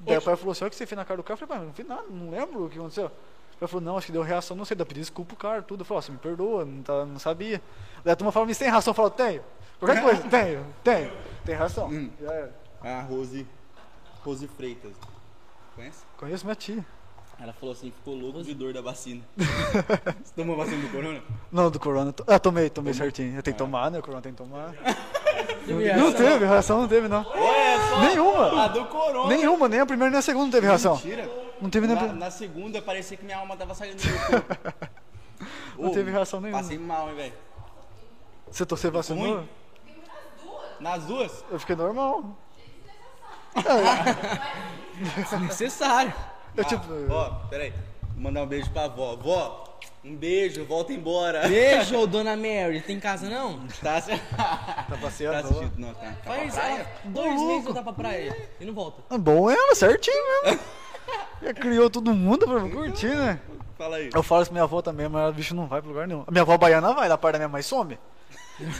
Daí 0.00 0.18
o 0.18 0.22
pai 0.22 0.34
falou 0.34 0.50
assim, 0.50 0.64
olha 0.64 0.68
o 0.68 0.70
que 0.70 0.76
você 0.76 0.86
fez 0.86 0.96
na 0.96 1.04
cara 1.04 1.18
do 1.18 1.22
cara. 1.22 1.34
Eu 1.40 1.46
falei, 1.46 1.56
pai, 1.56 1.66
não 1.66 1.72
fiz 1.72 1.86
nada, 1.86 2.02
não 2.10 2.30
lembro 2.30 2.66
o 2.66 2.68
que 2.68 2.76
aconteceu. 2.76 3.06
O 3.06 3.58
pai 3.60 3.68
falou, 3.68 3.80
não, 3.80 3.96
acho 3.96 4.06
que 4.06 4.12
deu 4.12 4.22
reação, 4.22 4.56
não 4.56 4.64
sei, 4.64 4.76
daí 4.76 4.82
eu 4.82 4.86
pedi 4.86 5.00
desculpa 5.00 5.28
pro 5.28 5.36
cara, 5.36 5.62
tudo. 5.62 5.82
Eu 5.82 5.84
falei, 5.84 5.98
ó, 5.98 6.02
você 6.02 6.10
me 6.10 6.18
perdoa, 6.18 6.64
não, 6.64 6.82
tá, 6.82 7.06
não 7.06 7.18
sabia. 7.20 7.62
Daí 8.04 8.12
a 8.12 8.16
turma 8.16 8.32
falou, 8.32 8.48
mas 8.48 8.58
tem 8.58 8.68
ração? 8.68 8.90
Eu 8.90 8.94
falei, 8.94 9.12
tenho. 9.12 9.42
Qualquer 9.78 10.02
coisa, 10.02 10.22
tenho, 10.28 10.66
tenho. 10.82 11.12
Tem 11.44 11.54
ração. 11.54 11.88
Hum. 11.88 12.10
Já 12.20 12.32
era. 12.32 12.54
A 12.82 13.02
Rose. 13.02 13.46
Rose 14.24 14.48
Freitas. 14.48 14.96
Conhece? 15.76 16.04
Conheço 16.16 16.44
minha 16.44 16.56
tia. 16.56 16.84
Ela 17.40 17.52
falou 17.52 17.72
assim, 17.72 17.92
ficou 17.92 18.14
louco 18.16 18.42
de 18.42 18.52
dor 18.52 18.72
da 18.72 18.80
vacina. 18.80 19.22
Você 19.36 20.32
tomou 20.34 20.54
a 20.60 20.64
vacina 20.64 20.82
do 20.82 20.88
corona? 20.90 21.22
Não, 21.52 21.70
do 21.70 21.78
corona. 21.78 22.12
to- 22.12 22.24
Ah, 22.26 22.38
tomei, 22.38 22.68
tomei 22.68 22.92
certinho. 22.92 23.30
Tenho 23.42 23.54
que 23.54 23.58
tomar, 23.62 23.90
né? 23.92 24.00
O 24.00 24.02
corona 24.02 24.20
tem 24.22 24.32
que 24.32 24.38
tomar. 24.38 24.72
Não 25.68 25.78
reação? 25.78 26.12
teve, 26.14 26.46
reação 26.46 26.80
não 26.80 26.88
teve, 26.88 27.06
não. 27.08 27.24
Olha 27.24 27.88
só! 27.90 28.00
Nenhuma. 28.00 28.64
A 28.64 28.68
do 28.68 28.84
corona! 28.86 29.28
Nenhuma, 29.28 29.68
nem 29.68 29.78
a 29.80 29.86
primeira 29.86 30.10
nem 30.10 30.18
a 30.18 30.22
segunda 30.22 30.44
não 30.46 30.50
teve 30.50 30.66
reação. 30.66 30.94
Mentira! 30.96 31.30
Não 31.60 31.70
teve 31.70 31.86
nem 31.86 31.96
a 31.96 32.02
Na, 32.06 32.12
na 32.14 32.30
segunda 32.30 32.82
parecia 32.82 33.16
que 33.16 33.24
minha 33.24 33.36
alma 33.38 33.54
tava 33.56 33.72
saindo 33.74 33.96
do 34.02 34.08
meu 34.08 34.18
corpo. 34.42 34.56
Não 35.78 35.90
Ô, 35.90 35.92
teve 35.92 36.10
reação 36.10 36.40
nenhuma. 36.40 36.60
Passei 36.60 36.78
mal, 36.78 37.08
hein, 37.10 37.14
velho. 37.14 37.32
Você, 38.50 38.66
to- 38.66 38.76
você 38.76 38.90
vacinou? 38.90 39.36
ruim? 39.36 39.48
Nas 40.80 41.04
duas? 41.04 41.44
Eu 41.52 41.60
fiquei 41.60 41.76
normal. 41.76 42.36
Necessário. 45.40 46.12
Eu, 46.58 46.64
tipo, 46.64 46.84
Ah, 47.10 47.14
ó, 47.14 47.30
peraí. 47.48 47.72
Vou 48.14 48.22
mandar 48.24 48.42
um 48.42 48.46
beijo 48.46 48.68
pra 48.70 48.84
avó. 48.84 49.16
Vó, 49.16 49.78
um 50.04 50.14
beijo, 50.16 50.64
volta 50.64 50.92
embora. 50.92 51.46
Beijo, 51.48 52.04
dona 52.08 52.36
Mary. 52.36 52.80
Tem 52.80 52.98
casa 52.98 53.28
não? 53.28 53.60
Tá, 53.82 54.00
tá 54.00 54.86
tá 54.90 54.96
passeando. 55.00 55.38
assistindo? 55.38 55.72
Não, 55.78 55.94
tá. 55.94 56.00
tá 56.00 56.12
pra 56.24 56.34
Faz 56.34 56.54
praia? 56.54 56.72
ela, 56.74 56.86
dois 57.04 57.42
meses 57.42 57.64
voltar 57.64 57.82
pra 57.82 57.92
praia 57.92 58.36
e 58.60 58.64
não 58.64 58.74
volta. 58.74 59.02
Ah, 59.08 59.16
Bom 59.18 59.48
ela, 59.50 59.74
certinho 59.74 60.16
mesmo. 60.44 60.60
Já 61.42 61.54
criou 61.54 61.88
todo 61.88 62.12
mundo 62.12 62.46
pra 62.46 62.60
curtir, 62.68 63.14
né? 63.14 63.38
Fala 63.78 63.96
aí. 63.96 64.10
Eu 64.12 64.22
falo 64.24 64.42
isso 64.42 64.50
pra 64.50 64.54
minha 64.54 64.64
avó 64.64 64.82
também, 64.82 65.08
mas 65.08 65.28
a 65.28 65.32
bicho 65.32 65.54
não 65.54 65.66
vai 65.68 65.80
pra 65.80 65.88
lugar 65.88 66.06
nenhum. 66.08 66.24
A 66.26 66.30
minha 66.32 66.42
avó 66.42 66.58
baiana 66.58 66.92
vai, 66.92 67.08
da 67.08 67.16
parte 67.16 67.34
da 67.34 67.38
minha 67.38 67.48
mãe 67.48 67.62
some. 67.62 67.96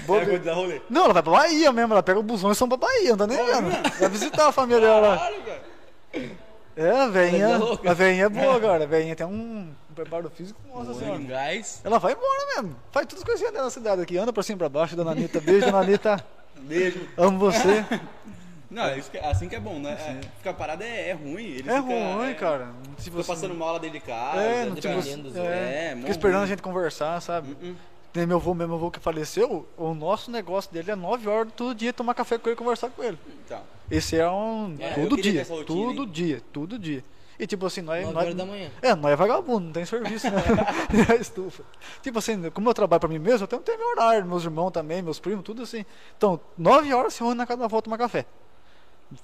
Boa- 0.07 0.21
É 0.23 0.27
coisa 0.27 0.45
da 0.45 0.55
rolê. 0.55 0.83
Não, 0.91 1.05
ela 1.05 1.15
vai 1.15 1.23
pra 1.23 1.31
Bahia 1.33 1.73
mesmo, 1.73 1.95
ela 1.95 2.03
pega 2.03 2.19
o 2.19 2.23
busão 2.23 2.51
e 2.51 2.57
são 2.57 2.69
pra 2.69 2.77
Bahia, 2.77 3.11
não 3.11 3.19
tá 3.19 3.27
nem 3.29 3.37
vendo. 3.47 3.71
Vai 4.01 4.09
visitar 4.09 4.49
a 4.49 4.53
família 4.53 4.81
dela. 4.81 5.17
Caralho, 5.17 5.43
velho. 5.45 6.39
É, 6.81 6.91
a 6.91 7.09
veinha, 7.09 7.49
Coisa 7.49 7.65
louca. 7.65 7.91
a 7.91 7.95
veinha 7.95 8.25
é 8.25 8.29
boa 8.29 8.55
agora. 8.55 8.85
A 8.85 8.87
veinha 8.87 9.17
tem 9.17 9.27
um 9.27 9.69
preparo 9.95 10.31
físico, 10.31 10.61
nossa 10.73 10.95
senhora. 10.95 11.19
Um 11.19 11.27
gás. 11.27 11.81
Ela 11.85 11.99
vai 11.99 12.13
embora 12.13 12.47
mesmo. 12.55 12.77
Faz 12.93 13.07
todas 13.07 13.23
as 13.23 13.29
coisinhas 13.29 13.53
dela 13.53 13.65
na 13.65 13.71
cidade 13.71 14.01
aqui. 14.01 14.17
Anda 14.17 14.33
pra 14.33 14.43
cima 14.45 14.55
e 14.57 14.59
pra 14.59 14.69
baixo, 14.69 14.95
dona 14.95 15.11
Anitta. 15.11 15.41
Beijo, 15.41 15.67
dona 15.67 15.79
Anitta. 15.81 16.25
Beijo. 16.61 17.01
Amo 17.17 17.39
você. 17.39 17.85
Não, 18.71 18.85
é 18.85 18.99
isso 18.99 19.11
que- 19.11 19.17
assim 19.19 19.49
que 19.49 19.57
é 19.57 19.61
bom, 19.61 19.79
né? 19.81 19.93
É, 19.93 20.21
ficar 20.37 20.53
parado 20.53 20.83
é, 20.85 21.09
é 21.09 21.13
ruim. 21.15 21.43
Ele 21.47 21.61
É 21.61 21.63
fica, 21.63 21.81
ruim, 21.81 22.31
é, 22.31 22.35
cara. 22.35 22.69
Se 22.99 23.05
Fica 23.05 23.17
você- 23.17 23.27
passando 23.33 23.55
mal 23.55 23.73
lá 23.73 23.79
dentro 23.79 23.99
de 23.99 24.05
casa. 24.05 24.41
É, 24.43 24.67
não 24.67 24.75
tipo, 24.77 24.89
dependendo 24.89 25.31
do- 25.31 25.39
é, 25.41 25.87
é, 25.87 25.95
mó 25.95 26.01
fica 26.03 26.11
esperando 26.13 26.35
ruim. 26.37 26.45
a 26.45 26.49
gente 26.49 26.63
conversar, 26.63 27.21
sabe? 27.23 27.57
Hum, 27.63 27.71
hum. 27.71 27.75
Tem 28.13 28.27
meu 28.27 28.37
avô, 28.39 28.55
meu 28.55 28.73
avô 28.75 28.91
que 28.91 28.99
faleceu, 28.99 29.67
o 29.77 29.95
nosso 29.95 30.31
negócio 30.31 30.73
dele 30.73 30.91
é 30.91 30.97
9 30.97 31.29
horas 31.29 31.53
todo 31.55 31.75
dia 31.75 31.93
tomar 31.93 32.15
café 32.15 32.39
com 32.39 32.49
ele 32.49 32.55
e 32.55 32.57
conversar 32.57 32.91
com 32.91 33.03
ele. 33.03 33.19
Então, 33.45 33.61
Esse 33.91 34.17
é 34.17 34.29
um. 34.29 34.75
É, 34.79 34.95
todo 34.95 35.21
dia. 35.21 35.43
rotina, 35.43 35.65
todo 35.65 36.03
hein? 36.03 36.09
dia, 36.11 36.43
todo 36.53 36.79
dia. 36.79 37.05
E 37.39 37.47
tipo 37.47 37.67
assim, 37.67 37.83
nós. 37.83 38.01
9 38.03 38.15
nós 38.15 38.25
horas 38.25 38.35
da 38.35 38.45
manhã. 38.47 38.71
É, 38.83 38.95
nós 38.95 39.13
é 39.13 39.17
vagabundo, 39.17 39.67
não 39.67 39.73
tem 39.73 39.85
serviço, 39.85 40.29
né? 40.31 40.43
É 41.13 41.21
estufa. 41.21 41.63
Tipo 42.03 42.19
assim, 42.19 42.51
como 42.51 42.69
eu 42.69 42.75
trabalho 42.75 43.01
pra 43.01 43.09
mim 43.09 43.19
mesmo, 43.19 43.45
eu 43.45 43.49
tenho, 43.49 43.63
tenho 43.63 43.79
meu 43.79 43.89
horário, 43.91 44.27
meus 44.27 44.43
irmãos 44.43 44.71
também, 44.71 45.03
meus 45.03 45.21
primos, 45.21 45.45
tudo 45.45 45.63
assim. 45.63 45.85
Então, 46.17 46.41
9 46.57 46.93
horas 46.93 47.15
se 47.15 47.21
reúne 47.21 47.37
na 47.37 47.47
casa 47.47 47.61
da 47.61 47.65
avó 47.67 47.81
tomar 47.81 47.99
café. 47.99 48.25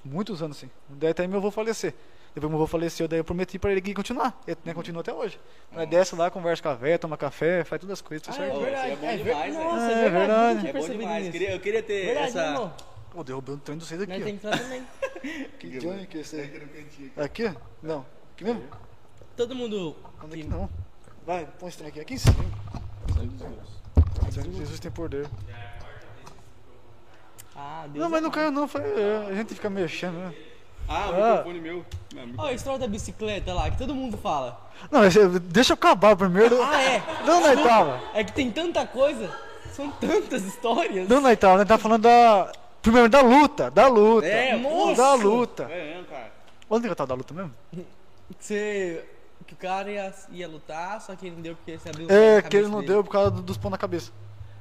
Muitos 0.04 0.42
anos 0.42 0.58
assim. 0.58 0.70
Daí 0.88 1.10
até 1.10 1.26
meu 1.26 1.38
avô 1.38 1.50
falecer. 1.50 1.94
Depois 2.34 2.50
meu 2.50 2.58
avô 2.58 2.66
faleceu, 2.66 3.06
daí 3.06 3.20
eu 3.20 3.24
prometi 3.24 3.58
pra 3.60 3.70
ele 3.70 3.80
que 3.80 3.90
ia 3.90 3.94
continuar. 3.94 4.36
Ele 4.46 4.56
né, 4.64 4.74
continua 4.74 5.02
até 5.02 5.12
hoje. 5.12 5.38
Nós 5.70 5.88
desce 5.88 6.16
lá, 6.16 6.30
conversa 6.30 6.62
com 6.62 6.68
a 6.68 6.74
véia, 6.74 6.98
toma 6.98 7.16
café, 7.16 7.62
faz 7.62 7.80
todas 7.80 7.94
as 7.94 8.00
coisas, 8.00 8.26
tudo 8.26 8.34
Ah, 8.36 8.44
é 8.44 8.48
certo. 8.48 8.56
Ô, 8.56 8.60
verdade. 8.64 8.90
é 8.90 8.96
bom 8.96 9.06
é 9.06 9.16
ver- 9.16 9.24
demais, 9.24 9.54
velho. 9.54 9.68
Nossa, 9.68 9.92
É 9.92 10.04
é 10.06 10.10
verdade. 10.10 10.66
é 10.68 10.72
bom 10.72 10.88
demais. 10.88 11.28
Queria, 11.30 11.50
eu 11.52 11.60
queria 11.60 11.82
ter 11.82 12.06
Verdade, 12.06 12.26
essa. 12.28 12.50
né? 12.60 12.72
Pô, 13.12 13.22
derrubei 13.22 13.54
um 13.54 13.58
trem 13.58 13.78
do 13.78 13.84
Nós 13.84 14.02
aqui, 14.02 14.20
tem 14.24 14.36
que 14.36 14.42
também. 14.50 14.84
Que 15.60 15.78
Johnny 15.78 16.06
que 16.08 16.18
é 16.18 16.20
esse 16.22 16.36
aí? 16.36 17.12
Aqui? 17.16 17.54
Não. 17.80 18.04
Aqui 18.34 18.42
mesmo? 18.44 18.64
Todo 19.36 19.54
mundo. 19.54 19.94
Não, 20.20 20.26
aqui 20.26 20.42
não. 20.44 20.68
Vai, 21.24 21.46
põe 21.58 21.68
esse 21.68 21.78
trem 21.78 21.90
aqui, 21.90 22.00
aqui 22.00 22.14
em 22.14 22.18
cima. 22.18 22.44
Jesus 24.58 24.80
tem 24.80 24.90
poder. 24.90 25.28
Ah, 27.54 27.84
Deus 27.86 27.94
Não, 28.02 28.10
mas 28.10 28.18
é 28.18 28.22
não 28.22 28.28
mais. 28.30 28.34
caiu 28.34 28.50
não, 28.50 28.66
foi. 28.66 28.80
é, 28.82 29.26
a 29.30 29.34
gente 29.34 29.54
fica 29.54 29.70
mexendo, 29.70 30.14
né? 30.14 30.34
Ah, 30.88 31.10
o 31.10 31.14
Ah. 31.22 31.28
microfone 31.30 31.60
meu. 31.60 31.84
Ó, 32.38 32.46
a 32.46 32.52
história 32.52 32.78
da 32.78 32.86
bicicleta 32.86 33.52
lá, 33.52 33.70
que 33.70 33.78
todo 33.78 33.94
mundo 33.94 34.16
fala. 34.16 34.60
Não, 34.90 35.00
deixa 35.40 35.72
eu 35.72 35.74
acabar 35.74 36.14
primeiro. 36.16 36.60
Ah, 36.62 36.82
é? 36.82 37.02
Não, 37.26 37.40
nós 37.40 37.62
tava. 37.62 38.00
É 38.14 38.22
que 38.24 38.32
tem 38.32 38.50
tanta 38.50 38.86
coisa, 38.86 39.30
são 39.72 39.90
tantas 39.92 40.42
histórias. 40.44 41.08
Não, 41.08 41.20
nós 41.20 41.38
tava. 41.38 41.58
Nós 41.58 41.66
tava 41.68 41.82
falando 41.82 42.02
da. 42.02 42.52
Primeiro 42.82 43.08
da 43.08 43.22
luta, 43.22 43.70
da 43.70 43.88
luta. 43.88 44.26
É, 44.26 44.56
nossa. 44.58 44.94
Da 45.02 45.14
luta. 45.14 45.62
É, 45.70 45.94
mesmo, 45.94 46.04
cara. 46.04 46.32
Onde 46.68 46.82
que 46.86 46.90
eu 46.92 46.96
tava 46.96 47.08
da 47.08 47.14
luta 47.14 47.32
mesmo? 47.34 47.52
Que 47.72 47.86
você. 48.38 49.04
Que 49.46 49.54
o 49.54 49.56
cara 49.56 49.90
ia, 49.90 50.12
ia 50.32 50.48
lutar, 50.48 51.00
só 51.02 51.14
que 51.16 51.26
ele 51.26 51.36
não 51.36 51.42
deu 51.42 51.54
porque 51.56 51.78
você 51.78 51.88
abriu 51.90 52.06
É, 52.10 52.38
a 52.38 52.42
que 52.42 52.56
ele 52.56 52.68
não 52.68 52.80
dele. 52.80 52.92
deu 52.92 53.04
por 53.04 53.10
causa 53.10 53.30
do- 53.30 53.42
dos 53.42 53.56
pão 53.58 53.70
na 53.70 53.76
cabeça. 53.78 54.10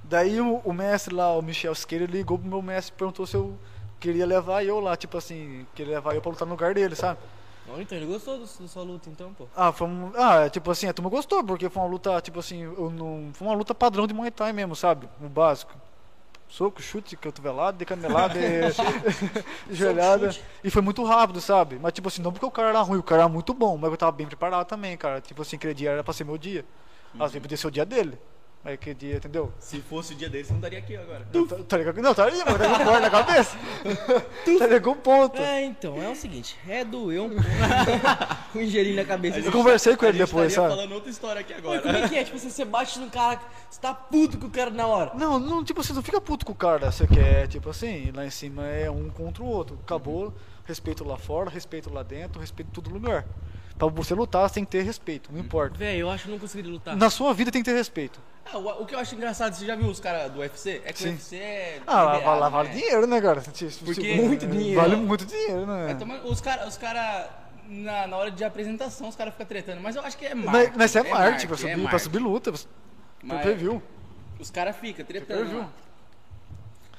Daí 0.04 0.42
o, 0.42 0.58
o 0.66 0.74
mestre 0.74 1.14
lá, 1.16 1.32
o 1.38 1.42
Michel 1.42 1.74
Siqueira, 1.74 2.04
ele 2.04 2.18
ligou 2.18 2.38
pro 2.38 2.48
meu 2.48 2.62
mestre 2.62 2.94
e 2.94 2.98
perguntou 2.98 3.26
se 3.26 3.36
eu 3.36 3.58
queria 4.04 4.26
levar 4.26 4.66
eu 4.66 4.82
lá, 4.82 4.98
tipo 4.98 5.18
assim, 5.18 5.66
queria 5.74 5.96
levar 5.96 6.14
eu 6.14 6.22
pra 6.22 6.32
lutar 6.32 6.46
no 6.46 6.54
lugar 6.54 6.74
dele, 6.74 6.94
sabe? 6.94 7.20
Não, 7.66 7.82
então 7.82 7.98
ele 7.98 8.06
gostou 8.06 8.38
do, 8.38 8.42
da 8.42 8.68
sua 8.68 8.84
luta, 8.84 9.10
então, 9.10 9.34
pô. 9.34 9.48
Ah, 9.56 9.72
foi 9.72 9.88
um, 9.88 10.12
ah, 10.16 10.50
tipo 10.50 10.70
assim, 10.70 10.88
a 10.88 10.94
turma 10.94 11.10
gostou, 11.10 11.42
porque 11.42 11.70
foi 11.70 11.82
uma 11.82 11.90
luta, 11.90 12.20
tipo 12.20 12.38
assim, 12.40 12.66
não, 12.66 13.32
foi 13.34 13.48
uma 13.48 13.56
luta 13.56 13.74
padrão 13.74 14.06
de 14.06 14.14
Muay 14.14 14.30
Thai 14.30 14.52
mesmo, 14.52 14.76
sabe? 14.76 15.08
O 15.22 15.30
básico. 15.30 15.74
Soco, 16.50 16.82
chute, 16.82 17.16
cotovelada, 17.16 17.78
decanelada, 17.78 18.36
e 18.38 18.70
joelhada. 19.74 20.36
E 20.62 20.70
foi 20.70 20.82
muito 20.82 21.02
rápido, 21.06 21.40
sabe? 21.40 21.80
Mas 21.82 21.94
tipo 21.94 22.10
assim, 22.10 22.22
não 22.22 22.34
porque 22.34 22.46
o 22.46 22.52
cara 22.52 22.70
era 22.70 22.82
ruim, 22.82 23.00
o 23.00 23.04
cara 23.04 23.22
era 23.22 23.30
muito 23.30 23.54
bom, 23.54 23.78
mas 23.78 23.90
eu 23.90 23.98
tava 23.98 24.12
bem 24.12 24.28
preparado 24.28 24.68
também, 24.68 24.98
cara. 24.98 25.22
Tipo 25.22 25.42
assim, 25.42 25.56
aquele 25.56 25.74
dia 25.74 25.92
era 25.92 26.04
pra 26.04 26.14
ser 26.14 26.26
meu 26.26 26.38
dia. 26.38 26.66
Às 27.14 27.32
vezes 27.32 27.42
podia 27.42 27.58
ser 27.58 27.68
o 27.68 27.72
dia 27.72 27.86
dele. 27.86 28.20
Mas 28.64 28.76
aquele 28.76 28.96
dia, 28.96 29.18
entendeu? 29.18 29.52
Se 29.60 29.82
fosse 29.82 30.14
o 30.14 30.16
dia 30.16 30.30
dele, 30.30 30.46
você 30.46 30.54
não 30.54 30.60
estaria 30.60 30.80
aqui 30.80 30.96
agora. 30.96 31.28
Não, 31.34 31.46
tá, 31.46 31.58
tá 31.68 31.78
ligado? 31.78 32.02
Não, 32.02 32.16
tá 32.16 32.24
ali, 32.24 32.38
mano, 32.38 32.58
tá 32.58 32.70
com 32.80 32.86
corda 32.86 33.00
na 33.02 33.10
cabeça. 33.10 33.58
tá 34.46 34.52
ligado 34.52 34.82
com 34.82 34.96
ponto. 34.96 35.42
É, 35.42 35.66
então, 35.66 36.02
é 36.02 36.08
o 36.10 36.16
seguinte, 36.16 36.58
é 36.66 36.86
doeu 36.86 37.26
um 37.26 37.30
pouco. 37.30 37.44
um 38.56 38.62
ingeirinho 38.62 38.96
na 38.96 39.04
cabeça. 39.04 39.40
Eu 39.40 39.52
conversei 39.52 39.98
com 39.98 40.06
ele 40.06 40.18
depois, 40.18 40.48
estaria 40.48 40.70
sabe? 40.70 40.82
falando 40.82 40.94
outra 40.94 41.10
história 41.10 41.42
aqui 41.42 41.52
Mas 41.54 41.60
agora. 41.62 41.82
como 41.82 41.98
é 41.98 42.08
que 42.08 42.16
é? 42.16 42.24
Tipo 42.24 42.38
assim, 42.38 42.50
você 42.50 42.64
bate 42.64 43.00
no 43.00 43.10
cara, 43.10 43.42
você 43.70 43.82
tá 43.82 43.94
puto 43.94 44.38
com 44.38 44.48
o 44.48 44.50
cara 44.50 44.70
na 44.70 44.88
hora. 44.88 45.12
Não, 45.16 45.38
não, 45.38 45.62
tipo 45.62 45.82
assim, 45.82 45.92
não 45.92 46.02
fica 46.02 46.22
puto 46.22 46.46
com 46.46 46.54
o 46.54 46.56
cara, 46.56 46.90
você 46.90 47.06
quer, 47.06 47.50
tipo 47.50 47.70
assim, 47.70 48.12
lá 48.16 48.26
em 48.26 48.30
cima 48.30 48.66
é 48.66 48.90
um 48.90 49.10
contra 49.10 49.44
o 49.44 49.46
outro. 49.46 49.78
Acabou, 49.84 50.34
respeito 50.64 51.04
lá 51.04 51.18
fora, 51.18 51.50
respeito 51.50 51.92
lá 51.94 52.02
dentro, 52.02 52.40
respeito 52.40 52.70
em 52.70 52.74
todo 52.74 52.90
lugar. 52.90 53.26
Pra 53.78 53.88
você 53.88 54.14
lutar, 54.14 54.48
você 54.48 54.56
tem 54.56 54.66
que 54.66 54.72
ter 54.72 54.84
respeito, 54.84 55.32
não 55.34 55.40
importa. 55.40 55.78
Velho, 55.78 56.00
eu 56.02 56.10
acho 56.10 56.24
que 56.26 56.30
eu 56.30 56.34
não 56.34 56.40
conseguiria 56.40 56.72
lutar. 56.72 56.96
Na 56.96 57.10
sua 57.10 57.34
vida 57.34 57.52
tem 57.52 57.62
que 57.64 57.70
ter 57.70 57.76
respeito. 57.76 58.20
Ah, 58.46 58.58
o, 58.58 58.84
o 58.84 58.86
que 58.86 58.94
eu 58.94 59.00
acho 59.00 59.16
engraçado, 59.16 59.54
você 59.54 59.66
já 59.66 59.76
viu 59.76 59.88
os 59.88 60.00
caras 60.00 60.32
do 60.32 60.40
UFC? 60.40 60.82
É 60.86 60.94
que 60.94 61.00
Sim. 61.00 61.10
o 61.10 61.12
UFC 61.14 61.36
é. 61.38 61.82
Ah, 61.88 62.04
lá, 62.04 62.14
liberado, 62.16 62.40
lá 62.40 62.50
vale 62.50 62.70
né? 62.70 62.76
dinheiro, 62.76 63.08
né, 63.08 63.22
cara? 63.22 63.42
Se- 63.42 63.72
se- 63.72 63.84
Porque- 63.84 64.02
se- 64.02 64.16
Muito 64.22 64.46
dinheiro. 64.48 64.80
Vale 64.82 64.96
muito 64.96 65.26
dinheiro, 65.26 65.66
né? 65.66 65.92
É, 66.00 66.28
os 66.28 66.40
caras, 66.42 66.68
os 66.68 66.78
cara, 66.78 67.30
na, 67.68 68.06
na 68.08 68.18
hora 68.18 68.30
de 68.32 68.44
apresentação, 68.44 69.08
os 69.10 69.16
caras 69.16 69.34
ficam 69.34 69.48
tretando. 69.48 69.82
Mas 69.82 69.96
eu 69.96 70.04
acho 70.04 70.18
que 70.18 70.26
é 70.26 70.36
Mas, 70.36 70.46
marketing. 70.46 70.78
mas 70.78 70.96
é, 70.96 71.00
marketing, 71.00 71.18
marketing, 71.24 71.48
pra 71.48 71.58
subir, 71.58 71.86
é 71.86 71.90
pra 71.90 72.00
subir 72.00 72.20
luta. 72.20 72.52
Pra 72.52 72.62
Mas 73.24 73.42
preview. 73.42 73.82
Os 74.40 74.52
caras 74.52 74.76
ficam 74.78 75.06
tretando. 75.06 75.58
Lá. 75.60 75.70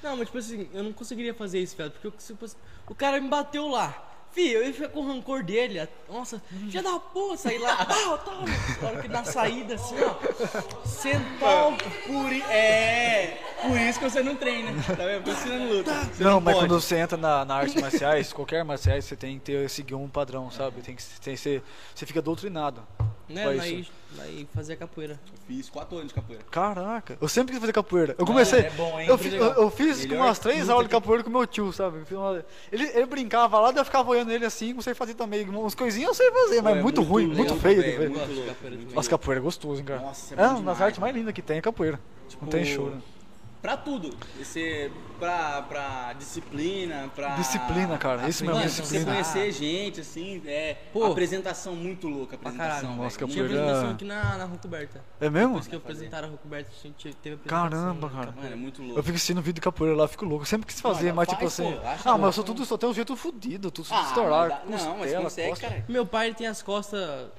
Não, 0.03 0.17
mas 0.17 0.27
tipo 0.27 0.39
assim, 0.39 0.69
eu 0.73 0.83
não 0.83 0.93
conseguiria 0.93 1.35
fazer 1.35 1.61
isso, 1.61 1.77
velho. 1.77 1.91
Porque 1.91 2.07
eu- 2.09 2.15
se 2.19 2.35
fosse- 2.35 2.57
o 2.89 2.95
cara 2.95 3.21
me 3.21 3.29
bateu 3.29 3.69
lá. 3.69 4.11
Fih, 4.35 4.51
eu 4.51 4.67
ia 4.67 4.73
ficar 4.73 4.89
com 4.89 5.07
rancor 5.07 5.45
dele. 5.45 5.89
Nossa, 6.11 6.43
já 6.69 6.83
da 6.83 6.99
porra, 6.99 7.37
sair 7.37 7.59
lá. 7.59 7.77
Pau, 7.87 8.19
toma. 8.19 8.47
Na 8.83 8.89
hora 8.89 9.01
que 9.01 9.07
na 9.07 9.23
saída, 9.23 9.77
assim, 9.77 9.95
ó. 10.03 10.85
Sentar 10.85 11.69
o 11.69 11.77
Por, 11.77 12.33
é, 12.51 13.39
por 13.63 13.79
isso 13.79 14.01
que 14.01 14.11
você 14.11 14.25
não 14.25 14.35
treina. 14.35 14.73
Tá 14.83 15.05
vendo? 15.05 15.23
Por 15.23 15.33
isso 15.33 15.43
que 15.45 15.49
você 15.49 15.57
não 15.57 15.69
luta. 15.69 15.95
Você 15.95 16.25
Não, 16.25 16.41
mas 16.41 16.55
pode. 16.55 16.67
quando 16.67 16.81
você 16.81 16.97
entra 16.97 17.17
na, 17.17 17.45
na 17.45 17.55
artes 17.55 17.81
marciais, 17.81 18.33
qualquer 18.33 18.57
artes 18.57 18.69
marciais, 18.69 19.05
você 19.05 19.15
tem 19.15 19.39
que 19.39 19.45
ter, 19.45 19.71
seguir 19.71 19.95
um 19.95 20.09
padrão, 20.09 20.51
sabe? 20.51 20.83
Tem 20.83 20.97
que, 20.97 21.05
tem 21.21 21.35
que 21.35 21.41
ser, 21.41 21.63
você 21.95 22.05
fica 22.05 22.21
doutrinado. 22.21 22.83
Né, 23.29 23.45
vai, 23.45 23.69
isso. 23.69 23.93
Vai 24.17 24.47
fazer 24.55 24.73
a 24.75 24.77
capoeira. 24.77 25.21
Eu 25.33 25.39
fiz 25.47 25.69
4 25.71 25.97
anos 25.97 26.09
de 26.09 26.15
capoeira. 26.15 26.45
Caraca, 26.51 27.17
eu 27.21 27.29
sempre 27.29 27.53
quis 27.53 27.61
fazer 27.61 27.73
capoeira. 27.73 28.15
Eu 28.19 28.25
comecei. 28.27 28.61
é 28.61 28.71
bom, 28.71 28.99
hein? 29.01 29.07
eu, 29.09 29.19
fi- 29.19 29.35
eu, 29.35 29.45
eu 29.45 29.71
fiz 29.71 30.05
Melhor 30.07 30.25
umas 30.27 30.39
três 30.39 30.61
luta 30.61 30.73
aulas 30.73 30.85
de 30.87 30.89
que- 30.95 31.01
capoeira 31.01 31.25
com 31.25 31.31
meu 31.31 31.47
tio, 31.47 31.73
sabe? 31.73 31.99
Uma- 32.15 32.45
Ele, 32.73 32.85
ele 32.85 33.07
brincava 33.07 33.59
lá, 33.61 33.71
daí 33.71 33.81
eu 33.81 33.85
ficava 33.85 34.11
olhando 34.11 34.31
ele 34.33 34.45
assim, 34.45 34.71
comecei 34.71 34.93
a 34.93 34.97
fazer 34.97 35.15
também. 35.15 35.49
Umas 35.49 35.75
coisinhas 35.75 36.09
eu 36.09 36.15
sei 36.15 36.31
fazer, 36.31 36.63
mas 36.63 36.77
é 36.77 36.83
muito, 36.83 37.01
muito 37.01 37.03
ruim, 37.13 37.27
legal, 37.29 37.37
muito 37.47 37.57
feio. 37.57 37.83
ver. 37.83 37.99
muito 37.99 38.15
Gosto 38.15 38.29
de 38.29 38.35
louco, 38.35 38.49
capoeira 38.55 38.77
também. 38.77 38.95
Nossa, 38.95 39.11
capoeira 39.11 39.41
é 39.41 39.43
gostoso, 39.43 39.81
hein, 39.81 39.85
cara. 39.87 40.01
Nossa, 40.01 40.35
é 40.35 40.43
é 40.43 40.47
uma 40.49 40.63
das 40.63 40.81
artes 40.81 40.99
mais 40.99 41.15
lindas 41.15 41.35
que 41.35 41.43
tem 41.43 41.59
é 41.59 41.61
capoeira. 41.61 42.01
Não 42.41 42.49
tem 42.49 42.65
Tipo, 42.65 42.77
choro. 42.77 43.03
Pra 43.65 43.79
tudo. 43.79 44.11
Esse, 44.39 44.93
pra, 45.19 45.63
pra 45.63 46.13
disciplina, 46.19 47.11
pra. 47.15 47.29
Disciplina, 47.37 47.97
cara. 47.97 48.29
Isso 48.29 48.45
mesmo, 48.45 48.59
Mano, 48.59 48.69
disciplina. 48.69 49.05
Você 49.07 49.11
conhecer 49.11 49.53
gente, 49.53 50.01
assim, 50.03 50.43
é. 50.45 50.75
Pô. 50.93 51.07
apresentação 51.07 51.75
muito 51.75 52.07
louca, 52.07 52.37
apresentação. 52.37 52.81
caralho. 52.81 53.03
Nossa, 53.03 53.19
velho. 53.19 53.33
Tinha 53.33 53.45
apresentação 53.47 53.91
aqui 53.93 54.05
na, 54.05 54.37
na 54.37 54.45
Rua 54.45 54.59
Coberta. 54.59 55.03
É 55.19 55.31
mesmo? 55.31 55.49
Depois 55.55 55.67
que 55.69 55.75
eu 55.75 55.79
apresentaram 55.79 56.27
a 56.27 56.31
Rua 56.33 56.39
Coberta, 56.43 56.71
a 56.79 56.83
gente 56.87 57.15
teve 57.15 57.37
apresentação. 57.37 57.71
Caramba, 57.71 58.07
né, 58.09 58.13
cara. 58.15 58.33
Mano, 58.33 58.53
é 58.53 58.55
muito 58.55 58.83
louco. 58.83 58.99
Eu 58.99 59.03
fico 59.03 59.17
assistindo 59.17 59.41
vídeo 59.41 59.55
de 59.55 59.61
capoeira 59.63 59.97
lá, 59.97 60.07
fico 60.09 60.27
louco. 60.27 60.45
Sempre 60.45 60.67
quis 60.67 60.79
fazer, 60.83 61.09
Não, 61.09 61.15
mas 61.15 61.27
faz, 61.27 61.39
tipo 61.39 61.47
assim. 61.47 61.73
pô, 61.73 61.79
ah, 61.87 61.95
mas 61.95 62.05
eu 62.05 62.17
louco. 62.19 62.33
sou 62.35 62.45
tudo, 62.45 62.67
só 62.67 62.77
tenho 62.77 62.93
um 62.93 62.95
jeito 62.95 63.17
fudido, 63.17 63.71
tudo 63.71 63.89
Ah, 63.91 64.13
dá- 64.15 64.63
não, 64.69 64.99
mas 64.99 65.15
consegue, 65.15 65.49
costa. 65.49 65.69
cara. 65.71 65.85
Meu 65.89 66.05
pai 66.05 66.27
ele 66.27 66.35
tem 66.35 66.47
as 66.49 66.61
costas 66.61 67.31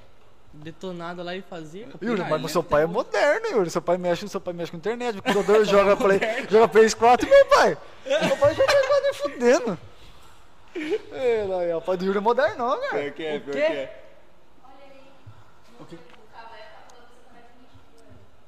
detonadas 0.62 1.24
lá 1.24 1.34
e 1.34 1.42
fazia. 1.42 1.88
Yuri, 2.02 2.22
mas 2.22 2.50
seu 2.52 2.62
pai 2.62 2.82
é 2.82 2.86
moderno, 2.86 3.46
Yuri. 3.48 3.70
Seu 3.70 3.82
pai 3.82 3.96
mexe, 3.96 4.28
seu 4.28 4.40
pai 4.40 4.54
mexe 4.54 4.70
com 4.70 4.76
internet. 4.76 5.18
O 5.18 5.22
computador 5.22 5.64
joga 5.66 5.96
Play, 5.96 6.20
joga 6.50 6.68
PS4 6.68 7.22
e 7.24 7.26
meu 7.30 7.46
pai. 7.46 7.78
Meu 8.06 8.36
pai 8.36 8.54
joga 8.54 8.72
PS4 8.72 9.14
fudendo. 9.14 9.78
É, 11.12 11.44
lá, 11.48 11.62
é, 11.62 11.74
o 11.76 11.80
pai 11.80 11.96
do 11.96 12.04
Yuri 12.04 12.18
é 12.18 12.20
moderno, 12.20 12.56
não, 12.58 12.80
cara. 12.80 13.02
Pior 13.02 13.12
que 13.12 13.24
é, 13.24 13.38
pior 13.38 13.52
que 13.54 13.58
é. 13.60 14.02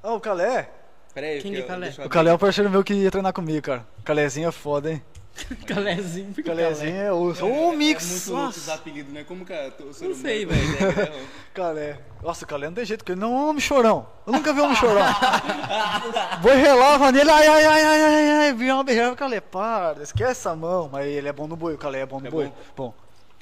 Ah, 0.01 0.13
o 0.13 0.19
Calé? 0.19 0.69
Pera 1.13 1.27
aí, 1.27 1.41
Quem 1.41 1.51
que 1.51 1.57
é 1.57 1.61
eu- 1.61 1.67
Calé? 1.67 1.93
O. 2.05 2.09
Calé 2.09 2.31
é 2.31 2.33
o 2.33 2.39
parceiro 2.39 2.69
meu 2.69 2.83
que 2.83 2.93
ia 2.93 3.11
treinar 3.11 3.33
comigo, 3.33 3.61
cara. 3.61 3.85
Calézinho 4.05 4.47
é 4.47 4.51
foda, 4.51 4.91
hein? 4.91 5.03
Calézinho. 5.65 6.33
fica 6.33 6.49
Calézinho 6.49 6.95
é 6.95 7.13
osso. 7.13 7.45
É, 7.45 7.49
Ô, 7.49 7.71
é 7.71 7.75
mix! 7.75 8.05
muito 8.05 8.31
louco 8.31 8.49
os 8.49 8.57
Nossa, 8.57 8.73
apelidos, 8.73 9.13
né? 9.13 9.23
Como 9.23 9.45
que 9.45 9.53
é 9.53 9.71
o 9.79 9.93
ser 9.93 10.09
Não 10.09 10.15
sei, 10.15 10.45
consegue, 10.45 10.83
né? 10.83 11.25
Calé. 11.53 11.99
Nossa, 12.21 12.43
o 12.43 12.47
Calé 12.47 12.67
não 12.67 12.73
tem 12.73 12.85
jeito, 12.85 12.99
porque 13.01 13.13
ele 13.13 13.21
não 13.21 13.33
é 13.33 13.37
um 13.39 13.49
homem 13.49 13.61
chorão. 13.61 14.05
Eu 14.27 14.33
nunca 14.33 14.51
vi 14.53 14.59
um 14.59 14.65
homem 14.65 14.75
chorão. 14.75 15.01
Boi 16.41 16.55
relava 16.55 17.11
nele, 17.11 17.29
ai, 17.29 17.47
ai, 17.47 17.65
ai, 17.65 17.83
ai, 17.83 18.01
ai, 18.03 18.29
ai, 18.47 18.53
vira 18.53 18.73
uma 18.75 18.83
berreira. 18.83 19.13
O 19.13 19.15
Calé, 19.15 19.39
para, 19.39 20.03
esquece 20.03 20.31
essa 20.31 20.55
mão. 20.55 20.89
Mas 20.91 21.05
ele 21.07 21.27
é 21.27 21.33
bom 21.33 21.47
no 21.47 21.55
boi, 21.55 21.73
o 21.73 21.77
Calé 21.77 22.01
é 22.01 22.05
bom 22.05 22.19
no 22.19 22.27
É 22.27 22.31
boi. 22.31 22.45
bom? 22.47 22.53
Bom. 22.75 22.93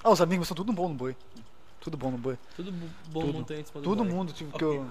Ah, 0.03 0.11
os 0.11 0.22
amigos 0.22 0.47
são 0.47 0.55
tudo 0.55 0.72
bom 0.72 0.88
no 0.89 0.93
boi. 0.95 1.15
Tudo 1.81 1.97
bom 1.97 2.11
no 2.11 2.18
boi. 2.18 2.38
Tudo 2.55 2.72
bo- 2.72 2.88
bom 3.07 3.22
Tudo. 3.22 3.43
do 3.43 3.81
Todo 3.81 4.03
boi. 4.03 4.14
mundo, 4.14 4.34
tipo, 4.34 4.55
que 4.57 4.64
eu... 4.64 4.85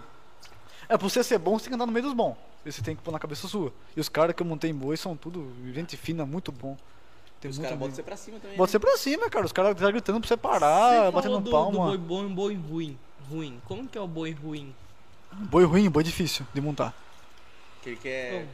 É, 0.89 0.97
pra 0.97 1.09
você 1.09 1.23
ser 1.25 1.39
bom, 1.39 1.59
você 1.59 1.65
tem 1.65 1.71
que 1.71 1.75
andar 1.75 1.87
no 1.87 1.93
meio 1.93 2.05
dos 2.05 2.15
bons. 2.15 2.37
Você 2.65 2.83
tem 2.83 2.97
que 2.97 3.03
pôr 3.03 3.13
na 3.13 3.19
cabeça 3.19 3.47
sua. 3.49 3.73
E 3.97 4.01
os 4.01 4.09
caras 4.09 4.35
que 4.35 4.43
eu 4.43 4.47
montei 4.47 4.71
em 4.71 4.75
boi 4.75 4.97
são 4.97 5.17
tudo 5.17 5.53
gente 5.73 5.97
fina, 5.97 6.27
muito 6.27 6.51
bom. 6.51 6.77
Tem 7.41 7.51
Os 7.51 7.59
caras 7.59 7.79
botam 7.79 7.95
você 7.95 8.03
pra 8.03 8.17
cima 8.17 8.39
também. 8.41 8.57
Bota 8.57 8.69
né? 8.69 8.73
você 8.73 8.79
pra 8.79 8.97
cima, 8.97 9.29
cara. 9.31 9.45
Os 9.47 9.53
caras 9.53 9.77
tá 9.77 9.91
gritando 9.91 10.19
pra 10.21 10.27
você 10.29 10.35
Você 10.35 10.37
parar, 10.37 10.97
falou 10.97 11.13
batendo 11.13 11.41
do, 11.41 11.51
palma. 11.51 11.91
do 11.93 11.99
boi 11.99 11.99
bom 11.99 12.25
e 12.25 12.29
boi 12.29 12.55
ruim. 12.57 12.99
Ruim. 13.31 13.61
Como 13.67 13.87
que 13.89 13.99
é 13.99 14.01
o 14.01 14.07
boi 14.09 14.33
ruim? 14.33 14.75
Boi 15.33 15.65
ruim, 15.65 15.89
boi 15.91 16.03
difícil 16.03 16.47
de 16.55 16.61
montar. 16.61 16.95
Que 17.83 17.91
ele 17.91 17.97
quer. 17.97 18.47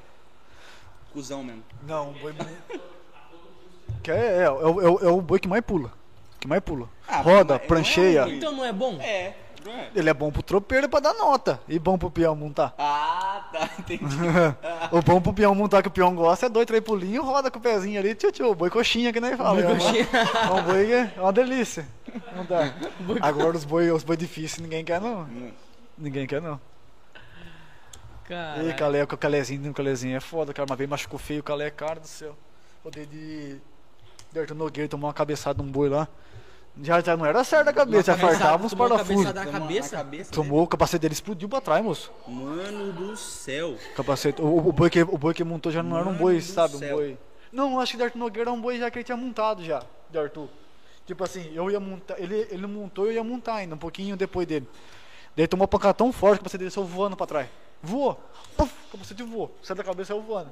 Cusão 1.12 1.44
mesmo. 1.44 1.62
Não, 1.86 2.12
boi. 2.14 2.34
que 4.02 4.10
é, 4.10 4.14
é, 4.16 4.42
é, 4.42 4.50
o- 4.50 4.80
é, 4.80 4.88
o- 4.90 4.98
é 4.98 5.08
o 5.08 5.20
boi 5.20 5.38
que 5.38 5.48
mais 5.48 5.62
pula. 5.62 5.92
Que 6.40 6.48
mais 6.48 6.60
pula. 6.62 6.88
Ah, 7.06 7.18
Roda, 7.20 7.34
mas 7.38 7.46
não 7.48 7.54
é 7.54 7.58
prancheia. 7.58 8.24
ruim. 8.24 8.36
Então 8.36 8.52
não 8.52 8.64
é 8.64 8.72
bom? 8.72 8.96
É, 9.00 9.36
não 9.64 9.72
é? 9.72 9.90
Ele 9.94 10.08
é 10.10 10.14
bom 10.14 10.30
pro 10.30 10.42
tropeiro 10.42 10.88
pra 10.88 11.00
dar 11.00 11.14
nota. 11.14 11.60
E 11.68 11.78
bom 11.78 11.96
pro 11.98 12.10
peão 12.10 12.34
montar. 12.34 12.74
Ah, 12.78 13.48
tá, 13.52 13.68
entendi. 13.78 14.04
o 14.90 15.02
bom 15.02 15.20
pro 15.20 15.32
peão 15.32 15.54
montar 15.54 15.82
que 15.82 15.88
o 15.88 15.90
peão 15.90 16.14
gosta 16.14 16.46
é 16.46 16.48
dois, 16.48 16.66
três 16.66 16.82
pulinhos, 16.82 17.24
roda 17.24 17.50
com 17.50 17.58
o 17.58 17.62
pezinho 17.62 17.98
ali, 17.98 18.14
tio, 18.14 18.32
tio, 18.32 18.54
boi 18.54 18.70
coxinha 18.70 19.12
que 19.12 19.20
nem 19.20 19.36
fala. 19.36 19.54
Boi 19.54 19.62
é, 19.62 19.66
uma- 19.66 19.76
coxinha. 19.76 20.08
é 20.12 20.50
um 20.50 20.62
boi 20.62 20.86
que 20.86 20.92
é 20.92 21.20
uma 21.20 21.32
delícia. 21.32 21.86
Montar. 22.36 22.74
Agora 23.20 23.56
os 23.56 23.64
boi, 23.64 23.90
os 23.90 24.04
boi 24.04 24.16
difíceis 24.16 24.58
ninguém 24.60 24.84
quer 24.84 25.00
não. 25.00 25.26
Ninguém 25.96 26.26
quer 26.26 26.40
não. 26.40 26.60
Cara. 28.24 28.62
E 28.62 28.72
Calé, 28.74 29.04
com 29.04 29.14
o 29.14 29.18
Calézinho, 29.18 29.70
o 29.70 29.74
Calézinho 29.74 30.16
é 30.16 30.20
foda, 30.20 30.52
cara. 30.54 30.66
Uma 30.68 30.76
vez 30.76 30.88
machucou 30.88 31.18
feio 31.18 31.40
o 31.40 31.42
Calé, 31.42 31.70
cara 31.70 32.00
do 32.00 32.06
céu. 32.06 32.36
Poder 32.82 33.06
de. 33.06 33.60
De 34.32 34.40
Arthur 34.40 34.54
Nogueira 34.54 34.88
tomou 34.88 35.08
uma 35.08 35.12
cabeçada 35.12 35.62
num 35.62 35.70
boi 35.70 35.90
lá. 35.90 36.08
Já, 36.80 37.00
já 37.00 37.16
não 37.16 37.26
era 37.26 37.44
certo 37.44 37.68
a 37.68 37.72
cabeça, 37.72 38.12
já 38.12 38.18
fartava 38.18 38.64
uns 38.64 38.72
parafusos. 38.72 39.26
cabeçada 39.26 39.44
na 39.44 39.44
Tomou 39.44 39.60
cabeça? 39.60 39.96
Cabeça 39.96 40.32
Tomou, 40.32 40.62
o 40.62 40.66
capacete 40.66 41.02
dele 41.02 41.12
explodiu 41.12 41.48
pra 41.48 41.60
trás, 41.60 41.84
moço. 41.84 42.10
Mano 42.26 42.92
do 42.92 43.16
céu. 43.16 43.76
Capacete. 43.94 44.40
O, 44.40 44.68
o 44.68 44.72
boi, 44.72 44.88
que, 44.88 45.02
o 45.02 45.18
boi 45.18 45.34
que 45.34 45.44
montou 45.44 45.70
já 45.70 45.82
não 45.82 45.96
era 45.96 46.06
um 46.06 46.12
Mano 46.12 46.18
boi, 46.18 46.40
sabe? 46.40 46.76
Um 46.76 46.80
boi. 46.80 47.18
Não, 47.52 47.78
acho 47.78 47.92
que 47.92 47.98
de 47.98 48.04
Arthur 48.04 48.18
Nogueira 48.18 48.50
era 48.50 48.58
um 48.58 48.60
boi 48.60 48.78
já 48.78 48.90
que 48.90 48.98
ele 48.98 49.04
tinha 49.04 49.16
montado 49.16 49.62
já. 49.62 49.84
De 50.08 50.18
Arthur. 50.18 50.48
Tipo 51.06 51.24
assim, 51.24 51.52
eu 51.54 51.70
ia 51.70 51.78
montar. 51.78 52.18
Ele, 52.18 52.48
ele 52.50 52.66
montou 52.66 53.06
eu 53.06 53.12
ia 53.12 53.24
montar 53.24 53.56
ainda, 53.56 53.74
um 53.74 53.78
pouquinho 53.78 54.16
depois 54.16 54.46
dele. 54.46 54.66
Daí 55.36 55.46
tomou 55.46 55.64
uma 55.64 55.68
pancada 55.68 55.92
tão 55.94 56.10
forte 56.10 56.38
que 56.38 56.40
o 56.40 56.44
capacete 56.44 56.58
dele 56.60 56.70
saiu 56.70 56.86
voando 56.86 57.16
pra 57.16 57.26
trás. 57.26 57.48
Voou. 57.82 58.18
Puf, 58.56 58.72
o 58.88 58.92
capacete 58.92 59.22
voou. 59.22 59.54
Saiu 59.62 59.76
da 59.76 59.84
cabeça 59.84 60.14
e 60.14 60.16
saiu 60.16 60.22
voando. 60.22 60.50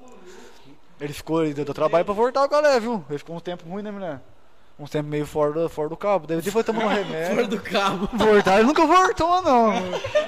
Ele 1.01 1.13
ficou, 1.15 1.43
ele 1.43 1.55
deu 1.55 1.65
trabalho 1.73 2.05
pra 2.05 2.13
voltar 2.13 2.45
o 2.45 2.49
galé, 2.49 2.79
viu? 2.79 3.03
Ele 3.09 3.19
ficou 3.19 3.35
um 3.35 3.41
tempo 3.41 3.67
ruim, 3.67 3.83
né, 3.83 3.91
mulher? 3.91 4.21
Um 4.81 4.87
tempo 4.87 5.09
meio 5.11 5.27
fora 5.27 5.53
do, 5.53 5.69
fora 5.69 5.89
do 5.91 5.97
cabo. 5.97 6.27
Daí 6.27 6.39
ele 6.39 6.51
foi 6.51 6.65
tomando 6.65 6.87
um 6.87 6.89
remédio. 6.95 7.35
Fora 7.35 7.47
do 7.47 7.61
cabo. 7.61 8.09
Voltar, 8.15 8.55
ele 8.59 8.67
nunca 8.67 8.87
voltou, 8.87 9.43
não. 9.43 9.73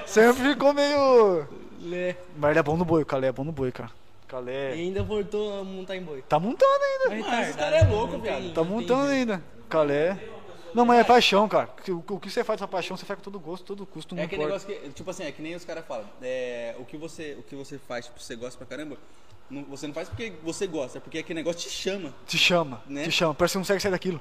Sempre 0.06 0.50
ficou 0.50 0.74
meio. 0.74 1.46
Lé. 1.80 2.16
Mas 2.36 2.50
ele 2.50 2.58
é 2.60 2.62
bom 2.62 2.76
no 2.76 2.84
boi, 2.84 3.02
o 3.02 3.06
Calé 3.06 3.28
é 3.28 3.32
bom 3.32 3.44
no 3.44 3.50
boi, 3.52 3.72
cara. 3.72 3.90
E 4.24 4.26
Calé. 4.26 4.72
ainda 4.72 5.02
voltou 5.02 5.60
a 5.60 5.64
montar 5.64 5.96
em 5.96 6.02
boi. 6.02 6.22
Tá 6.28 6.38
montando 6.38 6.70
ainda. 7.10 7.26
Mas 7.26 7.48
esse 7.48 7.58
cara 7.58 7.76
é 7.76 7.84
louco, 7.84 8.18
viado. 8.18 8.52
Tá 8.52 8.62
montando 8.62 9.10
ainda. 9.10 9.42
Calé. 9.68 10.18
Não, 10.74 10.84
mas 10.86 11.00
é 11.00 11.04
paixão, 11.04 11.46
cara. 11.48 11.68
O, 12.08 12.18
que 12.20 12.30
você 12.30 12.42
faz 12.44 12.58
com 12.58 12.64
a 12.64 12.68
paixão, 12.68 12.96
você 12.96 13.04
faz 13.04 13.18
com 13.18 13.24
todo 13.24 13.38
gosto, 13.40 13.64
todo 13.64 13.84
custo, 13.86 14.14
não 14.14 14.22
É 14.22 14.26
aquele 14.26 14.42
importa. 14.42 14.66
negócio 14.68 14.82
que, 14.84 14.94
tipo 14.94 15.10
assim, 15.10 15.24
é 15.24 15.32
que 15.32 15.42
nem 15.42 15.54
os 15.54 15.64
caras 15.64 15.84
falam. 15.86 16.04
É, 16.22 16.74
o, 16.78 16.84
que 16.84 16.96
você, 16.96 17.36
o 17.38 17.42
que 17.42 17.54
você 17.54 17.78
faz, 17.78 18.06
tipo, 18.06 18.18
você 18.20 18.34
gosta 18.36 18.56
pra 18.56 18.66
caramba, 18.66 18.96
não- 19.50 19.64
você 19.64 19.86
não 19.86 19.92
faz 19.92 20.08
porque 20.08 20.32
você 20.42 20.66
gosta, 20.66 20.96
é 20.96 21.00
porque 21.00 21.18
aquele 21.18 21.40
negócio 21.40 21.60
te 21.60 21.68
chama. 21.68 22.14
Te 22.26 22.38
chama, 22.38 22.80
Né? 22.86 23.02
te 23.04 23.10
chama. 23.10 23.34
Parece 23.34 23.52
que 23.52 23.58
não 23.58 23.62
consegue 23.64 23.80
sair 23.80 23.90
daquilo. 23.90 24.18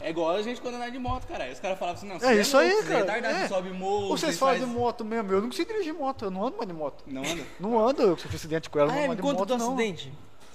É 0.00 0.10
igual 0.10 0.30
a 0.36 0.42
gente 0.42 0.60
quando 0.60 0.76
anda 0.76 0.90
de 0.90 0.98
moto, 0.98 1.26
cara. 1.26 1.44
Aí 1.44 1.52
Os 1.52 1.58
caras 1.58 1.78
falavam 1.78 1.98
assim, 1.98 2.06
não, 2.08 2.16
É 2.16 2.18
você 2.34 2.40
isso 2.40 2.56
louco, 2.56 2.70
aí, 2.70 2.76
você 2.76 2.88
cara. 2.88 2.98
retardado, 3.00 3.34
É. 3.36 3.48
sobe 3.48 3.70
morro, 3.70 4.08
Vocês 4.08 4.32
você 4.34 4.38
falam 4.38 4.54
faz- 4.56 4.68
de 4.68 4.74
moto 4.76 5.04
mesmo. 5.04 5.32
Eu 5.32 5.40
não 5.40 5.48
consigo 5.48 5.72
dirigir 5.72 5.92
moto, 5.94 6.24
eu 6.24 6.30
não 6.30 6.46
ando 6.46 6.56
mais 6.56 6.68
de 6.68 6.74
moto. 6.74 7.02
Não 7.06 7.22
anda? 7.22 7.42
Não 7.58 7.78
ando, 7.88 8.02
eu 8.02 8.16
sofri 8.16 8.36
acidente 8.36 8.70
com 8.70 8.78
ela, 8.78 8.92
Ah, 8.92 8.94
não 8.94 9.00
é, 9.02 9.04
ando 9.06 9.16
de 9.16 9.22
conta 9.22 9.38
moto, 9.40 9.48
do 9.48 9.58
não. 9.58 9.68
acidente. 9.74 10.12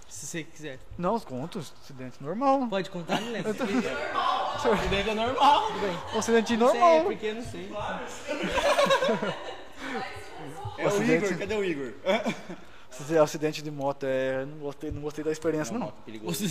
Se 0.07 0.27
você 0.27 0.43
quiser. 0.43 0.79
Não, 0.97 1.19
conto, 1.19 1.59
acidente 1.59 2.21
normal. 2.21 2.67
Pode 2.69 2.89
contar, 2.89 3.19
não 3.19 3.31
lembro. 3.31 3.49
Acidente 3.51 5.09
é 5.09 5.13
normal. 5.15 5.67
Tudo 5.67 5.79
bem. 5.79 5.97
Um 6.13 6.19
acidente 6.19 6.57
Não 6.57 6.71
sei, 6.71 6.79
normal. 6.79 7.03
porque 7.05 7.25
eu 7.25 7.35
não 7.35 7.43
sei. 7.43 7.71
É 10.77 10.85
o 10.85 10.87
Acidente. 10.87 11.25
Igor, 11.25 11.37
cadê 11.37 11.55
o 11.55 11.63
Igor? 11.63 11.93
Esse 13.01 13.17
acidente 13.17 13.61
de 13.61 13.71
moto, 13.71 14.03
é. 14.05 14.45
Não 14.45 14.57
gostei, 14.59 14.91
não 14.91 15.01
gostei 15.01 15.23
da 15.23 15.31
experiência, 15.31 15.73
não. 15.73 15.87
moto 15.87 15.95
perigoso. 16.05 16.45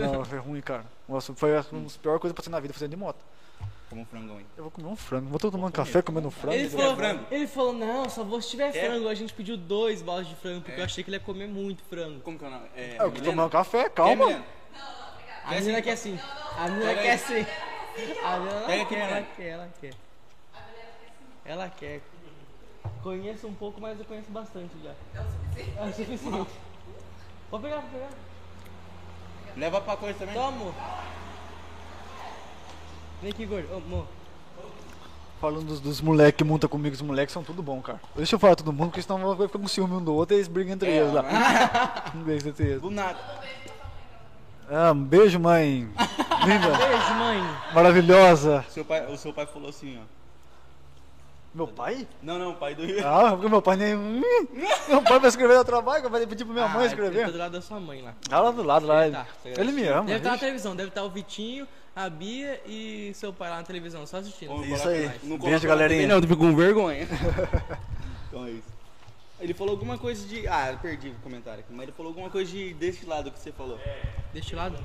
Não, 0.00 0.12
não, 0.12 0.24
foi 0.24 0.38
ruim, 0.38 0.60
cara. 0.60 0.84
Nossa, 1.08 1.34
foi 1.34 1.52
uma 1.72 1.82
das 1.82 1.96
piores 1.96 2.20
coisas 2.20 2.34
pra 2.34 2.42
fazer 2.42 2.50
na 2.50 2.60
vida, 2.60 2.74
fazer 2.74 2.88
de 2.88 2.96
moto. 2.96 3.24
Como 3.88 4.02
um 4.02 4.04
frangão 4.04 4.36
aí. 4.38 4.46
Eu 4.56 4.64
vou 4.64 4.70
comer 4.70 4.88
um 4.88 4.96
frango. 4.96 5.28
Vou 5.30 5.38
tô 5.38 5.50
tomando 5.50 5.72
café, 5.72 6.02
comendo 6.02 6.26
um 6.28 6.30
frango. 6.30 6.56
Ele 6.56 6.68
falou, 6.68 6.96
frango? 6.96 7.24
ele 7.30 7.46
falou, 7.46 7.72
não, 7.72 8.08
só 8.10 8.24
vou 8.24 8.42
se 8.42 8.50
tiver 8.50 8.72
Quer? 8.72 8.86
frango. 8.90 9.08
A 9.08 9.14
gente 9.14 9.32
pediu 9.32 9.56
dois 9.56 10.02
balas 10.02 10.26
de 10.26 10.34
frango, 10.34 10.62
porque 10.62 10.76
É. 10.78 10.80
eu 10.80 10.84
achei 10.84 11.04
que 11.04 11.08
ele 11.10 11.16
ia 11.16 11.20
comer 11.20 11.46
muito 11.46 11.82
frango. 11.84 12.20
Como 12.20 12.36
que 12.36 12.44
é 12.44 12.48
o 12.48 12.50
nome? 12.50 12.66
É, 12.74 12.80
É, 12.80 12.92
eu 12.94 12.96
tô 12.98 13.04
Milena? 13.10 13.24
tomando 13.24 13.50
café, 13.50 13.88
calma. 13.88 14.26
Milena? 14.26 14.44
A 15.44 15.54
menina 15.54 15.80
quer 15.80 15.96
sim. 15.96 16.18
A 16.58 16.68
menina 16.68 16.94
quer 16.94 17.18
sim. 17.18 17.46
A 18.24 18.38
menina 18.40 18.80
não 18.80 18.86
quer, 18.86 18.98
ela 18.98 19.70
quer, 19.80 19.94
ela 21.44 21.68
quer. 21.70 22.02
Conheço 23.02 23.46
um 23.46 23.54
pouco, 23.54 23.80
mas 23.80 23.98
eu 23.98 24.04
conheço 24.04 24.30
bastante 24.30 24.72
já. 24.82 24.90
É 25.14 25.20
o 25.22 25.24
suficiente. 25.24 25.78
É 25.78 25.82
o 25.84 25.92
suficiente. 25.94 26.50
Pode 27.50 27.62
pegar, 27.62 27.76
pode 27.76 27.88
pegar. 27.92 28.08
Leva 29.56 29.80
pra 29.80 29.96
coisa 29.96 30.18
também. 30.18 30.34
Toma. 30.34 30.72
Vem 33.22 33.30
aqui, 33.30 33.46
gordo. 33.46 33.72
Ô, 33.72 33.76
amor. 33.76 34.06
Falando 35.40 35.66
dos, 35.66 35.80
dos 35.80 36.00
moleques 36.00 36.38
que 36.38 36.44
montam 36.44 36.68
comigo, 36.68 36.94
os 36.94 37.02
moleques 37.02 37.32
são 37.32 37.44
tudo 37.44 37.62
bom, 37.62 37.80
cara. 37.80 38.00
Deixa 38.16 38.34
eu 38.34 38.38
falar 38.38 38.56
todo 38.56 38.72
mundo, 38.72 38.88
porque 38.88 39.02
senão 39.02 39.34
vai 39.36 39.46
ficar 39.46 39.58
com 39.58 39.68
ciúme 39.68 39.94
um 39.94 40.02
do 40.02 40.14
outro 40.14 40.34
e 40.34 40.38
eles 40.38 40.48
brigam 40.48 40.72
entre 40.74 40.90
É, 40.90 40.96
eles 40.98 41.12
lá. 41.12 41.24
Um 42.14 42.22
beijo 42.22 42.48
entre 42.48 42.64
eles. 42.66 42.80
Do 42.80 42.90
nada. 42.90 43.18
Ah, 44.68 44.92
um 44.92 45.04
beijo, 45.04 45.38
mãe. 45.38 45.88
Linda, 46.44 46.76
Beijo, 46.76 47.14
mãe. 47.14 47.40
maravilhosa. 47.72 48.64
Seu 48.70 48.84
pai, 48.84 49.06
o 49.12 49.16
seu 49.16 49.32
pai 49.32 49.46
falou 49.46 49.68
assim, 49.68 49.98
ó. 49.98 50.15
Meu 51.56 51.66
pai? 51.66 52.06
Não, 52.22 52.38
não, 52.38 52.50
o 52.50 52.54
pai 52.56 52.74
do 52.74 52.82
Ah, 53.02 53.30
porque 53.32 53.48
meu 53.48 53.62
pai 53.62 53.76
nem. 53.78 53.94
Meu 54.86 55.00
pai 55.02 55.18
vai 55.18 55.28
escrever 55.30 55.56
no 55.56 55.64
trabalho, 55.64 56.04
eu 56.04 56.10
vou 56.10 56.26
pedir 56.26 56.44
pra 56.44 56.52
minha 56.52 56.68
mãe 56.68 56.76
Ah, 56.76 56.80
Tá 56.80 56.86
escrever. 56.86 57.30
do 57.32 57.38
lado 57.38 57.52
da 57.52 57.62
sua 57.62 57.80
mãe 57.80 58.02
lá. 58.02 58.14
Ah, 58.30 58.40
lá 58.40 58.50
do 58.50 58.62
lado, 58.62 58.86
lá. 58.86 59.10
Tá, 59.10 59.26
Ele 59.42 59.72
me 59.72 59.88
ama. 59.88 60.02
Deve 60.04 60.18
estar 60.18 60.24
na 60.28 60.34
vixe. 60.34 60.40
televisão, 60.40 60.76
deve 60.76 60.90
estar 60.90 61.02
o 61.02 61.08
Vitinho, 61.08 61.66
a 61.94 62.10
Bia 62.10 62.60
e 62.66 63.10
seu 63.14 63.32
pai 63.32 63.48
lá 63.48 63.56
na 63.56 63.62
televisão, 63.62 64.06
só 64.06 64.18
assistindo. 64.18 64.50
Não 64.50 64.62
Isso 64.66 64.86
aí. 64.86 65.10
Não 65.22 65.38
Beijo, 65.38 65.66
galerinha. 65.66 66.06
Não, 66.06 66.20
tu 66.20 66.28
ficou 66.28 66.46
com 66.46 66.54
vergonha. 66.54 67.08
então 68.28 68.44
é 68.44 68.50
isso. 68.50 68.76
Ele 69.40 69.54
falou 69.54 69.72
alguma 69.72 69.96
coisa 69.96 70.26
de. 70.28 70.46
Ah, 70.48 70.72
eu 70.72 70.78
perdi 70.78 71.08
o 71.08 71.14
comentário 71.22 71.60
aqui, 71.60 71.72
mas 71.72 71.84
ele 71.84 71.92
falou 71.92 72.10
alguma 72.10 72.28
coisa 72.28 72.50
de 72.50 72.74
deste 72.74 73.06
lado 73.06 73.30
que 73.30 73.38
você 73.38 73.50
falou. 73.50 73.78
Deste 74.34 74.54
lado? 74.54 74.76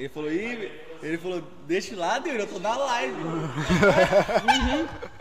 Ele 0.00 0.08
falou, 0.08 0.32
Ih, 0.32 0.70
ele 1.02 1.18
falou, 1.18 1.42
deste 1.66 1.94
lado, 1.94 2.26
eu 2.26 2.46
tô 2.46 2.58
na 2.58 2.74
live. 2.74 3.14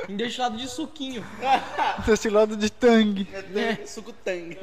Uhum. 0.07 0.15
Deste 0.15 0.39
lado 0.39 0.55
de 0.57 0.67
suquinho. 0.69 1.21
Desse 2.07 2.29
lado 2.29 2.55
de 2.55 2.69
tangue. 2.71 3.27
É, 3.55 3.85
suco 3.85 4.13
tang. 4.13 4.57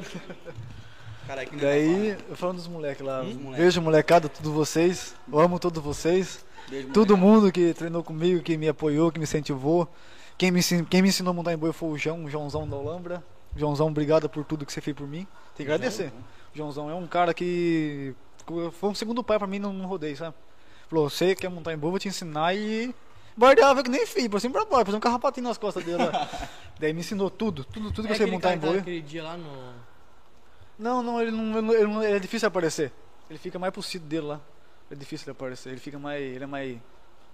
Caralho, 1.27 1.49
que 1.49 1.55
Daí, 1.57 2.17
eu 2.29 2.35
falando 2.35 2.57
dos 2.57 2.67
moleques 2.67 3.05
lá. 3.05 3.21
moleque. 3.23 3.61
Beijo, 3.61 3.81
molecada, 3.81 4.27
tudo 4.27 4.51
vocês. 4.51 5.13
Eu 5.31 5.39
amo 5.39 5.59
todos 5.59 5.83
vocês. 5.83 6.43
Beijo, 6.67 6.87
Todo 6.89 7.15
mundo 7.15 7.51
que 7.51 7.73
treinou 7.75 8.03
comigo, 8.03 8.41
que 8.41 8.57
me 8.57 8.67
apoiou, 8.67 9.11
que 9.11 9.19
me 9.19 9.23
incentivou. 9.23 9.87
Quem 10.37 10.51
me, 10.51 10.59
ensin- 10.59 10.83
quem 10.83 11.01
me 11.01 11.09
ensinou 11.09 11.31
a 11.31 11.33
montar 11.33 11.53
em 11.53 11.57
boi 11.57 11.71
foi 11.73 11.89
o 11.89 11.97
João, 11.97 12.25
o 12.25 12.29
Joãozão 12.29 12.67
da 12.67 12.75
Olambra. 12.75 13.23
Joãozão, 13.55 13.87
obrigado 13.87 14.27
por 14.29 14.43
tudo 14.45 14.65
que 14.65 14.73
você 14.73 14.81
fez 14.81 14.95
por 14.95 15.07
mim. 15.07 15.27
Tem 15.55 15.65
que 15.65 15.71
agradecer. 15.71 16.11
O 16.53 16.57
Joãozão 16.57 16.89
é 16.89 16.93
um 16.95 17.07
cara 17.07 17.33
que 17.33 18.15
foi 18.73 18.89
um 18.89 18.95
segundo 18.95 19.23
pai 19.23 19.37
pra 19.37 19.47
mim 19.47 19.59
no 19.59 19.85
rodeio, 19.85 20.15
sabe? 20.17 20.35
Falou, 20.89 21.09
você 21.09 21.35
quer 21.35 21.49
montar 21.49 21.71
em 21.71 21.75
eu 21.75 21.79
vou 21.79 21.99
te 21.99 22.07
ensinar 22.07 22.55
e. 22.55 22.93
Bardeava 23.35 23.83
que 23.83 23.89
nem 23.89 24.05
filho, 24.07 24.29
por 24.29 24.41
cima 24.41 24.53
pra 24.53 24.65
baixo, 24.65 24.85
fazer 24.85 24.97
um 24.97 25.01
carrapatinho 25.01 25.47
nas 25.47 25.57
costas 25.57 25.83
dele 25.83 26.03
lá. 26.03 26.27
Daí 26.79 26.91
me 26.93 27.01
ensinou 27.01 27.29
tudo, 27.29 27.63
tudo, 27.63 27.91
tudo 27.91 28.07
que 28.07 28.13
é 28.13 28.15
você 28.15 28.23
aquele 28.23 28.31
montar 28.35 28.53
em 28.53 28.55
que 28.55 28.61
tava 28.61 28.73
boi. 28.73 28.81
aquele 28.81 29.01
dia 29.01 29.23
lá 29.23 29.37
no... 29.37 29.73
Não, 30.79 31.03
não, 31.03 31.21
ele 31.21 31.31
não, 31.31 31.51
ele 31.57 31.61
não- 31.61 31.73
ele 31.73 31.87
não- 31.87 32.01
é 32.03 32.17
difícil 32.19 32.47
aparecer. 32.47 32.91
Ele 33.29 33.37
fica 33.37 33.59
mais 33.59 33.71
pro 33.73 33.81
sítio 33.83 34.07
dele 34.07 34.27
lá. 34.27 34.41
É 34.89 34.95
difícil 34.95 35.25
ele 35.25 35.31
aparecer. 35.31 35.69
Ele 35.69 35.79
fica 35.79 35.99
mais, 35.99 36.21
ele 36.21 36.43
é 36.43 36.47
mais, 36.47 36.77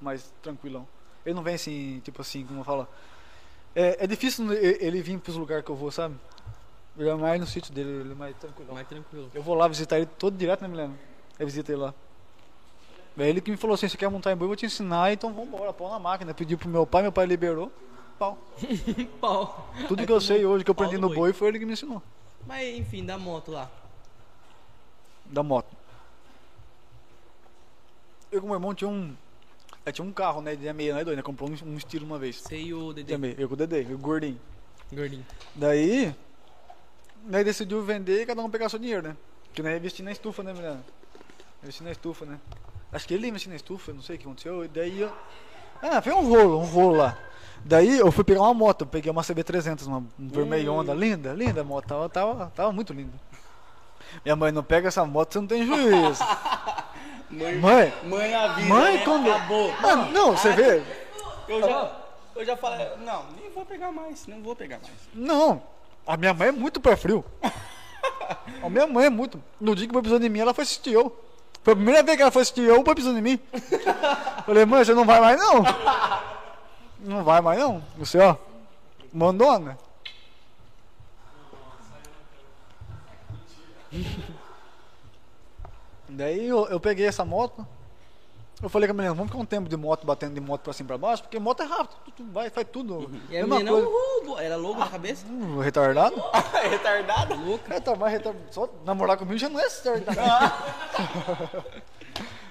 mais 0.02 0.34
tranquilão. 0.42 0.88
Ele 1.26 1.36
não 1.36 1.44
vem 1.44 1.56
assim, 1.56 2.02
tipo 2.04 2.22
assim, 2.22 2.46
como 2.46 2.62
eu 2.62 2.64
falo. 2.66 2.88
É, 3.76 4.04
é 4.04 4.08
difícil 4.08 4.52
ele 4.54 4.78
ele 4.82 5.02
vir 5.02 5.18
pros 5.20 5.36
lugares 5.38 5.64
que 5.64 5.72
eu 5.72 5.76
vou, 5.76 5.92
sabe? 5.92 6.16
Ele 6.98 7.10
é 7.10 7.16
mais 7.16 7.40
no 7.40 7.48
sítio 7.48 7.74
dele, 7.74 7.90
ele 7.90 8.12
é 8.12 8.16
mais 8.16 8.36
tranquilão. 8.38 8.74
Mais 8.76 8.88
tranquilo. 8.88 9.32
Eu 9.34 9.42
vou 9.42 9.56
lá 9.56 9.68
visitar 9.68 9.98
ele 9.98 10.06
todo 10.06 10.38
direto, 10.38 10.62
né, 10.62 10.68
Milena? 10.68 10.94
Eu 11.40 11.46
visito 11.46 11.72
ele 11.72 11.82
lá. 11.82 11.94
É 13.18 13.30
ele 13.30 13.42
que 13.42 13.52
me 13.52 13.58
falou 13.58 13.76
assim, 13.76 13.88
você 13.88 13.98
quer 13.98 14.10
montar 14.10 14.32
em 14.32 14.36
boi, 14.36 14.46
eu 14.46 14.50
vou 14.50 14.56
te 14.56 14.66
ensinar, 14.66 15.12
então 15.12 15.34
vambora, 15.34 15.74
pau 15.74 15.90
na 15.90 16.00
máquina. 16.00 16.34
Pediu 16.34 16.58
pro 16.58 16.70
meu 16.70 16.86
pai, 16.86 17.02
meu 17.02 17.12
pai 17.12 17.26
liberou. 17.26 17.72
Pau. 18.18 18.38
Pau. 19.20 19.74
Tudo 19.88 20.02
Aí 20.02 20.06
que 20.06 20.12
eu 20.12 20.22
sei 20.22 20.46
hoje 20.46 20.64
que 20.64 20.70
eu 20.70 20.76
o 20.78 20.78
aprendi 20.78 20.98
no 20.98 21.10
boi 21.10 21.34
foi 21.34 21.48
ele 21.48 21.60
que 21.60 21.66
me 21.66 21.74
ensinou. 21.74 22.02
Mas 22.46 22.76
enfim, 22.78 23.06
da 23.06 23.18
moto 23.18 23.52
lá. 23.52 23.70
da 25.26 25.42
moto. 25.42 25.76
Eu 28.32 28.40
com 28.40 28.48
o 28.48 28.50
meu 28.50 28.58
irmão 28.58 28.74
tinha 28.74 28.90
um. 28.90 29.16
é, 29.86 29.92
tinha 29.92 30.06
um 30.06 30.12
carro, 30.12 30.42
né? 30.42 30.56
De 30.56 30.72
meia, 30.74 30.94
né, 30.96 31.04
doido? 31.04 31.18
né? 31.18 31.24
Comprou 31.24 31.50
um, 31.50 31.74
um 31.74 31.78
estilo 31.78 32.06
uma 32.06 32.20
vez. 32.20 32.38
Você 32.38 32.58
e 32.58 32.74
o 32.74 32.94
Dedê. 32.94 33.36
Eu 33.38 33.48
com 33.48 33.54
o 33.54 33.58
Dedê, 33.58 33.86
eu 33.90 33.98
gordinho. 33.98 34.40
Gordinho. 34.92 35.26
Daí. 35.56 36.16
Daí 37.26 37.44
decidiu 37.44 37.82
vender 37.84 38.22
e 38.22 38.26
cada 38.26 38.42
um 38.42 38.50
pegar 38.50 38.70
seu 38.70 38.80
dinheiro, 38.80 39.08
né? 39.08 39.16
Porque 39.46 39.62
nós 39.62 39.72
ia 39.72 39.78
investir 39.78 40.04
na 40.04 40.12
estufa, 40.12 40.44
né, 40.44 40.52
menina? 40.52 40.84
Investir 41.62 41.86
na 41.86 41.92
estufa, 41.92 42.26
né? 42.26 42.38
Acho 42.92 43.08
que 43.08 43.14
ele 43.14 43.26
ia 43.26 43.30
investir 43.30 43.50
na 43.50 43.56
estufa, 43.56 43.94
não 43.94 44.02
sei 44.02 44.16
o 44.16 44.20
que 44.20 44.26
aconteceu. 44.26 44.66
E 44.66 44.68
daí 44.68 45.02
eu. 45.02 45.12
Ah, 45.82 46.02
foi 46.02 46.14
um 46.14 46.30
rolo, 46.30 46.60
um 46.60 46.66
rolo 46.66 46.98
lá. 46.98 47.18
Daí 47.66 47.98
eu 47.98 48.12
fui 48.12 48.24
pegar 48.24 48.42
uma 48.42 48.54
moto, 48.54 48.86
peguei 48.86 49.10
uma 49.10 49.22
CB300, 49.22 49.88
uma 49.88 50.00
um 50.00 50.28
vermelhona, 50.28 50.94
linda, 50.94 51.34
linda 51.34 51.62
a 51.62 51.64
moto, 51.64 51.88
tava, 51.88 52.10
tava, 52.10 52.52
tava 52.54 52.72
muito 52.74 52.92
linda. 52.92 53.14
Minha 54.24 54.36
mãe, 54.36 54.52
não 54.52 54.64
pega 54.64 54.90
essa 54.90 55.06
moto, 55.06 55.34
você 55.34 55.40
não 55.40 55.48
tem 55.48 55.66
juízo. 55.66 56.24
Mãe, 57.30 57.56
Mãe, 57.58 57.94
mãe 58.04 58.36
avisa, 58.36 58.68
Mãe, 58.70 58.98
né? 58.98 59.04
quando. 59.04 59.32
Acabou. 59.32 59.74
Mano, 59.82 60.12
não, 60.12 60.38
você 60.38 60.52
vê. 60.52 60.84
Eu 61.48 61.62
já, 61.62 61.92
eu 62.36 62.46
já 62.46 62.56
falei, 62.56 62.88
não, 63.04 63.26
nem 63.32 63.50
vou 63.50 63.66
pegar 63.66 63.92
mais, 63.92 64.28
não 64.28 64.40
vou 64.44 64.56
pegar 64.56 64.78
mais. 64.78 64.94
Não, 65.16 65.64
a 66.06 66.18
minha 66.18 66.34
mãe 66.34 66.50
é 66.50 66.52
muito 66.52 66.82
pé 66.82 66.96
frio. 66.96 67.24
A 68.62 68.70
minha 68.70 68.88
mãe 68.88 69.06
é 69.06 69.10
muito. 69.10 69.42
No 69.60 69.76
dia 69.76 69.88
que 69.88 69.94
foi 69.94 70.02
pisando 70.02 70.26
em 70.26 70.30
mim, 70.30 70.40
ela 70.40 70.54
foi 70.54 70.64
assistir 70.64 70.94
eu. 70.94 71.18
Foi 71.64 71.74
a 71.74 71.76
primeira 71.76 72.04
vez 72.04 72.16
que 72.18 72.22
ela 72.22 72.32
foi 72.32 72.42
assistir 72.42 72.64
eu, 72.64 72.84
foi 72.84 72.96
pisando 72.96 73.20
em 73.20 73.22
mim. 73.22 73.40
Falei, 74.46 74.66
mãe, 74.66 74.84
você 74.84 74.94
não 74.94 75.06
vai 75.06 75.20
mais 75.20 75.40
não? 75.40 75.64
Não 77.00 77.24
vai 77.24 77.42
mais 77.42 77.60
não? 77.60 77.84
Você, 77.98 78.18
ó, 78.20 78.36
mandona. 79.14 79.78
Daí 86.10 86.48
eu, 86.48 86.68
eu 86.68 86.80
peguei 86.80 87.06
essa 87.06 87.26
moto. 87.26 87.66
Eu 88.64 88.70
falei 88.70 88.88
com 88.88 88.94
a 88.94 88.96
menina, 88.96 89.14
vamos 89.14 89.30
ficar 89.30 89.42
um 89.42 89.46
tempo 89.46 89.68
de 89.68 89.76
moto, 89.76 90.06
batendo 90.06 90.36
de 90.36 90.40
moto 90.40 90.62
pra 90.62 90.72
cima 90.72 90.88
e 90.88 90.88
pra 90.88 90.98
baixo, 90.98 91.22
porque 91.22 91.38
moto 91.38 91.62
é 91.62 91.66
rápido, 91.66 91.98
tu, 92.06 92.12
tu 92.12 92.24
vai, 92.32 92.50
faz 92.50 92.66
tudo. 92.72 93.12
E 93.30 93.38
a 93.38 93.46
menina, 93.46 93.72
coisa. 93.72 93.86
uhul, 93.86 94.40
era 94.40 94.56
louco 94.56 94.80
na 94.80 94.88
cabeça? 94.88 95.26
Uh, 95.28 95.60
retardado? 95.60 96.16
É 96.54 96.68
retardado? 96.72 97.36
Louca. 97.36 97.74
É, 97.74 97.82
tá 97.82 97.94
mais 97.94 98.14
retardado. 98.14 98.46
Só 98.52 98.70
namorar 98.86 99.18
comigo 99.18 99.38
já 99.38 99.50
não 99.50 99.60
é 99.60 99.70
certo. 99.70 100.06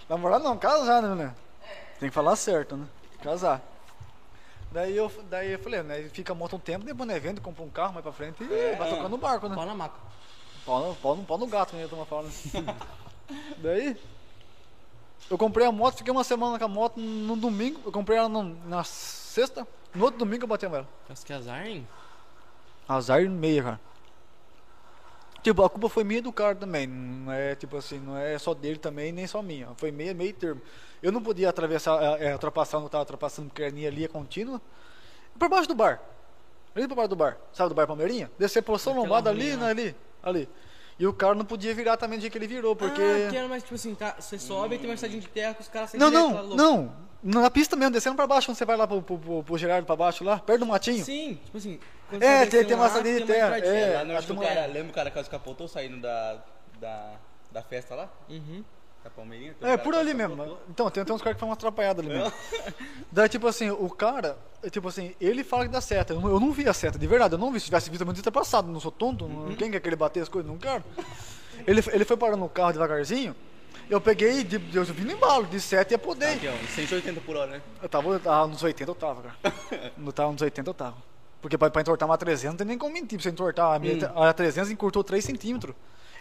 namorar 0.07 0.39
não, 0.39 0.59
casar, 0.59 1.01
né, 1.01 1.15
né? 1.15 1.35
Tem 1.99 2.11
que 2.11 2.15
falar 2.15 2.37
certo, 2.37 2.77
né? 2.77 2.87
Casar. 3.23 3.63
Daí 4.71 4.95
eu, 4.95 5.11
daí 5.31 5.53
eu 5.53 5.59
falei, 5.61 5.83
né? 5.83 6.11
Fica 6.13 6.35
a 6.35 6.37
moto 6.37 6.57
um 6.57 6.59
tempo, 6.59 6.85
depois 6.85 7.09
no 7.09 7.17
evento, 7.17 7.41
compra 7.41 7.63
um 7.63 7.71
carro 7.71 7.95
mais 7.95 8.03
pra 8.03 8.13
frente 8.13 8.37
e 8.45 8.77
vai 8.77 8.91
tocando 8.91 9.15
o 9.15 9.19
barco, 9.19 9.49
né? 9.49 9.55
Pau 9.55 9.65
na 9.65 9.75
maca. 9.75 9.97
Pau 10.67 10.89
no, 10.89 10.95
pau 10.95 11.17
no, 11.17 11.25
pau 11.25 11.39
no 11.39 11.47
gato, 11.47 11.75
né? 11.75 11.87
Toma 11.89 12.05
fala. 12.05 12.29
Daí, 13.57 13.97
eu 15.31 15.39
comprei 15.39 15.67
a 15.67 15.73
moto, 15.73 15.97
fiquei 15.99 16.13
uma 16.13 16.25
semana 16.25 16.59
com 16.59 16.65
a 16.65 16.69
moto 16.69 16.99
no 17.01 17.37
domingo. 17.37 17.81
Eu 17.85 17.93
comprei 17.93 18.19
ela 18.19 18.29
no- 18.29 18.57
na 18.67 18.85
sexta. 18.85 19.67
No 19.95 20.05
outro 20.05 20.19
domingo 20.19 20.45
eu 20.45 20.49
bati 20.49 20.65
ela. 20.67 20.87
Mas 21.09 21.23
que 21.25 21.33
azar, 21.33 21.67
hein? 21.67 21.87
Azar 22.89 23.23
meia, 23.29 23.63
cara. 23.63 23.81
Tipo, 25.43 25.65
a 25.65 25.71
culpa 25.71 25.89
foi 25.89 26.05
minha 26.05 26.23
do 26.23 26.33
cara 26.33 26.55
também. 26.55 26.87
Não 26.87 27.33
é 27.33 27.55
tipo 27.57 27.77
assim, 27.77 27.99
não 27.99 28.17
é 28.17 28.39
só 28.39 28.55
dele 28.55 28.79
também, 28.79 29.11
nem 29.11 29.27
só 29.27 29.43
minha. 29.43 29.69
Foi 29.77 29.91
meio, 29.91 30.15
meio 30.15 30.33
termo. 30.33 30.61
Eu 31.03 31.11
não 31.11 31.21
podia 31.21 31.49
atravessar, 31.49 32.01
é, 32.21 32.27
é, 32.29 32.33
ultrapassar, 32.33 32.79
não 32.79 32.89
tava 32.89 33.03
ultrapassando 33.03 33.49
porque 33.49 33.65
a 33.65 33.69
linha 33.71 33.89
ali 33.89 34.05
é 34.05 34.09
contínua. 34.09 34.61
Por 35.39 35.49
baixo 35.49 35.67
do 35.67 35.75
bar. 35.75 36.01
Ali 36.77 36.87
por 36.87 36.95
baixo 36.95 37.09
do 37.09 37.17
bar. 37.17 37.37
Sabe 37.53 37.71
do 37.71 37.75
bar 37.75 37.87
Palmeirinha? 37.89 38.31
Descer 38.39 38.63
por 38.63 38.79
São 38.79 38.95
Lombado 38.95 39.29
ali, 39.29 39.57
né, 39.57 39.65
lá. 39.65 39.69
ali, 39.71 39.97
ali. 40.23 40.49
E 41.03 41.07
o 41.09 41.13
cara 41.13 41.35
não 41.35 41.45
podia 41.45 41.75
virar 41.75 41.97
também 41.97 42.17
do 42.17 42.21
jeito 42.21 42.31
que 42.31 42.39
ele 42.39 42.47
virou, 42.47 42.77
porque. 42.77 43.03
Ah, 43.03 43.29
que 43.29 43.37
era 43.37 43.49
mais 43.49 43.65
tipo 43.65 43.75
assim, 43.75 43.93
tá, 43.93 44.15
você 44.21 44.39
sobe 44.39 44.77
e 44.77 44.79
tem 44.79 44.89
uma 44.89 44.95
estradinha 44.95 45.21
de 45.21 45.27
terra 45.27 45.53
que 45.53 45.61
os 45.61 45.67
caras 45.67 45.93
não, 45.95 46.09
direto 46.09 46.55
não, 46.55 46.95
não. 47.25 47.41
Na 47.43 47.51
pista 47.51 47.75
mesmo, 47.75 47.91
descendo 47.91 48.15
pra 48.15 48.25
baixo, 48.25 48.47
quando 48.47 48.57
você 48.57 48.65
vai 48.65 48.77
lá 48.77 48.87
pro, 48.87 49.03
pro, 49.03 49.19
pro, 49.19 49.43
pro 49.43 49.59
Gerardo 49.59 49.85
pra 49.85 49.97
baixo 49.97 50.23
lá, 50.23 50.39
perto 50.39 50.61
do 50.61 50.67
matinho. 50.67 51.05
Sim, 51.05 51.41
tipo 51.45 51.59
assim. 51.59 51.81
É, 52.21 52.45
você 52.45 52.51
tem- 52.51 52.67
tem 52.67 52.77
uma 52.77 52.83
lá, 52.83 52.87
estradinha 52.87 53.21
de 53.21 53.27
tem 53.27 53.43
uma 53.43 53.51
terra, 53.51 53.67
é. 53.67 53.95
lá 53.97 54.05
no 54.05 54.23
do 54.23 54.37
que 54.37 54.47
cara, 54.47 54.67
lembra 54.67 54.91
o 54.93 54.95
cara 54.95 55.11
que 55.11 55.17
quase 55.17 55.29
capotou 55.29 55.67
saindo 55.67 56.01
da, 56.01 56.41
da, 56.79 57.15
da 57.51 57.63
festa 57.63 57.97
lá? 57.97 58.09
Uhum. 58.29 58.63
Da 59.05 59.11
Palmeirinha? 59.11 59.55
É, 59.63 59.77
por 59.77 59.95
ali 59.95 60.15
mesmo. 60.15 60.37
capotou. 60.37 60.61
Então, 60.71 60.91
tem, 60.91 61.05
tem 61.05 61.15
uns 61.15 61.21
caras 61.23 61.35
que 61.37 61.41
fazem 61.41 61.51
umas 61.51 61.59
atrapalhadas 61.59 62.05
ali 62.07 62.15
mesmo. 62.15 62.33
Daí, 63.11 63.29
tipo 63.29 63.47
assim, 63.49 63.69
o 63.71 63.89
cara, 63.91 64.37
é 64.63 64.71
tipo 64.71 64.87
assim, 64.89 65.15
ele 65.21 65.43
fala 65.43 65.65
que 65.65 65.71
dá 65.71 65.81
seta. 65.81 66.13
Eu 66.13 66.21
não, 66.21 66.29
eu 66.29 66.39
não 66.41 66.53
vi 66.53 66.69
a 66.69 66.73
seta, 66.73 66.99
de 66.99 67.07
verdade. 67.07 67.35
Eu 67.35 67.39
não 67.39 67.51
vi. 67.51 67.59
Se 67.59 67.67
tivesse 67.67 67.91
visto, 67.91 68.05
eu 68.07 68.15
ter 68.15 68.31
passado. 68.31 68.71
Não 68.71 68.79
sou 68.81 68.93
tonto. 68.93 69.27
não- 69.29 69.55
Quem 69.57 69.71
quer 69.71 69.81
que 69.81 69.89
ele 69.89 69.97
bater 69.97 70.23
as 70.23 70.29
coisas? 70.29 70.51
Não 70.51 70.57
quero. 70.59 70.85
Ele, 71.67 71.83
ele 71.93 72.05
foi 72.05 72.17
parando 72.17 72.45
o 72.45 72.49
carro 72.49 72.73
devagarzinho. 72.73 73.35
Eu 73.91 74.01
peguei, 74.01 74.43
de, 74.45 74.61
eu 74.75 74.85
vim 74.85 75.05
no 75.05 75.13
embalo, 75.13 75.45
de 75.47 75.61
seta 75.61 75.93
e 75.93 75.97
apodei. 75.97 76.35
Aqui, 76.35 76.49
ó, 76.49 76.53
180 76.75 77.21
por 77.21 77.37
hora, 77.37 77.51
né? 77.51 77.63
Eu 77.83 77.89
tava, 77.89 78.09
eu 78.09 78.21
tava 78.21 78.47
nos 78.47 78.63
80, 78.63 78.91
eu 78.91 78.95
tava, 78.95 79.23
cara. 79.23 79.55
Não 79.99 80.13
tava 80.13 80.33
nos 80.33 80.41
80, 80.41 80.71
eu 80.71 80.75
tava. 80.75 80.97
Porque 81.43 81.59
pra, 81.59 81.69
pra 81.69 81.83
entortar 81.83 82.09
uma 82.09 82.17
300 82.17 82.53
não 82.53 82.57
tem 82.59 82.67
nem 82.69 82.79
como 82.79 82.93
mentir. 82.95 83.19
Pra 83.19 83.25
você 83.25 83.29
entortar 83.31 83.75
a, 83.75 83.79
minha, 83.79 84.07
a 84.15 84.33
300 84.33 84.71
encurtou 84.71 85.03
3 85.03 85.23
centímetros. 85.25 85.75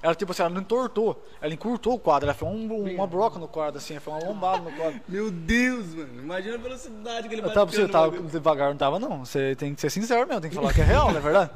Ela, 0.04 0.16
tipo 0.16 0.32
assim, 0.32 0.42
ela 0.42 0.50
não 0.52 0.62
entortou. 0.62 1.24
Ela 1.40 1.54
encurtou 1.54 1.94
o 1.94 2.00
quadro. 2.00 2.28
Ela 2.28 2.34
foi 2.34 2.48
um- 2.50 2.96
uma 2.96 3.06
broca 3.06 3.38
no 3.38 3.48
quadro, 3.48 3.78
assim. 3.78 4.00
Foi 4.00 4.14
uma 4.14 4.24
lombada 4.26 4.58
no 4.64 4.72
quadro. 4.72 5.00
Meu 5.08 5.30
Deus, 5.30 5.94
mano. 5.94 6.22
Imagina 6.24 6.56
a 6.56 6.58
velocidade 6.58 7.28
que 7.28 7.34
ele 7.36 7.42
Eu 7.42 7.46
bateu 7.48 7.54
tava 7.62 7.72
pra 7.72 7.82
você, 7.82 7.88
tava 7.88 8.12
bagulho. 8.12 8.30
devagar, 8.30 8.70
não 8.70 8.78
tava 8.78 9.00
não. 9.00 9.24
Você 9.26 9.56
tem 9.56 9.76
que 9.76 9.82
ser 9.82 9.90
sincero 9.92 10.26
mesmo, 10.28 10.42
tem 10.42 10.50
que 10.50 10.56
falar 10.56 10.74
que 10.74 10.82
é 10.82 10.84
real, 10.84 11.12
não 11.12 11.18
é 11.18 11.22
verdade? 11.22 11.52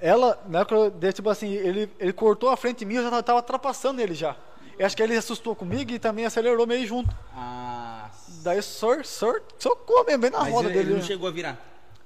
Ela, 0.00 0.42
na 0.48 0.60
época, 0.60 0.74
eu 1.06 1.12
tipo 1.12 1.28
assim, 1.28 1.52
ele, 1.52 1.90
ele 1.98 2.12
cortou 2.14 2.48
a 2.48 2.56
frente 2.56 2.78
de 2.78 2.84
mim, 2.86 2.94
eu 2.94 3.02
já 3.02 3.10
tava, 3.10 3.22
tava 3.22 3.38
ultrapassando 3.40 4.00
ele 4.00 4.14
já. 4.14 4.34
Eu 4.78 4.86
acho 4.86 4.96
que 4.96 5.02
ele 5.02 5.14
assustou 5.14 5.54
comigo 5.54 5.90
e 5.92 5.98
também 5.98 6.24
acelerou 6.24 6.66
meio 6.66 6.86
junto. 6.86 7.14
Ah, 7.36 8.08
Daí 8.42 8.62
sor, 8.62 9.04
sor, 9.04 9.42
socou 9.58 10.02
mesmo, 10.06 10.22
bem 10.22 10.30
na 10.30 10.38
mas 10.40 10.50
roda 10.50 10.70
ele, 10.70 10.78
ele 10.78 10.84
dele. 10.86 11.00
não 11.00 11.06
chegou 11.06 11.28
a 11.28 11.30
virar. 11.30 11.58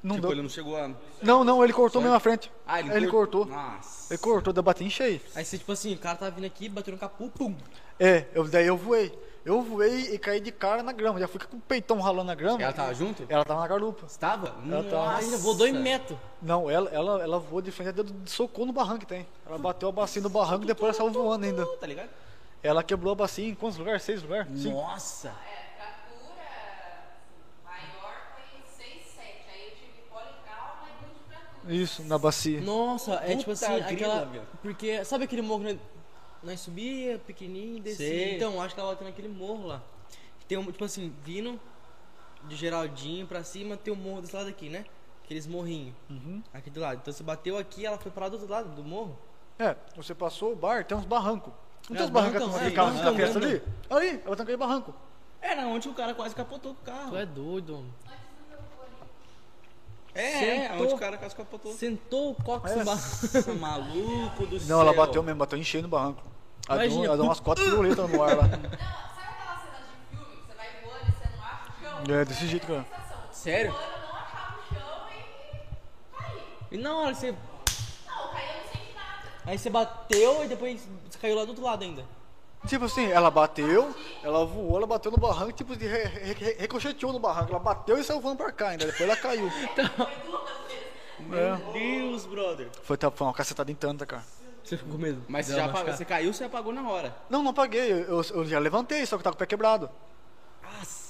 Não 0.05 0.17
tipo, 0.17 0.27
deu. 0.29 0.33
ele 0.33 0.43
não 0.43 0.49
chegou 0.51 0.77
a... 0.77 0.91
Não, 1.23 1.43
não, 1.43 1.65
ele 1.65 1.73
cortou 1.73 2.01
Só- 2.01 2.03
mesmo 2.05 2.15
a 2.15 2.21
frente. 2.21 2.53
Ah, 2.67 2.79
ele, 2.79 2.91
Ele 2.93 3.09
cort- 3.09 3.31
cortou. 3.33 3.47
Nossa. 3.47 4.13
Ele 4.13 4.19
cortou, 4.19 4.53
deu 4.53 4.63
bati 4.63 4.85
em 4.85 4.91
cheio. 4.91 5.21
Aí 5.35 5.45
você, 5.45 5.57
tipo 5.59 5.73
assim, 5.73 5.95
o 5.95 5.99
cara 5.99 6.17
tava 6.17 6.31
vindo 6.31 6.45
aqui, 6.45 6.69
bateu 6.69 6.93
no 6.93 6.99
capô, 7.01 7.29
pum. 7.31 7.57
É, 7.99 8.27
eu, 8.35 8.47
daí 8.47 8.67
eu 8.67 8.77
voei. 8.77 9.19
Eu 9.47 9.61
voei 9.63 10.15
e 10.15 10.19
caí 10.19 10.41
de 10.41 10.51
cara 10.53 10.83
na 10.83 10.93
grama. 10.93 11.19
Já 11.21 11.27
fui 11.29 11.39
com 11.41 11.57
o 11.57 11.61
peitão 11.61 12.01
ralando 12.01 12.25
na 12.25 12.35
grama. 12.35 12.63
Ela 12.63 12.73
tava 12.73 12.95
junto? 12.95 13.25
Ela 13.29 13.45
tava 13.45 13.61
na 13.61 13.67
garupa. 13.69 14.07
Estava? 14.07 14.55
Ela 14.71 14.83
tava-. 14.85 15.17
Ainda 15.17 15.37
vou 15.39 15.55
dois 15.55 15.73
metros. 15.75 16.19
Não, 16.41 16.71
ela, 16.71 16.89
ela, 16.91 17.23
ela 17.23 17.39
voou 17.39 17.61
de 17.63 17.71
frente, 17.71 17.93
deu 17.93 18.07
socou 18.27 18.65
no 18.67 18.73
barranco 18.73 19.01
que 19.01 19.07
tem. 19.07 19.27
Ela 19.47 19.59
bateu 19.59 19.89
a 19.89 19.93
bacia 19.93 20.21
no 20.23 20.31
barranco 20.31 20.65
e 20.65 20.67
depois 20.67 20.99
ela 20.99 21.11
saiu 21.11 21.23
voando 21.23 21.45
ainda. 21.47 21.67
Tá 21.77 21.87
ligado? 21.87 22.09
Ela 22.63 22.83
quebrou 22.83 23.13
a 23.13 23.17
bacia 23.17 23.47
em 23.47 23.55
quantos 23.55 23.79
lugares? 23.79 24.03
Seis 24.03 24.23
lugares? 24.23 24.49
Cinco. 24.61 24.77
Nossa. 24.77 25.29
É, 25.29 25.77
fratura 25.77 26.45
maior 27.65 28.15
foi 28.35 28.85
6, 28.85 29.07
7. 29.15 29.29
Aí 29.53 29.65
eu 29.69 29.71
tive 29.77 30.03
politrauma 30.09 30.89
e 30.89 31.05
multifratura. 31.05 31.54
Isso, 31.69 32.03
na 32.05 32.19
bacia. 32.19 32.61
Nossa, 32.61 33.15
é 33.15 33.37
tipo 33.37 33.53
Puta 33.53 33.67
assim, 33.67 33.75
grila, 33.75 33.87
aquela. 33.93 34.25
velho. 34.27 34.43
Porque, 34.63 35.05
sabe 35.05 35.25
aquele 35.25 35.43
morro 35.43 35.65
que 35.65 35.73
nós- 35.73 35.81
nós 36.43 36.61
subia, 36.61 37.19
pequenininho, 37.27 37.83
descia? 37.83 38.07
Sei. 38.07 38.37
Então, 38.37 38.61
acho 38.61 38.75
que 38.75 38.81
ela 38.81 38.91
bateu 38.91 39.07
naquele 39.07 39.29
morro 39.29 39.67
lá. 39.67 39.83
Tem 40.47 40.59
um, 40.59 40.65
tipo 40.71 40.85
assim, 40.85 41.15
vindo 41.25 41.59
de 42.49 42.55
Geraldinho 42.57 43.27
pra 43.27 43.43
cima, 43.43 43.77
tem 43.77 43.93
um 43.93 43.97
morro 43.97 44.21
desse 44.21 44.37
lado 44.37 44.49
aqui, 44.49 44.69
né? 44.69 44.85
Aqueles 45.25 45.47
morrinhos. 45.47 45.95
Uhum. 46.11 46.43
Aqui 46.53 46.69
do 46.69 46.81
lado. 46.81 46.99
Então 47.01 47.13
você 47.15 47.23
bateu 47.23 47.57
aqui 47.57 47.87
ela 47.87 47.97
foi 47.97 48.13
pra 48.13 48.25
lá 48.25 48.29
do 48.29 48.35
outro 48.35 48.51
lado 48.51 48.69
do 48.75 48.85
morro. 48.85 49.19
É, 49.59 49.75
você 49.97 50.15
passou 50.15 50.53
o 50.53 50.57
bar, 50.57 50.85
tem 50.85 50.97
uns 50.97 51.07
barrancos. 51.07 51.53
Não 51.89 51.97
É, 51.97 51.99
tem 51.99 52.07
uns 52.07 52.11
barrancos 52.11 52.41
barrancão, 52.41 52.59
que 52.59 52.65
é, 52.65 52.67
tem 52.69 52.77
carro 52.77 52.93
na 53.03 53.15
festa 53.15 53.39
ali? 53.39 53.63
Ali, 53.89 54.09
ela 54.25 54.37
tá 54.37 54.43
naquele 54.43 54.57
barranco. 54.59 54.95
Era 55.41 55.67
onde 55.67 55.89
o 55.89 55.95
cara 55.95 56.13
quase 56.13 56.35
capotou 56.35 56.73
o 56.73 56.75
carro. 56.75 57.11
Tu 57.11 57.17
é 57.17 57.25
doido, 57.25 57.79
homem. 57.79 57.95
É, 60.15 60.23
é, 60.65 60.69
Sentou. 60.69 60.85
onde 60.85 60.95
o 60.95 60.99
cara 60.99 61.17
quase 61.19 61.35
capotou. 61.35 61.73
Sentou 61.73 62.31
o 62.31 62.35
cox 62.37 62.71
É. 62.71 62.77
no 62.77 62.85
barro. 62.85 62.97
Nossa, 63.01 63.55
maluco 63.55 64.47
do 64.47 64.61
céu. 64.61 64.69
Não, 64.77 64.81
ela 64.83 64.93
bateu 64.95 65.23
mesmo, 65.23 65.39
bateu 65.39 65.59
em 65.59 65.65
cheio 65.65 65.83
no 65.83 65.89
barranco. 65.89 66.23
Ela 66.69 66.79
deu, 66.79 66.87
Imagina, 66.87 67.07
ela 67.07 67.17
deu 67.17 67.25
umas 67.27 67.41
quatro 67.41 67.65
piruletas 67.65 68.11
no 68.11 68.23
ar 68.23 68.37
lá. 68.37 68.43
Não, 68.47 68.51
sabe 68.51 68.63
aquela 68.63 69.57
cena 69.59 69.79
de 69.83 70.17
filme 70.17 70.37
que 70.37 70.47
você 70.47 70.55
vai 70.57 70.69
voando 70.83 71.09
e 71.09 71.13
você 71.13 71.29
não 71.37 71.45
acha 71.45 71.71
o 71.71 72.07
chão? 72.07 72.15
É, 72.15 72.25
desse 72.25 72.47
jeito, 72.47 72.67
cara. 72.67 72.87
Sério? 73.33 73.73
Voando, 73.73 73.87
eu 73.87 74.01
não 74.09 74.15
achava 74.17 74.59
o 74.61 74.75
chão 74.75 75.09
e 75.11 76.17
caí. 76.23 76.43
E 76.71 76.79
na 76.79 76.97
hora 76.97 77.15
você. 77.15 77.33
Não, 77.33 78.33
caí, 78.33 78.47
eu 78.49 78.55
não 78.63 78.71
senti 78.73 78.95
nada. 78.95 79.29
Aí 79.47 79.59
você 79.59 79.69
bateu 79.71 80.45
e 80.45 80.49
depois 80.49 80.81
você 81.11 81.19
caiu 81.19 81.35
lá 81.37 81.45
do 81.45 81.49
outro 81.49 81.65
lado 81.65 81.83
ainda. 81.83 82.05
Tipo 82.67 82.87
assim, 82.87 83.07
ela 83.11 83.31
bateu, 83.31 83.95
ela 84.23 84.45
voou, 84.47 84.77
ela 84.79 84.87
bateu 84.87 85.11
no 85.11 85.19
barranco, 85.19 85.53
tipo, 85.53 85.77
de 85.77 85.87
re, 85.87 86.05
re, 86.05 86.57
ricocheteou 86.61 87.13
no 87.13 87.19
barranco. 87.19 87.51
Ela 87.51 87.59
bateu 87.59 87.99
e 87.99 88.05
saiu 88.05 88.21
voando 88.21 88.39
pra 88.39 88.51
cá 88.51 88.69
ainda. 88.71 88.87
Depois 88.87 89.03
ela 89.03 89.17
caiu. 89.17 89.51
Meu 91.21 91.57
Deus, 91.73 92.27
brother. 92.27 92.69
Foi, 92.83 92.97
tá, 92.97 93.11
foi 93.11 93.27
uma 93.27 93.33
cacetada 93.35 93.71
em 93.71 93.75
tanta, 93.75 94.05
cara. 94.07 94.25
Você 94.63 94.79
ficou 94.79 94.93
com 94.95 94.99
medo? 94.99 95.23
Mas 95.29 95.47
você 95.47 95.55
já 95.57 95.67
apagou, 95.67 95.93
você 95.93 96.05
caiu, 96.05 96.33
você 96.33 96.45
apagou 96.45 96.73
na 96.73 96.89
hora. 96.89 97.15
Não, 97.29 97.43
não 97.43 97.51
apaguei. 97.51 97.93
Eu, 97.93 98.23
eu, 98.35 98.47
já 98.47 98.59
levantei, 98.59 99.05
só 99.05 99.17
que 99.19 99.23
tava 99.23 99.35
com 99.35 99.39
o 99.39 99.41
pé 99.41 99.47
quebrado. 99.47 99.91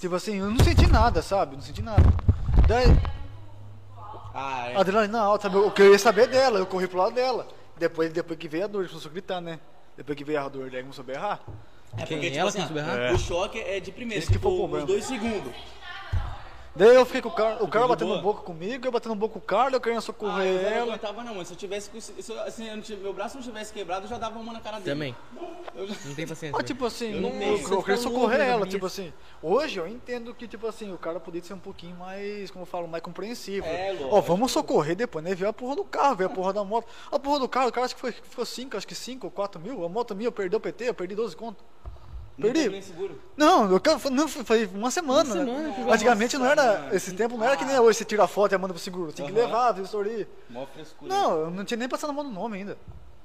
Tipo 0.01 0.17
assim, 0.17 0.39
eu 0.41 0.51
não 0.51 0.63
senti 0.65 0.87
nada, 0.89 1.23
sabe? 1.23 1.55
Não 1.55 1.63
senti 1.63 1.81
nada. 1.81 2.03
Daí, 2.67 2.87
Ah, 4.35 4.71
é. 4.71 4.77
a 4.77 4.81
adrenalina 4.81 5.21
alta, 5.21 5.45
sabe? 5.45 5.57
eu 5.57 5.71
queria 5.71 5.99
saber 5.99 6.27
dela, 6.27 6.59
eu 6.59 6.67
corri 6.67 6.89
pro 6.89 6.99
lado 6.99 7.15
dela. 7.15 7.47
Depois, 7.77 8.13
depois 8.13 8.39
que 8.39 8.49
veio 8.49 8.65
a 8.65 8.67
dor, 8.67 8.89
começou 8.89 9.09
a 9.09 9.13
gritar, 9.13 9.41
né? 9.41 9.61
Depois 9.97 10.17
que 10.19 10.25
veio 10.25 10.41
a 10.41 10.49
dor, 10.49 10.71
daí 10.71 10.83
começou 10.83 11.03
a 11.03 11.07
berrar. 11.07 11.41
É 11.97 12.05
Quem? 12.05 12.17
porque, 12.17 12.27
tipo 12.31 12.39
Ela 12.41 12.49
assim, 12.49 12.67
começou 12.67 12.93
a 12.93 12.97
berrar? 12.97 13.15
o 13.15 13.19
choque 13.19 13.59
é 13.61 13.79
de 13.81 13.93
primeira, 13.93 14.19
Esse 14.19 14.27
que 14.29 14.33
tipo, 14.35 14.49
foi 14.49 14.53
o 14.53 14.59
problema. 14.61 14.85
uns 14.85 14.89
dois 14.89 15.05
segundos. 15.05 15.53
Daí 16.77 16.93
eu 16.93 17.07
fiquei 17.07 17.23
com 17.23 17.29
o 17.29 17.33
cara, 17.33 17.63
o 17.63 17.69
cara 17.69 17.87
batendo 17.87 18.21
boca 18.21 18.43
comigo, 18.43 18.85
eu 18.85 18.91
batendo 18.91 19.15
boca 19.15 19.35
com 19.35 19.39
o 19.39 19.43
cara, 19.43 19.77
eu 19.77 19.81
querendo 19.81 19.99
Ah, 19.99 20.01
socorrer 20.01 20.47
eu 20.57 20.63
não 20.63 20.69
ela. 20.71 20.83
aguentava 20.95 21.23
não, 21.23 21.35
mano. 21.35 21.47
Se 21.47 21.53
eu 21.53 21.57
tivesse, 21.57 21.89
se 22.01 22.33
eu, 22.33 22.41
assim, 22.43 22.69
eu 22.69 22.75
não 22.75 22.83
tive- 22.83 23.01
meu 23.01 23.13
braço 23.13 23.37
não 23.37 23.43
tivesse 23.45 23.73
quebrado, 23.73 24.07
eu 24.07 24.09
já 24.09 24.19
dava 24.19 24.37
uma 24.41 24.53
na 24.53 24.61
cara 24.61 24.81
dele. 24.81 24.91
Também. 24.91 25.17
Eu 25.77 25.87
já- 25.87 25.95
Não 26.05 26.15
tem 26.17 26.27
paciência. 26.27 26.51
Mas 26.53 26.63
né? 26.63 26.67
tipo 26.67 26.85
assim, 26.85 27.13
Eu 27.15 27.21
não, 27.21 27.29
eu, 27.31 27.59
eu, 27.59 27.81
queria 27.83 27.97
socorrer 27.97 28.39
louco, 28.39 28.53
ela, 28.53 28.67
tipo 28.67 28.87
assim. 28.87 29.13
Hoje 29.41 29.79
eu 29.79 29.87
entendo 29.87 30.35
que, 30.35 30.49
tipo 30.49 30.67
assim, 30.67 30.93
o 30.93 30.99
cara 30.99 31.21
podia 31.21 31.41
ser 31.45 31.55
um 31.55 31.59
pouquinho 31.61 31.97
mais, 31.97 32.51
como 32.51 32.63
eu 32.63 32.67
falo, 32.67 32.89
mais 32.89 33.05
compreensivo. 33.05 33.67
É, 33.67 33.97
Ó, 34.11 34.21
vamos 34.21 34.51
socorrer 34.51 34.97
depois, 34.97 35.25
né? 35.25 35.33
Veio 35.33 35.51
a 35.51 35.53
porra 35.53 35.77
do 35.77 35.85
carro, 35.85 36.17
veio 36.17 36.29
a 36.29 36.33
porra 36.33 36.53
da 36.53 36.65
moto. 36.65 36.89
A 37.11 37.19
porra 37.21 37.39
do 37.39 37.49
carro, 37.49 37.69
o 37.69 37.73
cara 37.73 37.85
acho 37.85 37.95
que 37.95 38.01
foi, 38.01 38.11
ficou 38.11 38.45
5, 38.45 38.77
acho 38.77 38.87
que 38.87 38.97
5 38.97 39.29
ou 39.29 39.31
4 39.31 39.61
mil. 39.61 39.85
A 39.85 39.89
moto 39.89 40.13
minha, 40.15 40.27
eu 40.27 40.33
perdi 40.33 40.57
o 40.57 40.61
PT, 40.61 40.89
eu 40.89 40.95
perdi 40.95 41.15
12 41.15 41.37
conto. 41.37 41.63
Perdi. 42.41 42.83
Não, 43.37 43.71
eu 43.71 43.81
não, 44.11 44.29
foi- 44.29 44.67
uma 44.75 44.91
semana. 44.91 45.35
Uma 45.35 45.45
né? 45.45 45.73
semana, 45.73 45.91
a 45.91 45.95
Antigamente 45.95 46.37
não 46.37 46.47
era, 46.47 46.81
mano. 46.81 46.95
esse 46.95 47.13
tempo 47.15 47.37
não 47.37 47.45
era 47.47 47.57
que 47.57 47.65
nem 47.65 47.79
hoje, 47.79 47.99
você 47.99 48.05
tira 48.05 48.25
a 48.25 48.27
foto 48.29 48.53
e 48.55 48.59
manda 48.59 48.75
pro 48.75 48.83
seguro. 48.83 49.13
Tinha 49.13 49.31
que 49.31 49.39
Aham. 49.39 49.47
levar, 49.47 49.73
vistoria. 49.73 50.29
Mó 50.51 50.67
frescura. 50.67 51.15
Não, 51.15 51.31
eu 51.43 51.51
não 51.51 51.65
tinha 51.65 51.79
nem 51.79 51.89
passado 51.89 52.11
a 52.11 52.13
mão 52.13 52.25
no 52.25 52.33
nome 52.33 52.59
ainda. 52.59 52.77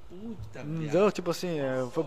Puta, 0.08 0.62
deu, 0.64 1.10
tipo 1.10 1.30
assim, 1.30 1.58
é, 1.58 1.86
foi... 1.92 2.04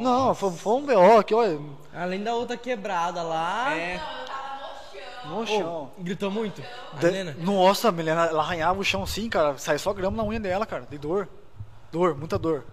Não, 0.00 0.34
foi, 0.34 0.50
foi 0.52 0.72
um 0.74 0.86
BO 0.86 1.22
que, 1.24 1.34
olha, 1.34 1.58
Além 1.94 2.22
da 2.22 2.34
outra 2.34 2.56
quebrada 2.56 3.22
lá. 3.22 3.74
É, 3.76 4.00
no 5.26 5.28
chão. 5.28 5.40
no 5.40 5.46
chão. 5.46 5.90
Gritou 5.98 6.30
muito? 6.30 6.62
A 6.92 6.96
De- 6.98 7.06
Helena? 7.06 7.36
Nossa, 7.38 7.88
a 7.88 7.92
Milena, 7.92 8.26
ela 8.26 8.42
arranhava 8.42 8.80
o 8.80 8.84
chão 8.84 9.02
assim, 9.02 9.28
cara. 9.28 9.58
Sai 9.58 9.78
só 9.78 9.92
grama 9.92 10.16
na 10.16 10.24
unha 10.24 10.40
dela, 10.40 10.64
cara. 10.66 10.86
De 10.88 10.98
dor. 10.98 11.28
Dor, 11.90 12.16
muita 12.16 12.38
dor. 12.38 12.64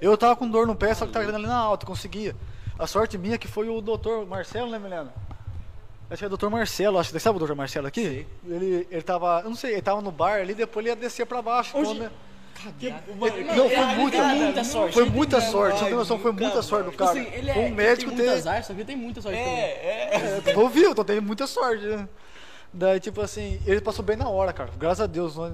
Eu 0.00 0.16
tava 0.16 0.34
com 0.36 0.48
dor 0.48 0.66
no 0.66 0.74
pé, 0.76 0.94
só 0.94 1.04
que 1.06 1.12
tava 1.12 1.24
adrenalina 1.24 1.54
alta, 1.56 1.84
conseguia. 1.84 2.34
A 2.80 2.86
sorte 2.86 3.18
minha 3.18 3.36
que 3.36 3.46
foi 3.46 3.68
o 3.68 3.80
doutor 3.82 4.26
Marcelo, 4.26 4.70
né, 4.70 4.78
Milena? 4.78 5.12
Acho 6.10 6.18
que 6.18 6.24
é 6.24 6.26
o 6.26 6.30
doutor 6.30 6.48
Marcelo, 6.50 6.98
acho 6.98 7.12
que 7.12 7.20
sabe 7.20 7.36
o 7.36 7.38
doutor 7.38 7.54
Marcelo 7.54 7.86
aqui? 7.86 8.26
Ele, 8.48 8.88
ele 8.90 9.02
tava, 9.02 9.42
eu 9.44 9.50
não 9.50 9.54
sei, 9.54 9.72
ele 9.74 9.82
tava 9.82 10.00
no 10.00 10.10
bar 10.10 10.40
ali, 10.40 10.54
depois 10.54 10.84
ele 10.84 10.90
ia 10.92 10.96
descer 10.96 11.26
pra 11.26 11.42
baixo. 11.42 11.76
Hoje- 11.76 11.94
né? 12.00 12.10
mano, 13.18 13.36
Não, 13.54 13.68
foi 13.70 13.84
muita, 13.96 14.16
tem 14.18 14.42
muita 14.42 14.64
sorte. 14.64 14.94
Foi 14.94 15.04
muita 15.04 15.40
tem- 15.40 15.50
sorte, 15.50 15.78
você 15.78 15.84
tem 15.84 15.94
noção, 15.94 16.18
foi 16.18 16.32
muita 16.32 16.62
sorte 16.62 16.90
do 16.90 16.92
cara. 16.96 17.10
Assim, 17.12 17.26
ele 17.32 17.50
é, 17.50 17.54
um 17.58 17.70
médico 17.70 18.10
tem 18.10 18.18
muito 18.18 18.30
ter. 18.32 18.38
azar, 18.38 18.64
só 18.64 18.72
que 18.72 18.80
ele 18.80 18.86
tem 18.86 18.96
muita 18.96 19.20
sorte 19.22 19.38
também. 19.38 19.54
É, 19.60 20.40
é. 20.46 20.50
É, 20.52 20.58
ouviu, 20.58 20.90
então 20.90 21.04
teve 21.04 21.20
muita 21.20 21.46
sorte, 21.46 21.84
né? 21.84 22.08
Daí, 22.72 23.00
tipo 23.00 23.20
assim, 23.20 23.60
ele 23.66 23.80
passou 23.80 24.04
bem 24.04 24.16
na 24.16 24.28
hora, 24.28 24.52
cara. 24.52 24.70
Graças 24.78 25.00
a 25.00 25.06
Deus, 25.06 25.36
né? 25.36 25.52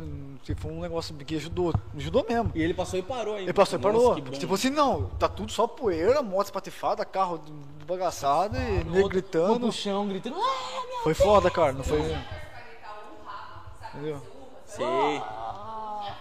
foi 0.59 0.71
um 0.71 0.81
negócio 0.81 1.15
que 1.17 1.35
ajudou, 1.37 1.73
ajudou 1.97 2.25
mesmo. 2.29 2.53
E 2.55 2.63
ele 2.63 2.75
passou 2.75 2.99
e 2.99 3.03
parou 3.03 3.35
ainda. 3.35 3.45
Ele 3.47 3.53
passou 3.53 3.79
e 3.79 3.83
parou. 3.83 4.21
Tipo 4.21 4.55
assim, 4.55 4.71
não, 4.71 5.07
tá 5.19 5.29
tudo 5.29 5.51
só 5.51 5.67
poeira, 5.67 6.23
moto 6.23 6.45
espatifada, 6.47 7.05
carro 7.05 7.41
bagaçado 7.87 8.57
e 8.57 8.61
nego 8.61 8.91
Outro 8.97 9.09
gritando. 9.09 9.59
pro 9.61 9.73
chão, 9.73 10.07
gritando. 10.07 10.37
"Ah, 10.39 11.01
Foi 11.03 11.15
foda, 11.15 11.51
cara, 11.51 11.73
não 11.73 11.83
foi. 11.83 11.99
Força 11.99 12.13
pra 12.13 12.61
gritar, 12.61 13.03
urra, 13.25 13.65
sabe? 13.81 13.97
Entendeu? 13.97 14.15
Urra, 14.17 14.23
Sei. 14.67 14.87
gritar. 14.87 16.19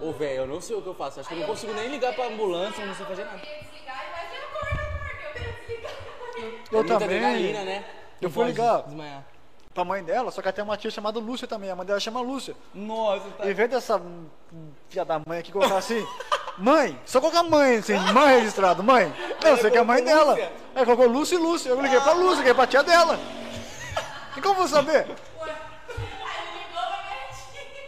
Ô, 0.00 0.12
velho, 0.12 0.36
eu 0.42 0.46
não 0.46 0.60
sei 0.60 0.76
o 0.76 0.80
que 0.82 0.88
eu 0.88 0.94
faço. 0.94 1.20
Acho 1.20 1.28
que 1.28 1.34
eu 1.34 1.40
não 1.40 1.46
consigo 1.46 1.74
nem 1.74 1.88
ligar 1.90 2.14
pra 2.14 2.28
ambulância, 2.28 2.86
não 2.86 2.94
sei 2.94 3.04
fazer 3.04 3.24
nada. 3.24 3.40
Eu 6.38 6.48
eu 6.72 6.78
Muita 6.78 6.98
também. 6.98 7.18
adrenalina, 7.18 7.64
né? 7.64 7.84
Eu 8.20 8.30
pode 8.30 8.50
ligar 8.52 8.82
Desmaiar. 8.82 9.24
Pra 9.80 9.84
mãe 9.84 10.04
dela, 10.04 10.30
só 10.30 10.42
que 10.42 10.48
ela 10.48 10.52
tem 10.52 10.62
uma 10.64 10.76
tia 10.76 10.90
chamada 10.90 11.18
Lúcia 11.18 11.48
também. 11.48 11.70
A 11.70 11.76
mãe 11.76 11.86
dela 11.86 11.98
chama 12.00 12.20
Lúcia. 12.20 12.54
Nossa, 12.74 13.24
tá. 13.38 13.48
Em 13.50 13.54
vez 13.54 13.70
dessa 13.70 14.00
filha 14.88 15.04
da 15.04 15.20
mãe 15.26 15.38
aqui 15.38 15.50
colocar 15.50 15.78
assim, 15.78 16.06
mãe, 16.58 16.98
só 17.06 17.20
colocar 17.20 17.42
mãe, 17.42 17.76
assim, 17.78 17.96
mãe 18.12 18.38
registrado, 18.38 18.82
mãe. 18.82 19.12
Não, 19.42 19.56
você 19.56 19.70
que 19.70 19.78
é 19.78 19.80
a 19.80 19.84
mãe 19.84 20.02
dela. 20.04 20.36
Aí 20.74 20.84
colocou 20.84 21.06
Lúcia 21.06 21.36
e 21.36 21.38
Lúcia. 21.38 21.70
Eu 21.70 21.80
liguei 21.80 22.00
pra 22.00 22.12
Lúcia, 22.12 22.38
liguei 22.38 22.54
pra 22.54 22.66
tia 22.66 22.82
dela. 22.82 23.18
E 24.36 24.40
como 24.40 24.54
eu 24.54 24.58
vou 24.58 24.68
saber? 24.68 25.06
Aí 25.06 25.06
ele 25.06 26.58
ligou 26.58 26.82
pra 26.82 27.02
minha 27.08 27.28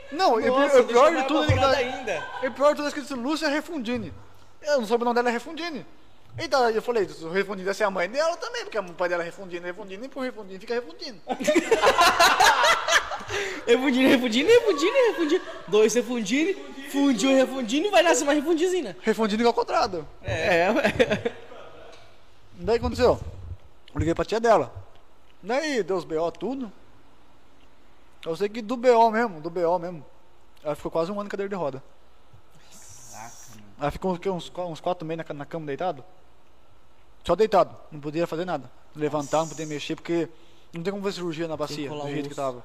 tia. 0.09 0.17
Não, 0.17 0.41
e 0.41 0.49
o 0.49 0.59
Nossa, 0.59 0.69
pior- 0.71 0.81
o 0.81 0.85
deixa 0.85 0.85
pior 0.85 1.15
de 1.23 1.29
tudo 1.29 1.53
é 1.53 1.57
tá- 1.57 1.71
ainda. 1.77 2.29
E 2.43 2.51
pior 2.51 2.69
de 2.71 2.77
tudo 2.77 2.85
é 2.87 2.89
escrito 2.89 3.15
Lúcia 3.15 3.49
Refundini. 3.49 4.13
Eu 4.63 4.79
não 4.81 4.87
soube 4.87 5.03
o 5.03 5.05
nome 5.05 5.15
dela 5.17 5.29
é 5.29 5.33
Refundini. 5.33 5.87
Eita, 6.39 6.57
eu 6.71 6.81
falei, 6.81 7.05
o 7.05 7.29
Refundini 7.29 7.65
deve 7.65 7.77
ser 7.77 7.85
a 7.85 7.91
mãe 7.91 8.09
dela 8.09 8.37
também, 8.39 8.65
porque 8.65 8.79
o 8.79 8.95
pai 8.95 9.09
dela 9.09 9.23
é 9.23 9.27
Refundini, 9.27 9.67
Refundini, 9.67 10.01
nem 10.01 10.09
por 10.09 10.23
Refundini 10.23 10.59
fica 10.59 10.75
Refundini. 10.75 11.21
Refundindo, 13.67 14.09
refundindo, 14.09 14.49
refundindo, 14.49 14.93
refundindo. 15.09 15.45
Dois 15.69 15.95
refundindo, 15.95 16.59
fundiu, 16.91 17.31
refundindo 17.31 17.87
e 17.87 17.91
vai 17.91 18.03
nascer 18.03 18.25
mais 18.25 18.39
refundizina. 18.39 18.97
Refundini 19.01 19.43
igual 19.43 19.55
quadrado. 19.55 20.07
É, 20.23 20.67
Daí 22.55 22.77
o 22.77 22.81
que 22.81 22.87
aconteceu? 22.87 23.19
Eu 23.95 23.99
liguei 23.99 24.15
pra 24.15 24.25
tia 24.25 24.41
dela. 24.41 24.73
Daí 25.43 25.83
deu 25.83 25.97
os 25.97 26.05
BO 26.05 26.31
tudo. 26.33 26.73
Eu 28.25 28.37
sei 28.37 28.49
que 28.49 28.63
do 28.63 28.77
BO 28.77 29.11
mesmo, 29.11 29.41
do 29.41 29.51
BO 29.51 29.79
mesmo. 29.79 30.05
Ela 30.63 30.77
ficou 30.77 30.91
quase 30.91 31.11
um 31.11 31.19
ano 31.19 31.27
em 31.27 31.31
cadeira 31.31 31.49
de 31.49 31.57
roda. 31.57 31.83
Aí 33.79 33.91
ficou 33.91 34.15
o 34.15 34.19
quê? 34.19 34.31
uns, 34.31 34.53
uns 34.57 34.81
quatro 34.81 35.07
meses 35.07 35.25
na, 35.27 35.35
na 35.35 35.47
cama 35.47 35.67
deitado. 35.67 36.05
Só 37.25 37.37
deitado, 37.37 37.77
não 37.91 38.01
podia 38.01 38.27
fazer 38.27 38.45
nada. 38.45 38.71
Levantar, 38.95 39.39
não 39.39 39.49
podia 39.49 39.67
mexer, 39.67 39.95
porque 39.95 40.29
não 40.73 40.83
tem 40.83 40.93
como 40.93 41.03
fazer 41.05 41.17
cirurgia 41.17 41.49
na 41.49 41.57
bacia, 41.57 41.89
do 41.89 42.09
jeito 42.09 42.29
que 42.29 42.35
tava. 42.35 42.65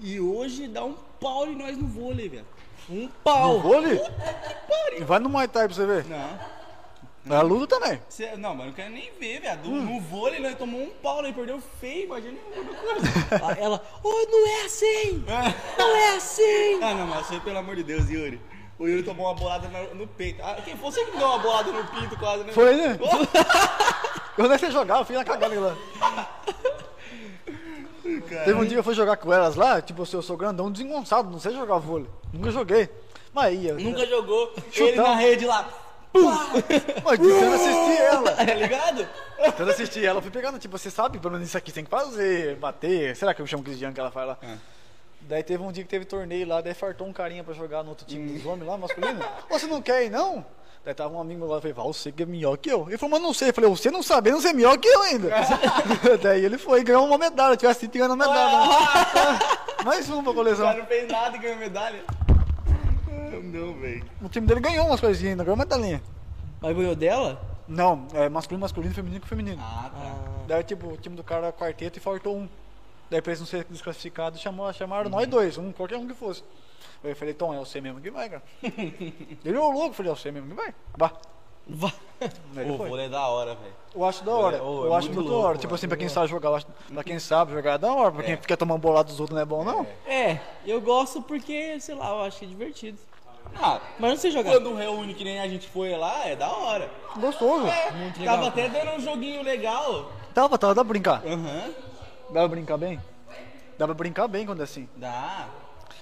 E 0.00 0.18
hoje 0.20 0.66
dá 0.68 0.84
um 0.84 0.94
pau 1.20 1.46
em 1.46 1.56
nós 1.56 1.76
no 1.76 1.86
vôlei, 1.86 2.28
velho. 2.28 2.46
Um 2.90 3.08
pau. 3.22 3.54
No 3.54 3.60
vôlei? 3.60 4.00
Vai 5.06 5.18
no 5.18 5.28
Muay 5.28 5.48
Thai 5.48 5.66
pra 5.66 5.74
você 5.74 5.86
ver. 5.86 6.04
Não. 6.06 6.54
Na 7.24 7.40
luta 7.40 7.78
também. 7.78 7.98
Cê- 8.10 8.36
não, 8.36 8.50
mas 8.54 8.60
eu 8.60 8.66
não 8.66 8.72
quero 8.74 8.90
nem 8.92 9.10
ver, 9.18 9.40
velho. 9.40 9.64
No 9.64 10.00
vôlei 10.00 10.40
nós 10.40 10.58
tomou 10.58 10.82
um 10.82 10.90
pau, 10.90 11.22
nós 11.22 11.34
perdeu 11.34 11.58
feio, 11.80 12.04
imagina 12.04 12.36
Ela, 13.58 13.82
oh, 14.02 14.26
não 14.30 14.46
é 14.46 14.64
assim! 14.66 15.24
Não 15.78 15.96
é 15.96 16.16
assim! 16.16 16.82
Ah, 16.82 16.94
não, 16.94 17.06
mas 17.06 17.26
foi 17.26 17.40
pelo 17.40 17.58
amor 17.58 17.76
de 17.76 17.82
Deus, 17.82 18.10
Yuri. 18.10 18.38
O 18.78 18.86
Yuri 18.86 19.02
tomou 19.02 19.26
uma 19.26 19.34
bolada 19.34 19.68
no, 19.68 19.94
no 19.94 20.06
peito. 20.06 20.42
Ah, 20.42 20.56
quem 20.64 20.76
foi 20.76 20.90
você 20.90 21.04
que 21.04 21.12
me 21.12 21.18
deu 21.18 21.26
uma 21.28 21.38
bolada 21.38 21.70
no 21.70 21.84
pinto 21.84 22.16
quase, 22.18 22.44
né? 22.44 22.52
Foi, 22.52 22.74
né? 22.74 22.98
Eu 24.36 24.48
nem 24.48 24.58
sei 24.58 24.70
jogar, 24.70 24.98
eu 24.98 25.04
fui 25.04 25.14
na 25.14 25.24
cagada 25.24 25.60
lá. 25.60 25.76
Cara. 28.28 28.44
Teve 28.44 28.58
um 28.58 28.64
dia 28.64 28.72
que 28.72 28.78
eu 28.78 28.84
fui 28.84 28.94
jogar 28.94 29.16
com 29.16 29.32
elas 29.32 29.54
lá, 29.54 29.80
tipo, 29.80 30.02
eu 30.02 30.06
sou, 30.06 30.18
eu 30.18 30.22
sou 30.22 30.36
grandão, 30.36 30.72
desengonçado, 30.72 31.30
não 31.30 31.38
sei 31.38 31.52
jogar 31.52 31.78
vôlei. 31.78 32.08
Nunca 32.32 32.50
joguei. 32.50 32.88
Mas 33.32 33.54
ia. 33.58 33.74
Nunca 33.74 34.04
jogou. 34.06 34.52
Ele 34.56 34.90
Chutar. 34.90 35.08
na 35.08 35.14
rede 35.14 35.46
lá. 35.46 35.68
Mas 37.04 37.18
tentando 37.18 37.54
assistir 37.54 38.00
ela. 38.00 38.32
Tá 38.34 38.54
ligado? 38.54 39.08
Tentando 39.36 39.70
assistir 39.70 40.04
ela, 40.04 40.18
eu 40.18 40.22
fui 40.22 40.30
pegando, 40.30 40.58
tipo, 40.58 40.76
você 40.76 40.90
sabe, 40.90 41.18
pelo 41.18 41.32
menos 41.32 41.48
isso 41.48 41.58
aqui 41.58 41.72
tem 41.72 41.84
que 41.84 41.90
fazer, 41.90 42.56
bater. 42.56 43.16
Será 43.16 43.34
que 43.34 43.40
eu 43.42 43.46
chamo 43.46 43.62
Cristiano 43.62 43.94
que 43.94 44.00
ela 44.00 44.10
faz 44.10 44.28
lá? 44.28 44.38
É. 44.42 44.56
Daí 45.26 45.42
teve 45.42 45.62
um 45.62 45.72
dia 45.72 45.82
que 45.82 45.88
teve 45.88 46.04
torneio 46.04 46.46
lá, 46.46 46.60
daí 46.60 46.74
fartou 46.74 47.06
um 47.06 47.12
carinha 47.12 47.42
pra 47.42 47.54
jogar 47.54 47.82
no 47.82 47.90
outro 47.90 48.06
time 48.06 48.30
dos 48.32 48.44
homens 48.44 48.68
lá, 48.68 48.76
masculino. 48.76 49.20
Ô, 49.50 49.58
você 49.58 49.66
não 49.66 49.80
quer 49.80 50.04
ir, 50.04 50.10
não? 50.10 50.44
Daí 50.84 50.92
tava 50.92 51.14
um 51.14 51.20
amigo 51.20 51.46
lá, 51.46 51.56
eu 51.56 51.60
falei, 51.62 51.72
Val, 51.72 51.90
você 51.94 52.12
que 52.12 52.22
é 52.22 52.26
melhor 52.26 52.58
que 52.58 52.70
eu. 52.70 52.86
Ele 52.88 52.98
falou, 52.98 53.12
mas 53.12 53.22
não 53.22 53.32
sei. 53.32 53.48
Eu 53.48 53.54
falei, 53.54 53.70
você 53.70 53.90
não 53.90 54.02
sabendo, 54.02 54.38
você 54.38 54.48
é 54.48 54.52
melhor 54.52 54.76
que 54.76 54.86
eu 54.86 55.02
ainda. 55.02 55.30
daí 56.22 56.44
ele 56.44 56.58
foi 56.58 56.80
e 56.80 56.84
ganhou 56.84 57.06
uma 57.06 57.16
medalha, 57.16 57.56
tivesse 57.56 57.86
ganhando 57.86 58.12
a 58.12 58.16
medalha. 58.16 59.38
Mais 59.82 60.08
uma 60.10 60.22
pra 60.22 60.32
O 60.32 60.34
coleção. 60.34 60.66
cara 60.66 60.78
não 60.78 60.86
fez 60.86 61.08
nada 61.10 61.36
e 61.36 61.40
ganhou 61.40 61.56
medalha. 61.56 62.04
Não, 63.42 63.74
velho. 63.74 64.04
O 64.22 64.28
time 64.28 64.46
dele 64.46 64.60
ganhou 64.60 64.86
umas 64.86 65.00
coisinhas 65.00 65.32
ainda, 65.32 65.44
ganhou 65.44 65.56
uma 65.56 65.64
medalhinha. 65.64 66.02
Mas 66.60 66.76
ganhou 66.76 66.94
dela? 66.94 67.40
Não, 67.66 68.06
é 68.12 68.28
masculino, 68.28 68.60
masculino, 68.60 68.94
feminino 68.94 69.20
com 69.22 69.26
feminino. 69.26 69.60
Ah, 69.62 69.90
tá. 69.90 70.14
Daí, 70.46 70.62
tipo, 70.64 70.86
o 70.88 70.96
time 70.98 71.16
do 71.16 71.24
cara 71.24 71.46
era 71.46 71.52
quarteto 71.52 71.98
e 71.98 72.02
faltou 72.02 72.36
um. 72.36 72.48
Daí, 73.10 73.20
pra 73.20 73.30
eles 73.32 73.40
não 73.40 73.46
serem 73.46 73.66
desclassificados, 73.70 74.40
chamou, 74.40 74.72
chamaram 74.72 75.10
nós 75.10 75.26
dois, 75.26 75.58
um, 75.58 75.72
qualquer 75.72 75.96
um 75.96 76.06
que 76.06 76.14
fosse. 76.14 76.42
Eu 77.02 77.14
falei, 77.14 77.34
Tom, 77.34 77.52
é 77.52 77.58
você 77.58 77.80
mesmo 77.80 78.00
que 78.00 78.10
vai, 78.10 78.30
cara. 78.30 78.42
ele 79.44 79.56
ô 79.58 79.70
louco, 79.70 79.88
eu 79.88 79.92
falei, 79.92 80.10
é 80.12 80.14
você 80.14 80.30
mesmo 80.32 80.48
que 80.48 80.54
vai. 80.54 80.74
Vá. 80.96 81.12
Vá. 81.66 81.92
Foi. 82.54 82.64
vôlei 82.88 83.06
é 83.06 83.08
da 83.08 83.26
hora, 83.26 83.54
velho. 83.54 83.72
Eu 83.94 84.04
acho 84.04 84.24
da 84.24 84.32
hora. 84.32 84.56
É 84.56 84.60
eu 84.60 84.94
acho 84.94 85.06
muito 85.08 85.14
muito 85.16 85.28
da 85.28 85.34
louco, 85.34 85.48
hora. 85.48 85.58
Tipo 85.58 85.72
eu 85.72 85.74
assim, 85.76 85.88
pra 85.88 85.96
quem 85.96 86.08
sabe 86.08 86.28
jogar, 86.28 86.48
eu 86.50 86.56
acho, 86.56 86.66
pra 86.92 87.04
quem 87.04 87.18
sabe 87.18 87.52
jogar 87.52 87.72
é 87.74 87.78
da 87.78 87.92
hora. 87.92 88.10
Pra 88.12 88.22
quem 88.22 88.34
É. 88.34 88.36
fica 88.36 88.56
tomando 88.56 88.80
bolado 88.80 89.08
dos 89.10 89.20
outros 89.20 89.34
não 89.34 89.42
é 89.42 89.46
bom, 89.46 89.64
não. 89.64 89.86
É, 90.06 90.38
eu 90.66 90.80
gosto 90.80 91.22
porque, 91.22 91.78
sei 91.80 91.94
lá, 91.94 92.08
eu 92.10 92.20
acho 92.22 92.38
que 92.38 92.44
é 92.44 92.48
divertido. 92.48 92.98
Ah, 93.56 93.80
Mas 93.98 94.10
não 94.10 94.16
sei 94.16 94.30
jogar. 94.30 94.52
quando 94.52 94.74
reúne 94.74 95.14
que 95.14 95.22
nem 95.24 95.40
a 95.40 95.48
gente 95.48 95.68
foi 95.68 95.96
lá, 95.96 96.26
é 96.26 96.34
da 96.34 96.50
hora. 96.50 96.90
Gostoso. 97.16 97.66
Muito 97.94 98.18
legal. 98.18 98.36
Tava 98.36 98.48
até 98.48 98.68
dando 98.68 98.92
um 98.92 99.00
joguinho 99.00 99.42
legal. 99.42 100.10
Tava, 100.34 100.58
tava, 100.58 100.74
dá 100.74 100.82
pra 100.82 100.88
brincar. 100.88 101.22
Aham. 101.26 101.70
Dá 102.34 102.40
pra 102.40 102.48
brincar 102.48 102.76
bem? 102.76 103.00
Dá 103.78 103.86
pra 103.86 103.94
brincar 103.94 104.26
bem 104.26 104.44
quando 104.44 104.60
é 104.60 104.64
assim. 104.64 104.88
Dá. 104.96 105.46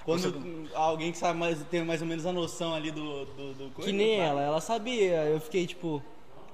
Quando 0.03 0.67
alguém 0.73 1.11
que 1.11 1.17
sabe 1.19 1.37
mais, 1.37 1.59
tem 1.69 1.85
mais 1.85 2.01
ou 2.01 2.07
menos 2.07 2.25
a 2.25 2.33
noção 2.33 2.73
ali 2.73 2.89
do, 2.89 3.23
do, 3.25 3.53
do 3.53 3.69
coisa. 3.69 3.89
Que 3.91 3.95
nem 3.95 4.17
tá? 4.17 4.23
ela, 4.23 4.41
ela 4.41 4.59
sabia. 4.59 5.25
Eu 5.25 5.39
fiquei 5.39 5.67
tipo, 5.67 6.01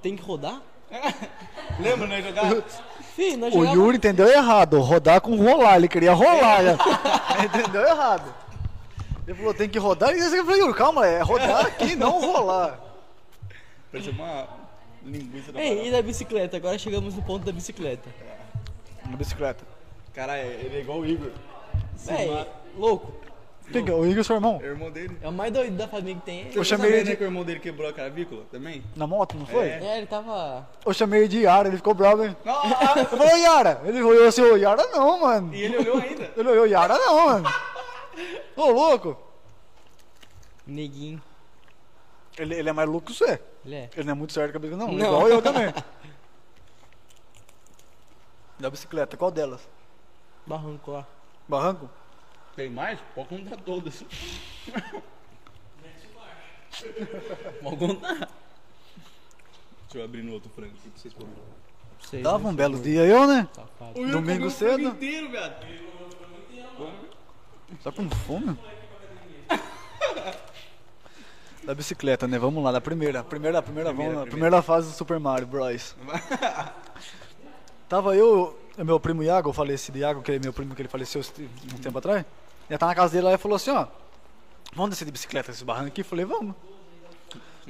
tem 0.02 0.18
que 0.18 0.22
rodar? 0.22 0.62
Lembra, 1.80 2.08
né, 2.08 2.22
jogar? 2.22 2.62
Fih, 3.16 3.38
nós 3.38 3.54
O 3.54 3.60
jogava- 3.60 3.76
Yuri 3.78 3.96
entendeu 3.98 4.28
errado, 4.28 4.82
rodar 4.82 5.22
com 5.22 5.38
rolar, 5.38 5.78
ele 5.78 5.88
queria 5.88 6.12
rolar. 6.12 6.62
né? 6.62 6.78
entendeu 7.46 7.82
errado. 7.84 8.36
Ele 9.26 9.38
falou, 9.38 9.54
tem 9.54 9.70
que 9.70 9.80
rodar, 9.80 10.14
e 10.14 10.20
eu 10.20 10.46
falei, 10.46 10.60
Yuri, 10.60 10.74
calma, 10.74 11.08
é 11.08 11.22
rodar 11.22 11.66
aqui, 11.68 11.96
não 11.96 12.20
rolar. 12.20 12.80
Parecia 13.92 14.12
uma 14.12 14.46
linguiça 15.06 15.54
da 15.54 15.62
Ei, 15.62 15.72
e 15.72 15.76
parada. 15.78 15.92
da 15.92 16.02
bicicleta? 16.02 16.58
Agora 16.58 16.78
chegamos 16.78 17.16
no 17.16 17.22
ponto 17.22 17.46
da 17.46 17.52
bicicleta. 17.54 18.10
Na 19.10 19.18
bicicleta. 19.18 19.64
Cara, 20.14 20.38
ele 20.38 20.78
é 20.78 20.80
igual 20.82 21.00
o 21.00 21.06
Igor. 21.06 21.32
Véi, 22.06 22.48
louco. 22.78 23.14
Quem 23.72 23.86
que 23.86 23.92
é? 23.92 23.94
O 23.94 24.04
Igor, 24.06 24.24
seu 24.24 24.36
irmão? 24.36 24.60
É 24.64 24.66
o 24.66 24.70
irmão 24.70 24.90
dele. 24.90 25.16
É 25.22 25.28
o 25.28 25.32
mais 25.32 25.54
doido 25.54 25.78
da 25.78 25.88
família 25.88 26.16
que 26.16 26.22
tem. 26.22 26.48
Eu 26.48 26.54
Você 26.54 26.64
chamei 26.66 26.86
sabia, 26.88 26.96
ele 27.02 27.04
né, 27.06 27.12
de- 27.12 27.18
que 27.18 27.24
o 27.24 27.28
irmão 27.28 27.44
dele 27.44 27.60
quebrou 27.60 27.88
a 27.88 27.94
clavícula 27.94 28.44
também? 28.52 28.84
Na 28.96 29.06
moto, 29.06 29.38
não 29.38 29.46
foi? 29.46 29.68
É. 29.68 29.80
É, 29.84 29.98
ele 30.00 30.08
tava. 30.08 30.68
Eu 30.84 30.92
chamei 30.94 31.20
ele 31.22 31.28
de 31.28 31.40
Yara, 31.42 31.68
ele 31.68 31.78
ficou 31.78 31.94
bravo, 31.94 32.24
hein? 32.24 32.36
Ah, 32.46 32.96
Eu 32.98 33.06
falei, 33.06 33.32
ô 33.32 33.38
Yara. 33.38 33.82
Ele 33.86 34.02
olhou 34.02 34.28
assim, 34.28 34.42
ô 34.42 34.56
Yara 34.58 34.88
não, 34.88 35.20
mano. 35.20 35.54
e 35.54 35.62
ele 35.62 35.78
olhou 35.78 35.98
ainda. 35.98 36.32
Ele 36.36 36.50
olhou, 36.50 36.66
Yara 36.66 36.98
não, 36.98 37.26
mano. 37.28 37.50
Ô, 38.58 38.72
louco. 38.72 39.16
Neguinho. 40.66 41.22
Ele, 42.40 42.56
ele 42.56 42.70
é 42.70 42.74
mais 42.74 42.90
louco 42.90 43.08
que 43.08 43.14
você. 43.14 43.40
Ele 43.66 43.76
é. 43.76 43.90
Ele 43.96 44.06
não 44.06 44.12
é 44.12 44.16
muito 44.16 44.34
certo 44.34 44.52
cabeça, 44.54 44.76
não. 44.76 44.88
Não. 44.88 45.06
Igual 45.06 45.28
eu 45.28 45.42
também. 45.44 45.72
Da 48.60 48.70
bicicleta, 48.70 49.16
qual 49.16 49.32
delas? 49.32 49.68
Barranco 50.46 50.92
lá. 50.92 51.08
Barranco? 51.48 51.90
Tem 52.56 52.70
mais? 52.70 53.00
Pode 53.16 53.30
contar 53.30 53.58
todas. 53.58 54.04
Pode 57.64 57.78
contar. 57.78 58.30
Deixa 59.84 59.98
eu 59.98 60.04
abrir 60.04 60.24
no 60.24 60.34
outro 60.34 60.50
frango 60.52 60.74
aqui 60.74 60.90
pra 60.90 61.00
vocês 61.02 61.14
comerem. 61.14 61.44
Sei, 62.02 62.22
Tava 62.22 62.40
né? 62.40 62.50
um 62.50 62.56
belo 62.56 62.80
dia 62.80 63.06
eu, 63.06 63.26
né? 63.28 63.48
Safado. 63.54 63.94
Domingo 63.94 64.22
comeu 64.22 64.48
o 64.48 64.52
cedo. 64.52 64.82
inteiro, 64.82 65.30
viado. 65.30 65.66
Tá 67.84 67.92
com 67.92 68.10
fome? 68.10 68.58
Da 71.64 71.76
bicicleta, 71.76 72.28
né? 72.28 72.40
Vamos 72.40 72.64
lá, 72.64 72.72
da 72.72 72.82
primeira. 72.82 73.24
Primeira, 73.24 73.62
primeira, 73.62 73.92
vamos 73.92 74.06
lá. 74.06 74.12
primeira. 74.12 74.32
Primeira 74.32 74.62
fase 74.62 74.90
do 74.90 74.94
Super 74.96 75.20
Mario 75.20 75.48
Bros. 75.48 75.96
Tava 77.90 78.16
eu, 78.16 78.56
meu 78.78 79.00
primo 79.00 79.24
Iago, 79.24 79.50
eu 79.50 79.54
faleci 79.54 79.92
de 79.92 80.00
Iago, 80.00 80.22
que 80.22 80.32
é 80.32 80.40
meu 80.40 80.54
primo 80.54 80.76
que 80.76 80.82
ele 80.84 80.88
faleceu 80.88 81.22
um 81.74 81.78
tempo 81.80 81.98
atrás. 81.98 82.24
Ele 82.70 82.78
tá 82.78 82.86
na 82.86 82.94
casa 82.94 83.14
dele 83.14 83.26
lá 83.26 83.34
e 83.34 83.38
falou 83.38 83.56
assim, 83.56 83.72
ó. 83.72 83.88
Vamos 84.76 84.92
descer 84.92 85.06
de 85.06 85.12
bicicleta 85.12 85.50
esse 85.50 85.66
barranco 85.66 85.88
aqui? 85.88 86.02
Eu 86.02 86.06
falei, 86.06 86.24
vamos. 86.24 86.54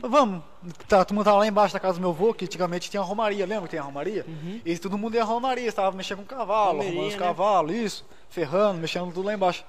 Vamos. 0.01 0.43
Tá, 0.89 1.05
todo 1.05 1.15
mundo 1.15 1.23
tava 1.23 1.37
lá 1.37 1.47
embaixo 1.47 1.73
da 1.73 1.79
casa 1.79 1.93
do 1.93 2.01
meu 2.01 2.09
avô, 2.09 2.33
que 2.33 2.43
antigamente 2.43 2.89
tinha 2.89 3.01
a 3.01 3.05
romaria, 3.05 3.45
lembra 3.45 3.63
que 3.63 3.71
tem 3.71 3.79
a 3.79 3.83
romaria? 3.83 4.25
E 4.65 4.77
todo 4.77 4.97
mundo 4.97 5.15
ia 5.15 5.21
à 5.21 5.25
romaria, 5.25 5.67
estava 5.67 5.95
mexendo 5.95 6.19
com 6.19 6.25
cavalo, 6.25 6.79
Romeria, 6.79 6.89
arrumando 6.89 7.07
os 7.07 7.13
né? 7.13 7.19
cavalos, 7.19 7.75
isso, 7.75 8.05
ferrando, 8.29 8.81
mexendo 8.81 9.13
tudo 9.13 9.25
lá 9.25 9.33
embaixo. 9.33 9.63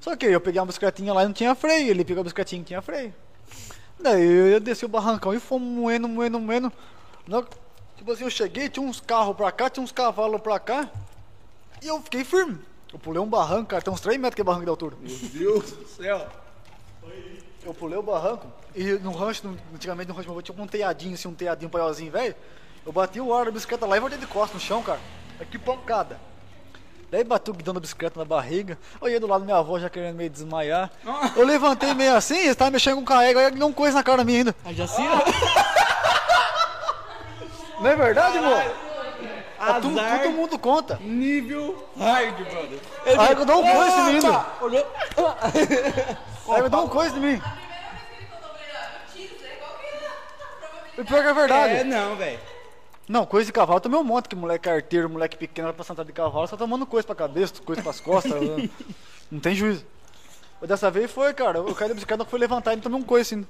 Só 0.00 0.16
que 0.16 0.26
eu 0.26 0.40
peguei 0.40 0.60
uma 0.60 0.66
bicicletinha 0.66 1.12
lá 1.12 1.22
e 1.22 1.26
não 1.26 1.32
tinha 1.32 1.54
freio, 1.54 1.88
ele 1.88 2.04
pegou 2.04 2.20
a 2.20 2.24
bicicletinha 2.24 2.62
que 2.62 2.66
tinha 2.66 2.82
freio. 2.82 3.14
Daí 4.00 4.24
eu 4.54 4.60
desci 4.60 4.84
o 4.84 4.88
barrancão 4.88 5.32
e 5.32 5.38
fomos 5.38 5.68
moendo, 5.68 6.08
moendo, 6.08 6.40
moendo. 6.40 6.72
Tipo 7.96 8.12
assim, 8.12 8.24
eu 8.24 8.30
cheguei, 8.30 8.68
tinha 8.68 8.84
uns 8.86 9.00
carros 9.00 9.36
pra 9.36 9.50
cá, 9.50 9.68
tinha 9.70 9.82
uns 9.82 9.92
cavalos 9.92 10.40
pra 10.40 10.58
cá. 10.58 10.88
E 11.82 11.88
eu 11.88 12.00
fiquei 12.02 12.24
firme. 12.24 12.58
Eu 12.92 12.98
pulei 12.98 13.20
um 13.20 13.26
barranco, 13.26 13.66
cara, 13.70 13.82
tem 13.82 13.92
uns 13.92 14.00
3 14.00 14.18
metros 14.18 14.34
que 14.36 14.40
é 14.40 14.44
barranco 14.44 14.64
de 14.64 14.70
altura. 14.70 14.96
Meu 15.00 15.16
Deus 15.16 15.72
do 15.72 15.86
céu. 15.88 16.26
Eu 17.64 17.74
pulei 17.74 17.98
o 17.98 18.02
barranco 18.02 18.46
e 18.76 18.84
no 18.92 19.10
rancho, 19.10 19.48
no- 19.48 19.58
antigamente 19.74 20.08
no 20.08 20.14
rancho 20.14 20.28
meu 20.28 20.34
avô 20.38 20.42
tinha 20.42 20.62
um 20.62 20.66
teadinho, 20.68 21.14
assim, 21.14 21.26
um 21.26 21.34
teadinho 21.34 21.68
paiolzinho, 21.68 22.12
velho. 22.12 22.34
Eu 22.84 22.92
bati 22.92 23.20
o 23.20 23.34
ar 23.34 23.46
da 23.46 23.50
bicicleta 23.50 23.84
lá 23.86 23.96
e 23.96 24.00
voltei 24.00 24.18
de 24.18 24.26
costas 24.26 24.54
no 24.54 24.60
chão, 24.60 24.82
cara. 24.84 25.00
Que 25.50 25.58
pancada. 25.58 26.20
Daí 27.10 27.24
bati 27.24 27.50
o 27.50 27.54
guidão 27.54 27.74
da 27.74 27.80
bicicleta 27.80 28.18
na 28.20 28.24
barriga. 28.24 28.78
Olhei 29.00 29.18
do 29.18 29.26
lado 29.26 29.40
da 29.40 29.44
minha 29.46 29.58
avó 29.58 29.78
já 29.80 29.90
querendo 29.90 30.14
meio 30.14 30.30
desmaiar. 30.30 30.90
Eu 31.36 31.44
levantei 31.44 31.92
meio 31.92 32.14
assim, 32.14 32.36
eles 32.36 32.50
estavam 32.50 32.70
mexendo 32.72 32.96
com 32.96 33.04
carrega, 33.04 33.40
aí 33.46 33.50
deu 33.50 33.66
um 33.66 33.72
coisa 33.72 33.96
na 33.96 34.02
cara 34.04 34.22
minha 34.22 34.38
ainda. 34.38 34.54
A 34.64 34.72
Jacira? 34.72 35.10
Não 37.80 37.90
é 37.90 37.96
verdade, 37.96 38.38
amor? 38.38 38.62
Azar. 39.58 39.80
Todo, 39.80 39.94
todo 39.94 40.32
mundo 40.32 40.58
conta. 40.58 40.98
Nível 41.00 41.82
hard, 41.98 42.36
brother. 42.36 42.78
Aí 43.18 43.32
eu 43.32 43.44
dou 43.46 43.62
um 43.62 43.72
coisa 43.72 43.96
em 43.96 44.04
mim 44.04 44.14
ainda. 44.14 44.46
Olhou. 44.60 44.86
Aí 46.54 46.60
eu 46.60 46.70
dou 46.70 46.84
um 46.84 46.88
coisa 46.88 47.16
em 47.16 47.20
mim. 47.20 47.42
A 47.42 47.48
primeira 47.48 47.92
vez 47.92 48.12
que 48.12 48.18
ele 48.18 48.26
contou 48.28 48.50
pra 48.50 48.60
ele, 48.62 48.76
ó, 48.76 49.18
mentira, 49.18 49.48
é 49.48 49.56
qual 49.56 49.78
que 49.78 49.86
é 49.86 50.06
a 50.06 50.58
probabilidade? 50.58 51.00
E 51.00 51.04
pior 51.04 51.22
que 51.22 51.28
é 51.28 51.34
verdade. 51.34 51.74
É, 51.74 51.84
não, 51.84 52.16
velho. 52.16 52.38
Não, 53.08 53.24
coisa 53.24 53.46
de 53.46 53.52
cavalo 53.52 53.80
também 53.80 53.98
um 54.00 54.04
monte, 54.04 54.28
que 54.28 54.36
moleque 54.36 54.68
arteiro, 54.68 55.08
moleque 55.08 55.36
pequeno, 55.36 55.68
vai 55.68 55.74
pra 55.74 55.84
sentar 55.84 56.04
de 56.04 56.12
cavalo, 56.12 56.46
só 56.48 56.56
tomando 56.56 56.84
coisa 56.84 57.06
pra 57.06 57.14
cabeça, 57.14 57.54
coisa 57.64 57.80
pras 57.82 58.00
costas. 58.00 58.32
né? 58.32 58.68
não 59.30 59.38
tem 59.40 59.54
juízo. 59.54 59.86
Mas 60.60 60.68
dessa 60.68 60.90
vez 60.90 61.10
foi, 61.10 61.32
cara. 61.32 61.60
O 61.62 61.74
cara 61.74 61.88
da 61.88 61.94
bicicleta 61.94 62.24
foi 62.24 62.38
levantar 62.38 62.74
e 62.74 62.80
tomei 62.80 62.98
um 62.98 63.02
coisa 63.02 63.22
assim. 63.22 63.46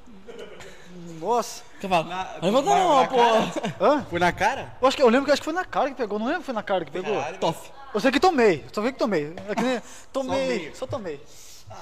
Nossa. 1.21 1.63
Cavalo. 1.81 2.09
Na- 2.09 2.25
Não 2.41 2.49
levanta 2.49 2.71
na- 2.71 2.77
não, 2.79 3.01
na 3.03 3.09
pô. 3.09 3.85
Hã? 3.85 4.03
Foi 4.09 4.19
na 4.19 4.33
cara? 4.33 4.73
Eu, 4.81 4.89
acho 4.89 4.97
que, 4.97 5.03
eu 5.03 5.09
lembro 5.09 5.27
que 5.27 5.33
acho 5.33 5.41
que 5.41 5.45
foi 5.45 5.53
na 5.55 5.65
cara 5.65 5.89
que 5.91 5.97
pegou, 5.97 6.19
não 6.19 6.27
lembro 6.27 6.41
que 6.41 6.47
foi 6.47 6.55
na 6.55 6.63
cara 6.63 6.85
que 6.85 6.91
pegou. 6.91 7.15
Caralho. 7.17 7.39
Toff. 7.39 7.71
Eu 7.95 8.01
sei 8.01 8.11
que 8.11 8.21
tomei, 8.21 8.65
só 8.73 8.83
sei 8.83 8.93
que 8.93 8.99
tomei. 8.99 9.35
É 9.49 9.55
que 9.55 9.63
nem- 9.63 9.83
tomei, 10.13 10.47
meio. 10.47 10.77
só 10.77 10.87
tomei. 10.87 11.21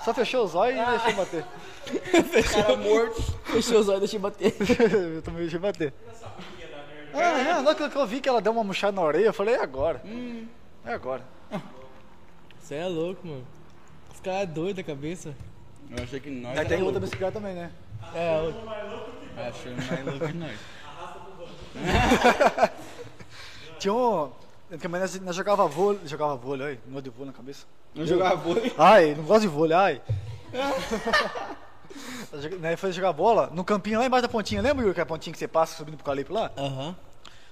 Só 0.04 0.14
fechou 0.14 0.44
os 0.44 0.54
olhos 0.54 0.80
e 0.80 0.84
deixou 0.90 1.12
bater. 1.14 1.44
Cara 2.52 2.76
morto. 2.76 3.22
Fechou 3.44 3.80
os 3.80 3.88
olhos 3.88 3.98
e 3.98 4.00
deixei 4.00 4.18
bater. 4.18 4.54
eu 5.16 5.22
também 5.22 5.42
deixei 5.42 5.58
bater. 5.58 5.92
Ah, 7.12 7.20
é, 7.20 7.60
na 7.62 7.70
hora 7.70 7.88
que 7.88 7.96
eu 7.96 8.06
vi 8.06 8.20
que 8.20 8.28
ela 8.28 8.40
deu 8.40 8.52
uma 8.52 8.64
murchada 8.64 8.92
na 8.92 9.02
orelha, 9.02 9.26
eu 9.26 9.32
falei, 9.34 9.54
é 9.54 9.60
agora. 9.62 10.02
É 10.84 10.92
agora. 10.92 11.22
Você 12.60 12.74
é 12.76 12.86
louco, 12.86 13.26
mano. 13.26 13.46
Os 14.12 14.20
caras 14.20 14.42
é 14.42 14.46
doido 14.46 14.76
da 14.76 14.82
cabeça. 14.82 15.34
Eu 15.96 16.02
achei 16.02 16.18
que 16.18 16.30
nós. 16.30 16.52
Aí 16.52 16.58
era 16.60 16.68
tem 16.68 16.82
outra 16.82 16.98
bicicleta 17.00 17.32
também, 17.32 17.54
né? 17.54 17.70
É, 18.14 18.40
o- 18.40 19.23
Tinha 23.78 23.92
um. 23.94 24.30
Também 24.80 25.00
nós, 25.00 25.20
nós 25.20 25.36
jogava 25.36 25.66
vôlei. 25.66 26.00
Jogava 26.06 26.36
vôlei, 26.36 26.66
ai, 26.66 26.78
não 26.86 27.00
de 27.00 27.10
vôlei 27.10 27.26
na 27.26 27.32
cabeça. 27.36 27.66
Não 27.94 28.06
jogava 28.06 28.36
vôlei. 28.36 28.72
Ai, 28.78 29.14
não 29.14 29.24
gosto 29.24 29.42
de 29.42 29.48
vôlei, 29.48 29.76
ai. 29.76 30.00
Nós 32.60 32.80
foi 32.80 32.90
jogar 32.90 33.12
bola 33.12 33.48
no 33.52 33.64
campinho 33.64 34.00
lá 34.00 34.06
embaixo 34.06 34.22
da 34.22 34.28
pontinha. 34.28 34.60
Lembra, 34.60 34.82
Yuri, 34.82 34.94
que 34.94 35.00
é 35.00 35.04
a 35.04 35.06
pontinha 35.06 35.32
que 35.32 35.38
você 35.38 35.46
passa 35.46 35.76
subindo 35.76 35.96
pro 35.96 36.04
calipo 36.04 36.32
lá? 36.32 36.50
Aham. 36.56 36.96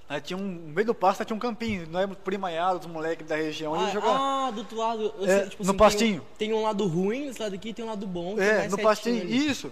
Aí 0.09 0.19
tinha 0.19 0.35
um, 0.37 0.41
no 0.41 0.73
meio 0.73 0.87
do 0.87 0.93
pasto 0.93 1.23
tinha 1.23 1.35
um 1.35 1.39
campinho. 1.39 1.87
Nós 1.89 2.09
primanhados, 2.25 2.85
os 2.85 2.91
moleques 2.91 3.25
da 3.25 3.37
região. 3.37 3.73
Ah, 3.73 3.89
jogava. 3.89 4.17
ah, 4.19 4.51
do 4.51 4.57
outro 4.59 4.77
lado. 4.77 5.13
eu 5.17 5.25
É, 5.25 5.39
sei, 5.39 5.49
tipo 5.49 5.63
no 5.63 5.69
assim, 5.69 5.77
pastinho. 5.77 6.21
Tem 6.37 6.49
um, 6.49 6.51
tem 6.51 6.59
um 6.59 6.63
lado 6.63 6.85
ruim 6.87 7.27
desse 7.27 7.41
lado 7.41 7.55
aqui 7.55 7.69
e 7.69 7.73
tem 7.73 7.85
um 7.85 7.87
lado 7.87 8.05
bom. 8.05 8.35
que 8.35 8.41
É, 8.41 8.57
mais 8.59 8.71
no 8.71 8.77
pastinho, 8.79 9.21
ali. 9.21 9.47
isso. 9.47 9.71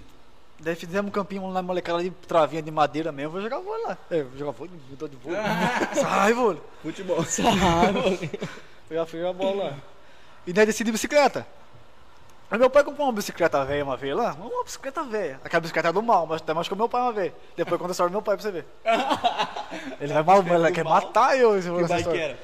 Daí 0.61 0.75
fizemos 0.75 1.09
um 1.09 1.11
campinho 1.11 1.49
na 1.51 1.61
molecada 1.61 2.03
de 2.03 2.11
travinha 2.11 2.61
de 2.61 2.69
madeira 2.69 3.11
mesmo. 3.11 3.31
Vou 3.31 3.41
jogar 3.41 3.59
vôlei 3.59 3.83
lá. 3.83 3.97
É, 4.11 4.21
vou 4.21 4.37
jogar 4.37 4.51
vôlei, 4.51 4.73
mudou 4.89 5.07
de 5.07 5.15
vôlei. 5.15 5.39
Sai, 5.99 6.33
vôlei. 6.33 6.61
Futebol. 6.81 7.17
Ah, 7.41 7.91
mano. 7.91 8.19
Eu 8.89 8.97
já 8.97 9.05
fui 9.05 9.19
jogar 9.19 9.33
bola 9.33 9.63
lá. 9.63 9.73
E 10.45 10.53
daí 10.53 10.65
desci 10.65 10.83
de 10.83 10.91
bicicleta. 10.91 11.47
Aí 12.49 12.59
meu 12.59 12.69
pai 12.69 12.83
comprou 12.83 13.07
uma 13.07 13.13
bicicleta 13.13 13.63
velha 13.63 13.83
uma 13.83 13.95
vez 13.95 14.15
lá. 14.15 14.33
Uma 14.33 14.63
bicicleta 14.63 15.03
velha. 15.03 15.39
Aquela 15.43 15.61
bicicleta 15.61 15.87
é 15.87 15.93
do 15.93 16.01
mal, 16.01 16.27
mas 16.27 16.41
até 16.41 16.53
mais 16.53 16.67
que 16.67 16.73
o 16.73 16.77
meu 16.77 16.89
pai 16.89 17.01
uma 17.01 17.13
vez. 17.13 17.31
Depois 17.55 17.79
conta 17.79 17.91
a 17.91 17.93
história 17.93 18.09
do 18.09 18.13
meu 18.13 18.21
pai 18.21 18.35
pra 18.35 18.43
você 18.43 18.51
ver. 18.51 18.65
Ele 20.01 20.13
vai 20.13 20.23
mal, 20.23 20.43
ele 20.45 20.71
quer 20.73 20.83
mal? 20.83 20.95
matar 20.95 21.37
eu. 21.37 21.53
Que 21.61 21.87
bike 21.87 22.17
era? 22.17 22.37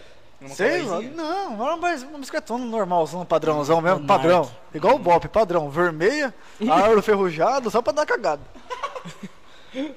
Sei 0.49 0.84
lá, 0.84 1.01
não, 1.01 1.65
era 1.65 1.76
uma, 1.76 2.18
bicicletona 2.19 2.64
normalzão, 2.64 3.26
padrãozão 3.26 3.81
mesmo, 3.81 4.05
padrão. 4.05 4.41
Nike. 4.41 4.55
Igual 4.76 4.95
o 4.95 4.99
Bop, 4.99 5.27
padrão, 5.30 5.69
vermelha, 5.69 6.34
aro 6.69 7.01
ferrujado, 7.01 7.72
só 7.72 7.81
pra 7.81 7.91
dar 7.93 8.05
cagada. 8.05 8.41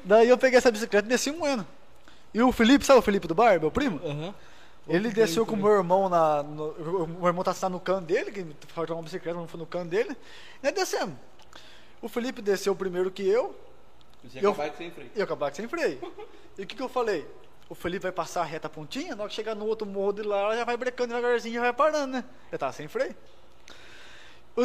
Daí 0.05 0.29
eu 0.29 0.39
peguei 0.39 0.59
essa 0.59 0.71
bicicleta 0.71 1.07
e 1.07 1.11
desci 1.11 1.31
um 1.31 1.45
ano. 1.45 1.67
E 2.33 2.41
o 2.43 2.51
Felipe, 2.53 2.85
sabe 2.87 2.99
o 3.01 3.03
Felipe 3.03 3.27
do 3.29 3.35
bar, 3.35 3.61
meu 3.61 3.71
primo? 3.71 4.01
Aham. 4.05 4.35
Ele 4.89 5.11
desceu 5.11 5.45
com 5.45 5.55
o 5.55 5.59
meu 5.59 5.71
irmão 5.73 6.09
na. 6.09 6.43
No, 6.43 6.71
o 7.05 7.07
meu 7.07 7.27
irmão 7.29 7.45
tá 7.45 7.69
no 7.69 7.79
cano 7.79 8.01
dele, 8.07 8.33
que 8.33 8.47
foi 8.69 8.87
jogar 8.87 8.95
uma 8.99 9.03
bicicleta, 9.05 9.39
não 9.39 9.47
foi 9.47 9.61
no 9.61 9.67
cano 9.67 9.89
dele. 9.91 10.17
E 10.63 10.67
nós 10.67 10.75
descemos. 10.75 11.15
O 12.03 12.09
Felipe 12.09 12.41
desceu 12.41 12.75
primeiro 12.75 13.11
que 13.11 13.23
eu, 13.29 13.55
Você 14.25 14.39
Eu- 14.39 14.51
é 14.51 14.55
capaz 14.55 14.73
de 14.73 14.79
sem 14.79 14.91
freio. 14.91 15.11
e 15.15 15.19
eu 15.19 15.25
acabar 15.25 15.55
sem 15.55 15.69
freio. 15.69 15.99
E 16.59 16.63
o 16.63 16.67
que, 16.67 16.75
que 16.75 16.83
eu 16.83 16.89
falei? 16.89 17.27
O 17.71 17.75
Felipe 17.77 18.03
vai 18.03 18.11
passar 18.11 18.41
a 18.41 18.45
reta 18.45 18.69
pontinha, 18.69 19.15
na 19.15 19.23
hora 19.23 19.29
que 19.29 19.35
chegar 19.37 19.55
no 19.55 19.65
outro 19.65 19.87
morro 19.87 20.13
de 20.13 20.23
lá, 20.23 20.41
ela 20.41 20.57
já 20.57 20.65
vai 20.65 20.77
brecando 20.77 21.15
devagarzinho 21.15 21.53
e 21.53 21.55
já 21.55 21.61
vai 21.61 21.73
parando, 21.73 22.15
né? 22.15 22.25
Eu 22.51 22.59
tava 22.59 22.73
sem 22.73 22.89
freio. 22.89 23.15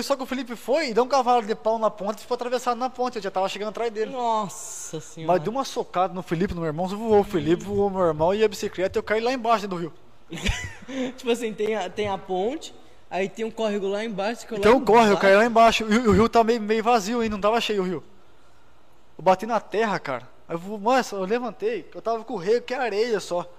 Só 0.02 0.16
que 0.16 0.24
o 0.24 0.26
Felipe 0.26 0.56
foi 0.56 0.90
e 0.90 0.94
deu 0.94 1.04
um 1.04 1.08
cavalo 1.08 1.46
de 1.46 1.54
pau 1.54 1.78
na 1.78 1.92
ponte 1.92 2.18
e 2.18 2.22
ficou 2.22 2.34
atravessado 2.34 2.78
na 2.80 2.90
ponte. 2.90 3.18
Eu 3.18 3.22
já 3.22 3.30
tava 3.30 3.48
chegando 3.48 3.70
atrás 3.70 3.92
dele. 3.92 4.12
Nossa 4.12 5.00
senhora. 5.00 5.34
Mas 5.34 5.44
deu 5.44 5.52
uma 5.52 5.64
socada 5.64 6.16
no 6.16 6.24
Felipe, 6.24 6.56
no 6.56 6.62
meu 6.62 6.68
irmão, 6.68 6.88
voou 6.88 7.20
o 7.20 7.24
Felipe, 7.24 7.64
voou 7.64 7.88
o 7.88 7.92
meu 7.92 8.02
irmão 8.08 8.34
e 8.34 8.44
a 8.44 8.48
bicicleta 8.48 8.98
eu 8.98 9.04
caí 9.04 9.22
lá 9.22 9.32
embaixo 9.32 9.68
do 9.68 9.76
rio. 9.76 9.94
Tipo 11.16 11.30
assim, 11.30 11.54
tem 11.54 11.76
a, 11.76 11.88
tem 11.88 12.08
a 12.08 12.18
ponte, 12.18 12.74
aí 13.08 13.30
tem 13.30 13.46
um 13.46 13.52
córrego 13.52 13.88
lá 13.88 14.04
embaixo. 14.04 14.48
Que 14.48 14.54
eu 14.56 14.58
Então 14.58 14.72
eu 14.72 14.82
corre, 14.82 15.12
eu 15.12 15.18
caí 15.18 15.36
lá 15.36 15.46
embaixo. 15.46 15.86
E 15.88 15.96
o, 15.96 16.10
o 16.10 16.12
rio 16.12 16.28
tá 16.28 16.44
meio, 16.44 16.60
meio 16.60 16.84
vazio 16.84 17.20
ainda, 17.22 17.36
não 17.36 17.42
tava 17.42 17.62
cheio 17.62 17.84
o 17.84 17.86
rio. 17.86 18.04
Eu 19.16 19.24
bati 19.24 19.46
na 19.46 19.60
terra, 19.60 20.00
cara. 20.00 20.35
Aí 20.48 20.56
eu, 20.56 20.78
nossa, 20.78 21.16
eu 21.16 21.24
levantei, 21.24 21.90
eu 21.94 22.02
tava 22.02 22.24
com 22.24 22.34
o 22.34 22.38
rei 22.38 22.62
que 22.62 22.74
é 22.74 22.78
areia 22.78 23.20
só. 23.20 23.50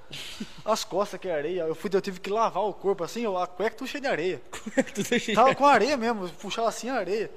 As 0.65 0.85
costas 0.85 1.19
que 1.19 1.29
é 1.29 1.35
areia. 1.35 1.63
Eu 1.63 1.75
fui, 1.75 1.91
eu 1.93 2.01
tive 2.01 2.21
que 2.21 2.31
lavar 2.31 2.63
o 2.63 2.73
corpo 2.73 3.03
assim, 3.03 3.23
eu, 3.23 3.37
a 3.37 3.47
cueca 3.47 3.77
tudo 3.77 3.89
cheia 3.89 4.01
de 4.01 4.07
areia. 4.07 4.43
Tava 5.35 5.55
com 5.55 5.67
areia 5.67 5.97
mesmo, 5.97 6.29
puxava 6.41 6.69
assim 6.69 6.89
a 6.89 6.95
areia. 6.95 7.31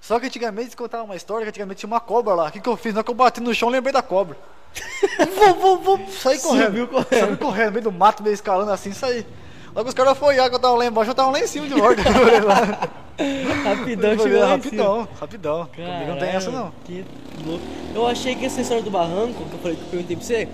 Só 0.00 0.18
que 0.18 0.26
antigamente, 0.26 0.76
contava 0.76 1.04
uma 1.04 1.16
história 1.16 1.44
que 1.44 1.50
antigamente 1.50 1.80
tinha 1.80 1.88
uma 1.88 2.00
cobra 2.00 2.34
lá. 2.34 2.48
O 2.48 2.52
que, 2.52 2.60
que 2.60 2.68
eu 2.68 2.76
fiz? 2.76 2.92
Na 2.92 2.98
hora 2.98 3.04
que 3.04 3.10
eu 3.10 3.14
bati 3.14 3.40
no 3.40 3.54
chão, 3.54 3.68
lembrei 3.68 3.92
da 3.92 4.02
cobra. 4.02 4.36
vou, 5.36 5.54
vou, 5.54 5.78
vou, 5.78 6.08
saí 6.08 6.38
correndo. 6.38 6.86
Correndo. 6.88 7.08
Saí 7.10 7.36
correndo, 7.36 7.66
no 7.66 7.72
meio 7.72 7.84
do 7.84 7.92
mato, 7.92 8.22
meio 8.22 8.32
escalando 8.32 8.70
assim, 8.70 8.92
saí. 8.92 9.26
Logo 9.74 9.88
os 9.88 9.94
caras 9.94 10.20
olhar 10.20 10.48
que 10.48 10.54
eu 10.54 10.58
tava 10.58 10.76
lá 10.76 10.86
embaixo, 10.86 11.10
eu 11.10 11.14
tava 11.14 11.30
lá 11.30 11.40
em 11.40 11.46
cima 11.46 11.68
de 11.68 11.74
volta. 11.74 12.02
Rapidão, 13.64 14.18
chegou 14.18 14.46
rapidão, 14.46 15.08
rapidão. 15.20 15.66
Comigo 15.74 16.06
não 16.08 16.18
tem 16.18 16.28
essa 16.30 16.50
não. 16.50 16.72
Que 16.84 17.04
louco. 17.44 17.64
Eu 17.94 18.06
achei 18.06 18.34
que 18.34 18.44
essa 18.46 18.60
história 18.60 18.82
do 18.82 18.90
barranco, 18.90 19.44
que 19.44 19.52
eu 19.54 19.58
falei 19.58 19.76
que 19.76 19.82
eu 19.82 19.88
perguntei 19.88 20.16
pra 20.16 20.24
você, 20.24 20.48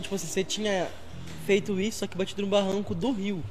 tipo 0.00 0.14
assim, 0.14 0.26
você 0.26 0.44
tinha 0.44 0.88
feito 1.46 1.78
isso, 1.80 1.98
só 2.00 2.06
que 2.06 2.16
batido 2.16 2.42
no 2.42 2.48
barranco 2.48 2.94
do 2.94 3.12
rio. 3.12 3.42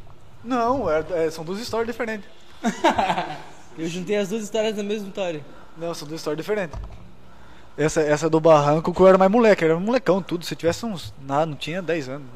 Não, 0.44 0.90
é- 0.90 1.04
é- 1.12 1.32
são 1.32 1.44
duas 1.46 1.60
histórias 1.60 1.88
diferentes. 1.88 2.26
Eu 3.78 3.88
juntei 3.88 4.18
as 4.18 4.30
duas 4.30 4.44
histórias 4.44 4.76
na 4.78 4.84
mesma 4.84 5.08
história. 5.08 5.44
Não, 5.76 5.94
são 5.96 6.08
duas 6.08 6.22
histórias 6.22 6.46
diferentes. 6.46 6.78
Essa, 7.76 8.02
essa 8.02 8.30
do 8.30 8.40
barranco, 8.40 8.94
que 8.94 9.00
eu 9.02 9.08
era 9.08 9.18
mais 9.18 9.32
moleque, 9.32 9.64
era 9.66 9.76
um 9.76 9.80
molecão, 9.80 10.22
tudo. 10.22 10.46
Se 10.46 10.56
tivesse 10.56 10.86
uns. 10.86 11.12
Nada, 11.26 11.48
não 11.48 11.56
tinha 11.56 11.82
10 11.82 12.08
anos. 12.08 12.28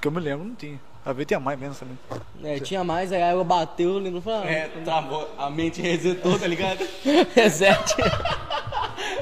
Que 0.00 0.08
eu 0.08 0.12
me 0.12 0.20
lembro, 0.20 0.46
não 0.46 0.54
tinha. 0.54 0.80
A 1.04 1.12
ver 1.12 1.26
tinha 1.26 1.38
mais 1.38 1.58
menos 1.58 1.78
também. 1.78 1.98
É, 2.42 2.58
tinha 2.60 2.82
mais, 2.82 3.12
aí 3.12 3.22
a 3.22 3.30
água 3.30 3.44
bateu, 3.44 3.90
eu 3.90 3.98
lembro, 3.98 4.22
falei, 4.22 4.48
É, 4.48 4.68
travou, 4.84 5.28
a 5.36 5.50
mente 5.50 5.82
resetou, 5.82 6.38
tá 6.38 6.46
ligado? 6.46 6.82
ah, 6.82 7.26
reset. 7.34 7.94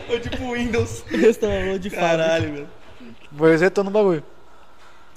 Foi 0.07 0.21
tipo 0.21 0.53
Windows. 0.53 1.03
Restaurou 1.09 1.79
de 1.79 1.91
fábrica. 1.91 2.17
Caralho, 2.17 2.53
meu. 2.53 2.67
Vou 3.33 3.49
resetando 3.49 3.91
o 3.91 3.93
bagulho. 3.93 4.23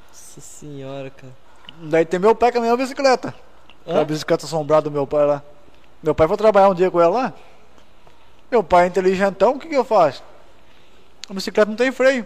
Nossa 0.10 0.42
senhora, 0.42 1.12
cara. 1.12 1.34
Daí 1.82 2.06
tem 2.06 2.20
meu 2.20 2.34
pai 2.34 2.52
com 2.52 2.58
a 2.58 2.62
minha 2.62 2.76
bicicleta. 2.78 3.34
Hã? 3.88 4.02
A 4.02 4.06
bicicleta 4.06 4.46
assombrada 4.46 4.84
do 4.84 4.92
meu 4.92 5.06
pai 5.06 5.26
lá. 5.26 5.44
Meu 6.02 6.16
pai 6.16 6.28
foi 6.28 6.38
trabalhar 6.38 6.70
um 6.70 6.74
dia 6.74 6.90
com 6.90 7.00
ela 7.00 7.14
lá. 7.14 7.34
Meu 8.50 8.64
pai 8.64 8.86
é 8.86 8.88
inteligentão, 8.88 9.56
o 9.56 9.60
que 9.60 9.68
que 9.68 9.76
eu 9.76 9.86
faço? 9.86 10.24
A 11.30 11.34
bicicleta 11.34 11.70
não 11.70 11.76
tem 11.78 11.92
freio. 11.92 12.26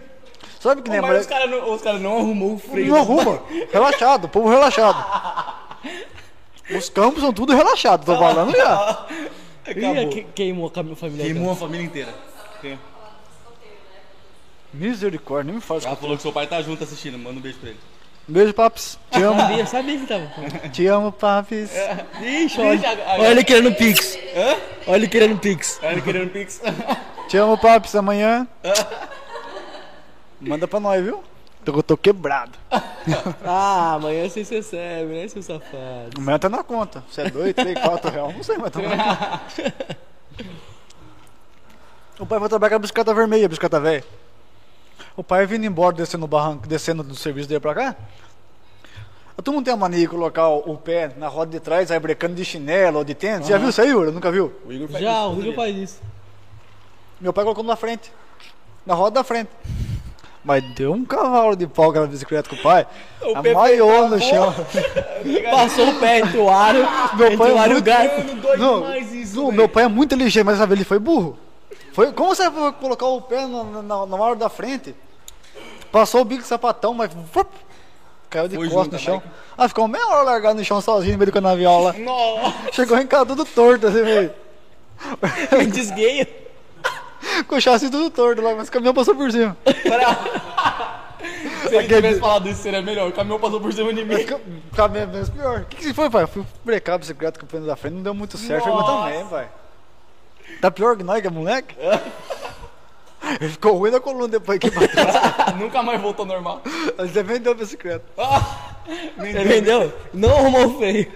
Sabe 0.58 0.82
que 0.82 0.90
nem 0.90 1.00
Mas 1.00 1.08
mulher... 1.08 1.20
os 1.22 1.26
caras 1.26 1.50
não, 1.50 1.72
os 1.72 1.82
cara 1.82 1.98
não 1.98 2.18
arrumou 2.18 2.54
o 2.54 2.58
freio. 2.58 2.88
Não 2.88 2.96
arruma. 2.96 3.42
Relaxado, 3.72 4.28
povo 4.28 4.48
relaxado. 4.48 5.04
Os 6.76 6.88
campos 6.88 7.22
são 7.22 7.32
tudo 7.32 7.54
relaxados, 7.54 8.04
tô 8.06 8.16
falando 8.18 8.54
já. 8.56 9.06
Acabou. 9.66 9.96
Ih, 9.96 10.06
que- 10.08 10.22
queimou 10.34 10.66
a 10.68 10.70
cam- 10.70 10.94
família. 10.96 11.24
Queimou 11.24 11.52
a 11.52 11.56
família 11.56 11.84
inteira. 11.84 12.14
Quem? 12.60 12.78
Misericórdia, 14.72 15.46
nem 15.46 15.54
me 15.56 15.60
faz. 15.60 15.84
Ela 15.84 15.96
falou 15.96 16.16
que 16.16 16.22
seu 16.22 16.32
pai 16.32 16.46
tá 16.46 16.60
junto 16.62 16.84
assistindo, 16.84 17.18
manda 17.18 17.38
um 17.38 17.42
beijo 17.42 17.58
pra 17.58 17.70
ele. 17.70 17.78
Beijo, 18.28 18.54
papis. 18.54 18.96
Te 19.10 19.20
amo, 19.22 19.40
Sabia, 19.40 19.66
sabia 19.66 19.98
que 19.98 20.06
tava. 20.06 20.68
te 20.70 20.86
amo, 20.86 21.10
papis. 21.10 21.70
Ixi, 22.22 22.60
olha, 22.60 22.98
olha 23.18 23.28
ele 23.28 23.42
querendo 23.44 23.74
pix. 23.74 24.16
Olha 24.86 24.96
ele 24.96 25.08
querendo 25.08 25.38
pix. 25.40 25.80
Ela 25.82 26.00
querendo 26.00 26.30
pix. 26.30 26.60
Te 27.28 27.36
amo, 27.36 27.58
papis. 27.58 27.94
Amanhã. 27.96 28.46
Manda 30.40 30.66
pra 30.66 30.80
nós, 30.80 31.02
viu? 31.04 31.22
Tô, 31.64 31.76
eu 31.76 31.82
tô 31.82 31.96
quebrado. 31.96 32.52
Ah, 33.44 33.94
amanhã 33.94 34.28
vocês 34.28 34.48
recebem, 34.50 35.22
né, 35.22 35.28
seu 35.28 35.42
safado? 35.42 36.10
Amanhã 36.18 36.38
tá 36.38 36.50
na 36.50 36.62
conta. 36.62 37.02
Você 37.10 37.22
é 37.22 37.30
dois, 37.30 37.54
três, 37.54 37.78
quatro 37.80 38.10
reais. 38.10 38.36
Não 38.36 38.42
sei, 38.42 38.58
mas 38.58 38.70
tá 38.70 38.80
na 38.80 38.90
conta. 38.90 39.96
O 42.20 42.26
pai 42.26 42.38
vai 42.38 42.50
trabalhar 42.50 42.70
com 42.70 42.76
a 42.76 42.78
bicicleta 42.80 43.14
vermelha, 43.14 43.46
a 43.46 43.48
bicicleta 43.48 43.80
velha. 43.80 44.04
O 45.16 45.24
pai 45.24 45.46
vindo 45.46 45.64
embora, 45.64 45.96
descendo 45.96 46.20
no 46.20 46.28
barranco, 46.28 46.68
descendo 46.68 47.02
do 47.02 47.14
serviço 47.14 47.48
dele 47.48 47.60
pra 47.60 47.74
cá. 47.74 47.96
Todo 49.42 49.54
mundo 49.54 49.64
tem 49.64 49.72
a 49.72 49.76
mania 49.76 50.00
de 50.00 50.06
colocar 50.06 50.46
o, 50.48 50.72
o 50.72 50.76
pé 50.76 51.14
na 51.16 51.28
roda 51.28 51.50
de 51.50 51.60
trás, 51.60 51.90
aí 51.90 51.98
brecando 51.98 52.34
de 52.34 52.44
chinelo 52.44 52.98
ou 52.98 53.04
de 53.04 53.14
tênis. 53.14 53.46
Já 53.48 53.56
viu 53.56 53.70
isso 53.70 53.80
aí, 53.80 53.88
Yuri? 53.88 54.10
Nunca 54.10 54.30
viu? 54.30 54.52
O 54.66 54.70
Igor 54.70 54.88
faz 54.88 55.02
Já, 55.02 55.26
isso 55.26 55.34
o 55.34 55.40
Igor 55.40 55.54
faz 55.54 55.76
isso. 55.76 56.02
Meu 57.18 57.32
pai 57.32 57.42
colocou 57.42 57.64
na 57.64 57.74
frente. 57.74 58.12
Na 58.84 58.92
roda 58.92 59.14
da 59.14 59.24
frente. 59.24 59.48
Mas 60.42 60.64
deu 60.74 60.92
um 60.92 61.04
cavalo 61.04 61.54
de 61.54 61.66
pau 61.66 61.90
aquela 61.90 62.06
bicicleta 62.06 62.48
com 62.48 62.56
o 62.56 62.62
pai. 62.62 62.86
O 63.22 63.54
maior 63.54 64.08
no 64.08 64.18
chão. 64.20 64.54
Passou 65.50 65.88
o 65.90 66.00
pé 66.00 66.20
entre 66.20 66.38
o 66.38 66.48
aro, 66.48 66.78
Meu 67.14 67.26
entre 67.26 67.36
pai 67.36 67.52
o 67.52 67.56
é 67.56 67.58
aro 67.58 67.70
o 67.70 67.74
muito- 68.24 68.58
Não, 68.58 68.96
isso, 68.96 69.36
não, 69.42 69.52
meu 69.52 69.68
pai 69.68 69.84
é 69.84 69.88
muito 69.88 70.14
inteligente, 70.14 70.44
mas 70.44 70.56
sabe, 70.58 70.74
ele 70.74 70.84
foi 70.84 70.98
burro. 70.98 71.38
Foi, 71.92 72.10
como 72.12 72.34
você 72.34 72.48
vai 72.48 72.72
colocar 72.72 73.06
o 73.06 73.20
pé 73.20 73.46
na, 73.46 73.64
na, 73.82 74.06
na 74.06 74.16
hora 74.16 74.36
da 74.36 74.48
frente? 74.48 74.94
Passou 75.92 76.22
o 76.22 76.24
bico 76.24 76.42
de 76.42 76.48
sapatão, 76.48 76.94
mas 76.94 77.10
caiu 78.30 78.48
de 78.48 78.56
costas 78.56 78.92
no 78.92 78.98
chão. 78.98 79.22
Ah, 79.58 79.68
ficou 79.68 79.86
meia 79.88 80.06
hora 80.06 80.22
largado 80.22 80.58
no 80.58 80.64
chão 80.64 80.80
sozinho 80.80 81.12
no 81.12 81.18
meio 81.18 81.30
do 81.30 81.34
canavial 81.34 81.82
lá. 81.82 81.92
Nossa. 81.94 82.72
Chegou 82.72 82.96
em 82.98 83.06
casa 83.06 83.26
tudo 83.26 83.44
torto, 83.44 83.88
assim, 83.88 84.02
meio. 84.02 84.32
Me 85.58 85.66
desgueia. 85.68 86.26
Com 87.46 87.56
o 87.56 87.60
chassi 87.60 87.90
tudo 87.90 88.10
torto 88.10 88.42
lá, 88.42 88.54
mas 88.54 88.68
o 88.68 88.72
caminhão 88.72 88.94
passou 88.94 89.14
por 89.14 89.30
cima. 89.30 89.56
Se 91.68 91.76
ele 91.76 91.86
tivesse 91.86 92.18
falado 92.18 92.48
isso, 92.48 92.62
seria 92.62 92.82
melhor. 92.82 93.08
O 93.08 93.12
caminhão 93.12 93.38
passou 93.38 93.60
por 93.60 93.72
cima 93.72 93.92
de 93.92 94.04
mim. 94.04 94.14
O 94.14 94.76
caminho 94.76 95.02
é 95.04 95.06
menos 95.06 95.28
pior. 95.28 95.60
O 95.60 95.64
que, 95.66 95.76
que 95.76 95.94
foi, 95.94 96.10
pai? 96.10 96.24
Eu 96.24 96.28
fui 96.28 96.44
brecar 96.64 96.94
a 96.96 96.98
bicicleta 96.98 97.38
com 97.38 97.46
o 97.46 97.48
pneu 97.48 97.66
da 97.66 97.76
frente, 97.76 97.94
não 97.94 98.02
deu 98.02 98.14
muito 98.14 98.36
certo. 98.38 98.66
Nossa. 98.68 99.08
também, 99.08 99.26
pai. 99.26 99.48
Tá 100.60 100.70
pior 100.70 100.96
que 100.96 101.04
nós, 101.04 101.20
que 101.20 101.26
é 101.26 101.30
moleque? 101.30 101.76
Ele 103.40 103.50
ficou 103.50 103.76
ruim 103.76 103.90
da 103.90 104.00
coluna 104.00 104.28
depois 104.28 104.58
que 104.58 104.70
bateu. 104.70 105.04
Nunca 105.58 105.82
mais 105.82 106.00
voltou 106.00 106.24
normal. 106.24 106.62
Você 106.96 107.22
vendeu 107.22 107.52
a 107.52 107.54
bicicleta. 107.54 108.04
Ele 109.18 109.44
vendeu? 109.44 109.92
Não 110.12 110.30
arrumou 110.36 110.66
o 110.66 110.78
freio. 110.78 111.12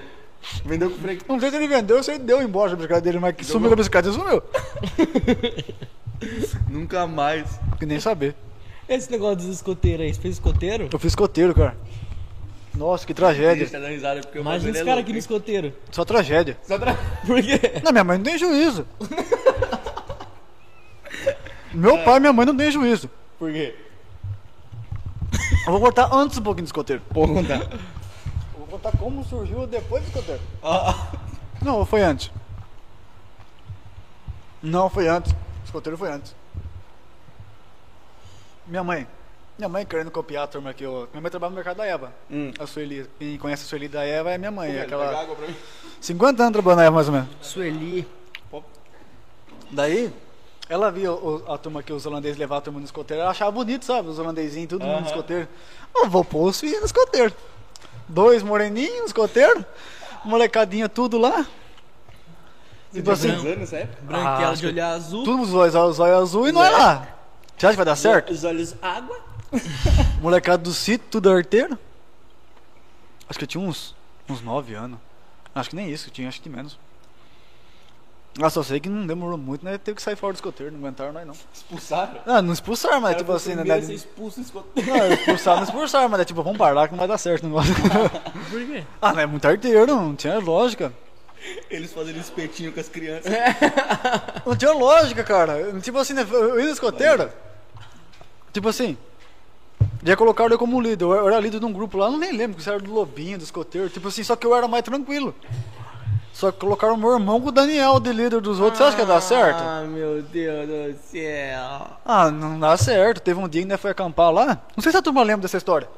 Vendeu 0.64 0.90
com 0.90 0.98
freio. 0.98 1.20
Não 1.28 1.40
sei 1.40 1.50
se 1.50 1.56
ele 1.56 1.68
vendeu 1.68 1.96
ou 1.96 2.02
se 2.02 2.10
ele 2.12 2.20
deu 2.24 2.42
embora 2.42 2.72
a 2.72 2.76
bicicleta 2.76 3.00
dele, 3.02 3.18
mas 3.18 3.34
que 3.34 3.44
sumiu 3.44 3.68
com 3.68 3.74
a 3.74 3.76
bicicleta, 3.76 4.08
ele 4.08 4.16
sumiu. 4.16 4.42
Nunca 6.68 7.06
mais. 7.06 7.58
Que 7.78 7.86
nem 7.86 8.00
saber. 8.00 8.34
Esse 8.88 9.10
negócio 9.10 9.36
dos 9.36 9.46
escoteiros 9.46 10.04
aí, 10.06 10.14
você 10.14 10.20
fez 10.20 10.34
escoteiro? 10.34 10.88
Eu 10.92 10.98
fiz 10.98 11.12
escoteiro, 11.12 11.54
cara. 11.54 11.76
Nossa, 12.74 13.06
que 13.06 13.14
tragédia. 13.14 13.68
Tá 13.68 13.78
risada 13.88 14.20
porque 14.20 14.38
Imagina 14.38 14.72
esse 14.72 14.82
é 14.82 14.84
cara 14.84 15.00
aqui 15.00 15.12
no 15.12 15.18
escoteiro. 15.18 15.72
Só 15.90 16.04
tragédia. 16.04 16.58
Só 16.62 16.76
tra- 16.78 16.94
Por 17.26 17.40
quê? 17.40 17.60
Não, 17.82 17.92
minha 17.92 18.04
mãe 18.04 18.18
não 18.18 18.24
tem 18.24 18.36
juízo. 18.36 18.86
Meu 21.72 21.98
pai 22.04 22.16
e 22.16 22.20
minha 22.20 22.32
mãe 22.32 22.44
não 22.46 22.56
tem 22.56 22.70
juízo. 22.70 23.08
Por 23.38 23.52
quê? 23.52 23.74
Eu 25.66 25.72
vou 25.72 25.80
contar 25.80 26.08
antes 26.12 26.36
um 26.38 26.42
pouquinho 26.42 26.64
do 26.64 26.68
escoteiro. 26.68 27.02
Vou 27.10 27.26
contar. 27.28 27.66
Contar 28.74 28.90
como 28.98 29.22
surgiu 29.24 29.68
depois 29.68 30.02
do 30.02 30.08
escoteiro. 30.08 30.40
Ah, 30.60 31.12
Não, 31.62 31.86
foi 31.86 32.02
antes. 32.02 32.28
Não, 34.60 34.90
foi 34.90 35.06
antes. 35.06 35.30
O 35.32 35.64
escoteiro 35.64 35.96
foi 35.96 36.10
antes. 36.10 36.34
Minha 38.66 38.82
mãe. 38.82 39.06
Minha 39.56 39.68
mãe 39.68 39.86
querendo 39.86 40.10
copiar 40.10 40.42
a 40.42 40.46
turma 40.48 40.74
que 40.74 40.82
eu. 40.84 41.08
Minha 41.12 41.20
mãe 41.22 41.30
trabalha 41.30 41.50
no 41.50 41.54
mercado 41.54 41.76
da 41.76 41.86
Eva. 41.86 42.12
Hum. 42.28 42.50
A 42.58 42.66
Sueli. 42.66 43.08
Quem 43.16 43.38
conhece 43.38 43.62
a 43.62 43.66
Sueli 43.68 43.86
da 43.86 44.04
Eva 44.04 44.32
é 44.32 44.38
minha 44.38 44.50
mãe. 44.50 44.70
é 44.70 44.80
Pega 44.80 44.84
aquela. 44.86 45.20
água 45.20 45.36
pra 45.36 45.46
mim. 45.46 45.54
50 46.00 46.42
anos 46.42 46.52
trabalhando 46.54 46.78
na 46.78 46.84
Eva, 46.86 46.94
mais 46.96 47.06
ou 47.06 47.14
menos. 47.14 47.28
Sueli. 47.42 48.08
Daí, 49.70 50.12
ela 50.68 50.90
via 50.90 51.12
o- 51.12 51.44
a 51.52 51.56
turma 51.58 51.80
que 51.80 51.92
os 51.92 52.04
holandeses 52.06 52.36
levavam 52.38 52.58
a 52.58 52.62
turma 52.62 52.78
no 52.80 52.84
escoteiro, 52.84 53.22
ela 53.22 53.30
achava 53.30 53.52
bonito, 53.52 53.84
sabe? 53.84 54.08
Os 54.08 54.18
holandesinhos, 54.18 54.68
todo 54.68 54.84
mundo 54.84 55.00
no 55.02 55.06
escoteiro. 55.06 55.46
Eu 55.94 56.08
vou 56.10 56.24
pôr 56.24 56.48
os 56.48 56.58
filhos 56.58 56.80
no 56.80 56.86
escoteiro. 56.86 57.32
Dois 58.08 58.42
moreninhos 58.42 59.00
no 59.00 59.06
escoteiro, 59.06 59.64
molecadinha 60.24 60.88
tudo 60.88 61.18
lá. 61.18 61.46
Tipo 62.92 63.10
assim? 63.10 63.28
Branquela 64.02 64.50
acho 64.50 64.60
de 64.60 64.66
olhar 64.68 64.90
azul. 64.90 65.24
tudo 65.24 65.42
os 65.42 65.54
olhos, 65.54 65.74
os 65.74 65.98
olhos 65.98 66.16
azul 66.16 66.48
e 66.48 66.52
não 66.52 66.62
é 66.62 66.70
lá. 66.70 67.08
Você 67.56 67.66
acha 67.66 67.72
que 67.72 67.76
vai 67.76 67.86
dar 67.86 67.96
certo? 67.96 68.32
Os 68.32 68.44
olhos 68.44 68.74
água. 68.80 69.18
Molecada 70.20 70.62
do 70.62 70.72
sítio, 70.72 71.06
tudo 71.10 71.30
arteiro. 71.30 71.78
Acho 73.28 73.38
que 73.38 73.44
eu 73.44 73.48
tinha 73.48 73.62
uns, 73.62 73.94
uns 74.28 74.42
9 74.42 74.74
anos. 74.74 74.98
Acho 75.54 75.70
que 75.70 75.76
nem 75.76 75.90
isso, 75.90 76.08
eu 76.08 76.12
tinha 76.12 76.28
acho 76.28 76.40
que 76.40 76.48
menos. 76.48 76.78
Ah, 78.40 78.50
só 78.50 78.62
sei 78.64 78.80
que 78.80 78.88
não 78.88 79.06
demorou 79.06 79.38
muito, 79.38 79.64
né? 79.64 79.78
Teve 79.78 79.96
que 79.96 80.02
sair 80.02 80.16
fora 80.16 80.32
do 80.32 80.36
escoteiro, 80.36 80.72
não 80.72 80.80
aguentaram 80.80 81.12
nós 81.12 81.26
não. 81.26 81.34
Expulsaram? 81.52 82.20
Ah, 82.26 82.42
não 82.42 82.52
expulsaram, 82.52 83.00
mas 83.00 83.16
tipo 83.16 83.30
assim, 83.30 83.50
né? 83.50 83.62
Primeiro 83.62 83.80
né, 83.82 83.86
ser 83.86 83.94
expulso 83.94 84.40
escoteiro. 84.40 84.90
Não, 84.90 85.12
expulsar, 85.12 85.56
não 85.56 85.62
expulsar, 85.62 86.08
mas 86.08 86.20
é 86.20 86.24
tipo, 86.24 86.42
vamos 86.42 86.58
parar 86.58 86.88
que 86.88 86.94
não 86.94 86.98
vai 86.98 87.06
dar 87.06 87.18
certo 87.18 87.44
o 87.44 87.46
negócio. 87.46 87.72
Por 88.50 88.66
quê? 88.66 88.84
ah, 89.00 89.12
não 89.12 89.20
é 89.20 89.26
muito 89.26 89.46
arteiro, 89.46 89.86
não 89.86 90.16
tinha 90.16 90.38
lógica. 90.38 90.92
Eles 91.70 91.92
fazendo 91.92 92.18
espetinho 92.18 92.72
com 92.72 92.80
as 92.80 92.88
crianças. 92.88 93.30
Não 94.44 94.56
tinha 94.56 94.72
lógica, 94.72 95.22
cara. 95.22 95.78
Tipo 95.80 95.98
assim, 95.98 96.14
né, 96.14 96.26
eu 96.28 96.58
ia 96.58 96.66
no 96.66 96.72
escoteiro. 96.72 97.30
Tipo 98.52 98.68
assim, 98.68 98.96
já 100.02 100.16
colocaram 100.16 100.50
eu 100.50 100.58
como 100.58 100.80
líder. 100.80 101.04
Eu 101.04 101.28
era 101.28 101.38
líder 101.40 101.60
de 101.60 101.66
um 101.66 101.72
grupo 101.72 101.98
lá, 101.98 102.06
eu 102.06 102.12
não 102.12 102.18
nem 102.18 102.32
lembro 102.32 102.60
se 102.60 102.68
era 102.68 102.78
do 102.78 102.92
Lobinho, 102.92 103.38
do 103.38 103.44
escoteiro. 103.44 103.88
Tipo 103.88 104.08
assim, 104.08 104.24
só 104.24 104.34
que 104.36 104.46
eu 104.46 104.54
era 104.54 104.66
mais 104.66 104.82
tranquilo. 104.82 105.34
Só 106.34 106.50
que 106.50 106.58
colocaram 106.58 106.96
meu 106.96 107.12
irmão 107.12 107.40
com 107.40 107.48
o 107.48 107.52
Daniel 107.52 108.00
de 108.00 108.12
líder 108.12 108.40
dos 108.40 108.58
outros. 108.58 108.78
Você 108.78 108.84
acha 108.84 108.96
que 108.96 109.02
ia 109.02 109.06
dar 109.06 109.20
certo? 109.20 109.62
Ah, 109.62 109.84
meu 109.86 110.20
Deus 110.20 110.68
do 110.68 110.98
céu. 111.00 111.86
Ah, 112.04 112.28
não 112.28 112.58
dá 112.58 112.76
certo. 112.76 113.20
Teve 113.20 113.38
um 113.38 113.48
dia 113.48 113.62
que 113.62 113.68
nós 113.68 113.80
foi 113.80 113.92
acampar 113.92 114.32
lá. 114.32 114.60
Não 114.76 114.82
sei 114.82 114.90
se 114.90 114.98
a 114.98 115.02
turma 115.02 115.22
lembra 115.22 115.42
dessa 115.42 115.56
história. 115.56 115.88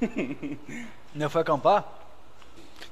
nós 1.14 1.30
foi 1.30 1.42
acampar. 1.42 1.84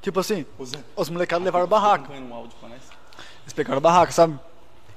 Tipo 0.03 0.21
assim, 0.21 0.45
Zé, 0.63 0.79
os 0.95 1.09
molecados 1.09 1.43
levaram 1.43 1.67
barraca. 1.67 2.13
Eles 2.13 3.53
pegaram 3.55 3.81
barraca, 3.81 4.13
sabe? 4.13 4.39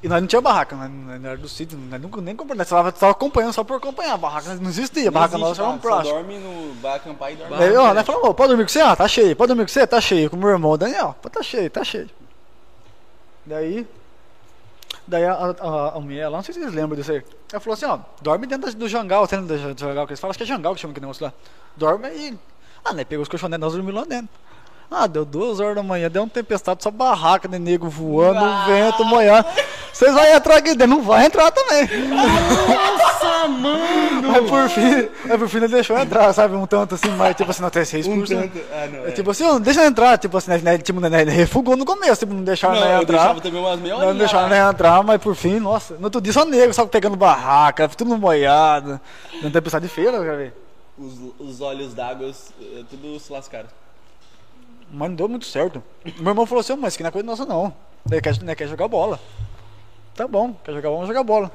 E 0.01 0.07
nós 0.07 0.21
não 0.21 0.27
tinha 0.27 0.39
barraca, 0.39 0.75
nós 0.75 0.91
nós 0.91 1.21
não 1.21 1.29
era 1.29 1.37
do 1.37 1.49
sítio, 1.49 1.77
nós 1.77 1.99
nunca 1.99 2.21
nem 2.21 2.35
compramos, 2.35 2.59
nós 2.59 2.69
tava, 2.69 2.91
tava 2.91 3.11
acompanhando 3.11 3.53
só 3.53 3.63
por 3.63 3.77
acompanhar. 3.77 4.13
A 4.13 4.17
barraca 4.17 4.53
não 4.55 4.69
existia, 4.69 5.07
a 5.09 5.11
barraca 5.11 5.37
nossa 5.37 5.61
era 5.61 5.71
um 5.71 5.79
plástico. 5.79 6.13
Dorme 6.15 6.37
no... 6.37 6.73
Vai 6.75 6.97
acampar 6.97 7.33
e 7.33 7.35
dorme. 7.35 7.57
Daí, 7.57 7.75
ó, 7.75 7.93
nós 7.93 8.05
falamos, 8.05 8.29
ô, 8.29 8.33
pode 8.33 8.49
dormir 8.49 8.63
com 8.63 8.69
você? 8.69 8.79
Ah, 8.79 8.95
tá 8.95 9.07
cheio. 9.07 9.35
Pode 9.35 9.47
dormir 9.47 9.65
com 9.65 9.71
você? 9.71 9.87
Tá 9.87 9.99
cheio. 9.99 10.29
Com 10.29 10.35
o 10.35 10.39
meu 10.39 10.49
irmão, 10.49 10.77
Daniel. 10.77 11.15
Tá 11.31 11.41
cheio, 11.41 11.69
tá 11.71 11.83
cheio. 11.83 12.09
Daí, 13.43 13.87
daí 15.07 15.25
a, 15.25 15.33
a, 15.33 15.95
a 15.95 15.99
mulher 15.99 16.27
lá, 16.27 16.37
não 16.37 16.43
sei 16.43 16.53
se 16.53 16.59
vocês 16.59 16.73
lembram 16.73 16.95
disso 16.95 17.11
aí. 17.11 17.23
Ela 17.51 17.59
falou 17.59 17.73
assim, 17.73 17.85
ó, 17.85 17.97
dorme 18.21 18.45
dentro 18.45 18.71
do 18.75 18.87
jangal, 18.87 19.27
lembra 19.31 19.73
do 19.73 19.79
jangal 19.79 20.05
que 20.05 20.11
eles 20.11 20.19
falam? 20.19 20.31
Acho 20.31 20.37
que 20.37 20.43
é 20.43 20.47
jangal 20.47 20.75
que 20.75 20.81
chama 20.81 20.91
aquele 20.91 21.05
negócio 21.05 21.25
lá. 21.25 21.33
Dorme 21.75 22.07
aí. 22.07 22.37
Ah, 22.85 22.93
né, 22.93 23.03
pegou 23.03 23.23
os 23.23 23.29
colchonetes, 23.29 23.61
nós 23.61 23.73
dormimos 23.73 23.99
lá 23.99 24.05
dentro. 24.05 24.29
Ah, 24.89 25.05
deu 25.05 25.25
duas 25.25 25.59
horas 25.59 25.75
da 25.75 25.83
manhã, 25.83 26.09
deu 26.09 26.23
um 26.23 26.29
tempestade, 26.29 26.81
só 26.81 26.89
barraca 26.89 27.47
de 27.47 27.59
nego 27.59 27.89
voando, 27.89 28.39
Ah. 28.39 28.65
vento, 28.67 29.03
molhando. 29.03 29.45
Vocês 29.91 30.13
vão 30.13 30.23
entrar 30.23 30.57
aqui 30.57 30.69
dentro, 30.75 30.87
não 30.95 31.01
vai 31.01 31.25
entrar 31.25 31.51
também. 31.51 31.85
Nossa, 32.07 33.47
mano! 33.49 34.31
Aí 34.35 34.41
por 34.47 34.69
fim, 34.69 35.09
aí 35.29 35.37
por 35.37 35.49
fim 35.49 35.57
ele 35.57 35.67
deixou 35.67 35.97
entrar, 35.97 36.31
sabe? 36.33 36.55
Um 36.55 36.65
tanto 36.65 36.95
assim, 36.95 37.09
mas 37.11 37.35
tipo 37.35 37.49
assim, 37.51 37.61
não 37.61 37.69
tem 37.69 37.83
seis 37.83 38.07
Um 38.07 38.19
por 38.19 38.27
cento. 38.27 38.51
tanto. 38.53 38.65
Ah, 38.71 38.87
não. 38.87 39.05
É 39.05 39.09
É. 39.09 39.11
tipo 39.11 39.29
assim, 39.31 39.43
ó, 39.43 39.59
deixa 39.59 39.81
eu 39.81 39.87
entrar, 39.87 40.17
tipo 40.17 40.37
assim, 40.37 40.51
né, 40.51 40.57
né, 40.59 40.77
tipo, 40.77 40.99
né, 40.99 41.09
né, 41.09 41.23
refugou 41.23 41.75
no 41.75 41.83
começo, 41.85 42.19
tipo, 42.19 42.33
não 42.33 42.43
deixaram 42.43 42.75
não, 42.79 42.87
eu 42.87 43.01
entrar. 43.01 43.17
deixava 43.17 43.41
também 43.41 43.59
umas 43.61 43.79
meia 43.79 43.93
Não 43.95 43.99
horinha 44.01 44.13
deixaram 44.19 44.43
lá. 44.43 44.49
né, 44.49 44.69
entrar, 44.71 45.03
mas 45.03 45.21
por 45.21 45.35
fim, 45.35 45.59
nossa, 45.59 45.95
no 45.95 46.05
outro 46.05 46.21
dia 46.21 46.31
só 46.33 46.45
negro, 46.45 46.73
só 46.73 46.85
pegando 46.85 47.15
barraca, 47.17 47.87
tudo 47.89 48.17
molhado. 48.17 48.99
Não 49.41 49.51
tem 49.51 49.61
pensado 49.61 49.85
de 49.85 49.91
feira, 49.93 50.17
cara, 50.19 50.37
ver. 50.37 50.53
Os, 50.97 51.13
os 51.39 51.61
olhos 51.61 51.93
d'água, 51.93 52.27
eh, 52.61 52.83
tudo 52.89 53.19
se 53.19 53.31
lascaram. 53.31 53.67
Mas 54.91 55.09
não 55.09 55.15
deu 55.15 55.27
muito 55.27 55.45
certo. 55.45 55.83
Meu 56.17 56.29
irmão 56.29 56.45
falou 56.45 56.61
assim, 56.61 56.73
"Ô, 56.73 56.77
mas 56.77 56.93
isso 56.93 56.97
aqui 56.97 57.03
não 57.03 57.09
é 57.09 57.11
coisa 57.11 57.25
nossa 57.25 57.45
não. 57.45 57.73
Ele 58.09 58.21
quer, 58.21 58.41
né, 58.43 58.55
quer 58.55 58.67
jogar 58.67 58.87
bola. 58.87 59.19
Tá 60.15 60.27
bom, 60.27 60.53
quer 60.63 60.71
jogar 60.73 60.89
bola, 60.89 60.95
vamos 61.01 61.07
jogar 61.07 61.23
bola. 61.23 61.51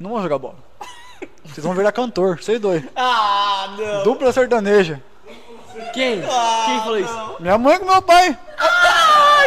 Não 0.00 0.10
vamos 0.10 0.22
jogar 0.24 0.38
bola. 0.38 0.56
Vocês 1.44 1.64
vão 1.64 1.74
virar 1.74 1.92
cantor, 1.92 2.40
vocês 2.42 2.58
dois. 2.60 2.84
Ah, 2.96 3.74
não. 3.78 4.02
Dupla 4.04 4.32
sertaneja. 4.32 5.00
Quem? 5.92 6.20
Quem 6.20 6.80
falou 6.80 6.98
isso? 6.98 7.36
Minha 7.40 7.56
mãe 7.58 7.78
com 7.78 7.84
meu 7.86 8.02
pai. 8.02 8.36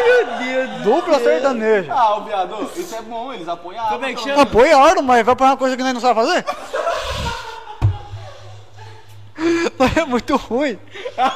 Meu 0.06 0.26
Deus 0.38 0.82
Dupla 0.84 1.20
sertaneja. 1.20 1.94
Ah, 1.94 2.18
o 2.18 2.24
viado, 2.24 2.72
isso 2.76 2.96
é 2.96 3.02
bom, 3.02 3.34
eles 3.34 3.48
apoiaram. 3.48 3.90
Como 3.90 4.06
é 4.06 4.10
que 4.10 4.16
pelo 4.16 4.28
chama? 4.30 4.42
Apoiaram, 4.44 5.02
mas 5.02 5.26
vai 5.26 5.36
pra 5.36 5.46
uma 5.48 5.58
coisa 5.58 5.76
que 5.78 5.84
nós 5.84 5.94
não 5.94 6.02
sabe 6.02 6.16
fazer? 6.16 6.46
Mas 9.78 9.98
é 9.98 10.06
muito 10.06 10.36
ruim. 10.38 10.80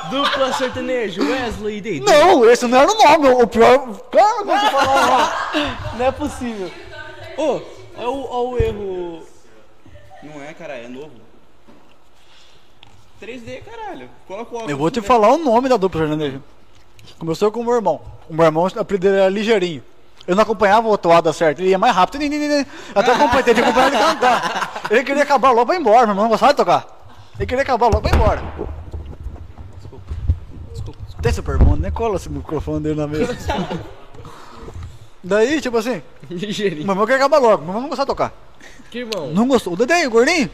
Dupla 0.10 0.54
sertanejo, 0.54 1.22
Wesley 1.22 1.82
Day. 1.82 2.00
Não, 2.00 2.50
esse 2.50 2.66
não 2.66 2.80
era 2.80 2.92
o 2.92 2.96
nome. 2.96 3.44
O 3.44 3.48
pior. 3.48 3.88
Cara, 4.12 4.46
não 4.46 4.60
você 4.60 4.72
falar. 4.72 5.52
Não 5.98 6.06
é 6.06 6.12
possível. 6.12 6.72
Ô, 7.38 7.62
olha 7.98 8.10
o, 8.10 8.32
olha 8.32 8.50
o 8.50 8.64
erro. 8.64 9.24
Não 10.24 10.44
é, 10.44 10.54
cara, 10.54 10.74
é 10.74 10.88
novo. 10.88 11.12
3D, 13.22 13.64
caralho. 13.64 14.10
Coloca 14.28 14.56
o 14.56 14.70
Eu 14.70 14.78
vou 14.78 14.90
te 14.90 15.02
primeiro. 15.02 15.08
falar 15.08 15.34
o 15.34 15.38
nome 15.38 15.68
da 15.68 15.76
dupla 15.76 16.02
sertaneja. 16.02 16.42
Começou 17.18 17.52
com 17.52 17.60
o 17.60 17.66
meu 17.66 17.76
irmão. 17.76 18.02
O 18.30 18.34
meu 18.34 18.46
irmão, 18.46 18.68
dele 18.68 19.18
era 19.18 19.30
ligeirinho. 19.30 19.84
Eu 20.26 20.36
não 20.36 20.44
acompanhava 20.44 20.88
o 20.88 20.98
toada 20.98 21.34
certo, 21.34 21.60
ele 21.60 21.70
ia 21.70 21.78
mais 21.78 21.96
rápido. 21.96 22.22
Até 22.94 23.12
acompanhei, 23.12 23.44
teve 23.44 23.62
que 23.62 23.68
acompanhar 23.68 23.88
ele 23.88 23.98
cantar. 23.98 24.84
Ele 24.92 25.04
queria 25.04 25.24
acabar 25.24 25.52
logo 25.52 25.66
pra 25.66 25.76
ir 25.76 25.80
embora, 25.80 26.02
meu 26.02 26.10
irmão 26.10 26.24
não 26.26 26.30
gostava 26.30 26.54
de 26.54 26.58
tocar. 26.58 26.99
Ele 27.40 27.46
queria 27.46 27.64
acabar 27.64 27.88
logo 27.88 28.06
ir 28.08 28.14
embora. 28.14 28.44
Tem 31.22 31.32
super 31.34 31.58
bom, 31.58 31.76
né? 31.76 31.90
Cola 31.90 32.16
esse 32.18 32.30
microfone 32.30 32.82
dele 32.82 32.96
na 32.96 33.08
mesa. 33.08 33.36
Daí, 35.24 35.60
tipo 35.60 35.78
assim, 35.78 36.02
Ligeirinho. 36.30 36.84
meu 36.86 36.94
irmão 36.94 37.06
queria 37.06 37.18
acabar 37.26 37.40
logo, 37.40 37.64
irmão 37.64 37.82
não 37.82 37.90
gostava 37.90 38.06
de 38.06 38.08
tocar. 38.08 38.34
Que 38.90 39.00
irmão? 39.00 39.28
Não 39.34 39.48
gostou. 39.48 39.74
O 39.74 39.76
Dedé, 39.76 40.08
o 40.08 40.10
gordinho, 40.10 40.50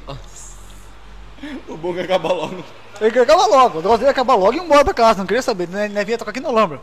O 1.67 1.77
bom 1.77 1.91
é 1.91 1.93
que 1.95 1.99
acaba 2.01 2.33
logo. 2.33 2.55
ele 2.99 3.11
queria 3.11 3.23
acabar 3.23 3.45
logo. 3.45 3.77
O 3.79 3.81
negócio 3.81 3.97
dele 3.99 4.09
era 4.09 4.11
acabar 4.11 4.35
logo 4.35 4.53
e 4.53 4.57
ir 4.57 4.61
embora 4.63 4.83
pra 4.83 4.93
casa, 4.93 5.19
não 5.19 5.25
queria 5.27 5.41
saber. 5.43 5.67
Né, 5.69 5.87
né, 5.87 6.03
vinha 6.03 6.17
tocar 6.17 6.31
aqui 6.31 6.39
no 6.39 6.51
Lambra. 6.51 6.79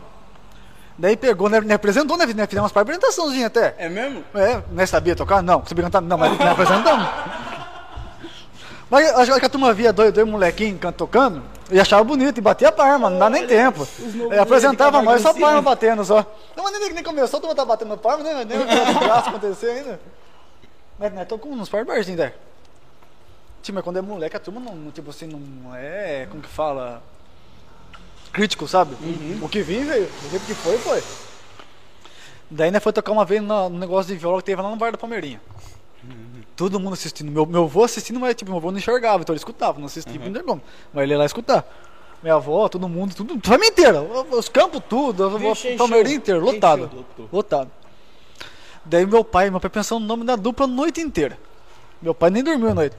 Daí 0.97 1.17
pegou, 1.17 1.49
né, 1.49 1.59
né, 1.59 1.73
apresentou, 1.73 2.15
né, 2.17 2.25
né, 2.25 2.47
fizemos 2.47 2.71
umas 2.71 2.81
apresentaçãozinhas 2.81 3.47
até. 3.47 3.75
É 3.77 3.89
mesmo? 3.89 4.23
É, 4.33 4.61
né, 4.71 4.85
sabia 4.85 5.15
tocar? 5.15 5.41
Não. 5.43 5.65
Sabia 5.65 5.83
cantar? 5.83 6.01
Não, 6.01 6.17
mas 6.17 6.37
né, 6.37 6.51
apresentamos. 6.51 7.07
Mas 8.93 9.09
acho 9.09 9.39
que 9.39 9.45
a 9.47 9.49
turma 9.49 9.73
via 9.73 9.91
dois, 9.91 10.13
dois 10.13 10.27
molequinhos 10.27 10.79
can- 10.79 10.91
tocando 10.91 11.41
e 11.71 11.79
achava 11.79 12.03
bonito 12.03 12.37
e 12.37 12.41
batia 12.41 12.67
a 12.67 12.71
palma, 12.71 13.09
não 13.09 13.17
dá 13.17 13.27
nem 13.27 13.47
tempo. 13.47 13.87
É, 14.29 14.37
apresentava 14.37 15.01
mais 15.01 15.19
só 15.19 15.29
cavalinho 15.29 15.47
palma 15.51 15.61
batendo 15.63 16.05
só. 16.05 16.23
Não, 16.55 16.63
mas 16.63 16.79
nem, 16.79 16.93
nem 16.93 17.03
começou, 17.03 17.39
a 17.39 17.41
turma 17.41 17.55
tá 17.55 17.65
batendo 17.65 17.97
palma, 17.97 18.23
nem, 18.23 18.45
nem 18.45 18.55
o 18.59 18.99
braço 18.99 19.29
acontecer 19.29 19.71
ainda. 19.71 19.99
Mas 20.99 21.11
né, 21.11 21.25
tocou 21.25 21.51
uns 21.51 21.67
par 21.69 21.83
barzinhos, 21.83 22.19
né? 22.19 22.33
Tipo, 23.63 23.77
mas 23.77 23.83
quando 23.83 23.97
é 23.97 24.01
moleque, 24.03 24.37
a 24.37 24.39
turma 24.39 24.61
não, 24.61 24.91
tipo 24.91 25.09
assim, 25.09 25.25
não 25.25 25.75
é, 25.75 26.27
como 26.29 26.43
que 26.43 26.49
fala? 26.49 27.01
Crítico, 28.31 28.67
sabe? 28.67 28.95
O 29.41 29.49
que 29.49 29.63
vim, 29.63 29.83
veio. 29.85 30.05
Do 30.05 30.29
jeito 30.29 30.45
que 30.45 30.53
foi, 30.53 30.77
foi. 30.77 31.01
Daí, 32.47 32.69
né, 32.69 32.79
foi 32.79 32.93
tocar 32.93 33.11
uma 33.11 33.25
vez 33.25 33.41
no, 33.41 33.69
no 33.69 33.79
negócio 33.79 34.13
de 34.13 34.19
viola 34.19 34.37
que 34.37 34.45
teve 34.45 34.61
lá 34.61 34.69
no 34.69 34.75
bar 34.75 34.91
da 34.91 34.99
Palmeirinha. 34.99 35.41
Todo 36.55 36.79
mundo 36.79 36.93
assistindo. 36.93 37.31
Meu, 37.31 37.45
meu 37.45 37.63
avô 37.63 37.83
assistindo, 37.83 38.19
mas 38.19 38.35
tipo, 38.35 38.51
meu 38.51 38.59
avô 38.59 38.71
não 38.71 38.77
enxergava, 38.77 39.21
então 39.21 39.33
ele 39.33 39.39
escutava, 39.39 39.79
não 39.79 39.87
assistia, 39.87 40.19
não 40.19 40.31
tinha 40.31 40.43
como. 40.43 40.61
Mas 40.93 41.03
ele 41.03 41.13
ia 41.13 41.17
lá 41.17 41.25
escutar. 41.25 41.65
Minha 42.21 42.35
avó, 42.35 42.69
todo 42.69 42.87
mundo, 42.87 43.13
tudo, 43.13 43.39
família 43.43 43.69
inteira, 43.69 44.01
os 44.01 44.47
campos, 44.47 44.81
tudo, 44.87 45.37
encheu. 45.43 45.75
Palmeirinha 45.77 46.15
inteira, 46.15 46.39
lotado. 46.39 46.85
Encheu. 46.85 47.29
Lotado. 47.31 47.71
Daí 48.85 49.05
meu 49.05 49.23
pai, 49.23 49.49
meu 49.49 49.59
pai 49.59 49.69
pensou 49.69 49.99
no 49.99 50.05
nome 50.05 50.23
da 50.23 50.35
dupla 50.35 50.65
a 50.65 50.67
noite 50.67 51.01
inteira. 51.01 51.37
Meu 52.01 52.13
pai 52.13 52.29
nem 52.29 52.43
dormiu 52.43 52.69
a 52.69 52.73
noite. 52.73 52.95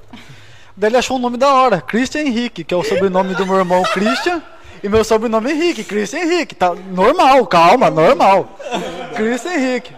Daí 0.77 0.91
ele 0.91 0.97
achou 0.97 1.17
um 1.17 1.21
nome 1.21 1.37
da 1.37 1.55
hora, 1.55 1.81
Christian 1.81 2.23
Henrique, 2.23 2.65
que 2.65 2.75
é 2.75 2.77
o 2.77 2.83
sobrenome 2.83 3.35
do 3.35 3.47
meu 3.47 3.57
irmão 3.57 3.83
Christian, 3.85 4.43
e 4.83 4.89
meu 4.89 5.05
sobrenome 5.05 5.53
Henrique, 5.53 5.85
Christian 5.85 6.21
Henrique. 6.21 6.55
Tá 6.55 6.75
normal, 6.75 7.47
calma, 7.47 7.91
normal. 7.91 8.59
Christian 9.15 9.53
Henrique. 9.53 9.95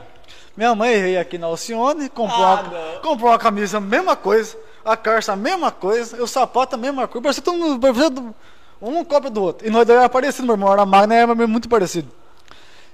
Minha 0.56 0.74
mãe 0.74 1.00
veio 1.02 1.20
aqui 1.20 1.36
na 1.36 1.46
Alcione, 1.46 2.08
comprou, 2.08 2.44
Ah, 2.44 2.62
uma, 2.62 3.00
comprou 3.00 3.30
uma 3.30 3.38
camisa, 3.38 3.78
mesma 3.78 4.16
coisa, 4.16 4.56
a 4.84 4.96
calça, 4.96 5.32
a 5.32 5.36
mesma 5.36 5.70
coisa, 5.70 6.16
e 6.16 6.20
o 6.20 6.26
sapato, 6.26 6.74
a 6.76 6.78
mesma 6.78 7.06
coisa. 7.06 7.22
Parecia 7.22 7.42
todo 7.42 7.58
mundo, 7.58 7.78
parecia 7.80 8.10
um 8.80 9.04
cópia 9.04 9.30
do 9.30 9.42
outro. 9.42 9.66
E 9.66 9.70
nós 9.70 9.86
dois 9.86 9.98
era 9.98 10.08
parecido, 10.08 10.46
meu 10.46 10.54
irmão 10.54 10.72
era 10.72 10.86
magno, 10.86 11.12
era 11.12 11.34
muito 11.34 11.68
parecido. 11.68 12.08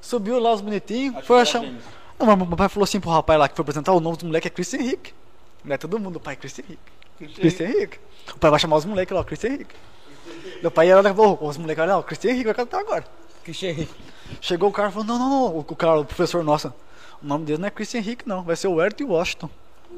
Subiu 0.00 0.40
lá 0.40 0.52
os 0.52 0.60
bonitinhos, 0.60 1.16
Acho 1.16 1.26
foi 1.26 1.40
achar. 1.40 1.62
Não, 2.18 2.26
mas 2.36 2.36
meu 2.48 2.56
pai 2.56 2.68
falou 2.68 2.84
assim 2.84 2.98
pro 2.98 3.10
rapaz 3.10 3.38
lá 3.38 3.48
que 3.48 3.54
foi 3.54 3.62
apresentar 3.62 3.92
o 3.92 4.00
nome 4.00 4.16
do 4.16 4.26
moleque 4.26 4.48
é 4.48 4.50
Christian 4.50 4.80
Henrique. 4.80 5.14
Não 5.64 5.74
é 5.74 5.78
todo 5.78 5.98
mundo, 5.98 6.16
o 6.16 6.20
pai 6.20 6.34
é 6.34 6.36
Christian 6.36 6.64
Henrique. 6.68 7.34
Christian 7.40 7.66
Henrique. 7.66 7.98
O 8.34 8.38
pai 8.38 8.50
vai 8.50 8.58
chamar 8.58 8.76
os 8.76 8.84
moleques 8.84 9.14
lá, 9.14 9.20
ó, 9.20 9.24
Christian 9.24 9.50
Henrique. 9.50 9.74
Meu 10.60 10.70
pai 10.70 10.90
era 10.90 11.00
lá, 11.00 11.12
"Ô, 11.12 11.46
os 11.48 11.56
moleques 11.56 11.86
lá, 11.86 11.98
ó, 11.98 12.02
Christian 12.02 12.30
Henrique 12.30 12.46
vai 12.46 12.54
cantar 12.54 12.80
agora. 12.80 13.04
Christian 13.44 13.70
Henrique. 13.70 13.94
Chegou 14.40 14.68
o 14.68 14.72
cara 14.72 14.88
e 14.88 14.92
falou: 14.92 15.06
não, 15.06 15.18
não, 15.18 15.28
não. 15.30 15.46
O, 15.56 15.58
o 15.60 15.76
cara, 15.76 16.00
o 16.00 16.04
professor, 16.04 16.42
nossa, 16.44 16.72
o 17.22 17.26
nome 17.26 17.44
dele 17.44 17.58
não 17.58 17.68
é 17.68 17.70
Christian 17.70 18.00
Henrique, 18.00 18.28
não. 18.28 18.42
Vai 18.42 18.56
ser 18.56 18.68
o 18.68 18.74
Wellington 18.74 19.04
Washington. 19.04 19.50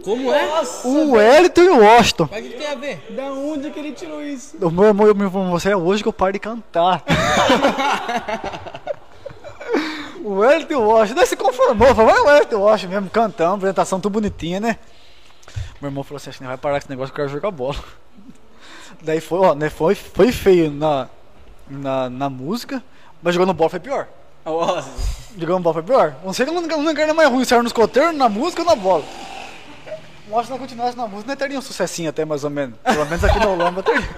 Como 0.03 0.33
é? 0.33 0.63
O 0.85 1.13
Wellington 1.13 1.63
e 1.63 1.69
o 1.69 1.81
Washington. 1.81 2.29
Mas 2.31 2.45
o 2.45 2.51
que 2.51 2.57
tem 2.57 2.67
a 2.67 2.75
ver? 2.75 3.07
Da 3.11 3.33
onde 3.33 3.71
que 3.71 3.79
ele 3.79 3.93
tirou 3.93 4.23
isso? 4.23 4.57
O 4.61 4.71
meu 4.71 4.85
irmão, 4.85 5.15
meu 5.15 5.27
irmão, 5.27 5.51
você 5.51 5.71
é 5.71 5.77
hoje 5.77 6.03
que 6.03 6.09
eu 6.09 6.13
paro 6.13 6.33
de 6.33 6.39
cantar. 6.39 7.03
o 10.23 10.35
Wellington 10.35 10.73
e 10.73 10.77
o 10.77 10.83
Washington, 10.83 11.17
daí 11.17 11.27
se 11.27 11.37
conformou, 11.37 11.95
falou, 11.95 12.13
vai 12.13 12.21
o 12.21 12.27
Wellington 12.27 12.55
e 12.55 12.59
o 12.59 12.63
Washington 12.63 12.95
mesmo, 12.95 13.11
cantando, 13.11 13.55
apresentação 13.55 14.01
tudo 14.01 14.13
bonitinha, 14.13 14.61
né? 14.61 14.79
Meu 15.81 15.91
irmão 15.91 16.05
falou 16.05 16.17
assim, 16.17 16.31
acho 16.31 16.39
que 16.39 16.45
não 16.45 16.51
vai 16.51 16.59
parar 16.59 16.75
com 16.75 16.79
esse 16.79 16.91
negócio 16.91 17.15
que 17.15 17.21
eu 17.21 17.25
quero 17.25 17.35
jogar 17.35 17.51
bola. 17.51 17.77
Daí 19.01 19.21
foi, 19.21 19.39
ó, 19.39 19.55
né, 19.55 19.71
foi, 19.71 19.95
foi 19.95 20.33
feio 20.33 20.71
na, 20.71 21.09
na, 21.69 22.11
na 22.11 22.29
música, 22.29 22.83
mas 23.23 23.35
jogando 23.35 23.55
bola 23.55 23.71
foi 23.71 23.81
pior. 23.81 24.09
Nossa. 24.45 24.91
Jogando 25.37 25.63
bola 25.63 25.75
foi 25.75 25.83
pior. 25.83 26.17
Não 26.25 26.33
sei 26.33 26.47
que 26.47 26.53
não 26.53 26.61
não 26.63 26.91
era 26.91 27.15
mais 27.15 27.29
ruim, 27.29 27.45
se 27.45 27.55
era 27.55 27.63
no 27.63 27.67
escoteiro, 27.67 28.13
na 28.13 28.29
música 28.29 28.63
ou 28.63 28.69
na 28.69 28.75
bola. 28.75 29.05
Eu 30.29 30.39
acho 30.39 30.41
que 30.41 30.47
se 30.47 30.51
não 30.53 30.59
continuasse 30.59 30.97
na 30.97 31.07
música, 31.07 31.29
nós 31.29 31.39
teria 31.39 31.59
um 31.59 31.63
sucessinho 31.63 32.11
até 32.11 32.25
mais 32.25 32.45
ou 32.45 32.51
menos. 32.51 32.79
Pelo 32.83 33.05
menos 33.07 33.25
aqui 33.25 33.39
na 33.39 33.49
Holanda 33.49 33.83
teria. 33.83 34.09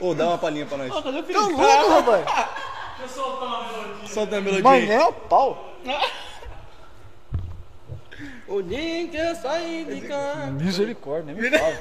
Ô, 0.00 0.14
dá 0.14 0.28
uma 0.28 0.38
palhinha 0.38 0.66
pra 0.66 0.78
nós. 0.78 0.92
Cadê 0.92 1.18
o 1.18 1.22
Tá 1.22 1.40
louco, 1.40 1.90
rapaz? 1.90 2.24
Solta 4.06 4.36
a 4.36 4.40
melodia 4.40 4.62
Mas 4.62 4.88
nem 4.88 4.96
é 4.96 5.04
o 5.04 5.12
pau. 5.12 5.72
O 8.46 8.62
dia 8.62 9.08
que 9.08 9.16
eu 9.16 9.34
saí 9.36 9.84
de 9.84 10.06
casa. 10.06 10.50
Misericórdia, 10.50 11.34
nem 11.34 11.50
me 11.50 11.58
fala. 11.58 11.78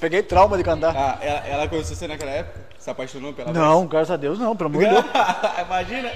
Peguei 0.00 0.22
trauma 0.22 0.56
de 0.56 0.62
cantar. 0.62 0.94
Ah, 0.96 1.18
ela, 1.20 1.46
ela 1.46 1.68
conheceu 1.68 1.96
você 1.96 2.06
naquela 2.06 2.30
época? 2.30 2.60
Se 2.78 2.88
apaixonou 2.90 3.32
pela 3.32 3.52
Não, 3.52 3.86
graças 3.86 4.10
a 4.12 4.16
Deus 4.16 4.38
não, 4.38 4.54
pelo 4.56 4.70
amor 4.70 4.84
de 4.84 4.88
Deus. 4.90 5.02
voz? 5.04 5.14
Imagina. 5.66 6.12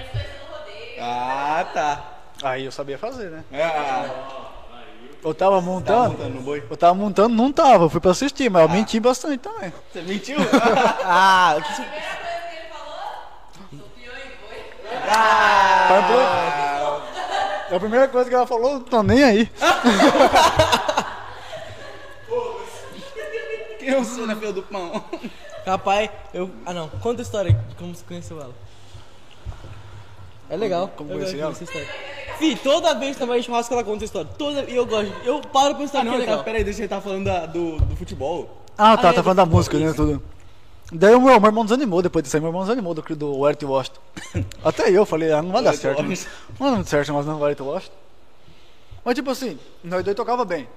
Ah, 1.00 1.66
tá. 1.74 2.04
Aí 2.44 2.64
eu 2.64 2.72
sabia 2.72 2.96
fazer, 2.98 3.30
né? 3.30 3.44
Ah, 3.52 4.06
Eu 5.24 5.34
tava 5.34 5.60
montando. 5.60 6.10
montando 6.10 6.30
no 6.30 6.40
boi? 6.42 6.62
Eu 6.68 6.76
tava 6.76 6.94
montando, 6.94 7.34
não 7.34 7.52
tava, 7.52 7.84
eu 7.84 7.90
fui 7.90 8.00
pra 8.00 8.10
assistir, 8.12 8.48
mas 8.50 8.62
eu 8.62 8.68
menti 8.68 8.98
bastante 9.00 9.38
também. 9.38 9.72
Você 9.92 10.02
mentiu? 10.02 10.36
Ah, 11.04 11.56
o 11.59 11.62
que 11.62 11.74
você... 11.74 11.82
Primeira 11.82 12.09
coisa 12.09 12.48
que 12.48 12.56
ele 12.56 12.68
falou, 12.68 12.98
sou 13.68 13.90
peão 13.96 14.14
boi. 14.40 14.60
Pai, 15.88 16.02
pô, 16.09 17.72
É 17.72 17.76
a 17.76 17.80
primeira 17.80 18.09
coisa 18.09 18.28
que 18.30 18.34
ela 18.36 18.46
falou, 18.46 18.72
não 18.74 18.80
tô 18.80 19.02
nem 19.02 19.22
aí. 19.24 19.50
Quem 23.82 23.90
eu 23.94 24.04
sou 24.04 24.26
na 24.28 24.36
fila 24.36 24.52
do 24.52 24.62
pão? 24.62 25.04
Rapaz, 25.66 26.09
eu... 26.32 26.48
Ah, 26.64 26.72
não. 26.72 26.88
Conta 26.88 27.20
a 27.20 27.24
história 27.24 27.52
de 27.52 27.74
como 27.74 27.92
você 27.94 28.04
conheceu 28.06 28.40
ela. 28.40 28.54
É 30.48 30.56
legal. 30.56 30.88
Como 30.96 31.10
eu 31.12 31.18
conheci 31.18 31.64
história. 31.64 31.88
Fih, 32.38 32.56
toda 32.56 32.94
vez 32.94 33.16
que 33.16 33.24
vai 33.24 33.40
em 33.40 33.42
churrasco 33.42 33.72
ela 33.74 33.82
conta 33.82 34.04
a 34.04 34.06
história. 34.06 34.30
Toda... 34.38 34.62
E 34.70 34.76
eu 34.76 34.86
gosto. 34.86 35.12
Eu 35.24 35.40
paro 35.40 35.74
pra 35.74 35.82
Ah, 35.82 35.86
história 35.86 36.10
não, 36.10 36.16
que 36.18 36.22
é 36.22 36.26
tá, 36.26 36.30
legal. 36.32 36.44
pera 36.44 36.59
aí, 36.59 36.64
deixa 36.64 36.82
eu 36.82 36.84
estar 36.84 37.00
falando 37.00 37.24
da- 37.24 37.46
do, 37.46 37.78
do 37.78 37.96
futebol. 37.96 38.62
Ah, 38.78 38.96
tá, 38.96 39.09
Ah, 39.09 39.10
é, 39.10 39.14
tá 39.14 39.22
falando 39.22 39.38
da 39.38 39.46
música, 39.46 39.78
né? 39.78 39.92
Tudo. 39.92 40.22
Daí 40.92 41.14
o 41.14 41.20
meu, 41.20 41.40
meu 41.40 41.48
irmão 41.48 41.64
desanimou 41.64 42.02
depois 42.02 42.22
disso 42.22 42.36
aí, 42.36 42.40
meu 42.40 42.50
irmão 42.50 42.62
desanimou 42.62 42.94
do, 42.94 43.02
do 43.16 43.38
Wellington 43.38 43.66
Washington. 43.66 44.00
Até 44.64 44.90
eu 44.90 45.04
falei, 45.06 45.32
ah, 45.32 45.42
não 45.42 45.50
vai 45.52 45.62
dar 45.62 45.74
certo. 45.74 46.02
Não 46.02 46.09
Washington. 46.10 46.30
vai 46.59 46.70
dar 46.70 46.76
muito 46.76 46.90
certo, 46.90 47.12
mas 47.14 47.26
não 47.26 47.34
vai 47.34 47.42
Wellington 47.44 47.64
Washington. 47.64 47.96
Mas 49.04 49.14
tipo 49.14 49.30
assim, 49.30 49.59
nós 49.82 50.04
dois 50.04 50.16
tocava 50.16 50.44
bem. 50.44 50.68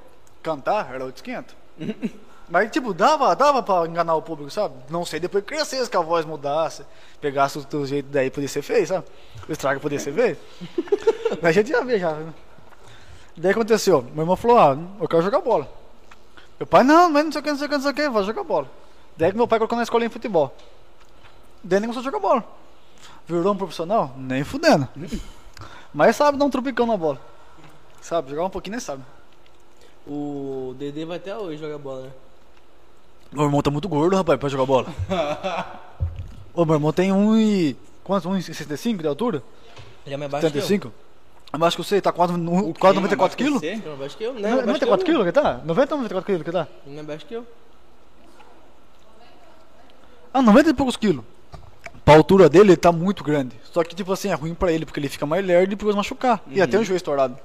Cantar 0.41 0.93
era 0.93 1.03
800. 1.05 1.53
Mas 2.47 2.69
tipo, 2.71 2.93
dava, 2.93 3.35
dava 3.35 3.63
pra 3.63 3.87
enganar 3.87 4.15
o 4.15 4.21
público, 4.21 4.51
sabe? 4.51 4.75
Não 4.89 5.03
sei, 5.03 5.19
depois 5.19 5.43
que 5.43 5.55
crescesse 5.55 5.89
que 5.89 5.97
a 5.97 6.01
voz 6.01 6.25
mudasse, 6.25 6.85
pegasse 7.19 7.57
o 7.57 7.85
jeito 7.85 8.07
daí 8.09 8.29
podia 8.29 8.47
ser 8.47 8.61
feio, 8.61 8.85
sabe? 8.85 9.05
O 9.49 9.51
estrago 9.51 9.79
podia 9.79 9.99
ser 9.99 10.13
feio. 10.13 10.37
Mas 11.41 11.49
a 11.49 11.51
gente 11.51 11.69
já 11.69 11.81
vê 11.81 11.97
já, 11.97 12.11
né? 12.11 12.33
Daí 13.35 13.51
aconteceu, 13.51 14.01
meu 14.13 14.23
irmão 14.23 14.35
falou, 14.35 14.59
ah, 14.59 14.77
eu 15.01 15.07
quero 15.07 15.23
jogar 15.23 15.41
bola. 15.41 15.67
Meu 16.57 16.65
pai, 16.65 16.83
não, 16.83 17.09
mas 17.09 17.25
não 17.25 17.31
sei 17.33 17.41
o 17.41 17.43
que, 17.43 17.49
não 17.49 17.57
sei 17.57 17.65
o 17.65 17.69
que, 17.69 17.75
não 17.75 17.81
sei 17.81 17.91
o 17.91 17.93
que, 17.93 18.09
vai 18.09 18.23
jogar 18.23 18.43
bola. 18.45 18.71
Daí 19.17 19.31
que 19.31 19.35
meu 19.35 19.45
pai 19.45 19.59
colocou 19.59 19.75
na 19.75 19.83
escolinha 19.83 20.07
de 20.07 20.13
futebol. 20.13 20.55
Daí 21.61 21.79
ele 21.79 21.87
começou 21.87 21.99
a 21.99 22.03
jogar 22.03 22.19
bola. 22.19 22.45
Virou 23.27 23.53
um 23.53 23.57
profissional? 23.57 24.13
Nem 24.15 24.45
fudendo. 24.45 24.87
Mas 25.93 26.15
sabe 26.15 26.37
dar 26.37 26.45
um 26.45 26.49
tropicão 26.49 26.85
na 26.85 26.95
bola. 26.95 27.19
Sabe, 27.99 28.29
jogar 28.29 28.45
um 28.45 28.49
pouquinho 28.49 28.73
nem 28.73 28.79
sabe. 28.79 29.03
O 30.07 30.73
Dedê 30.77 31.03
vai 31.03 31.17
até 31.17 31.35
hoje 31.35 31.57
jogar 31.57 31.77
bola, 31.77 32.03
né? 32.03 32.11
Meu 33.35 33.45
irmão 33.45 33.61
tá 33.61 33.69
muito 33.69 33.89
gordo, 33.89 34.15
rapaz, 34.15 34.39
pra 34.39 34.47
jogar 34.49 34.65
bola. 34.65 34.87
Ô, 36.53 36.63
meu 36.65 36.75
irmão 36.75 36.93
tem 36.93 37.11
um 37.11 37.35
e... 37.37 37.75
Quanto? 38.03 38.29
1,65 38.29 39.01
de 39.01 39.07
altura? 39.07 39.43
Ele 40.05 40.15
é 40.15 40.17
mais 40.17 40.31
baixo 40.31 40.49
que 40.51 40.57
eu. 40.57 40.61
75? 40.61 40.93
É 41.51 41.57
mais 41.57 41.75
que 41.75 41.83
você, 41.83 41.99
tá 42.01 42.11
quase, 42.11 42.33
no- 42.33 42.73
quase 42.73 42.95
94 42.95 43.37
quilos? 43.37 43.61
É 43.63 43.77
que 43.77 44.23
eu? 44.23 44.33
Não, 44.33 44.41
Não, 44.41 44.49
mais 44.49 44.65
baixo 44.65 44.79
que 44.79 44.85
eu, 44.85 44.87
94 44.89 45.05
quilos 45.05 45.25
que 45.25 45.31
tá? 45.31 45.59
90 45.65 45.95
ou 45.95 46.01
94 46.01 46.25
quilos 46.25 46.43
que 46.43 46.51
tá? 46.51 46.67
Não 46.87 46.99
é 46.99 47.03
baixo 47.03 47.25
que 47.25 47.33
eu. 47.33 47.45
Ah, 50.33 50.41
90 50.41 50.69
e 50.69 50.73
poucos 50.73 50.95
quilos. 50.97 51.23
Pra 52.03 52.15
altura 52.15 52.47
dele, 52.47 52.69
ele 52.71 52.77
tá 52.77 52.91
muito 52.91 53.23
grande. 53.23 53.55
Só 53.71 53.83
que, 53.83 53.95
tipo 53.95 54.11
assim, 54.13 54.29
é 54.29 54.33
ruim 54.33 54.53
pra 54.53 54.71
ele, 54.71 54.85
porque 54.85 54.99
ele 54.99 55.09
fica 55.09 55.25
mais 55.25 55.45
lerdo 55.45 55.73
e 55.73 55.75
depois 55.75 55.95
machucar. 55.95 56.41
E 56.47 56.61
até 56.61 56.77
o 56.77 56.83
joelho 56.83 56.97
estourado. 56.97 57.37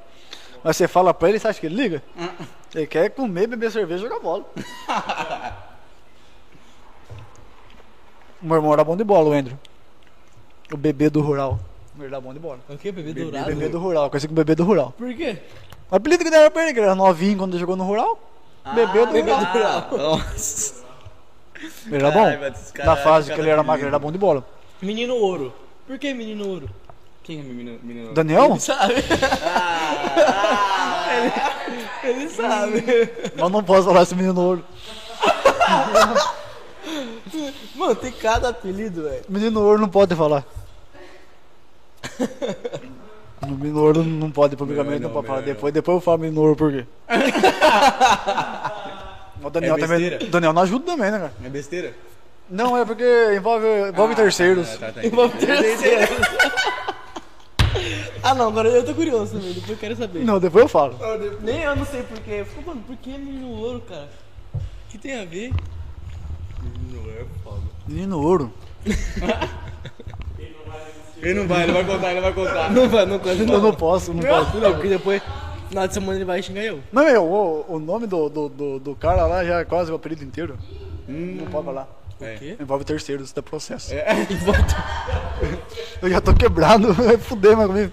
Mas 0.63 0.77
você 0.77 0.87
fala 0.87 1.15
pra 1.15 1.29
ele, 1.31 1.39
você 1.39 1.49
acha 1.49 1.59
que 1.61 1.67
ele 1.67 1.77
liga? 1.77 2.03
Ele 2.73 2.87
quer 2.87 3.11
comer, 3.11 3.49
beber 3.49 3.69
cerveja 3.73 3.99
e 3.99 4.09
jogar 4.09 4.21
bola. 4.21 4.45
o 8.43 8.47
meu 8.47 8.57
irmão 8.57 8.73
era 8.73 8.85
bom 8.85 8.97
de 8.97 9.05
bola, 9.05 9.29
o 9.31 9.33
Andrew. 9.33 9.59
O 10.73 10.77
bebê 10.77 11.11
do 11.11 11.21
rural. 11.21 11.59
Ele 11.99 12.07
era 12.07 12.21
bom 12.21 12.33
de 12.33 12.39
bola. 12.39 12.59
O 12.69 12.77
que? 12.79 12.91
Bebê 12.93 13.11
O 13.11 13.25
dourado? 13.25 13.47
bebê 13.47 13.69
do 13.69 13.79
rural, 13.79 14.09
conheci 14.09 14.27
como 14.27 14.37
bebê 14.37 14.55
do 14.55 14.65
rural. 14.65 14.95
Por 14.97 15.13
quê? 15.15 15.37
O 15.91 15.97
apelido 15.97 16.25
que 16.25 16.31
deram 16.31 16.51
pra 16.51 16.63
ele, 16.63 16.73
que 16.73 16.79
ele 16.79 16.87
era 16.87 16.95
novinho 16.95 17.37
quando 17.37 17.53
ele 17.53 17.61
jogou 17.61 17.77
no 17.77 17.85
rural. 17.85 18.19
bebê 18.75 19.05
do 19.07 19.13
bebê 19.13 19.33
rural. 19.33 19.81
do 19.83 19.97
rural. 19.97 20.17
Nossa. 20.19 20.81
Ele 21.87 21.97
era 21.97 22.11
bom. 22.11 22.27
Na 22.85 22.97
fase 22.97 23.33
que 23.35 23.41
ele 23.41 23.51
era 23.51 23.63
magro, 23.63 23.83
ele 23.83 23.89
era 23.89 23.99
bom 23.99 24.11
de 24.11 24.17
bola. 24.19 24.45
Menino 24.81 25.15
ouro. 25.17 25.53
Por 25.87 25.99
que 25.99 26.15
menino 26.15 26.49
ouro? 26.49 26.71
Quem 27.23 27.41
é 27.41 27.43
menino? 27.43 27.79
menino? 27.83 28.15
Daniel? 28.15 28.53
Ele 28.53 28.61
sabe. 28.61 28.95
ele, 32.05 32.19
ele 32.19 32.29
sabe. 32.31 32.83
Mas 33.37 33.51
não 33.51 33.63
posso 33.63 33.89
falar 33.89 34.03
esse 34.03 34.15
menino 34.15 34.41
ouro. 34.41 34.65
Mano, 37.75 37.95
tem 37.95 38.13
cada 38.13 38.49
apelido, 38.51 39.05
velho. 39.05 39.23
Menino 39.29 39.61
ouro 39.61 39.81
não 39.81 39.89
pode 39.89 40.15
falar. 40.15 40.45
No 43.47 43.57
menino 43.61 43.81
ouro 43.81 44.03
não 44.05 44.31
pode 44.31 44.57
publicamente, 44.57 45.01
Não, 45.01 45.09
não, 45.09 45.09
não, 45.09 45.15
pode 45.15 45.27
falar. 45.27 45.41
Depois, 45.43 45.73
depois 45.73 45.97
eu 45.97 46.01
falo 46.01 46.19
menino 46.19 46.41
ouro 46.41 46.57
por 46.57 46.73
quê. 46.73 46.87
o 49.43 49.51
Daniel 49.51 49.77
É 49.77 49.81
também. 49.81 49.99
besteira? 50.01 50.25
O 50.25 50.29
Daniel 50.31 50.53
não 50.53 50.63
ajuda 50.63 50.87
também, 50.87 51.11
né, 51.11 51.19
cara? 51.19 51.33
É 51.45 51.49
besteira? 51.49 51.95
Não, 52.49 52.77
é 52.77 52.85
porque 52.85 53.05
envolve, 53.37 53.67
envolve 53.91 54.15
terceiros. 54.15 54.69
Ah, 54.75 54.79
tá, 54.79 54.93
tá, 54.93 55.05
Envolve 55.07 55.37
terceiros. 55.39 56.09
Ah 58.23 58.35
não, 58.35 58.49
agora 58.49 58.69
eu 58.69 58.85
tô 58.85 58.95
curioso 58.95 59.33
também, 59.33 59.53
depois 59.55 59.71
eu 59.71 59.77
quero 59.79 59.97
saber. 59.97 60.23
Não, 60.25 60.39
depois 60.39 60.63
eu 60.65 60.69
falo. 60.69 60.95
Nem 61.41 61.63
eu 61.63 61.75
não 61.75 61.87
sei 61.87 62.03
porquê. 62.03 62.41
Eu 62.41 62.45
fico, 62.47 62.63
mano, 62.67 62.83
por 62.87 62.95
que 62.97 63.09
menino 63.11 63.49
ouro, 63.49 63.81
cara? 63.89 64.09
O 64.55 64.59
que 64.91 64.99
tem 64.99 65.19
a 65.19 65.25
ver? 65.25 65.53
Não 66.63 67.11
é 67.11 67.25
foda. 67.43 67.63
Menino 67.87 68.21
ouro. 68.21 68.53
Ele 71.23 71.35
não 71.35 71.47
vai, 71.47 71.65
ele 71.65 71.73
vai 71.73 71.85
contar, 71.85 72.11
ele 72.13 72.21
vai 72.21 72.33
contar. 72.33 72.71
Não 72.71 72.89
vai, 72.89 73.05
não 73.07 73.19
conta 73.19 73.35
Eu 73.35 73.47
não. 73.47 73.61
não 73.61 73.75
posso, 73.75 74.15
não 74.15 74.23
posso. 74.23 74.57
Não, 74.57 74.73
porque 74.73 74.89
depois, 74.89 75.23
na 75.71 75.81
hora 75.83 75.89
de 75.89 75.95
semana 75.95 76.15
ele 76.17 76.25
vai 76.25 76.43
xingar 76.43 76.63
eu. 76.63 76.81
Não, 76.91 77.05
meu, 77.05 77.25
o, 77.25 77.75
o 77.75 77.79
nome 77.79 78.07
do, 78.07 78.29
do, 78.29 78.49
do, 78.49 78.79
do 78.79 78.95
cara 78.97 79.27
lá 79.27 79.45
já 79.45 79.61
é 79.61 79.65
quase 79.65 79.93
o 79.93 79.95
apelido 79.95 80.25
inteiro. 80.25 80.59
Não 81.07 81.47
pode 81.47 81.67
falar. 81.67 81.89
É. 82.21 82.35
quê? 82.37 82.57
Envolve 82.61 82.85
terceiros, 82.85 83.27
isso 83.27 83.35
dá 83.35 83.43
processo. 83.43 83.93
Volta. 84.45 84.85
Eu 86.03 86.11
já 86.11 86.21
tô 86.21 86.35
quebrado, 86.35 86.93
vai 86.95 87.17
fuder 87.19 87.57
mais 87.57 87.69
comigo. 87.69 87.93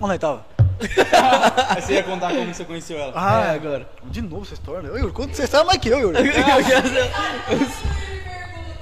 Onde 0.00 0.12
é 0.12 0.16
que 0.16 0.20
tava? 0.20 0.44
Aí 1.70 1.80
você 1.82 1.94
ia 1.94 2.02
contar 2.02 2.30
como 2.34 2.52
você 2.54 2.64
conheceu 2.64 2.98
ela. 2.98 3.12
Ah, 3.14 3.46
É, 3.46 3.54
agora. 3.54 3.88
De 4.04 4.20
novo 4.22 4.42
essa 4.44 4.54
história. 4.54 4.92
Ô, 4.92 4.96
Yuri, 4.96 5.12
quanto 5.12 5.34
você 5.34 5.46
sabe 5.46 5.66
mais 5.66 5.78
que 5.78 5.88
eu, 5.88 5.98
Yuri? 5.98 6.18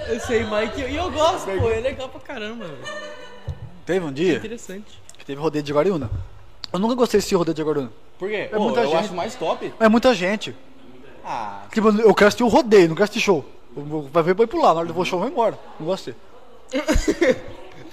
Eu 0.07 0.21
sei, 0.21 0.45
Mike, 0.45 0.83
e 0.83 0.97
eu 0.97 1.11
gosto, 1.11 1.47
pô, 1.59 1.71
é 1.71 1.81
legal 1.81 2.11
pra 2.11 2.21
caramba, 2.21 2.67
velho. 2.67 2.79
Teve 3.87 4.05
um 4.05 4.13
dia 4.13 4.37
Interessante. 4.37 5.01
que 5.19 5.25
teve 5.25 5.41
rodeio 5.41 5.63
de 5.65 5.73
Guariúna. 5.73 6.11
Eu 6.71 6.79
nunca 6.79 6.95
gostei 6.95 7.21
desse 7.21 7.35
rodeio 7.35 7.55
de 7.55 7.63
Guariúna. 7.63 7.91
Por 8.19 8.29
quê? 8.29 8.51
É 8.53 8.57
Ô, 8.57 8.65
muita 8.65 8.81
eu 8.81 8.91
gente. 8.91 8.97
acho 9.05 9.15
mais 9.15 9.35
top. 9.35 9.73
É 9.81 9.89
muita 9.89 10.13
gente. 10.15 10.55
Ah, 11.25 11.63
Tipo, 11.73 11.89
eu 11.89 12.15
quero 12.15 12.29
assistir 12.29 12.43
o 12.45 12.49
rodeio, 12.49 12.89
não 12.89 12.95
quero 12.95 13.05
assistir 13.05 13.21
show. 13.25 13.45
Eu 13.75 14.09
Vai 14.13 14.23
ver, 14.23 14.35
vai 14.35 14.47
pular. 14.47 14.75
Na 14.75 14.81
hora 14.81 14.93
do 14.93 15.05
show, 15.07 15.19
eu 15.19 15.23
vou 15.23 15.29
embora. 15.33 15.59
Não 15.81 15.87
gosto 15.87 16.11
de 16.13 16.17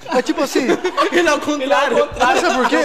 É 0.10 0.22
tipo 0.22 0.41
assim, 0.41 0.61
Ele 1.11 1.28
é 1.28 1.34
o 1.34 1.40
contrário. 1.40 1.98
sabe 2.41 2.56
por 2.56 2.69
quê? 2.69 2.76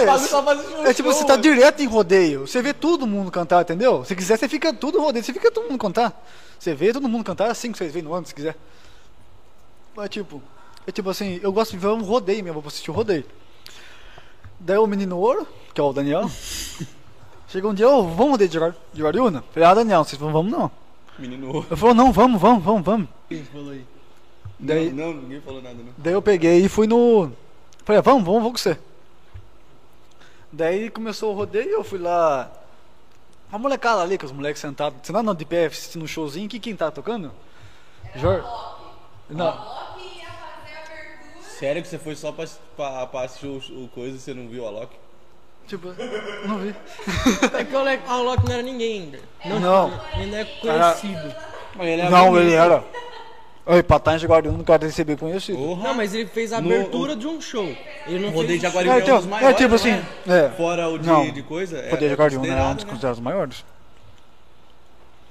É 0.85 0.93
tipo, 0.93 1.11
você 1.11 1.25
tá 1.25 1.35
direto 1.35 1.81
em 1.81 1.87
rodeio. 1.87 2.47
Você 2.47 2.61
vê 2.61 2.73
todo 2.73 3.07
mundo 3.07 3.31
cantar, 3.31 3.61
entendeu? 3.61 4.05
Se 4.05 4.15
quiser, 4.15 4.37
você 4.37 4.47
fica 4.47 4.73
tudo 4.73 5.01
rodeio. 5.01 5.23
Você 5.23 5.33
fica 5.33 5.51
todo 5.51 5.69
mundo 5.69 5.79
cantar. 5.79 6.23
Você 6.59 6.73
vê 6.73 6.93
todo 6.93 7.07
mundo 7.07 7.23
cantar 7.23 7.49
assim 7.49 7.71
que 7.71 7.77
vocês 7.77 7.91
veem 7.91 8.03
no 8.03 8.13
ano, 8.13 8.25
se 8.25 8.33
quiser. 8.33 8.55
É 9.97 10.07
tipo, 10.07 10.41
é 10.85 10.91
tipo 10.91 11.09
assim, 11.09 11.39
eu 11.41 11.51
gosto 11.51 11.71
de 11.71 11.77
ver 11.77 11.87
um 11.87 12.03
rodeio 12.03 12.43
mesmo, 12.43 12.61
vou 12.61 12.67
assistir 12.67 12.91
o 12.91 12.93
rodeio. 12.93 13.25
Daí 14.59 14.77
o 14.77 14.87
menino 14.87 15.17
ouro, 15.17 15.47
que 15.73 15.81
é 15.81 15.83
o 15.83 15.91
Daniel, 15.93 16.29
chega 17.49 17.67
um 17.67 17.73
dia, 17.73 17.89
ô, 17.89 18.03
vamos 18.03 18.31
rodeio 18.31 18.49
de, 18.49 18.59
de 18.93 19.01
Guariúna? 19.01 19.43
Falei, 19.51 19.69
ah, 19.69 19.73
Daniel, 19.73 20.03
vocês 20.03 20.19
vão, 20.19 20.31
vamos 20.31 20.51
não. 20.51 20.71
menino. 21.17 21.65
Eu 21.69 21.77
falei, 21.77 21.95
não, 21.95 22.11
vamos, 22.11 22.39
vamos, 22.39 22.63
vamos, 22.63 22.83
vamos. 22.83 23.09
Quem 23.27 23.43
falou 23.43 23.71
aí? 23.71 23.85
Daí, 24.59 24.91
Não, 24.91 25.13
não, 25.13 25.21
ninguém 25.21 25.41
falou 25.41 25.61
nada, 25.61 25.75
não. 25.75 25.93
Daí 25.97 26.13
eu 26.13 26.21
peguei 26.21 26.59
e 26.65 26.69
fui 26.69 26.87
no. 26.87 27.31
Falei, 27.85 27.99
ah, 27.99 28.01
vamos, 28.01 28.23
vamos, 28.23 28.41
vou 28.41 28.51
com 28.51 28.57
você. 28.57 28.77
Daí 30.51 30.89
começou 30.89 31.31
o 31.33 31.35
rodeio 31.35 31.69
e 31.69 31.73
eu 31.73 31.83
fui 31.83 31.99
lá. 31.99 32.51
A 33.51 33.57
molecada 33.57 34.01
ali, 34.01 34.17
com 34.17 34.25
os 34.25 34.31
moleques 34.31 34.59
sentados, 34.61 34.99
sentado 35.03 35.23
não, 35.23 35.33
de 35.35 35.45
pé, 35.45 35.67
assistindo 35.67 36.03
um 36.03 36.07
showzinho, 36.07 36.49
que 36.49 36.59
quem 36.59 36.75
tá 36.75 36.91
tocando? 36.91 37.31
Jorge. 38.15 38.45
Não, 39.29 39.45
Loki 39.45 40.19
ia 40.19 40.25
fazer 40.25 40.73
a 40.75 40.81
abertura. 40.83 41.43
Sério 41.59 41.81
que 41.81 41.87
você 41.87 41.97
foi 41.97 42.15
só 42.15 42.31
pra, 42.31 42.45
pra, 42.75 43.07
pra 43.07 43.21
assistir 43.21 43.47
o, 43.47 43.57
o 43.83 43.89
coisa 43.93 44.17
e 44.17 44.19
você 44.19 44.33
não 44.33 44.47
viu 44.47 44.65
a 44.67 44.69
Loki? 44.69 44.95
tipo, 45.67 45.89
não 46.47 46.59
vi. 46.59 46.73
É 47.57 47.63
que 47.63 47.75
o 47.75 48.23
Loki 48.23 48.45
não 48.45 48.53
era 48.53 48.63
ninguém 48.63 49.01
ainda. 49.03 49.19
Não, 49.45 49.59
Não. 49.59 50.01
ainda 50.13 50.37
é 50.37 50.45
conhecido. 50.45 51.35
Mas 51.75 51.87
ele 51.87 52.01
é 52.01 52.09
Não, 52.09 52.29
bonito. 52.31 52.41
ele 52.43 52.53
era. 52.53 52.83
Oi, 53.69 53.83
Patanha 53.83 54.17
de 54.17 54.25
Guardião, 54.25 54.53
não 54.55 54.63
quero 54.63 54.85
receber 54.85 55.17
conhecido. 55.17 55.57
Porra. 55.57 55.83
Não, 55.89 55.93
mas 55.93 56.13
ele 56.13 56.27
fez 56.27 56.53
a 56.53 56.61
No- 56.61 56.67
abertura 56.73 57.15
de 57.17 57.27
um 57.27 57.41
show. 57.41 57.65
Ele 58.05 58.19
não 58.19 58.29
O 58.29 58.31
rodeio 58.31 58.59
fez 58.59 58.61
de 58.61 58.65
o 58.67 58.69
Jaguariúna 58.69 58.95
É, 58.95 58.99
é, 58.99 59.03
então, 59.03 59.15
um 59.15 59.17
dos 59.19 59.27
é 59.27 59.29
maiores, 59.29 59.57
tipo 59.57 59.69
não 59.69 59.75
assim, 59.75 59.89
é? 60.27 60.37
é. 60.45 60.49
Fora 60.55 60.87
o 60.87 60.97
de, 60.97 61.05
Não. 61.07 61.29
de 61.31 61.43
coisa. 61.43 61.77
É, 61.77 61.89
Poder 61.89 62.07
de 62.07 62.13
é 62.13 62.15
Guardião 62.15 62.45
é 62.45 62.63
um 62.63 62.75
dos 62.75 62.83
né? 62.85 62.89
considerados 62.89 63.19
maiores. 63.19 63.65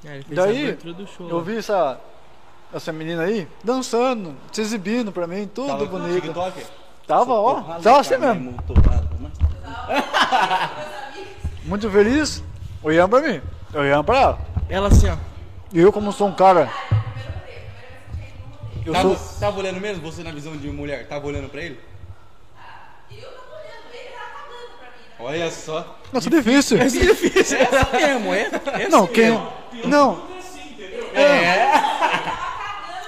É, 0.04 0.14
ele 0.16 0.24
fez 0.24 0.36
Daí, 0.36 0.56
a 0.58 0.62
abertura 0.68 0.92
do 0.94 1.06
show. 1.06 1.28
Eu 1.30 1.40
vi 1.40 1.56
essa, 1.56 1.98
essa 2.74 2.92
menina 2.92 3.22
aí 3.22 3.48
dançando, 3.64 4.36
se 4.52 4.60
exibindo 4.60 5.10
pra 5.10 5.26
mim, 5.26 5.48
tudo 5.52 5.68
Tava 5.68 5.84
no 5.84 5.90
bonito. 5.90 6.20
TikTok? 6.20 6.62
Tava, 7.06 7.32
ó, 7.32 7.54
Porra, 7.54 7.80
tava 7.80 8.00
assim 8.00 8.18
cara, 8.18 8.34
mesmo. 8.34 8.54
mas- 9.22 9.32
Muito 11.64 11.90
feliz, 11.90 12.44
olhando 12.82 13.08
pra 13.10 13.20
mim, 13.20 13.40
olhando 13.74 14.04
pra 14.04 14.18
ela. 14.20 14.38
Ela 14.68 14.88
assim, 14.88 15.08
ó. 15.08 15.16
E 15.72 15.80
eu, 15.80 15.90
como 15.92 16.12
sou 16.12 16.28
um 16.28 16.32
cara. 16.32 16.70
Eu 18.86 18.92
Tava, 18.92 19.16
sou. 19.16 19.40
tava 19.40 19.58
olhando 19.58 19.80
mesmo? 19.80 20.02
Você 20.10 20.22
na 20.22 20.30
visão 20.30 20.56
de 20.56 20.68
mulher, 20.68 21.06
tava 21.08 21.26
olhando 21.26 21.48
pra 21.48 21.60
ele? 21.60 21.80
Eu 23.10 23.16
tava 23.22 23.34
olhando, 23.52 23.94
ele 23.94 24.08
tava 24.10 24.26
cagando 24.30 24.78
pra 24.78 24.86
mim. 24.88 25.02
né? 25.02 25.16
Olha 25.18 25.50
só. 25.50 25.98
Não, 26.12 26.20
sou 26.20 26.30
difícil. 26.30 26.78
É 26.80 26.84
difícil. 26.86 27.58
É 27.58 27.62
essa 27.62 27.88
mesmo, 27.96 28.32
é? 28.34 28.50
é 28.82 28.88
Não, 28.88 29.04
assim 29.04 29.12
quem. 29.12 29.30
mesmo. 29.30 29.52
Não. 29.86 30.22
É. 31.14 31.72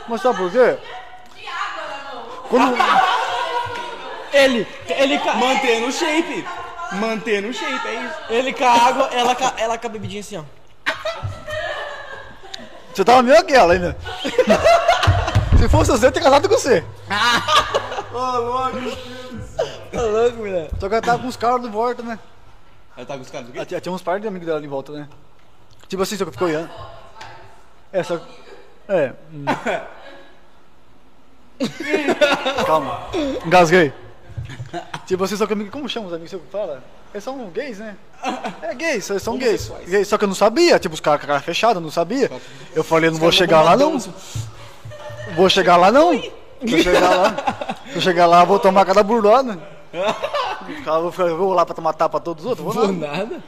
Mas 0.08 0.20
sabe 0.22 0.38
por 0.38 0.50
quê? 0.50 0.78
De 1.36 1.46
água 1.46 1.82
na 2.08 2.14
mão. 2.14 2.24
Quando. 2.48 2.76
Ele, 4.32 4.66
ele, 4.88 5.18
ca- 5.18 5.34
Mantendo 5.34 5.86
o 5.86 5.92
shape. 5.92 6.44
Mantendo 6.92 7.48
o 7.48 7.52
shape, 7.54 7.86
é 7.88 7.94
isso. 8.04 8.14
ele 8.30 8.52
com 8.54 8.64
a 8.64 8.72
água, 8.72 9.08
ela, 9.12 9.34
com 9.34 9.44
ela 9.58 9.76
com 9.78 9.86
a 9.86 9.90
bebidinha 9.90 10.20
assim, 10.20 10.38
ó. 10.38 10.42
Você 12.94 13.04
tava 13.04 13.22
meio 13.22 13.38
aquela 13.38 13.74
ainda. 13.74 13.96
Se 15.58 15.68
fosse 15.68 15.90
você, 15.90 16.06
eu 16.06 16.12
teria 16.12 16.30
casado 16.30 16.48
com 16.48 16.54
você. 16.56 16.84
Tá 19.92 20.02
louco, 20.02 20.36
mulher. 20.38 20.70
Só 20.78 20.88
que 20.88 20.94
ela 20.94 21.02
tava 21.02 21.18
com 21.22 21.28
os 21.28 21.36
caras 21.36 21.62
de 21.62 21.68
volta, 21.68 22.02
né? 22.02 22.18
Ela 22.96 23.06
tá 23.06 23.14
com 23.14 23.22
os 23.22 23.30
caras 23.30 23.46
do 23.48 23.54
Ela 23.54 23.64
quê? 23.64 23.68
tinha, 23.68 23.80
tinha 23.80 23.92
uns 23.92 24.02
par 24.02 24.20
de 24.20 24.28
amigos 24.28 24.46
dela 24.46 24.60
de 24.60 24.66
volta, 24.66 24.92
né? 24.92 25.08
Tipo 25.88 26.02
assim, 26.02 26.16
só 26.16 26.24
que 26.24 26.32
ficou 26.32 26.48
olhando. 26.48 26.70
É, 27.92 28.02
só. 28.02 28.20
É. 28.88 29.12
hum. 29.32 29.44
Calma. 32.66 33.08
Engasguei. 33.44 33.92
Tipo 35.06 35.24
assim, 35.24 35.36
só 35.36 35.46
que 35.46 35.52
amigo. 35.52 35.70
Como 35.70 35.88
chama 35.88 36.06
os 36.06 36.12
amigos 36.12 36.30
que 36.30 36.38
fala? 36.50 36.82
Eles 37.12 37.24
são 37.24 37.48
gays, 37.50 37.78
né? 37.78 37.96
É 38.62 38.74
gays, 38.74 39.08
eles 39.08 39.22
são 39.22 39.38
gays. 39.38 39.70
gays. 39.86 40.08
Só 40.08 40.18
que 40.18 40.24
eu 40.24 40.28
não 40.28 40.34
sabia, 40.34 40.78
tipo, 40.78 40.94
os 40.94 41.00
caras 41.00 41.20
com 41.20 41.26
a 41.26 41.28
cara 41.28 41.40
fechada, 41.40 41.78
eu 41.78 41.82
não 41.82 41.90
sabia. 41.90 42.30
Eu 42.74 42.84
falei, 42.84 43.10
não 43.10 43.18
vou 43.18 43.32
chegar 43.32 43.62
lá 43.62 43.76
não. 43.76 43.98
Vou 45.36 45.48
chegar 45.48 45.76
lá 45.76 45.90
não. 45.92 46.12
Vou 46.60 46.78
chegar 46.78 47.10
lá. 47.16 47.76
Vou 47.92 48.02
chegar 48.02 48.26
lá, 48.26 48.44
vou 48.44 48.58
tomar 48.58 48.84
cada 48.84 49.02
burdona. 49.02 49.58
Vou, 51.00 51.10
ficar- 51.10 51.34
vou 51.34 51.54
lá 51.54 51.64
pra 51.64 51.74
tomar 51.74 51.94
tapa 51.94 52.20
todos 52.20 52.44
os 52.44 52.50
outros? 52.50 52.64
Vou 52.74 52.74
Por 52.86 52.92
não. 52.92 53.08
nada. 53.08 53.42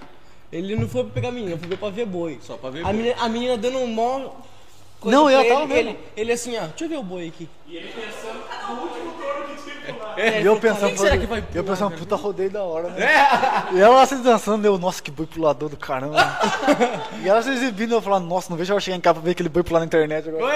Ele 0.50 0.74
não 0.74 0.88
foi 0.88 1.04
pra 1.04 1.12
pegar 1.12 1.28
a 1.28 1.32
menina, 1.32 1.58
foi 1.58 1.76
pra 1.76 1.90
ver 1.90 2.06
boi. 2.06 2.38
Só 2.42 2.56
pra 2.56 2.70
ver. 2.70 2.84
A 2.86 2.92
menina, 2.92 3.14
a 3.20 3.28
menina 3.28 3.58
dando 3.58 3.76
um 3.78 3.86
mó. 3.86 4.30
coisa 4.98 5.16
Não, 5.18 5.30
eu 5.30 5.40
ele, 5.40 5.48
tava 5.48 5.66
vendo. 5.66 5.88
Ele, 5.90 5.98
ele 6.16 6.32
assim, 6.32 6.56
ó, 6.56 6.62
deixa 6.62 6.84
eu 6.84 6.88
ver 6.88 6.96
o 6.98 7.02
boi 7.02 7.28
aqui. 7.28 7.46
E 7.68 7.76
eu 10.44 10.56
pensando, 10.60 10.88
Quem 10.88 10.96
será 10.98 11.16
que 11.18 11.26
vai 11.26 11.38
eu 11.40 11.62
pular, 11.64 11.76
pensando, 11.76 11.96
puta 11.98 12.16
rodeio 12.16 12.50
da 12.50 12.62
hora, 12.62 12.88
né? 12.90 13.08
E 13.72 13.80
ela 13.80 13.96
lá 13.96 14.06
se 14.06 14.16
dançando, 14.16 14.64
eu, 14.66 14.78
nossa, 14.78 15.02
que 15.02 15.10
boi 15.10 15.26
pulador 15.26 15.68
do 15.68 15.76
caramba. 15.76 16.16
e 17.22 17.28
ela 17.28 17.42
se 17.42 17.50
exibindo, 17.50 17.94
eu 17.94 18.02
falando, 18.02 18.26
nossa, 18.26 18.50
não 18.50 18.56
vejo 18.56 18.72
ela 18.72 18.80
chegar 18.80 18.96
em 18.96 19.00
casa 19.00 19.14
pra 19.14 19.22
ver 19.22 19.30
aquele 19.32 19.48
boi 19.48 19.62
pular 19.62 19.80
na 19.80 19.86
internet 19.86 20.28
agora. 20.28 20.54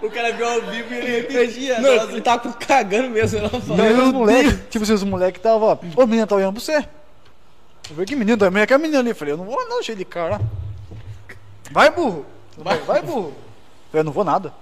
O 0.00 0.10
cara 0.10 0.32
viu 0.32 0.48
ao 0.48 0.60
vivo 0.62 0.94
e 0.94 0.96
ele 0.96 1.20
repetia. 1.20 1.80
Não, 1.80 1.96
Nossa, 1.96 2.12
ele 2.12 2.20
tava 2.20 2.38
com- 2.40 2.52
cagando 2.52 3.10
mesmo, 3.10 3.38
ela 3.38 3.48
falou. 3.48 4.06
Os 4.06 4.12
moleques, 4.12 4.58
tipo 4.70 4.84
assim, 4.84 4.92
os 4.92 5.04
moleques 5.04 5.42
tava, 5.42 5.78
ô 5.96 6.06
menina, 6.06 6.26
tá 6.26 6.36
olhando 6.36 6.54
pra 6.54 6.62
você. 6.62 6.76
Eu 6.76 6.84
falei, 7.96 8.06
que 8.06 8.14
menino, 8.16 8.36
também 8.38 8.62
é 8.62 8.66
que 8.66 8.72
a 8.72 8.78
menina 8.78 9.00
ali. 9.00 9.10
Eu 9.10 9.16
falei, 9.16 9.34
eu 9.34 9.38
não 9.38 9.44
vou 9.44 9.68
não, 9.68 9.82
cheio 9.82 9.98
de 9.98 10.04
cara. 10.04 10.40
Vai, 11.70 11.90
burro. 11.90 12.24
Vai, 12.56 12.78
vai 12.78 13.02
burro. 13.02 13.28
Eu 13.28 13.34
falei, 13.90 14.00
eu 14.00 14.04
não 14.04 14.12
vou 14.12 14.24
nada. 14.24 14.52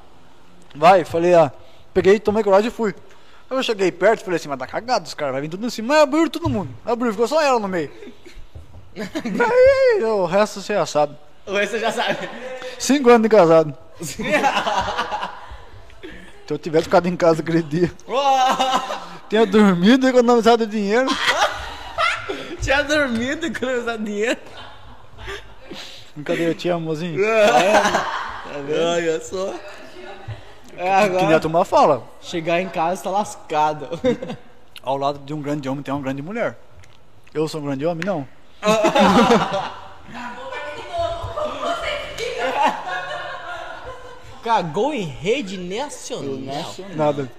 Vai, 0.75 1.05
falei, 1.05 1.35
ah, 1.35 1.53
peguei, 1.93 2.19
tomei 2.19 2.43
coragem 2.43 2.69
e 2.69 2.71
fui. 2.71 2.95
Eu 3.51 3.62
cheguei 3.64 3.90
perto, 3.90 4.24
falei 4.24 4.36
assim, 4.36 4.48
mas 4.48 4.59
tá 4.60 4.66
cagado 4.66 5.06
os 5.06 5.14
caras, 5.14 5.32
vai 5.32 5.43
vir 5.43 5.48
tudo 5.48 5.66
em 5.66 5.70
cima. 5.70 5.94
Mas 5.94 6.02
abriu 6.05 6.31
todo 6.31 6.48
mundo. 6.48 6.70
Abriu, 6.86 7.10
ficou 7.10 7.27
só 7.27 7.43
ela 7.43 7.59
no 7.59 7.66
meio. 7.66 7.90
Aí, 8.97 10.05
o 10.05 10.24
resto 10.24 10.60
você 10.60 10.74
já 10.74 10.86
sabe. 10.86 11.16
O 11.47 11.52
resto 11.55 11.72
você 11.72 11.81
já 11.81 11.90
sabe. 11.90 12.28
Cinco 12.78 13.10
anos 13.10 13.22
de 13.22 13.28
casado. 13.28 13.77
Se 14.01 14.22
eu 16.48 16.59
tivesse 16.59 16.85
ficado 16.85 17.06
em 17.06 17.16
casa 17.16 17.43
aquele 17.43 17.62
dia, 17.62 17.93
tinha 19.28 19.47
dormido 19.47 20.06
e 20.06 20.10
economizado 20.10 20.66
dinheiro. 20.66 21.09
Tinha 22.60 22.82
dormido 22.82 23.47
e 23.47 23.51
economizado 23.51 24.05
dinheiro. 24.05 24.40
Brincadeira, 26.14 26.51
eu 26.51 26.55
te 26.55 26.68
amo, 26.68 26.86
mozinho. 26.86 27.20
Olha 28.56 29.20
só. 29.20 29.55
É, 30.81 30.85
Que 30.85 30.89
agora, 30.89 31.27
nem 31.27 31.35
a 31.35 31.40
turma 31.40 31.62
fala. 31.62 32.02
chegar 32.23 32.59
em 32.59 32.69
casa 32.69 33.02
tá 33.02 33.11
lascado. 33.11 33.86
Ao 34.82 34.97
lado 34.97 35.19
de 35.19 35.35
um 35.35 35.43
grande 35.43 35.69
homem 35.69 35.82
tem 35.82 35.93
uma 35.93 36.02
grande 36.02 36.23
mulher. 36.23 36.57
Eu 37.35 37.47
sou 37.47 37.61
um 37.61 37.65
grande 37.65 37.85
homem? 37.85 38.02
Não. 38.05 38.27
Cagou 44.43 44.94
em 44.94 45.05
rede 45.05 45.59
nacional. 45.59 46.74
Nada. 46.97 47.31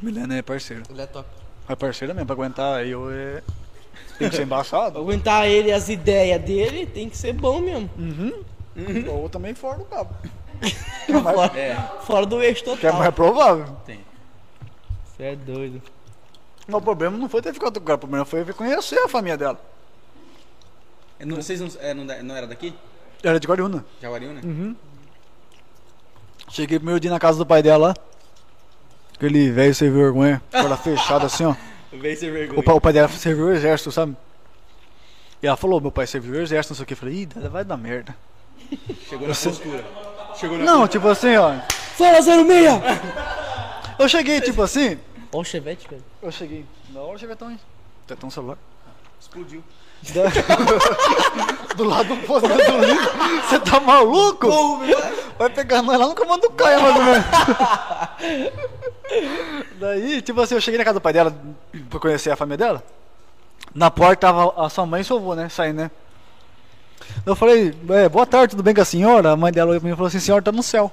Milena 0.00 0.36
é 0.38 0.42
parceira. 0.42 0.82
Ele 0.88 1.02
é 1.02 1.06
top. 1.06 1.28
É 1.68 1.74
parceira 1.76 2.14
mesmo, 2.14 2.26
pra 2.26 2.34
aguentar 2.34 2.86
eu 2.86 3.10
é. 3.10 3.42
Tem 4.18 4.28
que 4.30 4.36
ser 4.36 4.46
Pra 4.46 4.56
embaçado. 4.56 4.98
aguentar 4.98 5.46
ele 5.46 5.68
e 5.68 5.72
as 5.72 5.88
ideias 5.88 6.40
dele, 6.42 6.86
tem 6.86 7.08
que 7.08 7.16
ser 7.16 7.32
bom 7.34 7.60
mesmo. 7.60 7.90
Ou 9.10 9.28
também 9.28 9.54
fora 9.54 9.78
do 9.78 9.84
cabo. 9.84 10.14
Fora, 11.22 11.58
É, 11.58 11.76
fora 12.02 12.26
do 12.26 12.42
eixo 12.42 12.64
Que 12.64 12.70
é 12.70 12.74
total. 12.76 12.94
mais 12.98 13.14
provável. 13.14 13.66
tem. 13.86 14.00
Você 15.04 15.22
é 15.22 15.36
doido. 15.36 15.80
Mas 16.66 16.76
o 16.76 16.80
problema 16.80 17.16
não 17.16 17.28
foi 17.28 17.42
ter 17.42 17.52
ficado 17.52 17.74
com 17.74 17.84
o 17.84 17.86
cara, 17.86 17.96
o 17.96 17.98
problema 18.00 18.24
foi 18.24 18.44
conhecer 18.52 18.98
a 18.98 19.08
família 19.08 19.36
dela. 19.36 19.60
É, 21.18 21.24
não- 21.24 21.36
Vocês 21.36 21.60
não, 21.60 21.68
é, 21.80 21.92
não, 21.94 22.04
não 22.22 22.34
era 22.36 22.46
daqui? 22.46 22.74
Era 23.22 23.38
de 23.38 23.46
Guariúna. 23.46 23.84
Jaguariúna? 24.02 24.40
Cheguei 26.50 26.78
primeiro 26.78 27.00
dia 27.00 27.10
na 27.10 27.18
casa 27.18 27.38
do 27.38 27.46
pai 27.46 27.62
dela 27.62 27.88
lá. 27.88 27.94
Aquele 29.14 29.50
velho 29.50 29.74
sem 29.74 29.90
vergonha, 29.90 30.42
cara 30.50 30.76
fechada 30.76 31.26
assim, 31.26 31.44
ó. 31.44 31.54
Vem 31.92 32.16
sem 32.16 32.28
O 32.28 32.32
vergonha. 32.32 32.62
pai, 32.62 32.74
o 32.74 32.80
pai 32.80 32.92
dela 32.92 33.08
serviu 33.08 33.46
o 33.46 33.52
exército, 33.52 33.92
sabe? 33.92 34.16
E 35.42 35.46
ela 35.46 35.56
falou, 35.56 35.80
meu 35.80 35.92
pai 35.92 36.06
serviu 36.06 36.34
o 36.34 36.40
exército, 36.42 36.72
não 36.72 36.76
sei 36.76 36.82
o 36.84 36.86
que. 36.86 36.94
Eu 36.94 36.96
falei, 36.98 37.14
ih, 37.22 37.28
vai 37.48 37.64
dar 37.64 37.76
merda. 37.76 38.16
Chegou 39.08 39.28
na 39.28 39.34
postura. 39.34 39.84
Chegou 40.36 40.58
na 40.58 40.64
Não, 40.64 40.88
tipo 40.88 41.08
assim, 41.08 41.36
ó. 41.36 41.54
Fala 41.96 42.20
06! 42.20 42.34
Eu 43.98 44.08
cheguei, 44.08 44.40
tipo 44.40 44.62
assim. 44.62 44.98
Ó 45.32 45.40
o 45.40 45.44
chevette, 45.44 45.88
velho. 45.88 46.04
Eu 46.22 46.32
cheguei. 46.32 46.64
Na 46.90 47.00
hora 47.00 47.18
cheguei 47.18 47.36
tão 47.36 47.48
aí. 47.48 47.58
Tem 48.06 48.16
até 48.16 48.26
um 48.26 48.30
celular. 48.30 48.58
Explodiu. 49.20 49.62
Do 51.76 51.84
lado 51.84 52.14
do 52.14 52.16
posto 52.26 52.46
de 52.46 52.56
gasolina. 52.56 53.00
Você 53.48 53.58
tá 53.58 53.80
maluco? 53.80 54.48
Vai 55.38 55.48
pegar 55.50 55.82
nós 55.82 55.98
lá 55.98 56.06
no 56.06 56.14
comando 56.14 56.42
do 56.42 56.50
Caio, 56.50 56.80
mais 56.82 56.96
ou 56.96 57.02
menos. 57.02 57.24
Daí, 59.80 60.22
tipo 60.22 60.40
assim, 60.40 60.54
eu 60.54 60.60
cheguei 60.60 60.78
na 60.78 60.84
casa 60.84 60.98
do 60.98 61.02
pai 61.02 61.12
dela 61.12 61.34
pra 61.88 61.98
conhecer 61.98 62.30
a 62.30 62.36
família 62.36 62.58
dela. 62.58 62.84
Na 63.74 63.90
porta 63.90 64.28
tava 64.28 64.54
a 64.64 64.68
sua 64.68 64.86
mãe 64.86 65.00
e 65.00 65.04
seu 65.04 65.16
avô, 65.16 65.34
né? 65.34 65.48
Saindo, 65.48 65.78
né? 65.82 65.90
Eu 67.26 67.34
falei, 67.34 67.74
é, 67.90 68.08
boa 68.08 68.26
tarde, 68.26 68.50
tudo 68.50 68.62
bem 68.62 68.74
com 68.74 68.80
a 68.80 68.84
senhora? 68.84 69.30
A 69.32 69.36
mãe 69.36 69.52
dela 69.52 69.70
olhou 69.70 69.80
pra 69.80 69.86
mim 69.88 69.92
e 69.94 69.96
falou 69.96 70.08
assim, 70.08 70.20
senhora 70.20 70.42
tá 70.42 70.52
no 70.52 70.62
céu. 70.62 70.90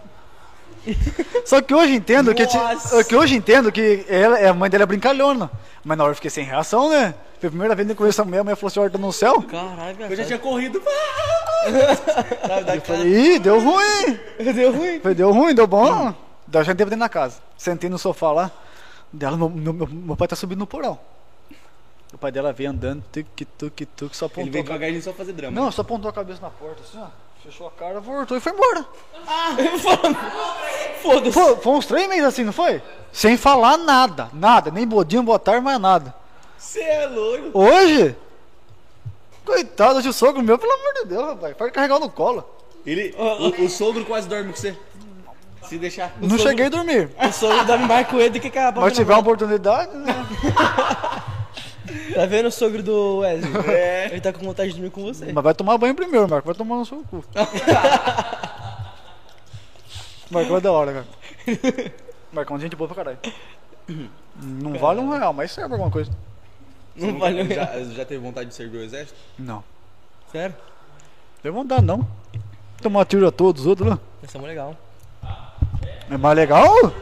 Só 1.45 1.61
que 1.61 1.73
hoje 1.73 1.93
entendo 1.93 2.33
que, 2.33 2.43
Nossa. 2.43 3.03
que 3.03 3.15
hoje 3.15 3.35
entendo 3.35 3.71
que 3.71 4.05
ela, 4.09 4.49
a 4.49 4.53
mãe 4.53 4.69
dela 4.69 4.83
é 4.83 4.85
brincalhona. 4.87 5.49
Mas 5.83 5.97
na 5.97 6.03
hora 6.03 6.11
eu 6.11 6.15
fiquei 6.15 6.29
sem 6.31 6.43
reação, 6.45 6.89
né? 6.89 7.13
Foi 7.39 7.47
a 7.47 7.51
primeira 7.51 7.75
vez 7.75 7.85
que 7.87 7.91
eu 7.91 7.95
conheço 7.97 8.21
a 8.21 8.25
mulher, 8.25 8.39
a 8.39 8.43
mulher 8.43 8.55
falou, 8.55 8.69
senhora 8.69 8.91
tá 8.91 8.97
no 8.97 9.11
céu? 9.11 9.41
Caralho. 9.43 9.97
Eu 10.09 10.15
já 10.15 10.25
tinha 10.25 10.39
corrido. 10.39 10.81
Sabe, 12.47 12.63
da 12.63 12.75
Eu 12.75 12.81
falei, 12.81 13.35
ih, 13.35 13.39
deu 13.39 13.59
ruim. 13.59 14.19
Deu 14.53 14.71
ruim. 14.71 14.99
Falei, 14.99 15.15
deu 15.15 15.31
ruim, 15.31 15.53
deu 15.53 15.67
bom. 15.67 16.13
Daí 16.47 16.61
eu 16.61 16.65
já 16.65 16.71
entrei 16.73 16.85
dentro 16.85 16.99
da 16.99 17.09
casa. 17.09 17.37
Sentei 17.57 17.89
no 17.89 17.97
sofá 17.99 18.31
lá. 18.31 18.51
Dela, 19.13 19.37
meu, 19.37 19.49
meu, 19.49 19.73
meu- 19.73 19.87
meu 19.87 20.15
pai 20.15 20.27
tá 20.27 20.35
subindo 20.35 20.59
no 20.59 20.67
porão. 20.67 20.97
O 22.13 22.17
pai 22.17 22.31
dela 22.31 22.51
veio 22.51 22.69
andando, 22.69 23.03
tuk, 23.11 23.45
tuk, 23.45 23.85
tuk, 23.85 24.15
só 24.17 24.25
Ele 24.25 24.31
apontou. 24.33 24.51
veio 24.51 24.63
a 24.63 24.67
ca- 24.67 24.73
devagarinho 24.73 25.01
só 25.01 25.13
fazer 25.13 25.33
drama. 25.33 25.59
Não, 25.59 25.71
só 25.71 25.81
apontou 25.81 26.09
a 26.09 26.13
cabeça 26.13 26.41
na 26.41 26.49
porta, 26.49 26.81
assim, 26.81 26.99
ó. 27.01 27.07
Fechou 27.43 27.67
a 27.67 27.71
cara, 27.71 27.99
voltou 27.99 28.37
e 28.37 28.39
foi 28.39 28.51
embora. 28.51 28.85
Foda-se. 31.01 31.31
Foi, 31.31 31.55
foi 31.57 31.73
uns 31.73 31.85
três 31.87 32.07
meses 32.07 32.25
assim, 32.25 32.43
não 32.43 32.53
foi? 32.53 32.81
Sem 33.11 33.35
falar 33.37 33.77
nada, 33.77 34.29
nada. 34.33 34.69
Nem 34.69 34.87
bodinho, 34.87 35.23
boa 35.23 35.39
tarde, 35.39 35.61
mais 35.63 35.79
nada. 35.79 36.13
Você 36.57 36.81
é 36.81 37.07
louco. 37.07 37.49
Hoje, 37.59 38.15
coitado 39.43 40.01
de 40.03 40.13
sogro 40.13 40.43
meu, 40.43 40.57
pelo 40.59 40.71
amor 40.71 40.93
de 40.93 41.05
Deus, 41.05 41.25
rapaz. 41.25 41.55
Pode 41.57 41.71
carregar 41.71 41.99
no 41.99 42.09
colo. 42.09 42.47
Ele, 42.85 43.15
o, 43.17 43.63
o 43.65 43.69
sogro 43.69 44.05
quase 44.05 44.27
dorme 44.27 44.51
com 44.51 44.55
você. 44.59 44.77
Se 45.63 45.77
deixar. 45.79 46.13
Não 46.21 46.37
cheguei 46.37 46.65
a 46.67 46.69
dormir. 46.69 47.09
O 47.27 47.31
sogro 47.31 47.65
dorme 47.65 47.85
mais 47.87 48.07
com 48.07 48.19
ele 48.19 48.31
do 48.31 48.39
que 48.39 48.49
com 48.51 48.59
a 48.59 48.71
Mas 48.71 48.93
tiver 48.93 49.13
uma 49.13 49.19
oportunidade, 49.21 49.95
né? 49.97 50.13
Tá 52.13 52.25
vendo 52.25 52.47
o 52.47 52.51
sogro 52.51 52.83
do 52.83 53.19
Wesley? 53.19 53.51
É. 53.69 54.07
Ele 54.11 54.21
tá 54.21 54.31
com 54.31 54.45
vontade 54.45 54.69
de 54.69 54.75
dormir 54.75 54.91
com 54.91 55.03
você. 55.03 55.31
Mas 55.31 55.43
vai 55.43 55.53
tomar 55.53 55.77
banho 55.77 55.95
primeiro, 55.95 56.29
Marco. 56.29 56.45
Vai 56.45 56.55
tomar 56.55 56.77
no 56.77 56.85
seu 56.85 57.03
cu. 57.09 57.23
Marcão 60.29 60.57
é 60.57 60.61
da 60.61 60.71
hora, 60.71 60.93
cara. 60.93 61.07
Marcão, 62.31 62.59
gente 62.59 62.75
boa 62.75 62.87
pra 62.87 62.95
caralho. 62.95 63.17
Não 64.35 64.73
vale 64.73 64.99
um 65.01 65.09
real, 65.09 65.33
mas 65.33 65.51
serve 65.51 65.73
alguma 65.73 65.91
coisa. 65.91 66.11
Não 66.95 67.17
valeu. 67.17 67.45
Já, 67.47 67.83
já 67.83 68.05
teve 68.05 68.23
vontade 68.23 68.49
de 68.49 68.55
servir 68.55 68.77
o 68.77 68.83
exército? 68.83 69.19
Não. 69.37 69.63
Sério? 70.31 70.55
Deu 71.43 71.51
vontade, 71.51 71.83
não. 71.83 72.07
Tomar 72.81 73.05
tiro 73.05 73.27
a 73.27 73.31
todos 73.31 73.61
os 73.61 73.67
outros 73.67 73.89
lá. 73.89 73.99
Isso 74.23 74.37
é 74.37 74.39
muito 74.39 74.49
legal. 74.49 74.75
É 76.09 76.17
mais 76.17 76.35
legal? 76.35 76.93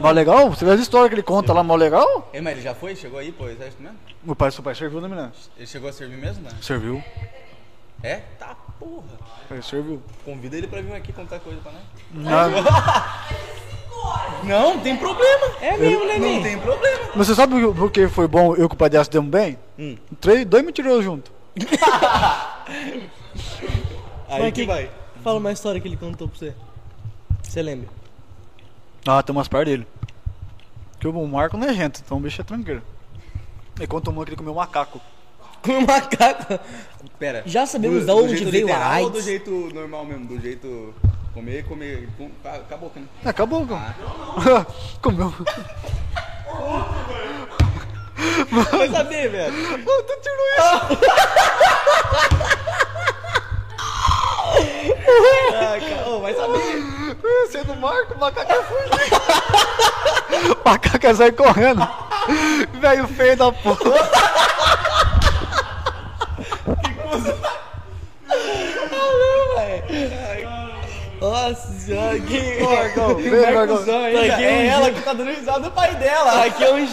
Mais 0.00 0.14
legal? 0.14 0.50
Você 0.50 0.64
vê 0.64 0.72
as 0.72 0.80
histórias 0.80 1.08
que 1.08 1.14
ele 1.14 1.22
conta 1.22 1.52
lá, 1.52 1.62
mais 1.62 1.80
legal? 1.80 2.28
É, 2.32 2.40
mas 2.40 2.52
ele 2.54 2.62
já 2.62 2.74
foi? 2.74 2.94
Chegou 2.94 3.18
aí 3.18 3.32
pro 3.32 3.48
exército 3.50 3.82
mesmo? 3.82 3.96
Meu 4.22 4.36
pai, 4.36 4.50
seu 4.50 4.62
pai 4.62 4.74
serviu 4.74 5.00
na 5.00 5.08
menina. 5.08 5.32
Ele 5.56 5.66
chegou 5.66 5.88
a 5.88 5.92
servir 5.92 6.16
mesmo, 6.16 6.42
né? 6.42 6.50
Serviu. 6.60 7.02
É? 8.02 8.16
Tá, 8.38 8.54
porra. 8.78 9.02
Ele 9.50 9.62
serviu. 9.62 10.02
Convida 10.24 10.56
ele 10.56 10.66
pra 10.66 10.80
vir 10.82 10.92
aqui 10.94 11.12
contar 11.12 11.40
coisa 11.40 11.58
pra 11.60 11.72
nós. 11.72 11.82
Nada. 12.12 12.62
Não, 14.44 14.74
não 14.76 14.80
tem 14.80 14.96
problema. 14.96 15.46
É 15.60 15.76
mesmo, 15.76 16.04
né, 16.06 16.18
Não 16.18 16.42
tem 16.42 16.58
problema. 16.58 17.04
Mas 17.14 17.26
você 17.26 17.34
sabe 17.34 17.54
por- 17.72 17.90
que 17.90 18.06
foi 18.08 18.28
bom 18.28 18.54
eu 18.54 18.68
com 18.68 18.74
o 18.76 19.04
se 19.04 19.10
demos 19.10 19.30
bem? 19.30 19.58
Hum. 19.78 19.96
Três, 20.20 20.44
dois 20.44 20.64
mentirosos 20.64 21.04
juntos. 21.04 21.32
Aí 24.28 24.42
Mas 24.42 24.52
que 24.52 24.66
vai. 24.66 24.90
Fala 25.22 25.38
uma 25.38 25.52
história 25.52 25.80
que 25.80 25.88
ele 25.88 25.96
contou 25.96 26.28
pra 26.28 26.38
você. 26.38 26.54
Você 27.42 27.62
lembra? 27.62 27.88
Ah, 29.06 29.22
tem 29.22 29.34
umas 29.34 29.48
partes 29.48 29.72
dele. 29.72 29.86
Porque 30.92 31.08
o 31.08 31.26
Marco 31.26 31.56
não 31.56 31.68
é 31.68 31.74
gente, 31.74 32.00
então 32.04 32.16
o 32.16 32.20
bicho 32.20 32.40
é 32.40 32.44
tranquilo. 32.44 32.82
Ele 33.76 33.86
conta 33.86 34.10
uma 34.10 34.24
que 34.24 34.30
ele 34.30 34.36
comeu 34.36 34.52
um 34.52 34.56
macaco. 34.56 35.00
Com 35.62 35.72
um 35.78 35.86
macaco. 35.86 36.58
Pera. 37.18 37.42
Já 37.46 37.66
sabemos 37.66 38.00
Do- 38.00 38.06
de 38.06 38.10
onde 38.12 38.36
jeito 38.36 38.50
veio 38.50 38.72
a 38.74 38.88
AIDS? 38.88 39.12
do 39.12 39.20
jeito 39.22 39.50
normal 39.74 40.04
mesmo? 40.04 40.26
Do 40.26 40.40
jeito 40.40 40.94
comer, 41.34 41.64
comer. 41.66 42.08
com- 42.16 42.30
Acabou, 42.44 42.90
né? 42.96 43.02
É, 43.24 43.28
acabou, 43.28 43.66
cara. 43.66 43.94
Comeu. 45.02 45.32
Vai 48.70 48.88
saber, 48.88 49.28
velho. 49.30 49.52
Não, 49.78 50.02
tu 50.02 50.18
tirou 50.22 50.46
isso. 50.56 50.98
Ah, 55.54 55.78
cara, 55.88 56.08
ô, 56.08 56.20
vai 56.20 56.34
saber. 56.34 57.05
Você 57.22 57.62
não 57.64 57.76
marca, 57.76 58.14
o 58.14 58.18
macaco 58.18 58.52
é 58.52 58.62
fugindo. 58.62 58.96
O 60.64 60.68
macaco 60.68 61.14
sai 61.14 61.32
correndo. 61.32 61.88
Velho 62.80 63.08
feio 63.08 63.36
da 63.36 63.52
porra. 63.52 63.78
Nossa 71.20 71.72
senhora, 71.72 72.18
que. 72.20 72.62
Ô, 72.62 72.76
Marcão, 72.76 73.14
vem, 73.16 73.54
Marcão. 73.54 73.84
Que 73.84 73.90
É 73.90 74.52
um 74.52 74.70
ela 74.70 74.90
que 74.90 75.00
tá 75.00 75.12
dando 75.12 75.30
risada 75.30 75.60
do 75.60 75.70
pai 75.70 75.94
dela. 75.94 76.32
Pra 76.32 76.50
que 76.50 76.64
um. 76.64 76.88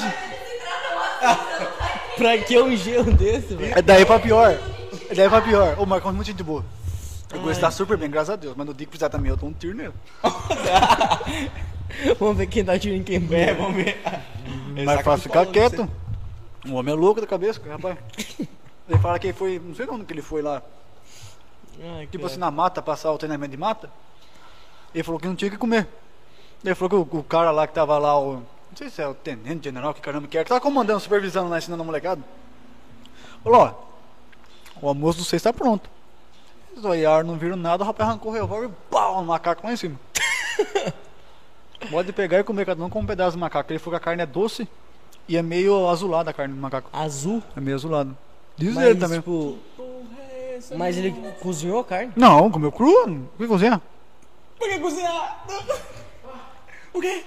pra 2.17 2.37
que 2.37 2.59
um 2.59 2.75
gelo 2.75 3.11
desse, 3.11 3.55
velho? 3.55 3.77
É 3.77 3.81
daí 3.81 4.05
pra 4.05 4.19
pior. 4.19 4.57
É 5.09 5.15
daí 5.15 5.29
pra 5.29 5.41
pior. 5.41 5.75
O 5.77 5.85
Marcão 5.85 6.11
é 6.11 6.13
muito 6.13 6.27
gente 6.27 6.43
boa. 6.43 6.63
Eu 7.33 7.41
gosto 7.41 7.59
tá 7.59 7.71
super 7.71 7.97
bem, 7.97 8.09
graças 8.09 8.29
a 8.31 8.35
Deus. 8.35 8.53
Mas 8.55 8.65
no 8.67 8.73
dia 8.73 8.85
que 8.85 8.91
precisar 8.91 9.09
também, 9.09 9.29
eu 9.29 9.37
dou 9.37 9.49
um 9.49 9.53
tiro 9.53 9.75
nele. 9.75 9.93
Vamos 12.19 12.37
ver 12.37 12.47
quem 12.47 12.63
dá 12.63 12.77
tiro 12.77 12.95
em 12.95 13.03
quem. 13.03 13.17
É, 13.31 13.53
vamos 13.53 13.75
ver. 13.75 14.01
Ele 14.75 14.85
Mas 14.85 15.01
fácil 15.01 15.23
ficar 15.23 15.45
quieto. 15.45 15.87
O 16.67 16.73
homem 16.73 16.93
é 16.93 16.97
louco 16.97 17.21
da 17.21 17.27
cabeça, 17.27 17.61
rapaz. 17.69 17.97
Ele 18.89 18.99
fala 18.99 19.17
que 19.17 19.27
ele 19.27 19.33
foi, 19.33 19.61
não 19.63 19.73
sei 19.73 19.85
de 19.85 19.91
onde 19.93 20.03
que 20.03 20.11
ele 20.11 20.21
foi 20.21 20.41
lá. 20.41 20.61
Ai, 21.81 22.05
Tipo 22.07 22.23
cara. 22.23 22.27
assim, 22.27 22.39
na 22.39 22.51
mata, 22.51 22.81
passar 22.81 23.13
o 23.13 23.17
treinamento 23.17 23.51
de 23.51 23.57
mata. 23.57 23.89
Ele 24.93 25.03
falou 25.03 25.19
que 25.19 25.25
não 25.27 25.35
tinha 25.35 25.47
o 25.47 25.51
que 25.51 25.57
comer. 25.57 25.87
Ele 26.63 26.75
falou 26.75 27.05
que 27.05 27.15
o, 27.15 27.19
o 27.19 27.23
cara 27.23 27.49
lá 27.51 27.65
que 27.65 27.73
tava 27.73 27.97
lá, 27.97 28.19
o. 28.19 28.35
Não 28.35 28.77
sei 28.77 28.89
se 28.89 29.01
é 29.01 29.07
o 29.07 29.13
tenente 29.13 29.63
general, 29.63 29.93
que 29.93 30.01
caramba 30.01 30.27
que 30.27 30.35
era, 30.37 30.43
que 30.43 30.49
tava 30.49 30.59
comandando, 30.59 30.99
supervisando 30.99 31.49
lá, 31.49 31.59
ensinando 31.59 31.81
a 31.81 31.85
molecada. 31.85 32.21
Falou, 33.41 33.61
ó, 33.61 33.73
o 34.81 34.87
almoço 34.89 35.19
do 35.19 35.23
vocês 35.23 35.39
está 35.39 35.53
pronto. 35.53 35.89
Eles 36.73 36.83
olharam, 36.83 37.27
não 37.27 37.37
viram 37.37 37.55
nada, 37.55 37.83
o 37.83 37.87
rapaz 37.87 38.09
arrancou 38.09 38.31
o 38.31 38.35
revólver 38.35 38.67
e 38.67 38.91
pau 38.91 39.21
no 39.21 39.27
macaco 39.27 39.65
lá 39.65 39.73
em 39.73 39.77
cima. 39.77 39.99
Pode 41.89 42.11
pegar 42.11 42.39
e 42.39 42.43
comer 42.43 42.65
cada 42.65 42.83
um 42.83 42.89
com 42.89 42.99
um 42.99 43.05
pedaço 43.05 43.33
de 43.33 43.37
macaco. 43.37 43.71
Ele 43.71 43.79
falou 43.79 43.99
que 43.99 44.03
a 44.03 44.05
carne 44.05 44.23
é 44.23 44.25
doce 44.25 44.67
e 45.27 45.37
é 45.37 45.41
meio 45.41 45.87
azulada 45.87 46.31
a 46.31 46.33
carne 46.33 46.53
do 46.53 46.59
macaco. 46.59 46.89
Azul. 46.91 47.43
É 47.55 47.59
meio 47.59 47.75
azulado. 47.75 48.17
Diz 48.57 48.73
Mas, 48.73 48.85
ele 48.85 48.99
também. 48.99 49.19
tipo. 49.19 49.57
Mas 50.75 50.97
ele 50.97 51.11
cozinhou 51.41 51.79
a 51.79 51.83
carne? 51.83 52.11
Não, 52.15 52.49
comeu 52.49 52.71
cru, 52.71 52.89
o 52.89 53.37
que 53.37 53.47
cozinha? 53.47 53.81
Por 54.57 54.69
que 54.69 54.79
cozinhar? 54.79 55.45
O 56.93 57.01
quê? 57.01 57.23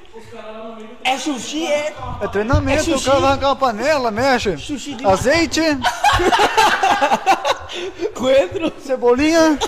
É 1.02 1.18
sushi, 1.18 1.66
é? 1.66 1.92
É 2.20 2.28
treinamento, 2.28 2.92
É 2.92 2.96
o 2.96 3.00
cara 3.00 3.18
vai 3.20 3.30
arrancar 3.30 3.48
uma 3.48 3.56
panela, 3.56 4.10
mexe. 4.12 4.56
Sushi 4.56 4.94
de 4.94 5.04
Azeite, 5.06 5.60
coentro. 8.14 8.72
cebolinha, 8.80 9.58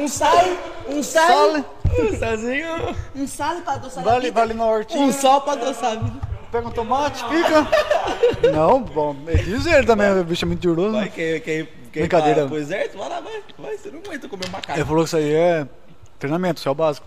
Um 0.00 0.08
sal. 0.08 0.44
Um 0.88 1.02
sal. 1.02 1.26
sal, 1.26 1.64
Um 1.98 2.18
salzinho. 2.18 2.96
Um 3.14 3.26
sal 3.26 3.56
pra 3.62 3.74
adoçar 3.74 4.02
a 4.02 4.06
vale, 4.10 4.26
vida. 4.26 4.40
vale 4.40 4.54
na 4.54 4.64
hortinha. 4.66 5.02
Um 5.02 5.12
sal 5.12 5.40
pra 5.40 5.54
adoçar 5.54 5.92
a 5.92 5.96
vida. 5.96 6.20
pega 6.52 6.68
um 6.68 6.70
tomate, 6.70 7.24
pica. 7.24 7.66
Não, 8.52 8.82
bom, 8.82 9.16
é 9.26 9.36
dizer 9.36 9.84
também, 9.86 10.10
o 10.20 10.24
bicho 10.24 10.44
é 10.44 10.48
mentiroso. 10.48 10.92
Vai, 10.92 11.08
quer, 11.08 11.40
quer, 11.40 11.66
quer 11.92 12.00
Brincadeira. 12.00 12.40
ir 12.40 12.42
pra- 12.42 12.48
pro 12.48 12.58
exército? 12.58 12.98
Vai 12.98 13.08
lá, 13.08 13.20
vai. 13.20 13.42
Vai, 13.58 13.76
você 13.76 13.90
não 13.90 13.98
aguenta 14.00 14.28
comer 14.28 14.48
macaco. 14.50 14.78
Ele 14.78 14.84
falou 14.86 15.02
que 15.02 15.08
isso 15.08 15.16
aí 15.16 15.32
é 15.32 15.66
treinamento, 16.18 16.58
isso 16.60 16.68
é 16.68 16.72
o 16.72 16.74
básico. 16.74 17.06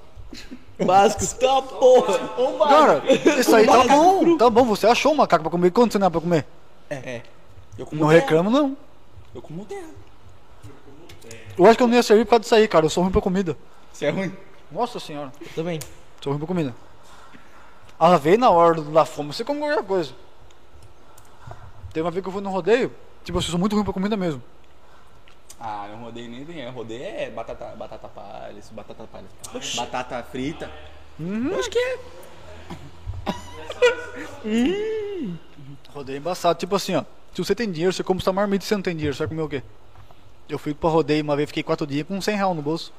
Básico, 0.85 1.35
tá 1.39 1.61
porra. 1.61 2.19
Um. 2.37 2.59
Cara, 2.59 3.03
isso 3.39 3.55
aí 3.55 3.65
tá 3.65 3.83
bom, 3.83 4.37
tá 4.37 4.49
bom. 4.49 4.65
Você 4.65 4.87
achou 4.87 5.11
um 5.11 5.15
macaco 5.15 5.43
pra 5.43 5.51
comer, 5.51 5.71
quanto 5.71 5.91
você 5.93 5.99
não 5.99 6.07
é 6.07 6.09
pra 6.09 6.21
comer? 6.21 6.45
É. 6.89 7.21
Eu 7.77 7.85
como 7.85 8.01
Não 8.01 8.09
terra. 8.09 8.19
reclamo, 8.21 8.49
não. 8.49 8.77
Eu 9.33 9.41
como 9.41 9.65
terra. 9.65 9.87
Eu 11.57 11.65
acho 11.65 11.77
que 11.77 11.83
eu 11.83 11.87
não 11.87 11.95
ia 11.95 12.03
servir 12.03 12.25
por 12.25 12.31
causa 12.31 12.41
disso 12.41 12.55
aí, 12.55 12.67
cara. 12.67 12.85
Eu 12.85 12.89
sou 12.89 13.03
ruim 13.03 13.11
pra 13.11 13.21
comida. 13.21 13.55
Você 13.93 14.05
é 14.05 14.09
ruim? 14.09 14.35
Nossa 14.71 14.99
senhora, 14.99 15.31
Eu 15.39 15.47
também. 15.55 15.79
sou 16.21 16.31
ruim 16.31 16.39
pra 16.39 16.47
comida. 16.47 16.73
Ela 17.99 18.17
veio 18.17 18.37
na 18.39 18.49
hora 18.49 18.81
da 18.81 19.05
fome, 19.05 19.33
você 19.33 19.43
come 19.43 19.59
qualquer 19.59 19.83
coisa. 19.83 20.11
Teve 21.93 22.05
uma 22.05 22.11
vez 22.11 22.23
que 22.23 22.29
eu 22.29 22.33
fui 22.33 22.41
no 22.41 22.49
rodeio, 22.49 22.91
tipo, 23.23 23.37
eu 23.37 23.41
sou 23.41 23.59
muito 23.59 23.75
ruim 23.75 23.83
pra 23.83 23.93
comida 23.93 24.15
mesmo. 24.17 24.41
Ah, 25.63 25.87
não 25.91 26.05
rodeio 26.05 26.27
nem 26.27 26.43
tem. 26.43 26.67
Rodeio 26.69 27.03
é 27.03 27.29
batata, 27.29 27.65
batata 27.75 28.07
palha, 28.07 28.61
batata 28.71 29.03
palha. 29.03 29.25
Batata 29.75 30.23
frita. 30.23 30.71
Uhum. 31.19 31.55
Acho 31.55 31.69
que 31.69 31.77
é. 31.77 31.99
Rodeio 35.93 36.17
embaçado, 36.17 36.57
tipo 36.57 36.75
assim, 36.75 36.95
ó. 36.95 37.03
Se 37.33 37.43
você 37.43 37.53
tem 37.53 37.71
dinheiro, 37.71 37.93
você 37.93 38.03
come 38.03 38.19
sua 38.19 38.33
marmita 38.33 38.65
e 38.65 38.67
você 38.67 38.75
não 38.75 38.81
tem 38.81 38.95
dinheiro, 38.95 39.15
você 39.15 39.19
vai 39.19 39.27
comer 39.27 39.43
o 39.43 39.49
quê? 39.49 39.61
Eu 40.49 40.57
fui 40.57 40.73
pra 40.73 40.89
rodeio 40.89 41.23
uma 41.23 41.35
vez, 41.35 41.47
fiquei 41.47 41.61
quatro 41.61 41.85
dias 41.85 42.07
com 42.07 42.19
100 42.19 42.35
reais 42.35 42.55
no 42.55 42.61
bolso. 42.63 42.91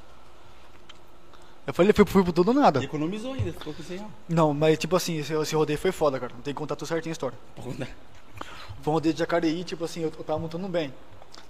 Eu 1.67 1.75
falei, 1.75 1.93
fui, 1.93 2.05
fui 2.07 2.23
pro 2.23 2.33
tudo 2.33 2.49
ou 2.49 2.55
nada. 2.55 2.83
Economizou 2.83 3.35
ainda, 3.35 3.53
ficou 3.53 3.75
com 3.75 3.83
100 3.83 3.97
reais. 3.97 4.13
Não, 4.29 4.55
mas 4.55 4.79
tipo 4.79 4.95
assim, 4.95 5.19
esse, 5.19 5.35
esse 5.35 5.55
rodeio 5.57 5.79
foi 5.79 5.91
foda, 5.91 6.21
cara. 6.21 6.33
Tem 6.45 6.55
que 6.55 6.59
contar 6.59 6.77
tudo 6.77 6.87
certinho 6.87 7.11
a 7.11 7.13
história. 7.13 7.39
Foi 7.57 8.91
um 8.91 8.93
rodeio 8.93 9.13
de 9.13 9.19
Jacareí, 9.19 9.65
tipo 9.65 9.85
assim, 9.85 10.03
eu, 10.03 10.13
eu 10.17 10.25
tava 10.25 10.39
montando 10.39 10.69
bem. 10.69 10.95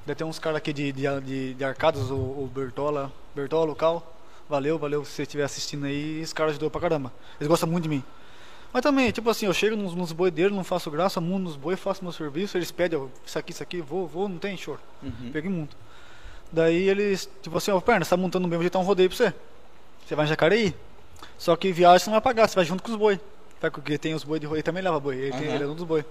Daí 0.05 0.15
tem 0.15 0.27
uns 0.27 0.39
caras 0.39 0.59
aqui 0.59 0.73
de, 0.73 0.93
de, 0.93 1.03
de, 1.21 1.55
de 1.55 1.65
Arcadas, 1.65 2.11
o, 2.11 2.17
o 2.17 2.51
Bertola, 2.53 3.13
Bertola, 3.35 3.73
o 3.73 3.77
Cal. 3.77 4.09
Valeu, 4.49 4.79
valeu 4.79 5.05
se 5.05 5.13
você 5.13 5.23
estiver 5.23 5.45
assistindo 5.45 5.87
aí, 5.87 6.21
esse 6.21 6.35
cara 6.35 6.51
ajudou 6.51 6.69
pra 6.71 6.81
caramba. 6.81 7.13
Eles 7.39 7.49
gostam 7.49 7.69
muito 7.69 7.85
de 7.85 7.89
mim. 7.89 8.03
Mas 8.73 8.83
também, 8.83 9.11
tipo 9.11 9.29
assim, 9.29 9.47
eu 9.47 9.53
chego 9.53 9.77
nos, 9.77 9.95
nos 9.95 10.13
boideiros, 10.13 10.57
não 10.57 10.65
faço 10.65 10.91
graça, 10.91 11.21
mundo 11.21 11.45
nos 11.45 11.57
boi, 11.57 11.77
faço 11.77 12.03
meu 12.03 12.13
serviço, 12.13 12.57
eles 12.57 12.71
pedem, 12.71 12.99
ó, 12.99 13.07
isso 13.25 13.39
aqui, 13.39 13.53
isso 13.53 13.63
aqui, 13.63 13.81
vou, 13.83 14.07
vou, 14.07 14.29
não 14.29 14.39
tem 14.39 14.57
choro. 14.57 14.81
Uhum. 15.03 15.31
Peguei 15.33 15.51
muito. 15.51 15.77
Daí 16.51 16.89
eles, 16.89 17.29
tipo 17.43 17.57
assim, 17.57 17.71
ó, 17.71 17.81
perna, 17.81 18.05
você 18.05 18.11
tá 18.11 18.17
montando 18.17 18.49
bem, 18.49 18.57
vou 18.57 18.63
ajeitar 18.63 18.81
um 18.81 18.85
rodeio 18.85 19.11
pra 19.11 19.17
você. 19.17 19.35
Você 20.07 20.15
vai 20.15 20.25
em 20.25 20.29
Jacareí. 20.29 20.75
Só 21.39 21.55
que 21.55 21.71
viagem 21.71 22.01
você 22.01 22.07
não 22.07 22.15
vai 22.15 22.21
pagar, 22.23 22.49
você 22.49 22.55
vai 22.55 22.65
junto 22.65 22.83
com 22.83 22.91
os 22.91 22.97
boi. 22.97 23.21
Porque 23.61 23.97
tem 23.97 24.15
os 24.15 24.25
boi 24.25 24.41
de 24.41 24.47
rodeio, 24.47 24.65
também 24.65 24.83
leva 24.83 24.99
boi, 24.99 25.17
ele, 25.17 25.33
tem, 25.33 25.47
Aham. 25.47 25.55
ele 25.55 25.65
é 25.65 25.67
um 25.67 25.75
dos 25.75 25.85
boi. 25.87 26.05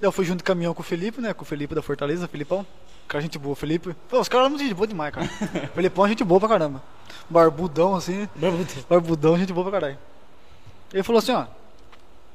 Eu 0.00 0.10
fui 0.10 0.24
junto 0.24 0.38
de 0.38 0.44
caminhão 0.44 0.72
com 0.72 0.80
o 0.80 0.84
Felipe, 0.84 1.20
né, 1.20 1.34
com 1.34 1.42
o 1.42 1.44
Felipe 1.46 1.74
da 1.74 1.82
Fortaleza, 1.82 2.26
Felipão. 2.26 2.64
Cara, 3.06 3.20
gente 3.22 3.38
boa, 3.38 3.54
Felipe. 3.56 3.94
Pô, 4.08 4.20
os 4.20 4.28
caras 4.28 4.48
são 4.48 4.58
gente 4.58 4.72
boa 4.72 4.86
demais, 4.86 5.12
cara. 5.12 5.28
Felipão 5.74 6.06
é 6.06 6.08
gente 6.08 6.24
boa 6.24 6.38
pra 6.40 6.48
caramba. 6.48 6.82
Barbudão 7.28 7.94
assim, 7.94 8.28
barbudão, 8.88 9.36
gente 9.38 9.52
boa 9.52 9.68
pra 9.70 9.80
caralho. 9.80 9.98
Ele 10.92 11.02
falou 11.02 11.18
assim, 11.18 11.32
ó, 11.32 11.46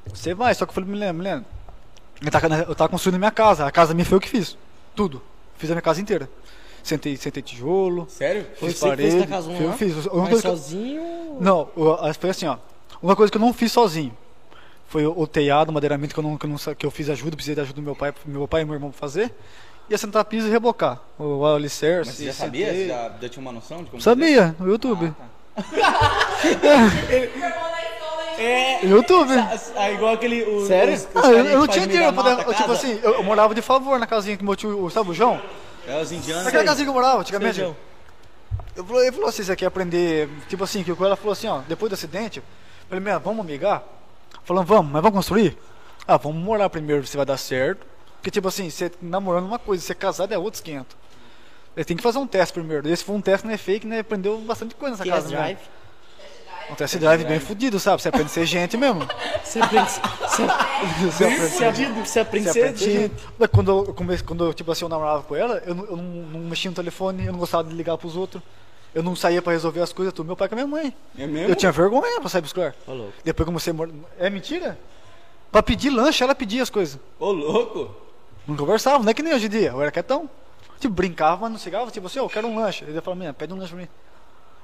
você 0.06 0.32
vai, 0.34 0.54
só 0.54 0.64
que 0.64 0.70
eu 0.70 0.74
falei, 0.74 0.88
Milena, 0.88 1.12
Milena, 1.12 1.44
eu 2.22 2.30
tava, 2.30 2.46
eu 2.68 2.74
tava 2.74 2.88
construindo 2.88 3.18
minha 3.18 3.30
casa, 3.30 3.66
a 3.66 3.70
casa 3.70 3.92
minha 3.94 4.04
foi 4.06 4.16
eu 4.16 4.20
que 4.20 4.28
fiz, 4.28 4.56
tudo. 4.94 5.20
Fiz 5.58 5.70
a 5.70 5.74
minha 5.74 5.82
casa 5.82 6.00
inteira. 6.00 6.28
Sentei, 6.82 7.16
sentei 7.16 7.42
tijolo, 7.42 8.06
Sério? 8.08 8.46
Foi 8.58 8.68
fiz 8.70 8.78
que 8.80 8.86
fez 8.86 8.96
parede, 8.96 9.16
essa 9.16 9.26
casona 9.26 9.58
eu 9.58 9.72
fiz. 9.72 9.94
Mas 9.94 10.06
coisa 10.06 10.28
que 10.28 10.34
eu- 10.34 10.40
sozinho? 10.56 11.36
não, 11.40 11.68
a- 12.00 12.14
foi 12.14 12.30
assim, 12.30 12.46
ó. 12.46 12.58
Uma 13.02 13.16
coisa 13.16 13.30
que 13.30 13.36
eu 13.36 13.40
não 13.40 13.52
fiz 13.52 13.72
sozinho 13.72 14.16
foi 14.88 15.06
o, 15.06 15.26
telhado, 15.26 15.70
o 15.70 15.72
madeiramento 15.72 16.14
que 16.14 16.20
eu, 16.20 16.22
não, 16.24 16.36
que, 16.36 16.46
eu 16.46 16.50
não, 16.50 16.56
que 16.74 16.86
eu 16.86 16.90
fiz 16.90 17.08
ajuda, 17.10 17.32
precisei 17.36 17.54
da 17.54 17.62
ajuda 17.62 17.76
do 17.80 17.82
meu 17.84 17.94
pai, 17.96 18.12
meu 18.24 18.46
pai 18.46 18.62
e 18.62 18.64
meu 18.64 18.74
irmão 18.74 18.90
pra 18.90 18.98
fazer. 18.98 19.32
E 19.88 19.94
assentar 19.94 20.24
piso 20.24 20.48
e 20.48 20.50
rebocar. 20.50 21.00
O, 21.18 21.38
o 21.38 21.46
alicerce. 21.46 22.08
Mas 22.10 22.16
você 22.18 22.24
já 22.26 22.32
sabia? 22.32 22.72
Você 22.72 22.88
já, 22.88 23.12
já 23.22 23.28
tinha 23.28 23.40
uma 23.40 23.52
noção 23.52 23.84
de 23.84 23.90
como 23.90 24.02
Sabia, 24.02 24.54
no 24.58 24.68
YouTube. 24.68 25.14
fazer? 25.56 25.82
Ah, 25.82 26.56
tá. 26.60 27.56
É. 28.38 28.84
YouTube. 28.84 29.32
Ah, 29.76 29.90
igual 29.90 30.12
aquele. 30.12 30.42
o- 30.42 30.66
Sério? 30.66 30.92
os- 30.92 31.04
os 31.14 31.24
Ah, 31.24 31.28
eu, 31.30 31.58
não 31.58 31.66
tinha 31.66 31.86
dinheiro 31.86 32.12
pra 32.12 32.22
poder. 32.36 32.54
Tipo 32.54 32.72
assim, 32.72 33.00
eu, 33.02 33.14
eu 33.14 33.22
morava 33.22 33.54
de 33.54 33.62
favor 33.62 33.98
na 33.98 34.06
casinha 34.06 34.36
que 34.36 34.44
meu 34.44 34.54
tio, 34.54 34.84
o- 34.84 34.90
sabe 34.90 35.10
o 35.10 35.14
João? 35.14 35.40
É 35.88 35.98
os 36.02 36.12
indianos. 36.12 36.44
Naquela 36.44 36.64
casinha 36.64 36.84
que 36.84 36.90
eu 36.90 36.94
morava, 36.94 37.20
antigamente. 37.22 37.54
Feijão. 37.54 37.74
Eu 38.74 38.84
falou, 38.84 39.02
ele 39.02 39.12
falou 39.12 39.28
assim, 39.30 39.42
você 39.42 39.56
quer 39.56 39.64
aprender, 39.66 40.28
tipo 40.50 40.62
assim, 40.62 40.82
que 40.84 40.90
ela 40.90 41.16
falou 41.16 41.32
assim, 41.32 41.48
ó, 41.48 41.60
depois 41.66 41.88
do 41.88 41.94
acidente, 41.94 42.40
eu 42.40 42.44
falei, 42.90 43.02
minha, 43.02 43.18
vamos 43.18 43.40
amigar? 43.40 43.82
Falando, 44.46 44.64
vamos, 44.66 44.92
mas 44.92 45.02
vamos 45.02 45.16
construir? 45.16 45.58
Ah, 46.06 46.16
vamos 46.16 46.40
morar 46.42 46.70
primeiro, 46.70 47.04
se 47.06 47.16
vai 47.16 47.26
dar 47.26 47.36
certo. 47.36 47.84
Porque, 48.16 48.30
tipo 48.30 48.46
assim, 48.48 48.70
você 48.70 48.90
namorando 49.02 49.44
uma 49.44 49.58
coisa, 49.58 49.82
você 49.84 49.94
casado 49.94 50.32
é 50.32 50.38
outros 50.38 50.60
500. 50.62 50.96
Ele 51.76 51.84
tem 51.84 51.96
que 51.96 52.02
fazer 52.02 52.18
um 52.18 52.26
teste 52.26 52.54
primeiro. 52.54 52.88
Esse 52.88 53.04
foi 53.04 53.14
um 53.16 53.20
teste, 53.20 53.46
né, 53.46 53.56
fake, 53.58 53.86
né, 53.86 53.98
aprendeu 53.98 54.38
bastante 54.38 54.74
coisa 54.76 54.96
nessa 54.96 55.04
casa. 55.08 55.28
né? 55.28 55.36
drive. 55.36 55.58
Um 56.70 56.74
test 56.74 56.96
drive 56.96 57.24
bem 57.24 57.38
fudido, 57.38 57.78
sabe? 57.78 58.02
Você 58.02 58.08
aprende 58.08 58.26
a 58.26 58.28
ser 58.28 58.46
gente 58.46 58.76
mesmo. 58.76 59.06
Você 59.44 59.60
aprende, 59.60 59.86
você, 60.18 60.42
Você 60.42 60.44
aprende 60.44 61.04
a 61.04 61.10
você, 61.10 61.64
aprende, 61.64 62.08
você 62.08 62.20
aprende 62.20 62.44
Você 62.44 62.50
a 62.50 62.52
ser 62.52 62.60
aprende 62.60 62.78
ser 62.78 62.90
gente. 62.90 63.00
gente. 63.02 63.14
Mas 63.38 63.48
Quando 63.50 63.70
eu 63.70 63.94
comecei, 63.94 64.26
quando 64.26 64.44
eu, 64.44 64.54
tipo 64.54 64.72
assim, 64.72 64.84
eu 64.84 64.88
namorava 64.88 65.22
com 65.22 65.36
ela, 65.36 65.62
eu, 65.64 65.74
não, 65.74 65.84
eu 65.84 65.96
não, 65.96 66.04
não 66.04 66.40
mexia 66.40 66.68
no 66.70 66.74
telefone, 66.74 67.26
eu 67.26 67.32
não 67.32 67.38
gostava 67.38 67.68
de 67.68 67.74
ligar 67.74 67.96
pros 67.96 68.16
outros. 68.16 68.42
Eu 68.96 69.02
não 69.02 69.14
saía 69.14 69.42
pra 69.42 69.52
resolver 69.52 69.82
as 69.82 69.92
coisas, 69.92 70.10
tudo. 70.14 70.26
Meu 70.26 70.34
pai 70.34 70.48
com 70.48 70.54
a 70.54 70.56
minha 70.56 70.66
mãe. 70.66 70.94
É 71.18 71.26
mesmo? 71.26 71.50
Eu 71.50 71.54
tinha 71.54 71.70
vergonha 71.70 72.18
pra 72.18 72.30
sair 72.30 72.40
buscar. 72.40 72.74
Ô, 72.86 72.92
louco. 72.94 73.12
Depois 73.22 73.36
que 73.36 73.42
eu 73.42 73.46
comecei 73.46 73.70
a 73.70 73.74
morar. 73.74 73.92
É 74.18 74.30
mentira? 74.30 74.78
Pra 75.52 75.62
pedir 75.62 75.90
lanche, 75.90 76.24
ela 76.24 76.34
pedia 76.34 76.62
as 76.62 76.70
coisas. 76.70 76.98
Ô, 77.20 77.30
louco. 77.30 77.94
Não 78.48 78.56
conversava, 78.56 79.04
não 79.04 79.10
é 79.10 79.12
que 79.12 79.22
nem 79.22 79.34
hoje 79.34 79.46
em 79.46 79.50
dia. 79.50 79.68
Eu 79.72 79.82
era 79.82 79.90
quietão. 79.90 80.30
Tipo, 80.80 80.94
brincava, 80.94 81.42
mas 81.42 81.50
não 81.52 81.58
chegava. 81.58 81.90
Tipo 81.90 82.06
assim, 82.06 82.20
eu 82.20 82.28
quero 82.30 82.48
um 82.48 82.56
lanche. 82.58 82.84
Ele 82.84 82.98
falava, 83.02 83.18
minha, 83.18 83.34
pede 83.34 83.52
um 83.52 83.58
lanche 83.58 83.68
pra 83.74 83.82
mim. 83.82 83.88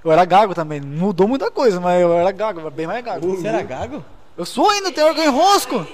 Eu 0.03 0.11
era 0.11 0.25
gago 0.25 0.55
também. 0.55 0.81
Mudou 0.81 1.29
muita 1.29 1.51
coisa, 1.51 1.79
mas 1.79 2.01
eu 2.01 2.11
era 2.15 2.33
gago, 2.33 2.61
eu 2.61 2.67
era 2.67 2.71
bem 2.75 2.87
mais 2.87 3.05
gago. 3.05 3.37
Você 3.37 3.47
era 3.47 3.63
gago? 3.63 4.03
Eu 4.35 4.47
sou 4.47 4.71
ainda, 4.71 4.91
tenho 4.91 5.09
órgão 5.09 5.25
em 5.25 5.29
rosco. 5.29 5.87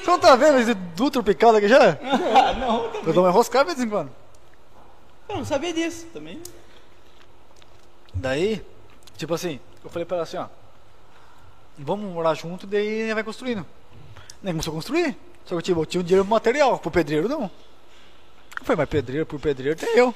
Você 0.00 0.10
não 0.10 0.18
tá 0.18 0.34
vendo 0.34 0.60
esse 0.60 0.72
do 0.72 1.10
tropical 1.10 1.54
aqui 1.54 1.68
já? 1.68 1.98
Ah, 2.34 2.54
não, 2.54 2.90
Eu 3.06 3.12
dou 3.12 3.22
uma 3.22 3.28
enroscada 3.28 3.68
de 3.70 3.76
vez 3.76 3.86
em 3.86 3.90
quando. 3.90 4.10
Eu 5.28 5.36
não 5.36 5.44
sabia 5.44 5.74
disso. 5.74 6.06
também. 6.12 6.40
Daí, 8.14 8.62
tipo 9.16 9.34
assim, 9.34 9.60
eu 9.82 9.90
falei 9.90 10.06
pra 10.06 10.16
ela 10.16 10.24
assim, 10.24 10.36
ó. 10.36 10.46
Vamos 11.76 12.12
morar 12.12 12.34
junto, 12.34 12.66
daí 12.66 13.12
vai 13.12 13.24
construindo. 13.24 13.66
Nem 14.42 14.52
começou 14.52 14.72
a 14.72 14.76
construir. 14.76 15.16
Só 15.44 15.56
que 15.56 15.62
tipo, 15.62 15.80
eu 15.80 15.86
tinha 15.86 16.00
o 16.00 16.04
dinheiro 16.04 16.24
pro 16.24 16.34
material, 16.34 16.78
pro 16.78 16.90
pedreiro 16.90 17.28
não. 17.28 17.42
Eu 17.42 18.64
falei, 18.64 18.78
mas 18.78 18.88
pedreiro 18.88 19.26
por 19.26 19.40
pedreiro 19.40 19.78
tem 19.78 19.96
eu. 19.96 20.14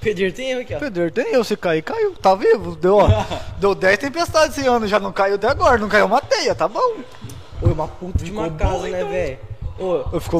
Pedreiro 0.00 0.34
tem 0.34 0.50
eu 0.52 0.60
aqui, 0.60 0.74
ó. 0.74 0.78
Pedreiro 0.78 1.10
tem 1.10 1.32
eu, 1.32 1.44
se 1.44 1.56
cair, 1.56 1.82
caiu. 1.82 2.14
Tá 2.14 2.34
vivo? 2.34 2.74
Deu, 2.76 2.96
ó. 2.96 3.08
deu 3.58 3.74
10 3.74 3.98
tempestades 3.98 4.56
esse 4.56 4.66
ano, 4.66 4.86
já 4.86 4.98
não 4.98 5.12
caiu 5.12 5.34
até 5.34 5.48
agora. 5.48 5.76
Não 5.76 5.88
caiu 5.88 6.06
uma 6.06 6.20
teia, 6.22 6.54
tá 6.54 6.66
bom. 6.66 6.98
Ô, 7.60 7.66
uma 7.66 7.88
puta 7.88 8.24
de 8.24 8.30
uma 8.30 8.50
casa, 8.50 8.78
bom, 8.78 8.82
né, 8.84 8.98
então. 9.00 9.10
velho? 9.10 9.38
Ô, 10.12 10.20
Ficou 10.20 10.38